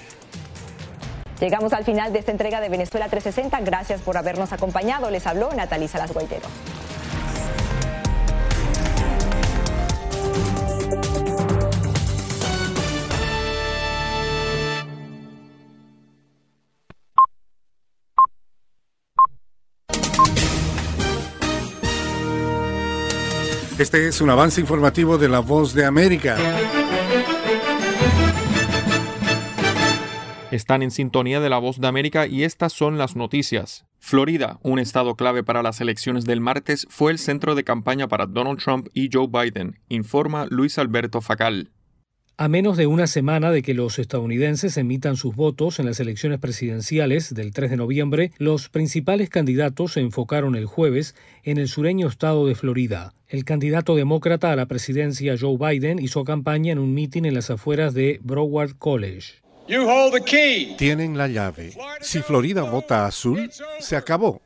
Llegamos 1.40 1.74
al 1.74 1.84
final 1.84 2.12
de 2.12 2.20
esta 2.20 2.32
entrega 2.32 2.60
de 2.60 2.70
Venezuela 2.70 3.08
360. 3.08 3.60
Gracias 3.60 4.02
por 4.02 4.18
habernos 4.18 4.52
acompañado. 4.52 5.12
Les 5.12 5.28
habló 5.28 5.52
Natalí 5.52 5.88
Salas 5.88 6.12
Guaitero. 6.12 6.48
Este 23.78 24.08
es 24.08 24.22
un 24.22 24.30
avance 24.30 24.62
informativo 24.62 25.18
de 25.18 25.28
La 25.28 25.40
Voz 25.40 25.74
de 25.74 25.84
América. 25.84 26.38
Están 30.50 30.82
en 30.82 30.92
sintonía 30.92 31.42
de 31.42 31.50
La 31.50 31.58
Voz 31.58 31.82
de 31.82 31.88
América 31.88 32.26
y 32.26 32.44
estas 32.44 32.72
son 32.72 32.98
las 32.98 33.18
noticias. 33.18 33.86
Florida, 34.00 34.60
un 34.62 34.80
estado 34.80 35.16
clave 35.16 35.44
para 35.44 35.62
las 35.62 35.82
elecciones 35.82 36.24
del 36.24 36.40
martes, 36.40 36.88
fue 36.90 37.12
el 37.12 37.20
centro 37.20 37.54
de 37.54 37.66
campaña 37.66 38.08
para 38.08 38.28
Donald 38.28 38.60
Trump 38.64 38.88
y 38.94 39.10
Joe 39.12 39.28
Biden, 39.28 39.78
informa 39.90 40.46
Luis 40.50 40.78
Alberto 40.78 41.20
Facal. 41.20 41.72
A 42.38 42.50
menos 42.50 42.76
de 42.76 42.86
una 42.86 43.08
semana 43.08 43.50
de 43.50 43.62
que 43.62 43.74
los 43.74 43.98
estadounidenses 43.98 44.76
emitan 44.76 45.16
sus 45.16 45.38
votos 45.38 45.80
en 45.80 45.86
las 45.86 46.02
elecciones 46.02 46.38
presidenciales 46.38 47.34
del 47.34 47.54
3 47.54 47.72
de 47.72 47.78
noviembre, 47.78 48.32
los 48.40 48.68
principales 48.68 49.30
candidatos 49.30 49.94
se 49.94 50.02
enfocaron 50.02 50.58
el 50.58 50.66
jueves 50.66 51.16
en 51.44 51.58
el 51.58 51.70
sureño 51.70 52.10
estado 52.10 52.46
de 52.46 52.56
Florida. 52.56 53.14
El 53.30 53.46
candidato 53.46 53.96
demócrata 53.96 54.52
a 54.52 54.58
la 54.58 54.66
presidencia 54.66 55.36
Joe 55.40 55.58
Biden 55.58 55.98
hizo 56.00 56.26
campaña 56.26 56.74
en 56.74 56.80
un 56.80 56.94
mitin 56.94 57.24
en 57.24 57.36
las 57.36 57.50
afueras 57.50 57.94
de 57.94 58.20
Broward 58.22 58.74
College. 58.80 59.36
Tienen 60.78 61.18
la 61.18 61.30
llave. 61.30 61.72
Si 62.02 62.20
Florida 62.20 62.64
vota 62.64 63.06
azul, 63.06 63.50
se 63.80 63.96
acabó. 63.96 64.42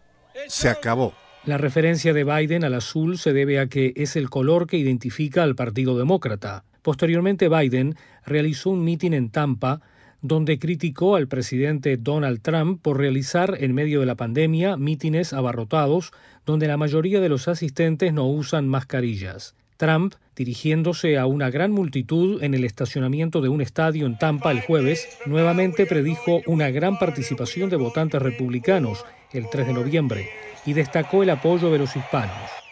Se 0.48 0.70
acabó. 0.70 1.16
La 1.44 1.58
referencia 1.58 2.14
de 2.14 2.24
Biden 2.24 2.64
al 2.64 2.76
azul 2.76 3.18
se 3.18 3.34
debe 3.34 3.60
a 3.60 3.66
que 3.66 3.94
es 3.96 4.16
el 4.16 4.30
color 4.30 4.68
que 4.68 4.78
identifica 4.78 5.42
al 5.42 5.56
Partido 5.56 5.98
Demócrata. 5.98 6.66
Posteriormente, 6.82 7.50
Biden 7.50 7.96
realizó 8.26 8.70
un 8.70 8.84
mitin 8.84 9.14
en 9.14 9.30
Tampa 9.30 9.82
donde 10.22 10.60
criticó 10.60 11.16
al 11.16 11.28
presidente 11.28 11.98
Donald 11.98 12.42
Trump 12.42 12.82
por 12.82 12.98
realizar 12.98 13.58
en 13.60 13.74
medio 13.74 14.02
de 14.02 14.06
la 14.06 14.16
pandemia 14.16 14.76
mítines 14.76 15.34
abarrotados 15.34 16.12
donde 16.46 16.68
la 16.68 16.78
mayoría 16.78 17.22
de 17.22 17.30
los 17.30 17.48
asistentes 17.48 18.14
no 18.14 18.28
usan 18.28 18.68
mascarillas. 18.68 19.56
Trump, 19.78 20.16
dirigiéndose 20.36 21.18
a 21.18 21.26
una 21.26 21.50
gran 21.50 21.72
multitud 21.72 22.44
en 22.44 22.54
el 22.54 22.66
estacionamiento 22.66 23.40
de 23.40 23.48
un 23.48 23.62
estadio 23.62 24.06
en 24.06 24.18
Tampa 24.18 24.52
el 24.52 24.60
jueves, 24.60 25.08
nuevamente 25.26 25.86
predijo 25.86 26.42
una 26.48 26.70
gran 26.70 27.00
participación 27.00 27.70
de 27.70 27.78
votantes 27.78 28.22
republicanos 28.22 29.06
el 29.32 29.50
3 29.50 29.68
de 29.68 29.74
noviembre 29.74 30.30
y 30.66 30.74
destacó 30.74 31.24
el 31.24 31.30
apoyo 31.30 31.72
de 31.72 31.78
los 31.78 31.96
hispanos. 31.96 32.69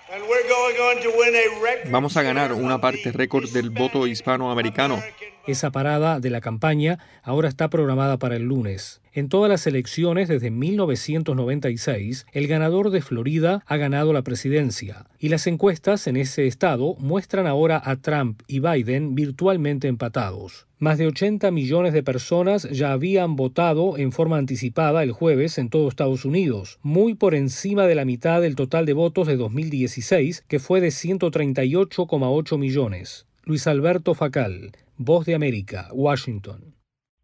Vamos 1.89 2.17
a 2.17 2.21
ganar 2.21 2.53
una 2.53 2.79
parte 2.79 3.11
récord 3.11 3.49
del 3.49 3.69
voto 3.69 4.07
hispanoamericano. 4.07 5.01
Esa 5.47 5.71
parada 5.71 6.19
de 6.19 6.29
la 6.29 6.41
campaña 6.41 6.99
ahora 7.23 7.47
está 7.47 7.69
programada 7.69 8.19
para 8.19 8.35
el 8.35 8.43
lunes. 8.43 8.99
En 9.13 9.29
todas 9.29 9.49
las 9.49 9.65
elecciones 9.65 10.27
desde 10.27 10.51
1996, 10.51 12.25
el 12.33 12.47
ganador 12.47 12.89
de 12.89 13.01
Florida 13.01 13.63
ha 13.65 13.77
ganado 13.77 14.11
la 14.11 14.23
presidencia, 14.23 15.05
y 15.19 15.29
las 15.29 15.47
encuestas 15.47 16.05
en 16.07 16.17
ese 16.17 16.47
estado 16.47 16.95
muestran 16.99 17.47
ahora 17.47 17.81
a 17.83 17.95
Trump 17.95 18.41
y 18.45 18.59
Biden 18.59 19.15
virtualmente 19.15 19.87
empatados. 19.87 20.67
Más 20.79 20.97
de 20.97 21.07
80 21.07 21.49
millones 21.51 21.93
de 21.93 22.03
personas 22.03 22.69
ya 22.69 22.91
habían 22.91 23.37
votado 23.37 23.97
en 23.97 24.11
forma 24.11 24.37
anticipada 24.37 25.01
el 25.01 25.13
jueves 25.13 25.57
en 25.57 25.69
todo 25.69 25.87
Estados 25.87 26.25
Unidos, 26.25 26.77
muy 26.83 27.13
por 27.15 27.35
encima 27.35 27.87
de 27.87 27.95
la 27.95 28.03
mitad 28.03 28.41
del 28.41 28.57
total 28.57 28.85
de 28.85 28.93
votos 28.93 29.27
de 29.27 29.37
2016, 29.37 30.43
que 30.45 30.59
fue 30.59 30.81
de 30.81 30.89
138,8 30.89 32.57
millones. 32.57 33.25
Luis 33.45 33.65
Alberto 33.65 34.13
Facal, 34.13 34.73
Voz 34.99 35.27
de 35.27 35.35
América, 35.35 35.89
Washington. 35.93 36.75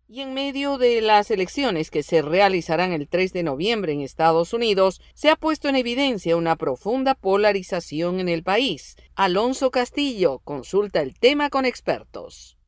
Y 0.07 0.21
en 0.21 0.35
medio 0.35 0.77
de 0.77 1.01
las 1.01 1.31
elecciones 1.31 1.89
que 1.89 2.03
se 2.03 2.21
realizarán 2.21 2.93
el 2.93 3.07
3 3.07 3.33
de 3.33 3.41
noviembre 3.41 3.93
en 3.93 4.01
Estados 4.01 4.53
Unidos, 4.53 5.01
se 5.15 5.31
ha 5.31 5.35
puesto 5.35 5.69
en 5.69 5.75
evidencia 5.75 6.37
una 6.37 6.55
profunda 6.55 7.15
polarización 7.15 8.19
en 8.19 8.29
el 8.29 8.43
país. 8.43 8.95
Alonso 9.15 9.71
Castillo 9.71 10.37
consulta 10.43 11.01
el 11.01 11.17
tema 11.17 11.49
con 11.49 11.65
expertos. 11.65 12.59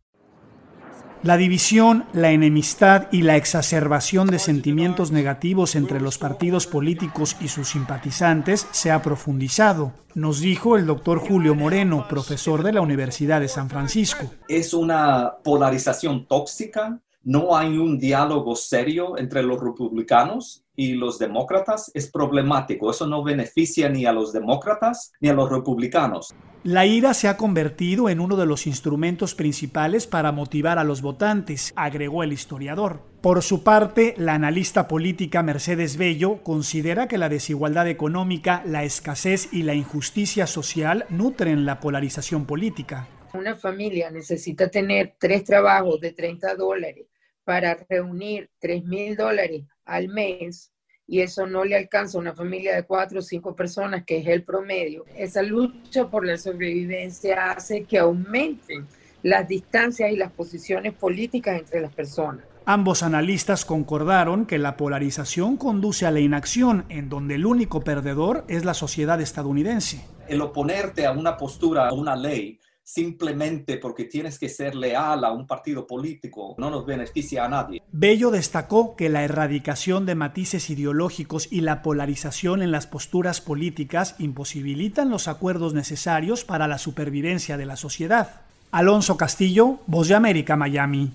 La 1.25 1.37
división, 1.37 2.05
la 2.13 2.29
enemistad 2.29 3.07
y 3.11 3.23
la 3.23 3.35
exacerbación 3.35 4.27
de 4.27 4.37
sentimientos 4.37 5.11
negativos 5.11 5.75
entre 5.75 5.99
los 5.99 6.19
partidos 6.19 6.67
políticos 6.67 7.35
y 7.41 7.47
sus 7.47 7.69
simpatizantes 7.69 8.67
se 8.69 8.91
ha 8.91 9.01
profundizado, 9.01 9.91
nos 10.13 10.39
dijo 10.39 10.77
el 10.77 10.85
doctor 10.85 11.17
Julio 11.17 11.55
Moreno, 11.55 12.05
profesor 12.07 12.61
de 12.61 12.73
la 12.73 12.81
Universidad 12.81 13.41
de 13.41 13.47
San 13.47 13.71
Francisco. 13.71 14.27
Es 14.47 14.71
una 14.75 15.33
polarización 15.43 16.27
tóxica, 16.27 17.01
no 17.23 17.57
hay 17.57 17.75
un 17.75 17.97
diálogo 17.97 18.55
serio 18.55 19.17
entre 19.17 19.41
los 19.41 19.59
republicanos 19.59 20.63
y 20.75 20.93
los 20.93 21.17
demócratas, 21.17 21.89
es 21.95 22.11
problemático. 22.11 22.91
Eso 22.91 23.07
no 23.07 23.23
beneficia 23.23 23.89
ni 23.89 24.05
a 24.05 24.13
los 24.13 24.31
demócratas 24.31 25.11
ni 25.19 25.29
a 25.29 25.33
los 25.33 25.49
republicanos. 25.49 26.35
La 26.65 26.87
ira 26.87 27.13
se 27.13 27.27
ha 27.27 27.37
convertido 27.37 28.09
en 28.09 28.19
uno 28.19 28.35
de 28.37 28.47
los 28.47 28.65
instrumentos 28.65 29.35
principales 29.35 30.07
para 30.07 30.31
motivar 30.31 30.79
a 30.79 30.83
los 30.83 31.03
votantes, 31.03 31.71
agregó 31.75 32.23
el 32.23 32.33
historiador. 32.33 33.03
Por 33.21 33.43
su 33.43 33.63
parte, 33.63 34.15
la 34.17 34.33
analista 34.33 34.87
política 34.87 35.43
Mercedes 35.43 35.95
Bello 35.95 36.41
considera 36.41 37.07
que 37.07 37.19
la 37.19 37.29
desigualdad 37.29 37.87
económica, 37.87 38.63
la 38.65 38.83
escasez 38.83 39.53
y 39.53 39.61
la 39.61 39.75
injusticia 39.75 40.47
social 40.47 41.05
nutren 41.09 41.67
la 41.67 41.79
polarización 41.79 42.47
política. 42.47 43.07
Una 43.35 43.55
familia 43.55 44.09
necesita 44.09 44.67
tener 44.67 45.17
tres 45.19 45.43
trabajos 45.43 46.01
de 46.01 46.13
30 46.13 46.55
dólares 46.55 47.05
para 47.43 47.77
reunir 47.87 48.49
3 48.57 48.85
mil 48.85 49.15
dólares 49.15 49.65
al 49.85 50.07
mes 50.07 50.71
y 51.07 51.21
eso 51.21 51.45
no 51.45 51.63
le 51.63 51.75
alcanza 51.75 52.17
a 52.17 52.21
una 52.21 52.33
familia 52.33 52.75
de 52.75 52.83
cuatro 52.83 53.19
o 53.19 53.21
cinco 53.21 53.55
personas, 53.55 54.03
que 54.05 54.17
es 54.17 54.27
el 54.27 54.43
promedio. 54.43 55.05
Esa 55.15 55.41
lucha 55.43 56.09
por 56.09 56.25
la 56.25 56.37
sobrevivencia 56.37 57.51
hace 57.51 57.83
que 57.83 57.99
aumenten 57.99 58.87
las 59.21 59.47
distancias 59.47 60.11
y 60.11 60.15
las 60.15 60.31
posiciones 60.31 60.93
políticas 60.93 61.59
entre 61.59 61.81
las 61.81 61.93
personas. 61.93 62.45
Ambos 62.67 63.03
analistas 63.03 63.63
concordaron 63.63 64.47
que 64.47 64.57
la 64.57 64.75
polarización 64.75 65.55
conduce 65.57 66.07
a 66.07 66.11
la 66.11 66.19
inacción, 66.19 66.85
en 66.89 67.09
donde 67.09 67.35
el 67.35 67.45
único 67.45 67.83
perdedor 67.83 68.43
es 68.47 68.65
la 68.65 68.73
sociedad 68.73 69.21
estadounidense. 69.21 70.03
El 70.27 70.41
oponerte 70.41 71.05
a 71.05 71.11
una 71.11 71.37
postura, 71.37 71.87
a 71.87 71.93
una 71.93 72.15
ley, 72.15 72.59
simplemente 72.85 73.77
porque 73.77 74.05
tienes 74.05 74.37
que 74.37 74.47
ser 74.47 74.75
leal 74.75 75.25
a 75.25 75.31
un 75.31 75.47
partido 75.47 75.87
político 75.87 76.53
no 76.59 76.69
nos 76.69 76.85
beneficia 76.85 77.43
a 77.43 77.49
nadie. 77.49 77.81
Bello 77.91 78.29
destacó 78.29 78.95
que 78.95 79.09
la 79.09 79.23
erradicación 79.23 80.05
de 80.05 80.13
matices 80.13 80.69
ideológicos 80.69 81.51
y 81.51 81.61
la 81.61 81.81
polarización 81.81 82.61
en 82.61 82.71
las 82.71 82.85
posturas 82.85 83.41
políticas 83.41 84.15
imposibilitan 84.19 85.09
los 85.09 85.27
acuerdos 85.27 85.73
necesarios 85.73 86.45
para 86.45 86.67
la 86.67 86.77
supervivencia 86.77 87.57
de 87.57 87.65
la 87.65 87.75
sociedad. 87.75 88.41
Alonso 88.71 89.17
Castillo, 89.17 89.79
Voz 89.87 90.07
de 90.07 90.15
América, 90.15 90.55
Miami. 90.55 91.11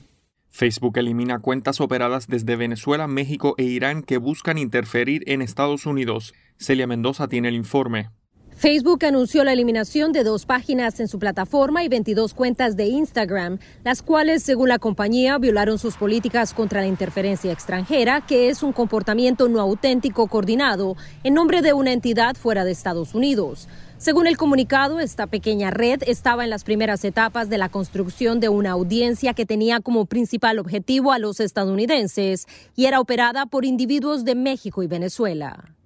Facebook 0.51 0.99
elimina 0.99 1.39
cuentas 1.39 1.81
operadas 1.81 2.27
desde 2.27 2.57
Venezuela, 2.57 3.07
México 3.07 3.55
e 3.59 3.63
Irán 3.63 4.03
que 4.03 4.19
buscan 4.19 4.59
interferir 4.59 5.23
en 5.27 5.41
Estados 5.41 5.87
Unidos. 5.87 6.35
Celia 6.59 6.89
Mendoza 6.89 7.29
tiene 7.29 7.49
el 7.49 7.55
informe. 7.55 8.11
Facebook 8.61 9.07
anunció 9.07 9.43
la 9.43 9.55
eliminación 9.55 10.13
de 10.13 10.23
dos 10.23 10.45
páginas 10.45 11.01
en 11.01 11.09
su 11.09 11.19
plataforma 11.19 11.83
y 11.83 11.89
22 11.89 12.35
cuentas 12.35 12.77
de 12.77 12.89
Instagram, 12.89 13.59
las 13.85 14.03
cuales, 14.03 14.43
según 14.43 14.69
la 14.69 14.79
compañía, 14.79 15.39
violaron 15.39 15.79
sus 15.79 15.97
políticas 15.97 16.53
contra 16.53 16.83
la 16.83 16.87
interferencia 16.87 17.53
extranjera, 17.53 18.21
que 18.21 18.51
es 18.51 18.63
un 18.63 18.75
comportamiento 18.75 19.49
no 19.49 19.61
auténtico 19.61 20.27
coordinado 20.27 20.99
en 21.25 21.33
nombre 21.33 21.63
de 21.63 21.73
una 21.73 21.93
entidad 21.93 22.37
fuera 22.37 22.67
de 22.67 22.73
Estados 22.73 23.15
Unidos. 23.15 23.67
Según 23.97 24.27
el 24.27 24.37
comunicado, 24.37 25.01
esta 25.01 25.27
pequeña 25.27 25.71
red 25.71 26.03
estaba 26.07 26.45
en 26.45 26.51
las 26.51 26.65
primeras 26.65 27.03
etapas 27.07 27.49
de 27.49 27.57
la 27.57 27.71
construcción 27.71 28.41
de 28.41 28.51
una 28.51 28.73
audiencia 28.73 29.33
que 29.33 29.47
tenía 29.47 29.81
como 29.81 30.05
principal 30.05 30.59
objetivo 30.59 31.13
a 31.13 31.19
los 31.19 31.41
estadounidenses 31.41 32.47
y 32.77 32.85
era 32.85 33.01
operada 33.01 33.47
por 33.47 33.65
individuos 33.65 34.27
de 34.27 34.35
México 34.35 34.83
y 34.83 34.87
Venezuela. 34.87 35.80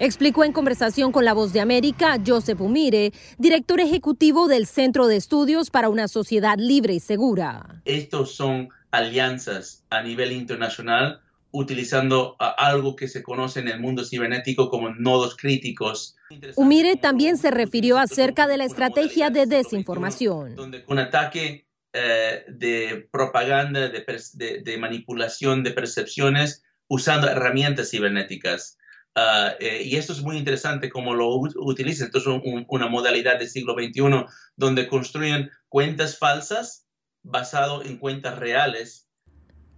Explicó 0.00 0.44
en 0.44 0.52
conversación 0.52 1.10
con 1.10 1.24
La 1.24 1.32
Voz 1.32 1.52
de 1.52 1.60
América 1.60 2.18
Joseph 2.24 2.60
Umire, 2.60 3.12
director 3.36 3.80
ejecutivo 3.80 4.46
del 4.46 4.66
Centro 4.66 5.08
de 5.08 5.16
Estudios 5.16 5.70
para 5.70 5.88
una 5.88 6.06
Sociedad 6.06 6.56
Libre 6.56 6.94
y 6.94 7.00
Segura. 7.00 7.82
Estos 7.84 8.32
son 8.32 8.68
alianzas 8.92 9.82
a 9.90 10.02
nivel 10.02 10.30
internacional 10.30 11.20
utilizando 11.50 12.36
algo 12.38 12.94
que 12.94 13.08
se 13.08 13.24
conoce 13.24 13.58
en 13.58 13.68
el 13.68 13.80
mundo 13.80 14.04
cibernético 14.04 14.70
como 14.70 14.90
nodos 14.90 15.36
críticos. 15.36 16.14
Umire 16.54 16.94
también 16.96 17.36
se 17.36 17.50
refirió 17.50 17.98
acerca 17.98 18.46
de 18.46 18.58
la 18.58 18.66
estrategia 18.66 19.30
de 19.30 19.46
desinformación. 19.46 20.54
Un 20.86 20.98
ataque 20.98 21.66
eh, 21.92 22.44
de 22.46 23.08
propaganda, 23.10 23.88
de 23.88 24.78
manipulación 24.78 25.64
de 25.64 25.72
percepciones 25.72 26.62
usando 26.86 27.28
herramientas 27.28 27.90
cibernéticas. 27.90 28.78
Ah, 29.20 29.54
eh, 29.58 29.82
y 29.84 29.96
esto 29.96 30.12
es 30.12 30.22
muy 30.22 30.36
interesante 30.36 30.88
cómo 30.88 31.14
lo 31.14 31.28
utilizan. 31.56 32.06
Entonces, 32.06 32.32
es 32.44 32.64
una 32.68 32.88
modalidad 32.88 33.38
del 33.38 33.48
siglo 33.48 33.74
XXI 33.74 34.26
donde 34.56 34.86
construyen 34.86 35.50
cuentas 35.68 36.18
falsas 36.18 36.86
basado 37.22 37.82
en 37.82 37.98
cuentas 37.98 38.38
reales. 38.38 39.04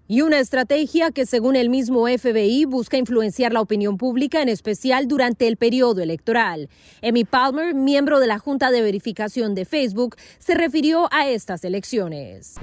y 0.07 0.23
una 0.23 0.41
estrategia 0.41 1.13
que 1.13 1.25
según 1.25 1.55
el 1.55 1.71
mismo 1.71 2.09
FBI 2.09 2.65
busca 2.65 2.97
influenciar 2.97 3.53
la 3.53 3.61
opinión 3.61 3.97
pública, 3.97 4.43
en 4.43 4.49
especial 4.49 5.07
durante 5.07 5.47
el 5.47 5.57
periodo 5.57 6.03
electoral. 6.03 6.69
Emmy 7.01 7.23
Palmer, 7.23 7.75
miembro 7.75 8.19
de 8.19 8.27
la 8.27 8.41
Junta 8.41 8.73
de 8.73 8.83
Verificación 8.83 9.55
de 9.55 9.65
Facebook, 9.65 10.17
se 10.41 10.55
refirió 10.55 11.09
a 11.13 11.29
estas 11.29 11.63
elecciones. 11.63 12.57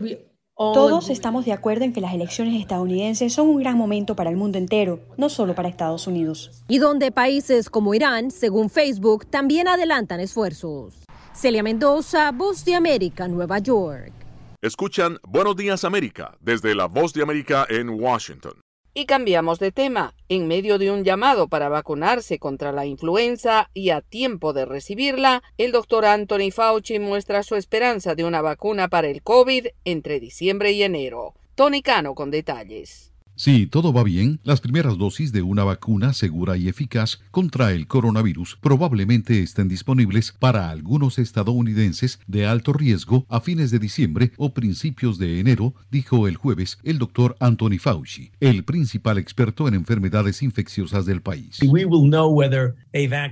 Todos 0.57 1.11
estamos 1.11 1.45
de 1.45 1.53
acuerdo 1.53 1.85
en 1.85 1.93
que 1.93 2.01
las 2.01 2.15
elecciones 2.15 2.59
estadounidenses 2.59 3.31
son 3.31 3.47
un 3.47 3.59
gran 3.59 3.77
momento 3.77 4.15
para 4.15 4.31
el 4.31 4.38
mundo 4.38 4.57
entero, 4.57 5.01
no 5.15 5.29
solo 5.29 5.53
para 5.53 5.69
Estados 5.69 6.07
Unidos. 6.07 6.63
Y 6.67 6.79
donde 6.79 7.11
países 7.11 7.69
como 7.69 7.93
Irán, 7.93 8.31
según 8.31 8.71
Facebook, 8.71 9.27
también 9.27 9.67
adelantan 9.67 10.19
esfuerzos. 10.19 10.95
Celia 11.35 11.61
Mendoza, 11.61 12.31
Voz 12.31 12.65
de 12.65 12.73
América, 12.73 13.27
Nueva 13.27 13.59
York. 13.59 14.11
Escuchan 14.59 15.19
Buenos 15.27 15.55
Días 15.55 15.84
América 15.84 16.35
desde 16.41 16.73
la 16.73 16.88
Voz 16.88 17.13
de 17.13 17.21
América 17.21 17.67
en 17.69 17.91
Washington. 17.91 18.53
Y 18.99 19.06
cambiamos 19.06 19.60
de 19.60 19.72
tema. 19.72 20.15
En 20.28 20.48
medio 20.48 20.80
de 20.80 20.90
un 20.90 21.03
llamado 21.03 21.48
para 21.48 21.69
vacunarse 21.69 22.40
contra 22.40 22.72
la 22.72 22.88
influenza 22.88 23.69
y 23.76 23.91
a 23.91 24.02
tiempo 24.02 24.53
de 24.53 24.65
recibirla, 24.65 25.44
el 25.60 25.72
doctor 25.72 26.03
Anthony 26.06 26.49
Fauci 26.52 26.98
muestra 26.98 27.44
su 27.44 27.53
esperanza 27.53 28.15
de 28.15 28.26
una 28.26 28.41
vacuna 28.41 28.88
para 28.88 29.07
el 29.07 29.22
COVID 29.22 29.68
entre 29.86 30.19
diciembre 30.19 30.72
y 30.72 30.82
enero. 30.82 31.36
Tony 31.53 31.84
Cano 31.84 32.15
con 32.15 32.32
detalles. 32.32 33.14
Si 33.39 33.68
todo 33.68 33.93
va 33.93 34.03
bien, 34.03 34.39
las 34.43 34.61
primeras 34.61 34.97
dosis 34.97 35.31
de 35.31 35.43
una 35.43 35.64
vacuna 35.64 36.14
segura 36.14 36.57
y 36.57 36.68
eficaz 36.69 37.19
contra 37.30 37.72
el 37.72 37.85
coronavirus 37.85 38.57
probablemente 38.59 39.43
estén 39.43 39.68
disponibles 39.68 40.31
para 40.31 40.72
algunos 40.72 41.19
estadounidenses 41.19 42.19
de 42.26 42.47
alto 42.47 42.73
riesgo 42.73 43.27
a 43.30 43.39
fines 43.39 43.69
de 43.69 43.77
diciembre 43.77 44.31
o 44.38 44.55
principios 44.55 45.19
de 45.19 45.39
enero, 45.39 45.76
dijo 45.91 46.27
el 46.27 46.35
jueves 46.35 46.80
el 46.81 46.97
doctor 46.97 47.38
Anthony 47.39 47.77
Fauci, 47.80 48.31
el 48.39 48.64
principal 48.64 49.19
experto 49.19 49.68
en 49.68 49.76
enfermedades 49.76 50.41
infecciosas 50.41 51.05
del 51.05 51.22
país. 51.22 51.59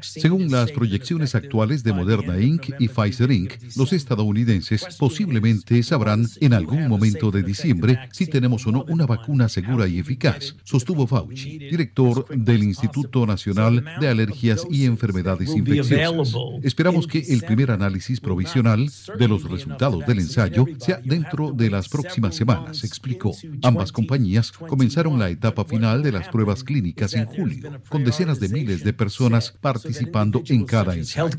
Según 0.02 0.52
las 0.52 0.72
proyecciones 0.72 1.34
actuales 1.34 1.84
de 1.84 1.94
Moderna 1.94 2.40
Inc. 2.40 2.76
y 2.78 2.90
Pfizer 2.90 3.32
Inc., 3.32 3.54
los 3.76 3.92
estadounidenses 3.92 4.86
posiblemente 5.00 5.82
sabrán 5.82 6.28
en 6.42 6.54
algún 6.54 6.88
momento 6.88 7.32
de 7.32 7.42
diciembre 7.42 7.98
si 8.12 8.28
tenemos 8.28 8.68
o 8.68 8.72
no 8.72 8.86
una 8.88 9.08
vacuna 9.08 9.50
segura 9.50 9.88
y 9.88 9.95
eficaz, 10.00 10.56
sostuvo 10.64 11.08
Fauci, 11.08 11.58
director 11.58 12.28
del 12.30 12.64
Instituto 12.64 13.26
Nacional 13.26 13.84
de 14.00 14.08
Alergias 14.08 14.66
y 14.70 14.86
Enfermedades 14.86 15.56
Infecciosas. 15.56 16.36
Esperamos 16.64 17.08
que 17.08 17.20
el 17.20 17.42
primer 17.42 17.72
análisis 17.72 18.20
provisional 18.20 18.90
de 19.18 19.28
los 19.28 19.44
resultados 19.50 20.06
del 20.06 20.20
ensayo 20.20 20.66
sea 20.78 21.00
dentro 21.04 21.52
de 21.52 21.70
las 21.70 21.90
próximas 21.90 22.36
semanas, 22.36 22.84
explicó. 22.84 23.32
Ambas 23.62 23.92
compañías 23.92 24.52
comenzaron 24.52 25.20
la 25.20 25.30
etapa 25.30 25.66
final 25.66 26.04
de 26.04 26.12
las 26.12 26.30
pruebas 26.30 26.64
clínicas 26.64 27.14
en 27.14 27.26
julio, 27.26 27.80
con 27.90 28.04
decenas 28.04 28.40
de 28.40 28.50
miles 28.50 28.84
de 28.84 28.94
personas 28.94 29.54
participando 29.62 30.44
en 30.48 30.66
cada 30.66 30.96
ensayo. 30.96 31.30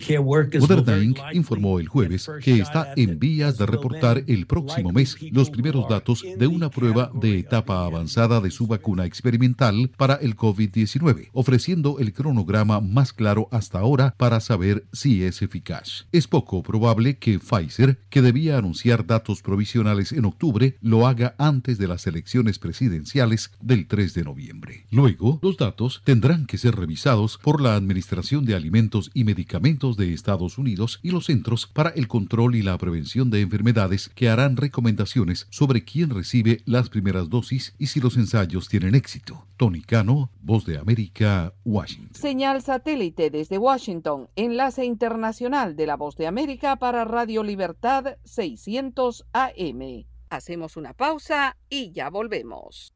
Moderna 0.60 1.02
Inc. 1.02 1.18
informó 1.32 1.78
el 1.78 1.88
jueves 1.88 2.30
que 2.42 2.60
está 2.60 2.92
en 2.96 3.18
vías 3.18 3.58
de 3.58 3.66
reportar 3.66 4.24
el 4.26 4.46
próximo 4.46 4.92
mes 4.92 5.16
los 5.30 5.50
primeros 5.50 5.88
datos 5.88 6.22
de 6.22 6.46
una 6.46 6.70
prueba 6.70 7.10
de 7.14 7.38
etapa 7.38 7.84
avanzada 7.84 8.40
de 8.40 8.45
su 8.50 8.66
vacuna 8.66 9.04
experimental 9.04 9.90
para 9.96 10.14
el 10.14 10.36
COVID-19, 10.36 11.30
ofreciendo 11.32 11.98
el 11.98 12.12
cronograma 12.12 12.80
más 12.80 13.12
claro 13.12 13.48
hasta 13.50 13.78
ahora 13.78 14.14
para 14.16 14.40
saber 14.40 14.86
si 14.92 15.22
es 15.22 15.42
eficaz. 15.42 16.06
Es 16.12 16.26
poco 16.26 16.62
probable 16.62 17.18
que 17.18 17.38
Pfizer, 17.38 18.00
que 18.10 18.22
debía 18.22 18.58
anunciar 18.58 19.06
datos 19.06 19.42
provisionales 19.42 20.12
en 20.12 20.24
octubre, 20.24 20.76
lo 20.80 21.06
haga 21.06 21.34
antes 21.38 21.78
de 21.78 21.88
las 21.88 22.06
elecciones 22.06 22.58
presidenciales 22.58 23.50
del 23.60 23.86
3 23.86 24.14
de 24.14 24.24
noviembre. 24.24 24.86
Luego, 24.90 25.38
los 25.42 25.56
datos 25.56 26.02
tendrán 26.04 26.46
que 26.46 26.58
ser 26.58 26.76
revisados 26.76 27.38
por 27.42 27.60
la 27.60 27.76
Administración 27.76 28.44
de 28.44 28.54
Alimentos 28.54 29.10
y 29.14 29.24
Medicamentos 29.24 29.96
de 29.96 30.12
Estados 30.12 30.58
Unidos 30.58 31.00
y 31.02 31.10
los 31.10 31.26
Centros 31.26 31.66
para 31.66 31.90
el 31.90 32.08
Control 32.08 32.54
y 32.54 32.62
la 32.62 32.78
Prevención 32.78 33.30
de 33.30 33.40
Enfermedades 33.40 34.10
que 34.14 34.28
harán 34.28 34.56
recomendaciones 34.56 35.46
sobre 35.50 35.84
quién 35.84 36.10
recibe 36.10 36.62
las 36.64 36.88
primeras 36.88 37.28
dosis 37.28 37.74
y 37.78 37.86
si 37.86 38.00
los 38.00 38.16
ensayos 38.16 38.35
tienen 38.68 38.94
éxito. 38.94 39.46
Tony 39.56 39.80
Cano, 39.80 40.30
Voz 40.42 40.66
de 40.66 40.76
América, 40.78 41.54
Washington. 41.64 42.14
Señal 42.14 42.60
satélite 42.60 43.30
desde 43.30 43.56
Washington, 43.56 44.28
enlace 44.36 44.84
internacional 44.84 45.74
de 45.74 45.86
la 45.86 45.96
Voz 45.96 46.16
de 46.16 46.26
América 46.26 46.76
para 46.76 47.04
Radio 47.04 47.42
Libertad 47.42 48.18
600 48.24 49.24
AM. 49.32 50.06
Hacemos 50.28 50.76
una 50.76 50.92
pausa 50.92 51.56
y 51.70 51.92
ya 51.92 52.10
volvemos. 52.10 52.95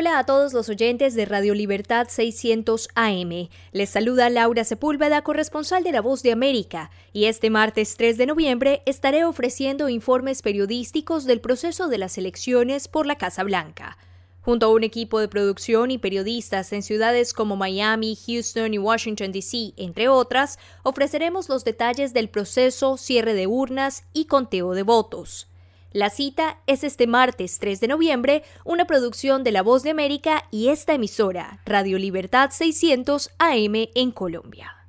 Hola 0.00 0.18
a 0.18 0.24
todos 0.24 0.54
los 0.54 0.70
oyentes 0.70 1.14
de 1.14 1.26
Radio 1.26 1.52
Libertad 1.52 2.08
600 2.08 2.88
AM. 2.94 3.50
Les 3.72 3.90
saluda 3.90 4.30
Laura 4.30 4.64
Sepúlveda, 4.64 5.20
corresponsal 5.20 5.84
de 5.84 5.92
La 5.92 6.00
Voz 6.00 6.22
de 6.22 6.32
América, 6.32 6.90
y 7.12 7.26
este 7.26 7.50
martes 7.50 7.98
3 7.98 8.16
de 8.16 8.24
noviembre 8.24 8.82
estaré 8.86 9.26
ofreciendo 9.26 9.90
informes 9.90 10.40
periodísticos 10.40 11.26
del 11.26 11.42
proceso 11.42 11.88
de 11.88 11.98
las 11.98 12.16
elecciones 12.16 12.88
por 12.88 13.04
la 13.04 13.16
Casa 13.16 13.42
Blanca. 13.42 13.98
Junto 14.40 14.64
a 14.64 14.72
un 14.72 14.84
equipo 14.84 15.20
de 15.20 15.28
producción 15.28 15.90
y 15.90 15.98
periodistas 15.98 16.72
en 16.72 16.82
ciudades 16.82 17.34
como 17.34 17.56
Miami, 17.56 18.16
Houston 18.26 18.72
y 18.72 18.78
Washington, 18.78 19.32
D.C., 19.32 19.74
entre 19.76 20.08
otras, 20.08 20.58
ofreceremos 20.82 21.50
los 21.50 21.62
detalles 21.62 22.14
del 22.14 22.30
proceso, 22.30 22.96
cierre 22.96 23.34
de 23.34 23.46
urnas 23.46 24.04
y 24.14 24.24
conteo 24.24 24.72
de 24.72 24.82
votos. 24.82 25.49
La 25.92 26.08
cita 26.08 26.62
es 26.68 26.84
este 26.84 27.08
martes 27.08 27.58
3 27.58 27.80
de 27.80 27.88
noviembre, 27.88 28.44
una 28.64 28.86
producción 28.86 29.42
de 29.42 29.50
La 29.50 29.62
Voz 29.62 29.82
de 29.82 29.90
América 29.90 30.44
y 30.52 30.68
esta 30.68 30.94
emisora, 30.94 31.62
Radio 31.66 31.98
Libertad 31.98 32.50
600 32.52 33.30
AM 33.40 33.88
en 33.96 34.12
Colombia. 34.12 34.86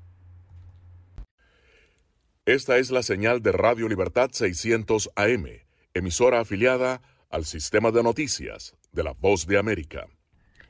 Esta 2.46 2.78
es 2.78 2.92
la 2.92 3.02
señal 3.02 3.42
de 3.42 3.52
Radio 3.52 3.90
Libertad 3.90 4.30
600 4.32 5.10
AM, 5.16 5.48
emisora 5.96 6.40
afiliada 6.40 7.02
al 7.32 7.46
sistema 7.46 7.90
de 7.90 8.04
noticias 8.04 8.76
de 8.92 9.04
la 9.04 9.14
Voz 9.14 9.48
de 9.48 9.58
América. 9.58 10.06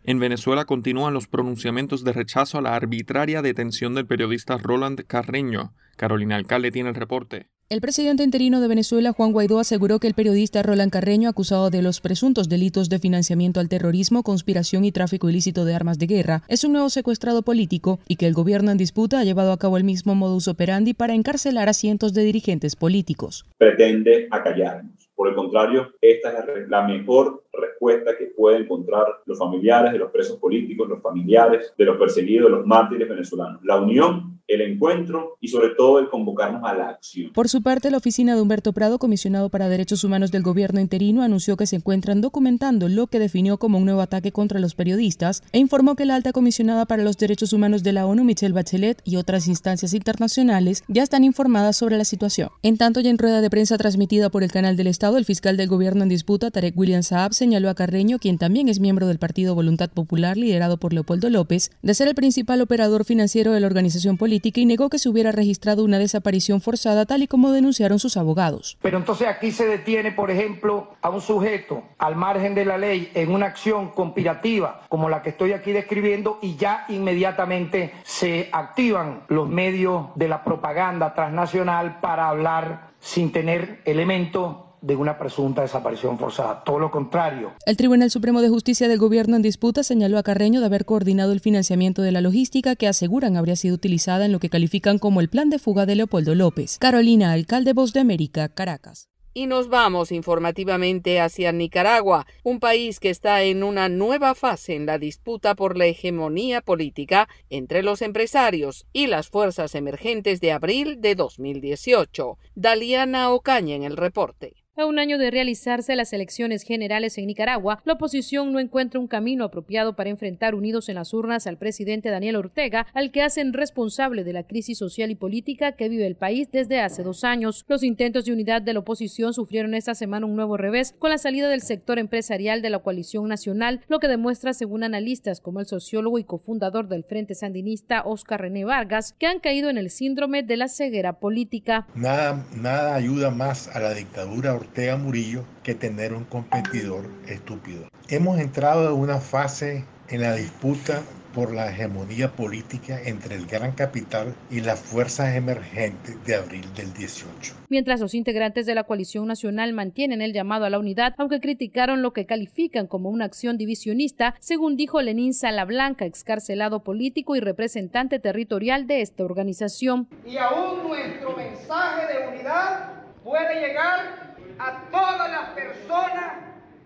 En 0.05 0.19
Venezuela 0.19 0.63
continúan 0.63 1.13
los 1.13 1.27
pronunciamientos 1.27 2.05
de 2.05 2.13
rechazo 2.13 2.57
a 2.57 2.61
la 2.61 2.73
arbitraria 2.73 3.41
detención 3.41 3.95
del 3.95 4.07
periodista 4.07 4.57
Roland 4.57 5.05
Carreño. 5.07 5.73
Carolina 5.97 6.37
Alcalde 6.37 6.71
tiene 6.71 6.89
el 6.89 6.95
reporte. 6.95 7.49
El 7.71 7.79
presidente 7.79 8.23
interino 8.23 8.59
de 8.59 8.67
Venezuela, 8.67 9.13
Juan 9.13 9.31
Guaidó, 9.31 9.57
aseguró 9.57 10.01
que 10.01 10.07
el 10.07 10.13
periodista 10.13 10.61
Roland 10.61 10.91
Carreño, 10.91 11.29
acusado 11.29 11.69
de 11.69 11.81
los 11.81 12.01
presuntos 12.01 12.49
delitos 12.49 12.89
de 12.89 12.99
financiamiento 12.99 13.61
al 13.61 13.69
terrorismo, 13.69 14.23
conspiración 14.23 14.83
y 14.83 14.91
tráfico 14.91 15.29
ilícito 15.29 15.63
de 15.63 15.73
armas 15.73 15.97
de 15.97 16.07
guerra, 16.07 16.43
es 16.49 16.65
un 16.65 16.73
nuevo 16.73 16.89
secuestrado 16.89 17.43
político 17.43 18.01
y 18.09 18.17
que 18.17 18.27
el 18.27 18.33
gobierno 18.33 18.71
en 18.71 18.77
disputa 18.77 19.19
ha 19.19 19.23
llevado 19.23 19.53
a 19.53 19.57
cabo 19.57 19.77
el 19.77 19.85
mismo 19.85 20.15
modus 20.15 20.49
operandi 20.49 20.93
para 20.93 21.13
encarcelar 21.13 21.69
a 21.69 21.73
cientos 21.73 22.13
de 22.13 22.25
dirigentes 22.25 22.75
políticos. 22.75 23.45
Pretende 23.57 24.27
acallarnos. 24.31 25.00
Por 25.21 25.29
el 25.29 25.35
contrario, 25.35 25.93
esta 26.01 26.31
es 26.31 26.67
la 26.67 26.81
mejor 26.81 27.43
respuesta 27.53 28.17
que 28.17 28.33
pueden 28.35 28.63
encontrar 28.63 29.05
los 29.27 29.37
familiares 29.37 29.91
de 29.91 29.99
los 29.99 30.09
presos 30.09 30.39
políticos, 30.39 30.89
los 30.89 30.99
familiares 30.99 31.75
de 31.77 31.85
los 31.85 31.97
perseguidos, 31.97 32.49
los 32.49 32.65
mártires 32.65 33.07
venezolanos. 33.07 33.63
La 33.63 33.79
unión 33.79 34.41
el 34.53 34.61
encuentro 34.61 35.37
y 35.39 35.47
sobre 35.47 35.69
todo 35.69 35.99
el 35.99 36.09
convocarnos 36.09 36.63
a 36.63 36.73
la 36.73 36.89
acción. 36.89 37.31
Por 37.33 37.47
su 37.47 37.61
parte, 37.61 37.89
la 37.89 37.97
oficina 37.97 38.35
de 38.35 38.41
Humberto 38.41 38.73
Prado, 38.73 38.99
comisionado 38.99 39.49
para 39.49 39.69
Derechos 39.69 40.03
Humanos 40.03 40.31
del 40.31 40.43
gobierno 40.43 40.79
interino, 40.79 41.23
anunció 41.23 41.57
que 41.57 41.65
se 41.65 41.77
encuentran 41.77 42.21
documentando 42.21 42.89
lo 42.89 43.07
que 43.07 43.19
definió 43.19 43.57
como 43.57 43.77
un 43.77 43.85
nuevo 43.85 44.01
ataque 44.01 44.31
contra 44.31 44.59
los 44.59 44.75
periodistas 44.75 45.43
e 45.51 45.59
informó 45.59 45.95
que 45.95 46.05
la 46.05 46.15
alta 46.15 46.33
comisionada 46.33 46.85
para 46.85 47.03
los 47.03 47.17
Derechos 47.17 47.53
Humanos 47.53 47.83
de 47.83 47.93
la 47.93 48.05
ONU, 48.05 48.23
Michelle 48.23 48.53
Bachelet, 48.53 49.01
y 49.05 49.15
otras 49.15 49.47
instancias 49.47 49.93
internacionales 49.93 50.83
ya 50.87 51.03
están 51.03 51.23
informadas 51.23 51.77
sobre 51.77 51.97
la 51.97 52.05
situación. 52.05 52.49
En 52.61 52.77
tanto, 52.77 52.99
ya 52.99 53.09
en 53.09 53.17
rueda 53.17 53.41
de 53.41 53.49
prensa 53.49 53.77
transmitida 53.77 54.29
por 54.29 54.43
el 54.43 54.51
canal 54.51 54.75
del 54.75 54.87
Estado, 54.87 55.10
el 55.17 55.25
fiscal 55.25 55.57
del 55.57 55.67
gobierno 55.67 56.03
en 56.03 56.09
disputa, 56.09 56.51
Tarek 56.51 56.77
William 56.77 57.03
Saab, 57.03 57.33
señaló 57.33 57.69
a 57.69 57.75
Carreño, 57.75 58.19
quien 58.19 58.37
también 58.37 58.69
es 58.69 58.79
miembro 58.79 59.07
del 59.07 59.19
Partido 59.19 59.55
Voluntad 59.55 59.89
Popular 59.89 60.37
liderado 60.37 60.77
por 60.77 60.93
Leopoldo 60.93 61.29
López, 61.29 61.71
de 61.81 61.93
ser 61.93 62.07
el 62.07 62.15
principal 62.15 62.61
operador 62.61 63.05
financiero 63.05 63.51
de 63.51 63.59
la 63.59 63.67
organización 63.67 64.17
política 64.17 64.59
y 64.61 64.65
negó 64.65 64.89
que 64.89 64.99
se 64.99 65.09
hubiera 65.09 65.31
registrado 65.31 65.83
una 65.83 65.99
desaparición 65.99 66.61
forzada 66.61 67.05
tal 67.05 67.23
y 67.23 67.27
como 67.27 67.51
denunciaron 67.51 67.99
sus 67.99 68.17
abogados. 68.17 68.77
Pero 68.81 68.97
entonces 68.97 69.27
aquí 69.27 69.51
se 69.51 69.65
detiene, 69.65 70.11
por 70.11 70.31
ejemplo, 70.31 70.95
a 71.01 71.09
un 71.09 71.21
sujeto 71.21 71.83
al 71.97 72.15
margen 72.15 72.55
de 72.55 72.65
la 72.65 72.77
ley 72.77 73.11
en 73.13 73.31
una 73.31 73.47
acción 73.47 73.91
conspirativa 73.91 74.81
como 74.89 75.09
la 75.09 75.21
que 75.21 75.29
estoy 75.29 75.53
aquí 75.53 75.71
describiendo 75.71 76.39
y 76.41 76.55
ya 76.55 76.85
inmediatamente 76.89 77.93
se 78.03 78.49
activan 78.51 79.23
los 79.27 79.47
medios 79.47 80.07
de 80.15 80.27
la 80.27 80.43
propaganda 80.43 81.13
transnacional 81.13 81.99
para 82.01 82.29
hablar 82.29 82.91
sin 82.99 83.31
tener 83.31 83.81
elementos 83.85 84.70
de 84.81 84.95
una 84.95 85.17
presunta 85.17 85.61
desaparición 85.61 86.17
forzada, 86.17 86.63
todo 86.63 86.79
lo 86.79 86.91
contrario. 86.91 87.53
El 87.65 87.77
Tribunal 87.77 88.09
Supremo 88.09 88.41
de 88.41 88.49
Justicia 88.49 88.87
del 88.87 88.97
Gobierno 88.97 89.35
en 89.35 89.41
disputa 89.41 89.83
señaló 89.83 90.17
a 90.17 90.23
Carreño 90.23 90.59
de 90.59 90.65
haber 90.65 90.85
coordinado 90.85 91.31
el 91.31 91.39
financiamiento 91.39 92.01
de 92.01 92.11
la 92.11 92.21
logística 92.21 92.75
que 92.75 92.87
aseguran 92.87 93.37
habría 93.37 93.55
sido 93.55 93.75
utilizada 93.75 94.25
en 94.25 94.31
lo 94.31 94.39
que 94.39 94.49
califican 94.49 94.97
como 94.97 95.21
el 95.21 95.29
plan 95.29 95.49
de 95.49 95.59
fuga 95.59 95.85
de 95.85 95.95
Leopoldo 95.95 96.35
López. 96.35 96.77
Carolina, 96.79 97.31
alcalde 97.31 97.73
Voz 97.73 97.93
de 97.93 97.99
América, 97.99 98.49
Caracas. 98.49 99.07
Y 99.33 99.47
nos 99.47 99.69
vamos 99.69 100.11
informativamente 100.11 101.21
hacia 101.21 101.53
Nicaragua, 101.53 102.27
un 102.43 102.59
país 102.59 102.99
que 102.99 103.09
está 103.09 103.43
en 103.43 103.63
una 103.63 103.87
nueva 103.87 104.35
fase 104.35 104.75
en 104.75 104.85
la 104.85 104.97
disputa 104.97 105.55
por 105.55 105.77
la 105.77 105.85
hegemonía 105.85 106.59
política 106.59 107.29
entre 107.49 107.81
los 107.81 108.01
empresarios 108.01 108.87
y 108.91 109.07
las 109.07 109.29
fuerzas 109.29 109.73
emergentes 109.73 110.41
de 110.41 110.51
abril 110.51 110.99
de 110.99 111.15
2018. 111.15 112.37
Daliana 112.55 113.31
Ocaña 113.31 113.75
en 113.75 113.83
el 113.83 113.95
reporte. 113.95 114.60
A 114.77 114.85
un 114.85 114.99
año 114.99 115.17
de 115.17 115.31
realizarse 115.31 115.97
las 115.97 116.13
elecciones 116.13 116.63
generales 116.63 117.17
en 117.17 117.27
Nicaragua, 117.27 117.81
la 117.83 117.93
oposición 117.93 118.53
no 118.53 118.59
encuentra 118.61 119.01
un 119.01 119.07
camino 119.09 119.43
apropiado 119.43 119.97
para 119.97 120.09
enfrentar 120.09 120.55
unidos 120.55 120.87
en 120.87 120.95
las 120.95 121.13
urnas 121.13 121.45
al 121.45 121.57
presidente 121.57 122.09
Daniel 122.09 122.37
Ortega, 122.37 122.87
al 122.93 123.11
que 123.11 123.21
hacen 123.21 123.51
responsable 123.51 124.23
de 124.23 124.31
la 124.31 124.43
crisis 124.43 124.77
social 124.77 125.11
y 125.11 125.15
política 125.15 125.73
que 125.73 125.89
vive 125.89 126.07
el 126.07 126.15
país 126.15 126.47
desde 126.53 126.79
hace 126.79 127.03
dos 127.03 127.25
años. 127.25 127.65
Los 127.67 127.83
intentos 127.83 128.23
de 128.23 128.31
unidad 128.31 128.61
de 128.61 128.71
la 128.71 128.79
oposición 128.79 129.33
sufrieron 129.33 129.73
esta 129.73 129.93
semana 129.93 130.25
un 130.25 130.37
nuevo 130.37 130.55
revés 130.55 130.95
con 130.97 131.09
la 131.09 131.17
salida 131.17 131.49
del 131.49 131.61
sector 131.61 131.99
empresarial 131.99 132.61
de 132.61 132.69
la 132.69 132.79
coalición 132.79 133.27
nacional, 133.27 133.81
lo 133.89 133.99
que 133.99 134.07
demuestra, 134.07 134.53
según 134.53 134.85
analistas 134.85 135.41
como 135.41 135.59
el 135.59 135.65
sociólogo 135.65 136.17
y 136.17 136.23
cofundador 136.23 136.87
del 136.87 137.03
Frente 137.03 137.35
Sandinista 137.35 138.03
Oscar 138.05 138.39
René 138.39 138.63
Vargas, 138.63 139.15
que 139.19 139.27
han 139.27 139.41
caído 139.41 139.69
en 139.69 139.77
el 139.77 139.89
síndrome 139.89 140.43
de 140.43 140.55
la 140.55 140.69
ceguera 140.69 141.19
política. 141.19 141.87
Nada, 141.93 142.45
nada 142.55 142.95
ayuda 142.95 143.31
más 143.31 143.67
a 143.75 143.81
la 143.81 143.93
dictadura 143.93 144.60
Ortega 144.61 144.95
Murillo 144.95 145.43
que 145.63 145.75
tener 145.75 146.13
un 146.13 146.23
competidor 146.23 147.09
estúpido. 147.27 147.87
Hemos 148.09 148.39
entrado 148.39 148.93
en 148.93 148.99
una 148.99 149.19
fase 149.19 149.83
en 150.09 150.21
la 150.21 150.35
disputa 150.35 151.01
por 151.33 151.53
la 151.53 151.71
hegemonía 151.71 152.31
política 152.33 152.99
entre 153.03 153.35
el 153.35 153.47
gran 153.47 153.71
capital 153.71 154.35
y 154.49 154.61
las 154.61 154.79
fuerzas 154.79 155.35
emergentes 155.35 156.23
de 156.25 156.35
abril 156.35 156.65
del 156.75 156.93
18. 156.93 157.55
Mientras 157.69 158.01
los 158.01 158.13
integrantes 158.13 158.65
de 158.65 158.75
la 158.75 158.83
coalición 158.83 159.27
nacional 159.27 159.73
mantienen 159.73 160.21
el 160.21 160.33
llamado 160.33 160.65
a 160.65 160.69
la 160.69 160.79
unidad, 160.79 161.13
aunque 161.17 161.39
criticaron 161.39 162.01
lo 162.01 162.11
que 162.11 162.25
califican 162.25 162.87
como 162.87 163.09
una 163.09 163.25
acción 163.25 163.57
divisionista, 163.57 164.35
según 164.39 164.75
dijo 164.75 165.01
Lenín 165.01 165.33
Salablanca, 165.33 166.05
excarcelado 166.05 166.83
político 166.83 167.35
y 167.35 167.39
representante 167.39 168.19
territorial 168.19 168.87
de 168.87 169.01
esta 169.01 169.23
organización. 169.23 170.07
Y 170.25 170.37
aún 170.37 170.83
nuestro 170.87 171.35
mensaje 171.35 172.13
de 172.13 172.27
unidad 172.27 173.03
puede 173.23 173.67
llegar 173.67 174.31
a 174.59 174.89
todas 174.91 175.29
las 175.29 175.49
personas 175.49 176.33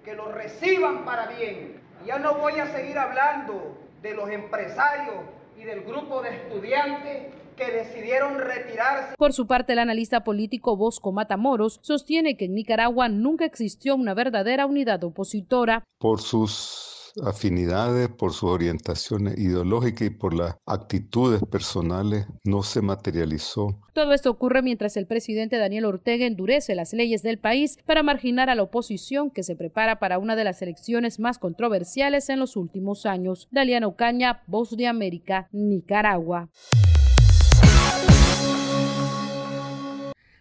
que 0.04 0.14
lo 0.14 0.32
reciban 0.32 1.06
para 1.06 1.28
bien. 1.28 1.82
Ya 2.06 2.20
no 2.20 2.36
voy 2.36 2.60
a 2.60 2.68
seguir 2.68 2.98
hablando 2.98 3.78
de 4.02 4.14
los 4.14 4.30
empresarios 4.30 5.16
y 5.58 5.64
del 5.64 5.82
grupo 5.82 6.22
de 6.22 6.36
estudiantes 6.36 7.34
que 7.56 7.72
decidieron 7.72 8.38
retirarse. 8.38 9.16
Por 9.18 9.34
su 9.34 9.48
parte, 9.48 9.74
el 9.74 9.80
analista 9.80 10.24
político 10.24 10.76
Bosco 10.76 11.12
Matamoros 11.12 11.80
sostiene 11.82 12.38
que 12.38 12.46
en 12.46 12.56
Nicaragua 12.56 13.10
nunca 13.10 13.46
existió 13.46 13.96
una 13.96 14.14
verdadera 14.14 14.66
unidad 14.66 15.04
opositora. 15.04 15.84
Por 16.00 16.22
sus 16.22 16.95
afinidades, 17.24 18.10
por 18.10 18.34
su 18.34 18.48
orientación 18.48 19.28
ideológica 19.38 20.06
y 20.06 20.10
por 20.10 20.34
las 20.34 20.56
actitudes 20.66 21.42
personales, 21.50 22.26
no 22.44 22.64
se 22.64 22.82
materializó. 22.82 23.80
Todo 23.94 24.14
esto 24.14 24.30
ocurre 24.30 24.62
mientras 24.62 24.98
el 24.98 25.08
presidente 25.08 25.58
Daniel 25.58 25.86
Ortega 25.86 26.26
endurece 26.26 26.76
las 26.76 26.94
leyes 26.94 27.24
del 27.24 27.40
país 27.40 27.78
para 27.86 28.04
marginar 28.04 28.50
a 28.50 28.56
la 28.56 28.64
oposición 28.64 29.32
que 29.32 29.44
se 29.44 29.56
prepara 29.56 30.00
para 30.00 30.20
una 30.20 30.36
de 30.36 30.44
las 30.44 30.62
elecciones 30.62 31.20
más 31.20 31.40
controversiales 31.40 32.30
en 32.30 32.40
los 32.40 32.56
últimos 32.56 33.06
años. 33.06 33.48
Daliano 33.52 33.90
Ocaña, 33.90 34.44
Voz 34.48 34.76
de 34.76 34.88
América, 34.88 35.48
Nicaragua. 35.52 36.50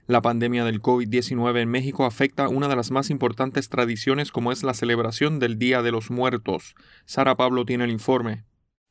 La 0.06 0.20
pandemia 0.20 0.66
del 0.66 0.82
COVID-19 0.82 1.62
en 1.62 1.70
México 1.70 2.05
afecta 2.05 2.51
una 2.51 2.68
de 2.68 2.76
las 2.76 2.90
más 2.90 3.09
importantes 3.09 3.70
tradiciones 3.70 4.32
como 4.32 4.52
es 4.52 4.62
la 4.62 4.74
celebración 4.74 5.39
del 5.39 5.59
Día 5.59 5.81
de 5.81 5.93
los 5.93 6.10
Muertos. 6.10 6.74
Sara 7.06 7.36
Pablo 7.36 7.64
tiene 7.64 7.85
el 7.85 7.90
informe. 7.90 8.44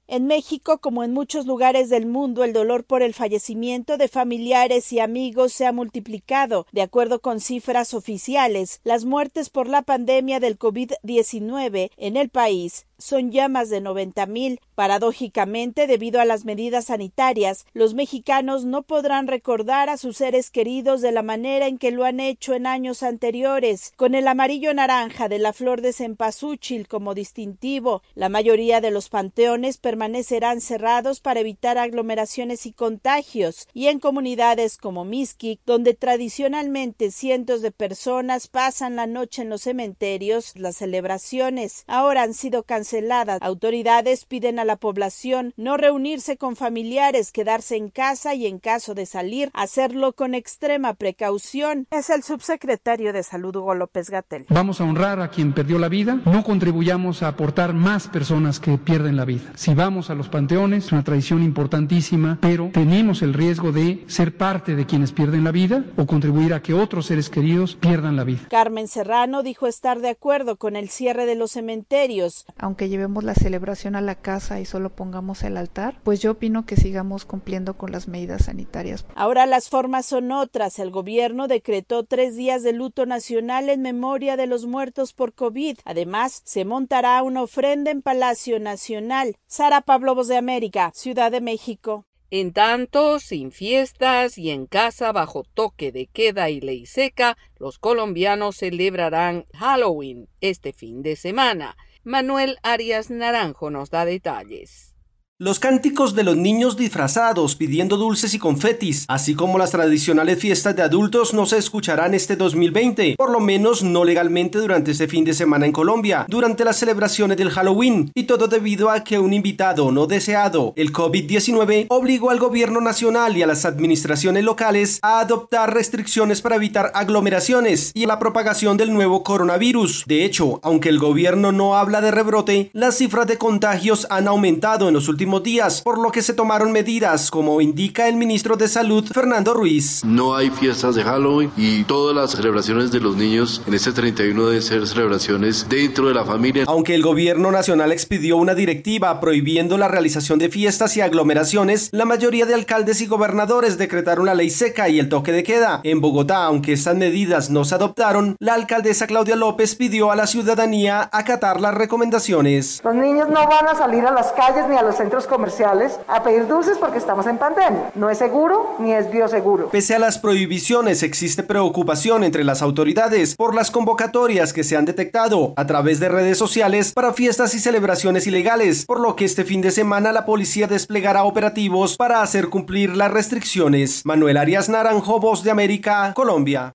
En 0.08 0.26
México, 0.26 0.80
como 0.80 1.04
en 1.04 1.14
muchos 1.14 1.46
lugares 1.46 1.90
del 1.90 2.08
mundo, 2.08 2.44
el 2.44 2.52
dolor 2.52 2.84
por 2.84 3.04
el 3.04 3.14
fallecimiento 3.14 3.98
de 3.98 4.08
familiares 4.08 4.92
y 4.92 5.00
amigos 5.00 5.54
se 5.54 5.68
ha 5.68 5.72
multiplicado. 5.72 6.66
De 6.72 6.82
acuerdo 6.82 7.22
con 7.22 7.40
cifras 7.40 7.94
oficiales, 7.94 8.82
las 8.84 9.06
muertes 9.06 9.52
por 9.52 9.70
la 9.70 9.84
pandemia 9.84 10.40
del 10.40 10.58
COVID-19 10.58 11.92
en 11.96 12.18
el 12.18 12.30
país 12.30 12.88
son 13.04 13.32
ya 13.32 13.50
más 13.50 13.70
de 13.70 13.82
90 13.82 14.26
mil. 14.28 14.60
Paradójicamente, 14.76 15.86
debido 15.86 16.20
a 16.20 16.26
las 16.26 16.46
medidas 16.46 16.86
sanitarias, 16.86 17.66
los 17.74 17.94
mexicanos 17.94 18.66
no 18.66 18.84
podrán 18.84 19.28
recordar 19.28 19.90
a 19.90 19.98
sus 19.98 20.18
seres 20.18 20.50
queridos 20.50 21.02
de 21.02 21.12
la 21.12 21.22
manera 21.22 21.68
en 21.68 21.78
que 21.78 21.92
lo 21.92 22.06
han 22.06 22.20
hecho 22.20 22.54
en 22.54 22.66
años 22.66 23.04
anteriores, 23.04 23.92
con 23.98 24.16
el 24.16 24.28
amarillo 24.28 24.74
naranja 24.74 25.28
de 25.30 25.38
la 25.38 25.54
flor 25.54 25.82
de 25.82 25.94
cempasúchil 25.94 26.88
como 26.88 27.14
distintivo. 27.14 28.02
La 28.16 28.30
mayoría 28.30 28.82
de 28.82 28.90
los 28.90 29.10
panteones 29.10 29.78
permanecerán 29.78 30.62
cerrados 30.62 31.20
para 31.20 31.42
evitar 31.42 31.78
aglomeraciones 31.78 32.66
y 32.66 32.72
contagios, 32.72 33.68
y 33.74 33.88
en 33.88 34.00
comunidades 34.00 34.78
como 34.78 35.06
Mixquic, 35.06 35.60
donde 35.66 35.94
tradicionalmente 35.94 37.12
cientos 37.12 37.62
de 37.62 37.72
personas 37.72 38.48
pasan 38.48 38.96
la 38.96 39.08
noche 39.08 39.42
en 39.42 39.50
los 39.50 39.62
cementerios, 39.62 40.54
las 40.56 40.78
celebraciones 40.78 41.84
ahora 41.88 42.24
han 42.24 42.34
sido 42.34 42.64
canceladas 42.64 42.93
Autoridades 43.42 44.26
piden 44.26 44.60
a 44.60 44.66
la 44.66 44.76
población 44.76 45.54
no 45.58 45.78
reunirse 45.78 46.38
con 46.38 46.56
familiares, 46.56 47.32
quedarse 47.32 47.76
en 47.76 47.90
casa 47.90 48.36
y 48.36 48.46
en 48.46 48.60
caso 48.60 48.94
de 48.94 49.06
salir, 49.06 49.50
hacerlo 49.54 50.14
con 50.14 50.36
extrema 50.36 50.94
precaución. 50.94 51.88
Es 51.90 52.10
el 52.10 52.22
subsecretario 52.22 53.12
de 53.12 53.24
Salud 53.24 53.56
Hugo 53.56 53.74
López 53.74 54.10
Gatel. 54.10 54.46
Vamos 54.50 54.80
a 54.80 54.84
honrar 54.84 55.22
a 55.22 55.30
quien 55.30 55.54
perdió 55.54 55.80
la 55.80 55.90
vida. 55.90 56.20
No 56.26 56.44
contribuyamos 56.44 57.24
a 57.24 57.30
aportar 57.30 57.74
más 57.74 58.08
personas 58.08 58.60
que 58.60 58.78
pierden 58.78 59.16
la 59.16 59.26
vida. 59.26 59.52
Si 59.56 59.74
vamos 59.74 60.10
a 60.10 60.16
los 60.16 60.30
panteones, 60.30 60.86
es 60.86 60.92
una 60.92 61.04
tradición 61.04 61.42
importantísima, 61.42 62.38
pero 62.42 62.70
tenemos 62.74 63.22
el 63.22 63.34
riesgo 63.34 63.72
de 63.72 64.04
ser 64.08 64.38
parte 64.38 64.76
de 64.76 64.86
quienes 64.86 65.12
pierden 65.12 65.44
la 65.44 65.52
vida 65.52 65.84
o 65.98 66.06
contribuir 66.06 66.54
a 66.54 66.62
que 66.62 66.74
otros 66.74 67.08
seres 67.08 67.30
queridos 67.30 67.76
pierdan 67.76 68.16
la 68.16 68.24
vida. 68.24 68.42
Carmen 68.50 68.88
Serrano 68.88 69.42
dijo 69.42 69.66
estar 69.68 70.00
de 70.00 70.10
acuerdo 70.10 70.58
con 70.58 70.76
el 70.76 70.90
cierre 70.90 71.26
de 71.26 71.36
los 71.36 71.52
cementerios. 71.52 72.46
Aunque 72.58 72.73
llevemos 72.78 73.24
la 73.24 73.36
celebración 73.36 73.96
a 73.96 74.02
la 74.02 74.16
casa 74.16 74.60
y 74.60 74.66
solo 74.66 74.90
pongamos 74.90 75.44
el 75.44 75.58
altar, 75.58 76.00
pues 76.04 76.22
yo 76.22 76.32
opino 76.32 76.66
que 76.66 76.76
sigamos 76.76 77.26
cumpliendo 77.26 77.78
con 77.78 77.92
las 77.92 78.08
medidas 78.08 78.46
sanitarias. 78.46 79.06
Ahora 79.16 79.46
las 79.46 79.70
formas 79.70 80.06
son 80.06 80.32
otras. 80.32 80.80
El 80.80 80.92
gobierno 80.92 81.48
decretó 81.48 82.04
tres 82.04 82.36
días 82.36 82.64
de 82.64 82.74
luto 82.74 83.06
nacional 83.06 83.70
en 83.70 83.82
memoria 83.82 84.38
de 84.38 84.48
los 84.48 84.66
muertos 84.66 85.14
por 85.14 85.34
COVID. 85.34 85.78
Además, 85.86 86.42
se 86.46 86.66
montará 86.66 87.22
una 87.24 87.44
ofrenda 87.44 87.92
en 87.92 88.02
Palacio 88.02 88.60
Nacional. 88.60 89.36
Sara 89.48 89.82
Pablo 89.82 90.16
Voz 90.16 90.28
de 90.28 90.38
América, 90.38 90.92
Ciudad 90.94 91.32
de 91.32 91.42
México. 91.42 92.06
En 92.36 92.52
tanto, 92.52 93.20
sin 93.20 93.52
fiestas 93.52 94.40
y 94.40 94.50
en 94.50 94.66
casa 94.66 95.12
bajo 95.12 95.44
toque 95.44 95.92
de 95.92 96.08
queda 96.08 96.50
y 96.50 96.62
ley 96.62 96.88
seca, 96.88 97.38
los 97.60 97.78
colombianos 97.78 98.58
celebrarán 98.58 99.46
Halloween 99.54 100.28
este 100.42 100.74
fin 100.74 101.04
de 101.04 101.16
semana. 101.16 101.78
Manuel 102.06 102.58
Arias 102.64 103.10
Naranjo 103.10 103.70
nos 103.70 103.90
da 103.90 104.04
detalles. 104.04 104.93
Los 105.40 105.58
cánticos 105.58 106.14
de 106.14 106.24
los 106.24 106.38
niños 106.38 106.78
disfrazados 106.78 107.56
pidiendo 107.56 107.98
dulces 107.98 108.36
y 108.36 108.38
confetis, 108.38 109.06
así 109.08 109.34
como 109.34 109.58
las 109.58 109.72
tradicionales 109.72 110.38
fiestas 110.38 110.76
de 110.76 110.84
adultos 110.84 111.34
no 111.34 111.48
se 111.48 111.58
escucharán 111.58 112.14
este 112.14 112.36
2020, 112.36 113.16
por 113.18 113.32
lo 113.32 113.40
menos 113.40 113.82
no 113.82 114.06
legalmente 114.06 114.60
durante 114.60 114.92
este 114.92 115.08
fin 115.08 115.26
de 115.26 115.34
semana 115.34 115.66
en 115.66 115.72
Colombia, 115.72 116.28
durante 116.30 116.64
las 116.64 116.78
celebraciones 116.78 117.36
del 117.36 117.50
Halloween, 117.50 118.12
y 118.14 118.26
todo 118.26 118.48
debido 118.48 118.92
a 118.92 119.04
que 119.04 119.18
un 119.18 119.34
invitado 119.34 119.92
no 119.92 120.06
deseado, 120.06 120.74
el 120.76 120.94
COVID-19, 120.94 121.88
obligó 121.90 122.30
al 122.30 122.38
gobierno 122.38 122.80
nacional 122.80 123.36
y 123.36 123.42
a 123.42 123.48
las 123.48 123.66
administraciones 123.66 124.44
locales 124.44 125.00
a 125.02 125.20
adoptar 125.20 125.74
restricciones 125.74 126.44
para 126.44 126.58
evitar 126.58 126.92
aglomeraciones 126.94 127.92
y 127.96 128.06
la 128.06 128.20
propagación 128.20 128.78
del 128.78 128.94
nuevo 128.94 129.24
coronavirus. 129.24 130.04
De 130.06 130.26
hecho, 130.26 130.60
aunque 130.62 130.90
el 130.90 131.00
gobierno 131.00 131.52
no 131.52 131.76
habla 131.76 132.02
de 132.02 132.12
rebrote, 132.12 132.70
las 132.74 133.00
cifras 133.00 133.26
de 133.26 133.40
contagios 133.40 134.06
han 134.12 134.28
aumentado 134.28 134.88
en 134.88 134.94
los 134.94 135.08
últimos 135.08 135.23
días, 135.24 135.82
por 135.82 136.00
lo 136.00 136.12
que 136.12 136.22
se 136.22 136.34
tomaron 136.34 136.72
medidas, 136.72 137.32
como 137.32 137.62
indica 137.62 138.10
el 138.10 138.18
ministro 138.18 138.58
de 138.58 138.68
Salud, 138.68 139.10
Fernando 139.12 139.54
Ruiz. 139.54 140.04
No 140.04 140.36
hay 140.36 140.50
fiestas 140.50 140.96
de 140.96 141.04
Halloween 141.04 141.52
y 141.56 141.86
todas 141.86 142.16
las 142.16 142.32
celebraciones 142.32 142.92
de 142.92 143.00
los 143.00 143.16
niños 143.16 143.62
en 143.66 143.74
este 143.74 143.94
31 143.94 144.48
deben 144.48 144.62
ser 144.62 144.86
celebraciones 144.86 145.68
dentro 145.70 146.08
de 146.10 146.14
la 146.14 146.26
familia. 146.26 146.66
Aunque 146.68 146.94
el 146.94 147.02
gobierno 147.02 147.52
nacional 147.52 147.92
expidió 147.92 148.36
una 148.38 148.54
directiva 148.54 149.20
prohibiendo 149.22 149.78
la 149.78 149.88
realización 149.88 150.40
de 150.40 150.50
fiestas 150.50 150.98
y 150.98 151.02
aglomeraciones, 151.02 151.90
la 151.94 152.06
mayoría 152.06 152.46
de 152.46 152.54
alcaldes 152.54 153.02
y 153.02 153.08
gobernadores 153.08 153.78
decretaron 153.78 154.26
la 154.26 154.36
ley 154.36 154.50
seca 154.50 154.90
y 154.90 155.00
el 155.00 155.08
toque 155.08 155.32
de 155.32 155.44
queda. 155.44 155.80
En 155.84 156.02
Bogotá, 156.02 156.44
aunque 156.44 156.74
estas 156.74 156.98
medidas 156.98 157.50
no 157.50 157.64
se 157.64 157.76
adoptaron, 157.76 158.36
la 158.40 158.56
alcaldesa 158.56 159.08
Claudia 159.08 159.38
López 159.38 159.76
pidió 159.76 160.12
a 160.12 160.16
la 160.16 160.28
ciudadanía 160.28 161.10
acatar 161.12 161.62
las 161.62 161.74
recomendaciones. 161.74 162.82
Los 162.84 162.96
niños 162.96 163.30
no 163.30 163.48
van 163.48 163.68
a 163.68 163.76
salir 163.76 164.06
a 164.06 164.12
las 164.12 164.32
calles 164.34 164.68
ni 164.70 164.76
a 164.76 164.82
los 164.82 164.96
centros 164.98 165.13
comerciales 165.28 166.00
a 166.08 166.24
pedir 166.24 166.48
dulces 166.48 166.78
porque 166.78 166.98
estamos 166.98 167.28
en 167.28 167.38
pandemia. 167.38 167.92
No 167.96 168.10
es 168.10 168.18
seguro 168.18 168.76
ni 168.80 168.94
es 168.94 169.12
bioseguro. 169.12 169.70
Pese 169.70 169.96
a 169.96 170.00
las 170.00 170.18
prohibiciones, 170.18 171.04
existe 171.04 171.44
preocupación 171.44 172.24
entre 172.24 172.44
las 172.44 172.62
autoridades 172.62 173.36
por 173.36 173.54
las 173.54 173.72
convocatorias 173.72 174.54
que 174.54 174.64
se 174.64 174.76
han 174.76 174.86
detectado 174.86 175.54
a 175.56 175.68
través 175.68 176.00
de 176.00 176.10
redes 176.10 176.38
sociales 176.38 176.92
para 176.92 177.14
fiestas 177.14 177.54
y 177.56 177.60
celebraciones 177.60 178.28
ilegales, 178.28 178.86
por 178.86 179.00
lo 179.00 179.16
que 179.16 179.26
este 179.26 179.46
fin 179.46 179.62
de 179.62 179.72
semana 179.72 180.12
la 180.12 180.26
policía 180.26 180.68
desplegará 180.68 181.24
operativos 181.24 181.96
para 181.98 182.22
hacer 182.22 182.50
cumplir 182.50 182.96
las 182.98 183.12
restricciones. 183.12 184.06
Manuel 184.06 184.38
Arias 184.38 184.70
Naranjo, 184.70 185.20
Voz 185.20 185.44
de 185.44 185.52
América, 185.52 186.12
Colombia. 186.16 186.74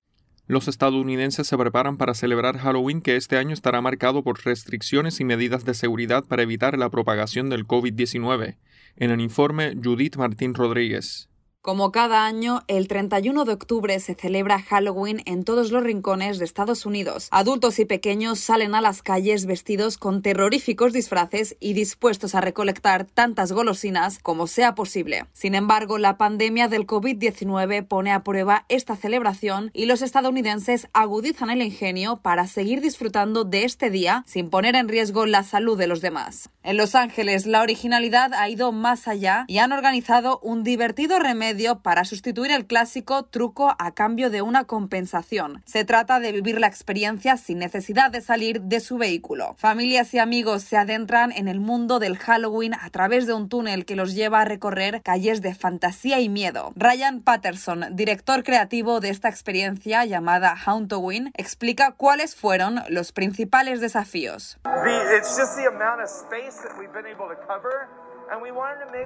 Los 0.49 0.67
estadounidenses 0.67 1.45
se 1.45 1.55
preparan 1.59 1.97
para 1.97 2.15
celebrar 2.15 2.57
Halloween 2.57 3.01
que 3.01 3.15
este 3.15 3.37
año 3.37 3.53
estará 3.53 3.81
marcado 3.81 4.23
por 4.23 4.43
restricciones 4.43 5.19
y 5.19 5.23
medidas 5.23 5.63
de 5.63 5.75
seguridad 5.75 6.23
para 6.23 6.41
evitar 6.41 6.75
la 6.75 6.89
propagación 6.89 7.51
del 7.51 7.67
COVID-19. 7.67 8.57
En 8.95 9.11
el 9.11 9.21
informe, 9.21 9.75
Judith 9.75 10.15
Martín 10.15 10.55
Rodríguez. 10.55 11.28
Como 11.61 11.91
cada 11.91 12.25
año, 12.25 12.63
el 12.69 12.87
31 12.87 13.43
de 13.43 13.51
octubre 13.51 13.99
se 13.99 14.15
celebra 14.15 14.61
Halloween 14.61 15.21
en 15.25 15.43
todos 15.43 15.71
los 15.71 15.83
rincones 15.83 16.39
de 16.39 16.45
Estados 16.45 16.85
Unidos. 16.85 17.27
Adultos 17.31 17.79
y 17.79 17.85
pequeños 17.85 18.39
salen 18.39 18.75
a 18.75 18.81
las 18.81 19.03
calles 19.03 19.45
vestidos 19.45 19.97
con 19.97 20.21
terroríficos 20.21 20.93
disfraces 20.93 21.57
y 21.59 21.73
dispuestos 21.73 22.33
a 22.33 22.39
recolectar 22.39 23.03
tantas 23.03 23.51
golosinas 23.51 24.19
como 24.19 24.47
sea 24.47 24.73
posible. 24.73 25.25
Sin 25.33 25.53
embargo, 25.53 25.97
la 25.97 26.17
pandemia 26.17 26.69
del 26.69 26.87
COVID-19 26.87 27.85
pone 27.85 28.13
a 28.13 28.23
prueba 28.23 28.63
esta 28.69 28.95
celebración 28.95 29.69
y 29.73 29.85
los 29.85 30.01
estadounidenses 30.01 30.87
agudizan 30.93 31.49
el 31.49 31.61
ingenio 31.61 32.21
para 32.21 32.47
seguir 32.47 32.79
disfrutando 32.79 33.43
de 33.43 33.65
este 33.65 33.89
día 33.89 34.23
sin 34.27 34.49
poner 34.49 34.75
en 34.75 34.87
riesgo 34.87 35.25
la 35.25 35.43
salud 35.43 35.77
de 35.77 35.87
los 35.87 35.99
demás. 35.99 36.51
En 36.63 36.77
Los 36.77 36.95
Ángeles, 36.95 37.45
la 37.45 37.61
originalidad 37.61 38.33
ha 38.33 38.47
ido 38.47 38.71
más 38.71 39.09
allá 39.09 39.43
y 39.47 39.57
han 39.57 39.73
organizado 39.73 40.39
un 40.41 40.63
divertido 40.63 41.19
remedio 41.19 41.48
para 41.81 42.05
sustituir 42.05 42.51
el 42.51 42.67
clásico 42.67 43.25
truco 43.25 43.75
a 43.79 43.91
cambio 43.93 44.29
de 44.29 44.43
una 44.43 44.65
compensación. 44.65 45.63
Se 45.65 45.83
trata 45.83 46.19
de 46.19 46.31
vivir 46.31 46.59
la 46.59 46.67
experiencia 46.67 47.37
sin 47.37 47.57
necesidad 47.57 48.11
de 48.11 48.21
salir 48.21 48.61
de 48.61 48.79
su 48.79 48.97
vehículo. 48.97 49.55
Familias 49.57 50.13
y 50.13 50.19
amigos 50.19 50.63
se 50.63 50.77
adentran 50.77 51.31
en 51.31 51.47
el 51.47 51.59
mundo 51.59 51.97
del 51.97 52.17
Halloween 52.17 52.75
a 52.75 52.89
través 52.91 53.25
de 53.25 53.33
un 53.33 53.49
túnel 53.49 53.85
que 53.85 53.95
los 53.95 54.13
lleva 54.13 54.41
a 54.41 54.45
recorrer 54.45 55.01
calles 55.01 55.41
de 55.41 55.55
fantasía 55.55 56.19
y 56.19 56.29
miedo. 56.29 56.71
Ryan 56.75 57.21
Patterson, 57.21 57.95
director 57.95 58.43
creativo 58.43 58.99
de 58.99 59.09
esta 59.09 59.27
experiencia 59.27 60.05
llamada 60.05 60.55
Halloween, 60.55 61.31
explica 61.35 61.93
cuáles 61.93 62.35
fueron 62.35 62.81
los 62.89 63.11
principales 63.11 63.81
desafíos. 63.81 64.59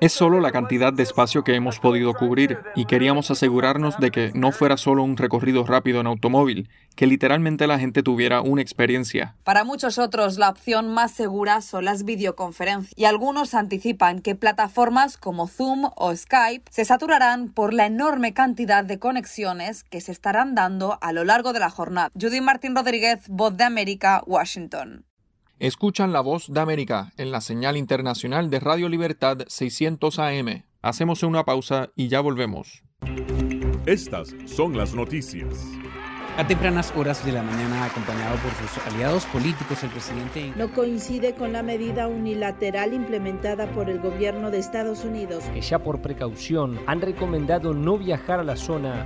Es 0.01 0.13
solo 0.13 0.39
la 0.39 0.51
cantidad 0.51 0.91
de 0.91 1.03
espacio 1.03 1.43
que 1.43 1.55
hemos 1.55 1.79
podido 1.79 2.13
cubrir 2.13 2.59
y 2.75 2.85
queríamos 2.85 3.31
asegurarnos 3.31 3.97
de 3.97 4.11
que 4.11 4.31
no 4.33 4.51
fuera 4.51 4.77
solo 4.77 5.03
un 5.03 5.17
recorrido 5.17 5.65
rápido 5.65 6.01
en 6.01 6.07
automóvil, 6.07 6.69
que 6.95 7.07
literalmente 7.07 7.67
la 7.67 7.79
gente 7.79 8.03
tuviera 8.03 8.41
una 8.41 8.61
experiencia. 8.61 9.35
Para 9.43 9.63
muchos 9.63 9.97
otros, 9.97 10.37
la 10.37 10.49
opción 10.49 10.93
más 10.93 11.11
segura 11.11 11.61
son 11.61 11.85
las 11.85 12.03
videoconferencias 12.03 12.93
y 12.97 13.05
algunos 13.05 13.53
anticipan 13.53 14.19
que 14.19 14.35
plataformas 14.35 15.17
como 15.17 15.47
Zoom 15.47 15.89
o 15.95 16.15
Skype 16.15 16.69
se 16.69 16.85
saturarán 16.85 17.49
por 17.49 17.73
la 17.73 17.85
enorme 17.85 18.33
cantidad 18.33 18.83
de 18.83 18.99
conexiones 18.99 19.83
que 19.83 20.01
se 20.01 20.11
estarán 20.11 20.55
dando 20.55 20.97
a 21.01 21.13
lo 21.13 21.23
largo 21.23 21.53
de 21.53 21.59
la 21.59 21.69
jornada. 21.69 22.11
Judy 22.19 22.41
Martín 22.41 22.75
Rodríguez, 22.75 23.27
Voz 23.29 23.55
de 23.55 23.63
América, 23.63 24.21
Washington. 24.25 25.05
Escuchan 25.59 26.11
la 26.11 26.21
voz 26.21 26.51
de 26.51 26.59
América 26.59 27.13
en 27.15 27.31
la 27.31 27.39
señal 27.39 27.77
internacional 27.77 28.49
de 28.49 28.59
Radio 28.59 28.89
Libertad 28.89 29.37
600 29.47 30.19
AM. 30.19 30.63
Hacemos 30.81 31.21
una 31.23 31.45
pausa 31.45 31.91
y 31.95 32.07
ya 32.07 32.21
volvemos. 32.21 32.83
Estas 33.85 34.33
son 34.45 34.75
las 34.75 34.95
noticias. 34.95 35.65
A 36.35 36.47
tempranas 36.47 36.91
horas 36.97 37.23
de 37.23 37.31
la 37.31 37.43
mañana, 37.43 37.85
acompañado 37.85 38.35
por 38.37 38.51
sus 38.53 38.87
aliados 38.87 39.25
políticos, 39.27 39.83
el 39.83 39.91
presidente... 39.91 40.51
No 40.57 40.73
coincide 40.73 41.35
con 41.35 41.53
la 41.53 41.61
medida 41.61 42.07
unilateral 42.07 42.91
implementada 42.91 43.67
por 43.67 43.87
el 43.87 43.99
gobierno 43.99 44.49
de 44.49 44.57
Estados 44.57 45.05
Unidos. 45.05 45.43
Que 45.53 45.61
ya 45.61 45.77
por 45.77 46.01
precaución 46.01 46.79
han 46.87 47.01
recomendado 47.01 47.75
no 47.75 47.99
viajar 47.99 48.39
a 48.39 48.43
la 48.43 48.55
zona 48.55 49.05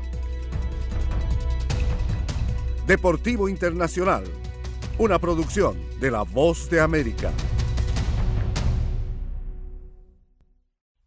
Deportivo 2.91 3.47
Internacional, 3.47 4.25
una 4.97 5.17
producción 5.17 5.77
de 6.01 6.11
La 6.11 6.23
Voz 6.23 6.69
de 6.69 6.81
América. 6.81 7.31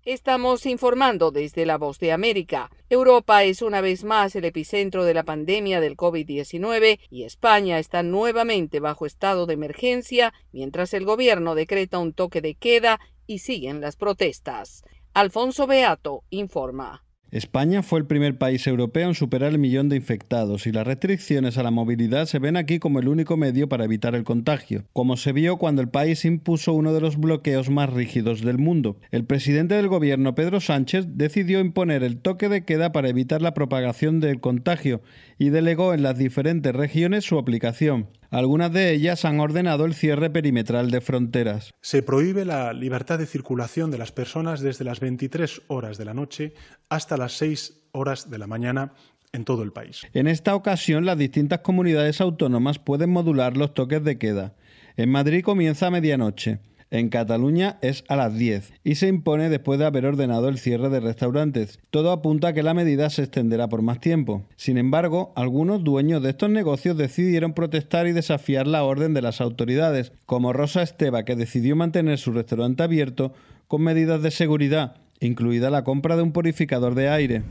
Estamos 0.02 0.64
informando 0.64 1.30
desde 1.30 1.66
La 1.66 1.76
Voz 1.76 1.98
de 1.98 2.12
América. 2.12 2.70
Europa 2.88 3.44
es 3.44 3.60
una 3.60 3.82
vez 3.82 4.02
más 4.02 4.34
el 4.34 4.46
epicentro 4.46 5.04
de 5.04 5.12
la 5.12 5.24
pandemia 5.24 5.82
del 5.82 5.94
COVID-19 5.94 7.00
y 7.10 7.24
España 7.24 7.78
está 7.78 8.02
nuevamente 8.02 8.80
bajo 8.80 9.04
estado 9.04 9.44
de 9.44 9.52
emergencia 9.52 10.32
mientras 10.52 10.94
el 10.94 11.04
gobierno 11.04 11.54
decreta 11.54 11.98
un 11.98 12.14
toque 12.14 12.40
de 12.40 12.54
queda 12.54 12.98
y 13.26 13.40
siguen 13.40 13.82
las 13.82 13.96
protestas. 13.96 14.84
Alfonso 15.12 15.66
Beato 15.66 16.24
informa. 16.30 17.03
España 17.34 17.82
fue 17.82 17.98
el 17.98 18.06
primer 18.06 18.38
país 18.38 18.64
europeo 18.64 19.08
en 19.08 19.16
superar 19.16 19.50
el 19.50 19.58
millón 19.58 19.88
de 19.88 19.96
infectados 19.96 20.68
y 20.68 20.70
las 20.70 20.86
restricciones 20.86 21.58
a 21.58 21.64
la 21.64 21.72
movilidad 21.72 22.26
se 22.26 22.38
ven 22.38 22.56
aquí 22.56 22.78
como 22.78 23.00
el 23.00 23.08
único 23.08 23.36
medio 23.36 23.68
para 23.68 23.82
evitar 23.82 24.14
el 24.14 24.22
contagio, 24.22 24.84
como 24.92 25.16
se 25.16 25.32
vio 25.32 25.56
cuando 25.56 25.82
el 25.82 25.88
país 25.88 26.24
impuso 26.24 26.72
uno 26.74 26.92
de 26.92 27.00
los 27.00 27.16
bloqueos 27.16 27.70
más 27.70 27.92
rígidos 27.92 28.42
del 28.42 28.58
mundo. 28.58 29.00
El 29.10 29.24
presidente 29.24 29.74
del 29.74 29.88
gobierno, 29.88 30.36
Pedro 30.36 30.60
Sánchez, 30.60 31.06
decidió 31.16 31.58
imponer 31.58 32.04
el 32.04 32.18
toque 32.18 32.48
de 32.48 32.64
queda 32.64 32.92
para 32.92 33.08
evitar 33.08 33.42
la 33.42 33.52
propagación 33.52 34.20
del 34.20 34.38
contagio 34.38 35.02
y 35.36 35.48
delegó 35.48 35.92
en 35.92 36.04
las 36.04 36.16
diferentes 36.16 36.72
regiones 36.72 37.24
su 37.24 37.36
aplicación. 37.36 38.06
Algunas 38.34 38.72
de 38.72 38.92
ellas 38.92 39.24
han 39.24 39.38
ordenado 39.38 39.84
el 39.84 39.94
cierre 39.94 40.28
perimetral 40.28 40.90
de 40.90 41.00
fronteras. 41.00 41.72
Se 41.80 42.02
prohíbe 42.02 42.44
la 42.44 42.72
libertad 42.72 43.16
de 43.18 43.26
circulación 43.26 43.92
de 43.92 43.98
las 43.98 44.10
personas 44.10 44.60
desde 44.60 44.84
las 44.84 44.98
23 44.98 45.62
horas 45.68 45.98
de 45.98 46.04
la 46.04 46.14
noche 46.14 46.52
hasta 46.88 47.16
las 47.16 47.34
6 47.34 47.84
horas 47.92 48.30
de 48.30 48.38
la 48.38 48.48
mañana 48.48 48.92
en 49.32 49.44
todo 49.44 49.62
el 49.62 49.72
país. 49.72 50.02
En 50.14 50.26
esta 50.26 50.56
ocasión, 50.56 51.04
las 51.04 51.16
distintas 51.16 51.60
comunidades 51.60 52.20
autónomas 52.20 52.80
pueden 52.80 53.10
modular 53.10 53.56
los 53.56 53.72
toques 53.72 54.02
de 54.02 54.18
queda. 54.18 54.54
En 54.96 55.10
Madrid 55.10 55.44
comienza 55.44 55.86
a 55.86 55.90
medianoche. 55.92 56.58
En 56.94 57.08
Cataluña 57.08 57.76
es 57.80 58.04
a 58.06 58.14
las 58.14 58.38
10 58.38 58.72
y 58.84 58.94
se 58.94 59.08
impone 59.08 59.48
después 59.48 59.80
de 59.80 59.84
haber 59.84 60.06
ordenado 60.06 60.48
el 60.48 60.58
cierre 60.58 60.90
de 60.90 61.00
restaurantes. 61.00 61.80
Todo 61.90 62.12
apunta 62.12 62.46
a 62.46 62.52
que 62.52 62.62
la 62.62 62.72
medida 62.72 63.10
se 63.10 63.22
extenderá 63.22 63.66
por 63.66 63.82
más 63.82 63.98
tiempo. 63.98 64.44
Sin 64.54 64.78
embargo, 64.78 65.32
algunos 65.34 65.82
dueños 65.82 66.22
de 66.22 66.30
estos 66.30 66.50
negocios 66.50 66.96
decidieron 66.96 67.52
protestar 67.52 68.06
y 68.06 68.12
desafiar 68.12 68.68
la 68.68 68.84
orden 68.84 69.12
de 69.12 69.22
las 69.22 69.40
autoridades, 69.40 70.12
como 70.24 70.52
Rosa 70.52 70.82
Esteba, 70.82 71.24
que 71.24 71.34
decidió 71.34 71.74
mantener 71.74 72.16
su 72.16 72.30
restaurante 72.30 72.84
abierto 72.84 73.32
con 73.66 73.82
medidas 73.82 74.22
de 74.22 74.30
seguridad, 74.30 74.94
incluida 75.18 75.70
la 75.70 75.82
compra 75.82 76.14
de 76.14 76.22
un 76.22 76.30
purificador 76.30 76.94
de 76.94 77.08
aire. 77.08 77.42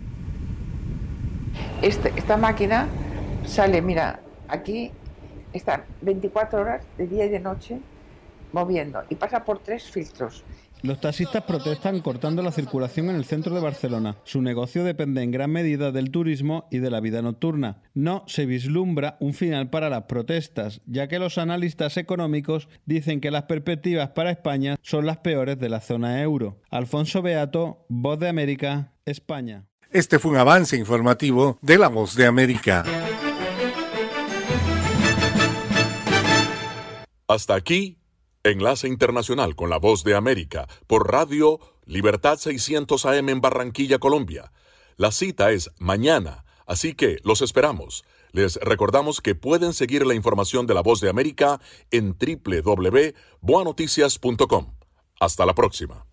Este, 1.81 2.13
esta 2.15 2.37
máquina 2.37 2.87
sale, 3.45 3.81
mira, 3.81 4.21
aquí 4.47 4.91
está 5.51 5.83
24 6.01 6.61
horas 6.61 6.85
de 6.97 7.07
día 7.07 7.25
y 7.25 7.29
de 7.29 7.41
noche 7.41 7.79
moviendo 8.53 9.03
y 9.09 9.15
pasa 9.15 9.43
por 9.43 9.59
tres 9.59 9.83
filtros. 9.83 10.43
Los 10.83 10.99
taxistas 10.99 11.43
protestan 11.43 12.01
cortando 12.01 12.41
la 12.41 12.51
circulación 12.51 13.09
en 13.09 13.15
el 13.15 13.23
centro 13.23 13.55
de 13.55 13.61
Barcelona. 13.61 14.17
Su 14.25 14.41
negocio 14.41 14.83
depende 14.83 15.23
en 15.23 15.31
gran 15.31 15.49
medida 15.49 15.93
del 15.93 16.11
turismo 16.11 16.67
y 16.71 16.79
de 16.79 16.91
la 16.91 16.99
vida 16.99 17.21
nocturna. 17.21 17.81
No 17.93 18.25
se 18.27 18.45
vislumbra 18.45 19.15
un 19.21 19.33
final 19.33 19.69
para 19.69 19.89
las 19.89 20.03
protestas, 20.03 20.81
ya 20.85 21.07
que 21.07 21.19
los 21.19 21.37
analistas 21.37 21.95
económicos 21.95 22.67
dicen 22.85 23.21
que 23.21 23.31
las 23.31 23.43
perspectivas 23.43 24.09
para 24.09 24.31
España 24.31 24.75
son 24.81 25.05
las 25.05 25.19
peores 25.19 25.57
de 25.57 25.69
la 25.69 25.79
zona 25.79 26.21
euro. 26.21 26.59
Alfonso 26.69 27.21
Beato, 27.21 27.85
Voz 27.87 28.19
de 28.19 28.27
América, 28.27 28.91
España. 29.05 29.63
Este 29.89 30.19
fue 30.19 30.31
un 30.31 30.37
avance 30.37 30.75
informativo 30.75 31.59
de 31.61 31.77
la 31.77 31.87
Voz 31.87 32.13
de 32.17 32.25
América. 32.25 32.83
Hasta 37.25 37.55
aquí 37.55 38.02
Enlace 38.45 38.89
Internacional 38.89 39.55
con 39.55 39.69
la 39.69 39.77
Voz 39.77 40.03
de 40.03 40.15
América 40.15 40.67
por 40.85 41.09
Radio 41.09 41.61
Libertad 41.85 42.37
600 42.37 43.05
AM 43.05 43.29
en 43.29 43.39
Barranquilla, 43.39 43.99
Colombia. 43.99 44.51
La 44.97 45.11
cita 45.11 45.51
es 45.51 45.71
mañana, 45.79 46.43
así 46.65 46.93
que 46.93 47.19
los 47.23 47.41
esperamos. 47.41 48.03
Les 48.31 48.57
recordamos 48.57 49.21
que 49.21 49.35
pueden 49.35 49.71
seguir 49.73 50.05
la 50.05 50.13
información 50.13 50.67
de 50.67 50.73
la 50.73 50.81
Voz 50.81 50.99
de 50.99 51.07
América 51.09 51.61
en 51.89 52.17
www.boanoticias.com. 52.17 54.73
Hasta 55.19 55.45
la 55.45 55.55
próxima. 55.55 56.05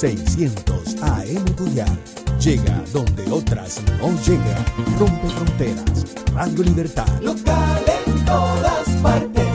600 0.00 0.96
AM 1.02 1.44
Tuyal. 1.56 1.98
Llega 2.40 2.82
donde 2.90 3.30
otras 3.30 3.82
no 3.98 4.08
llegan. 4.22 4.64
Rompe 4.98 5.28
fronteras. 5.28 6.06
Radio 6.32 6.62
Libertad. 6.64 7.06
Local 7.20 7.84
en 8.06 8.24
todas 8.24 8.88
partes. 9.02 9.49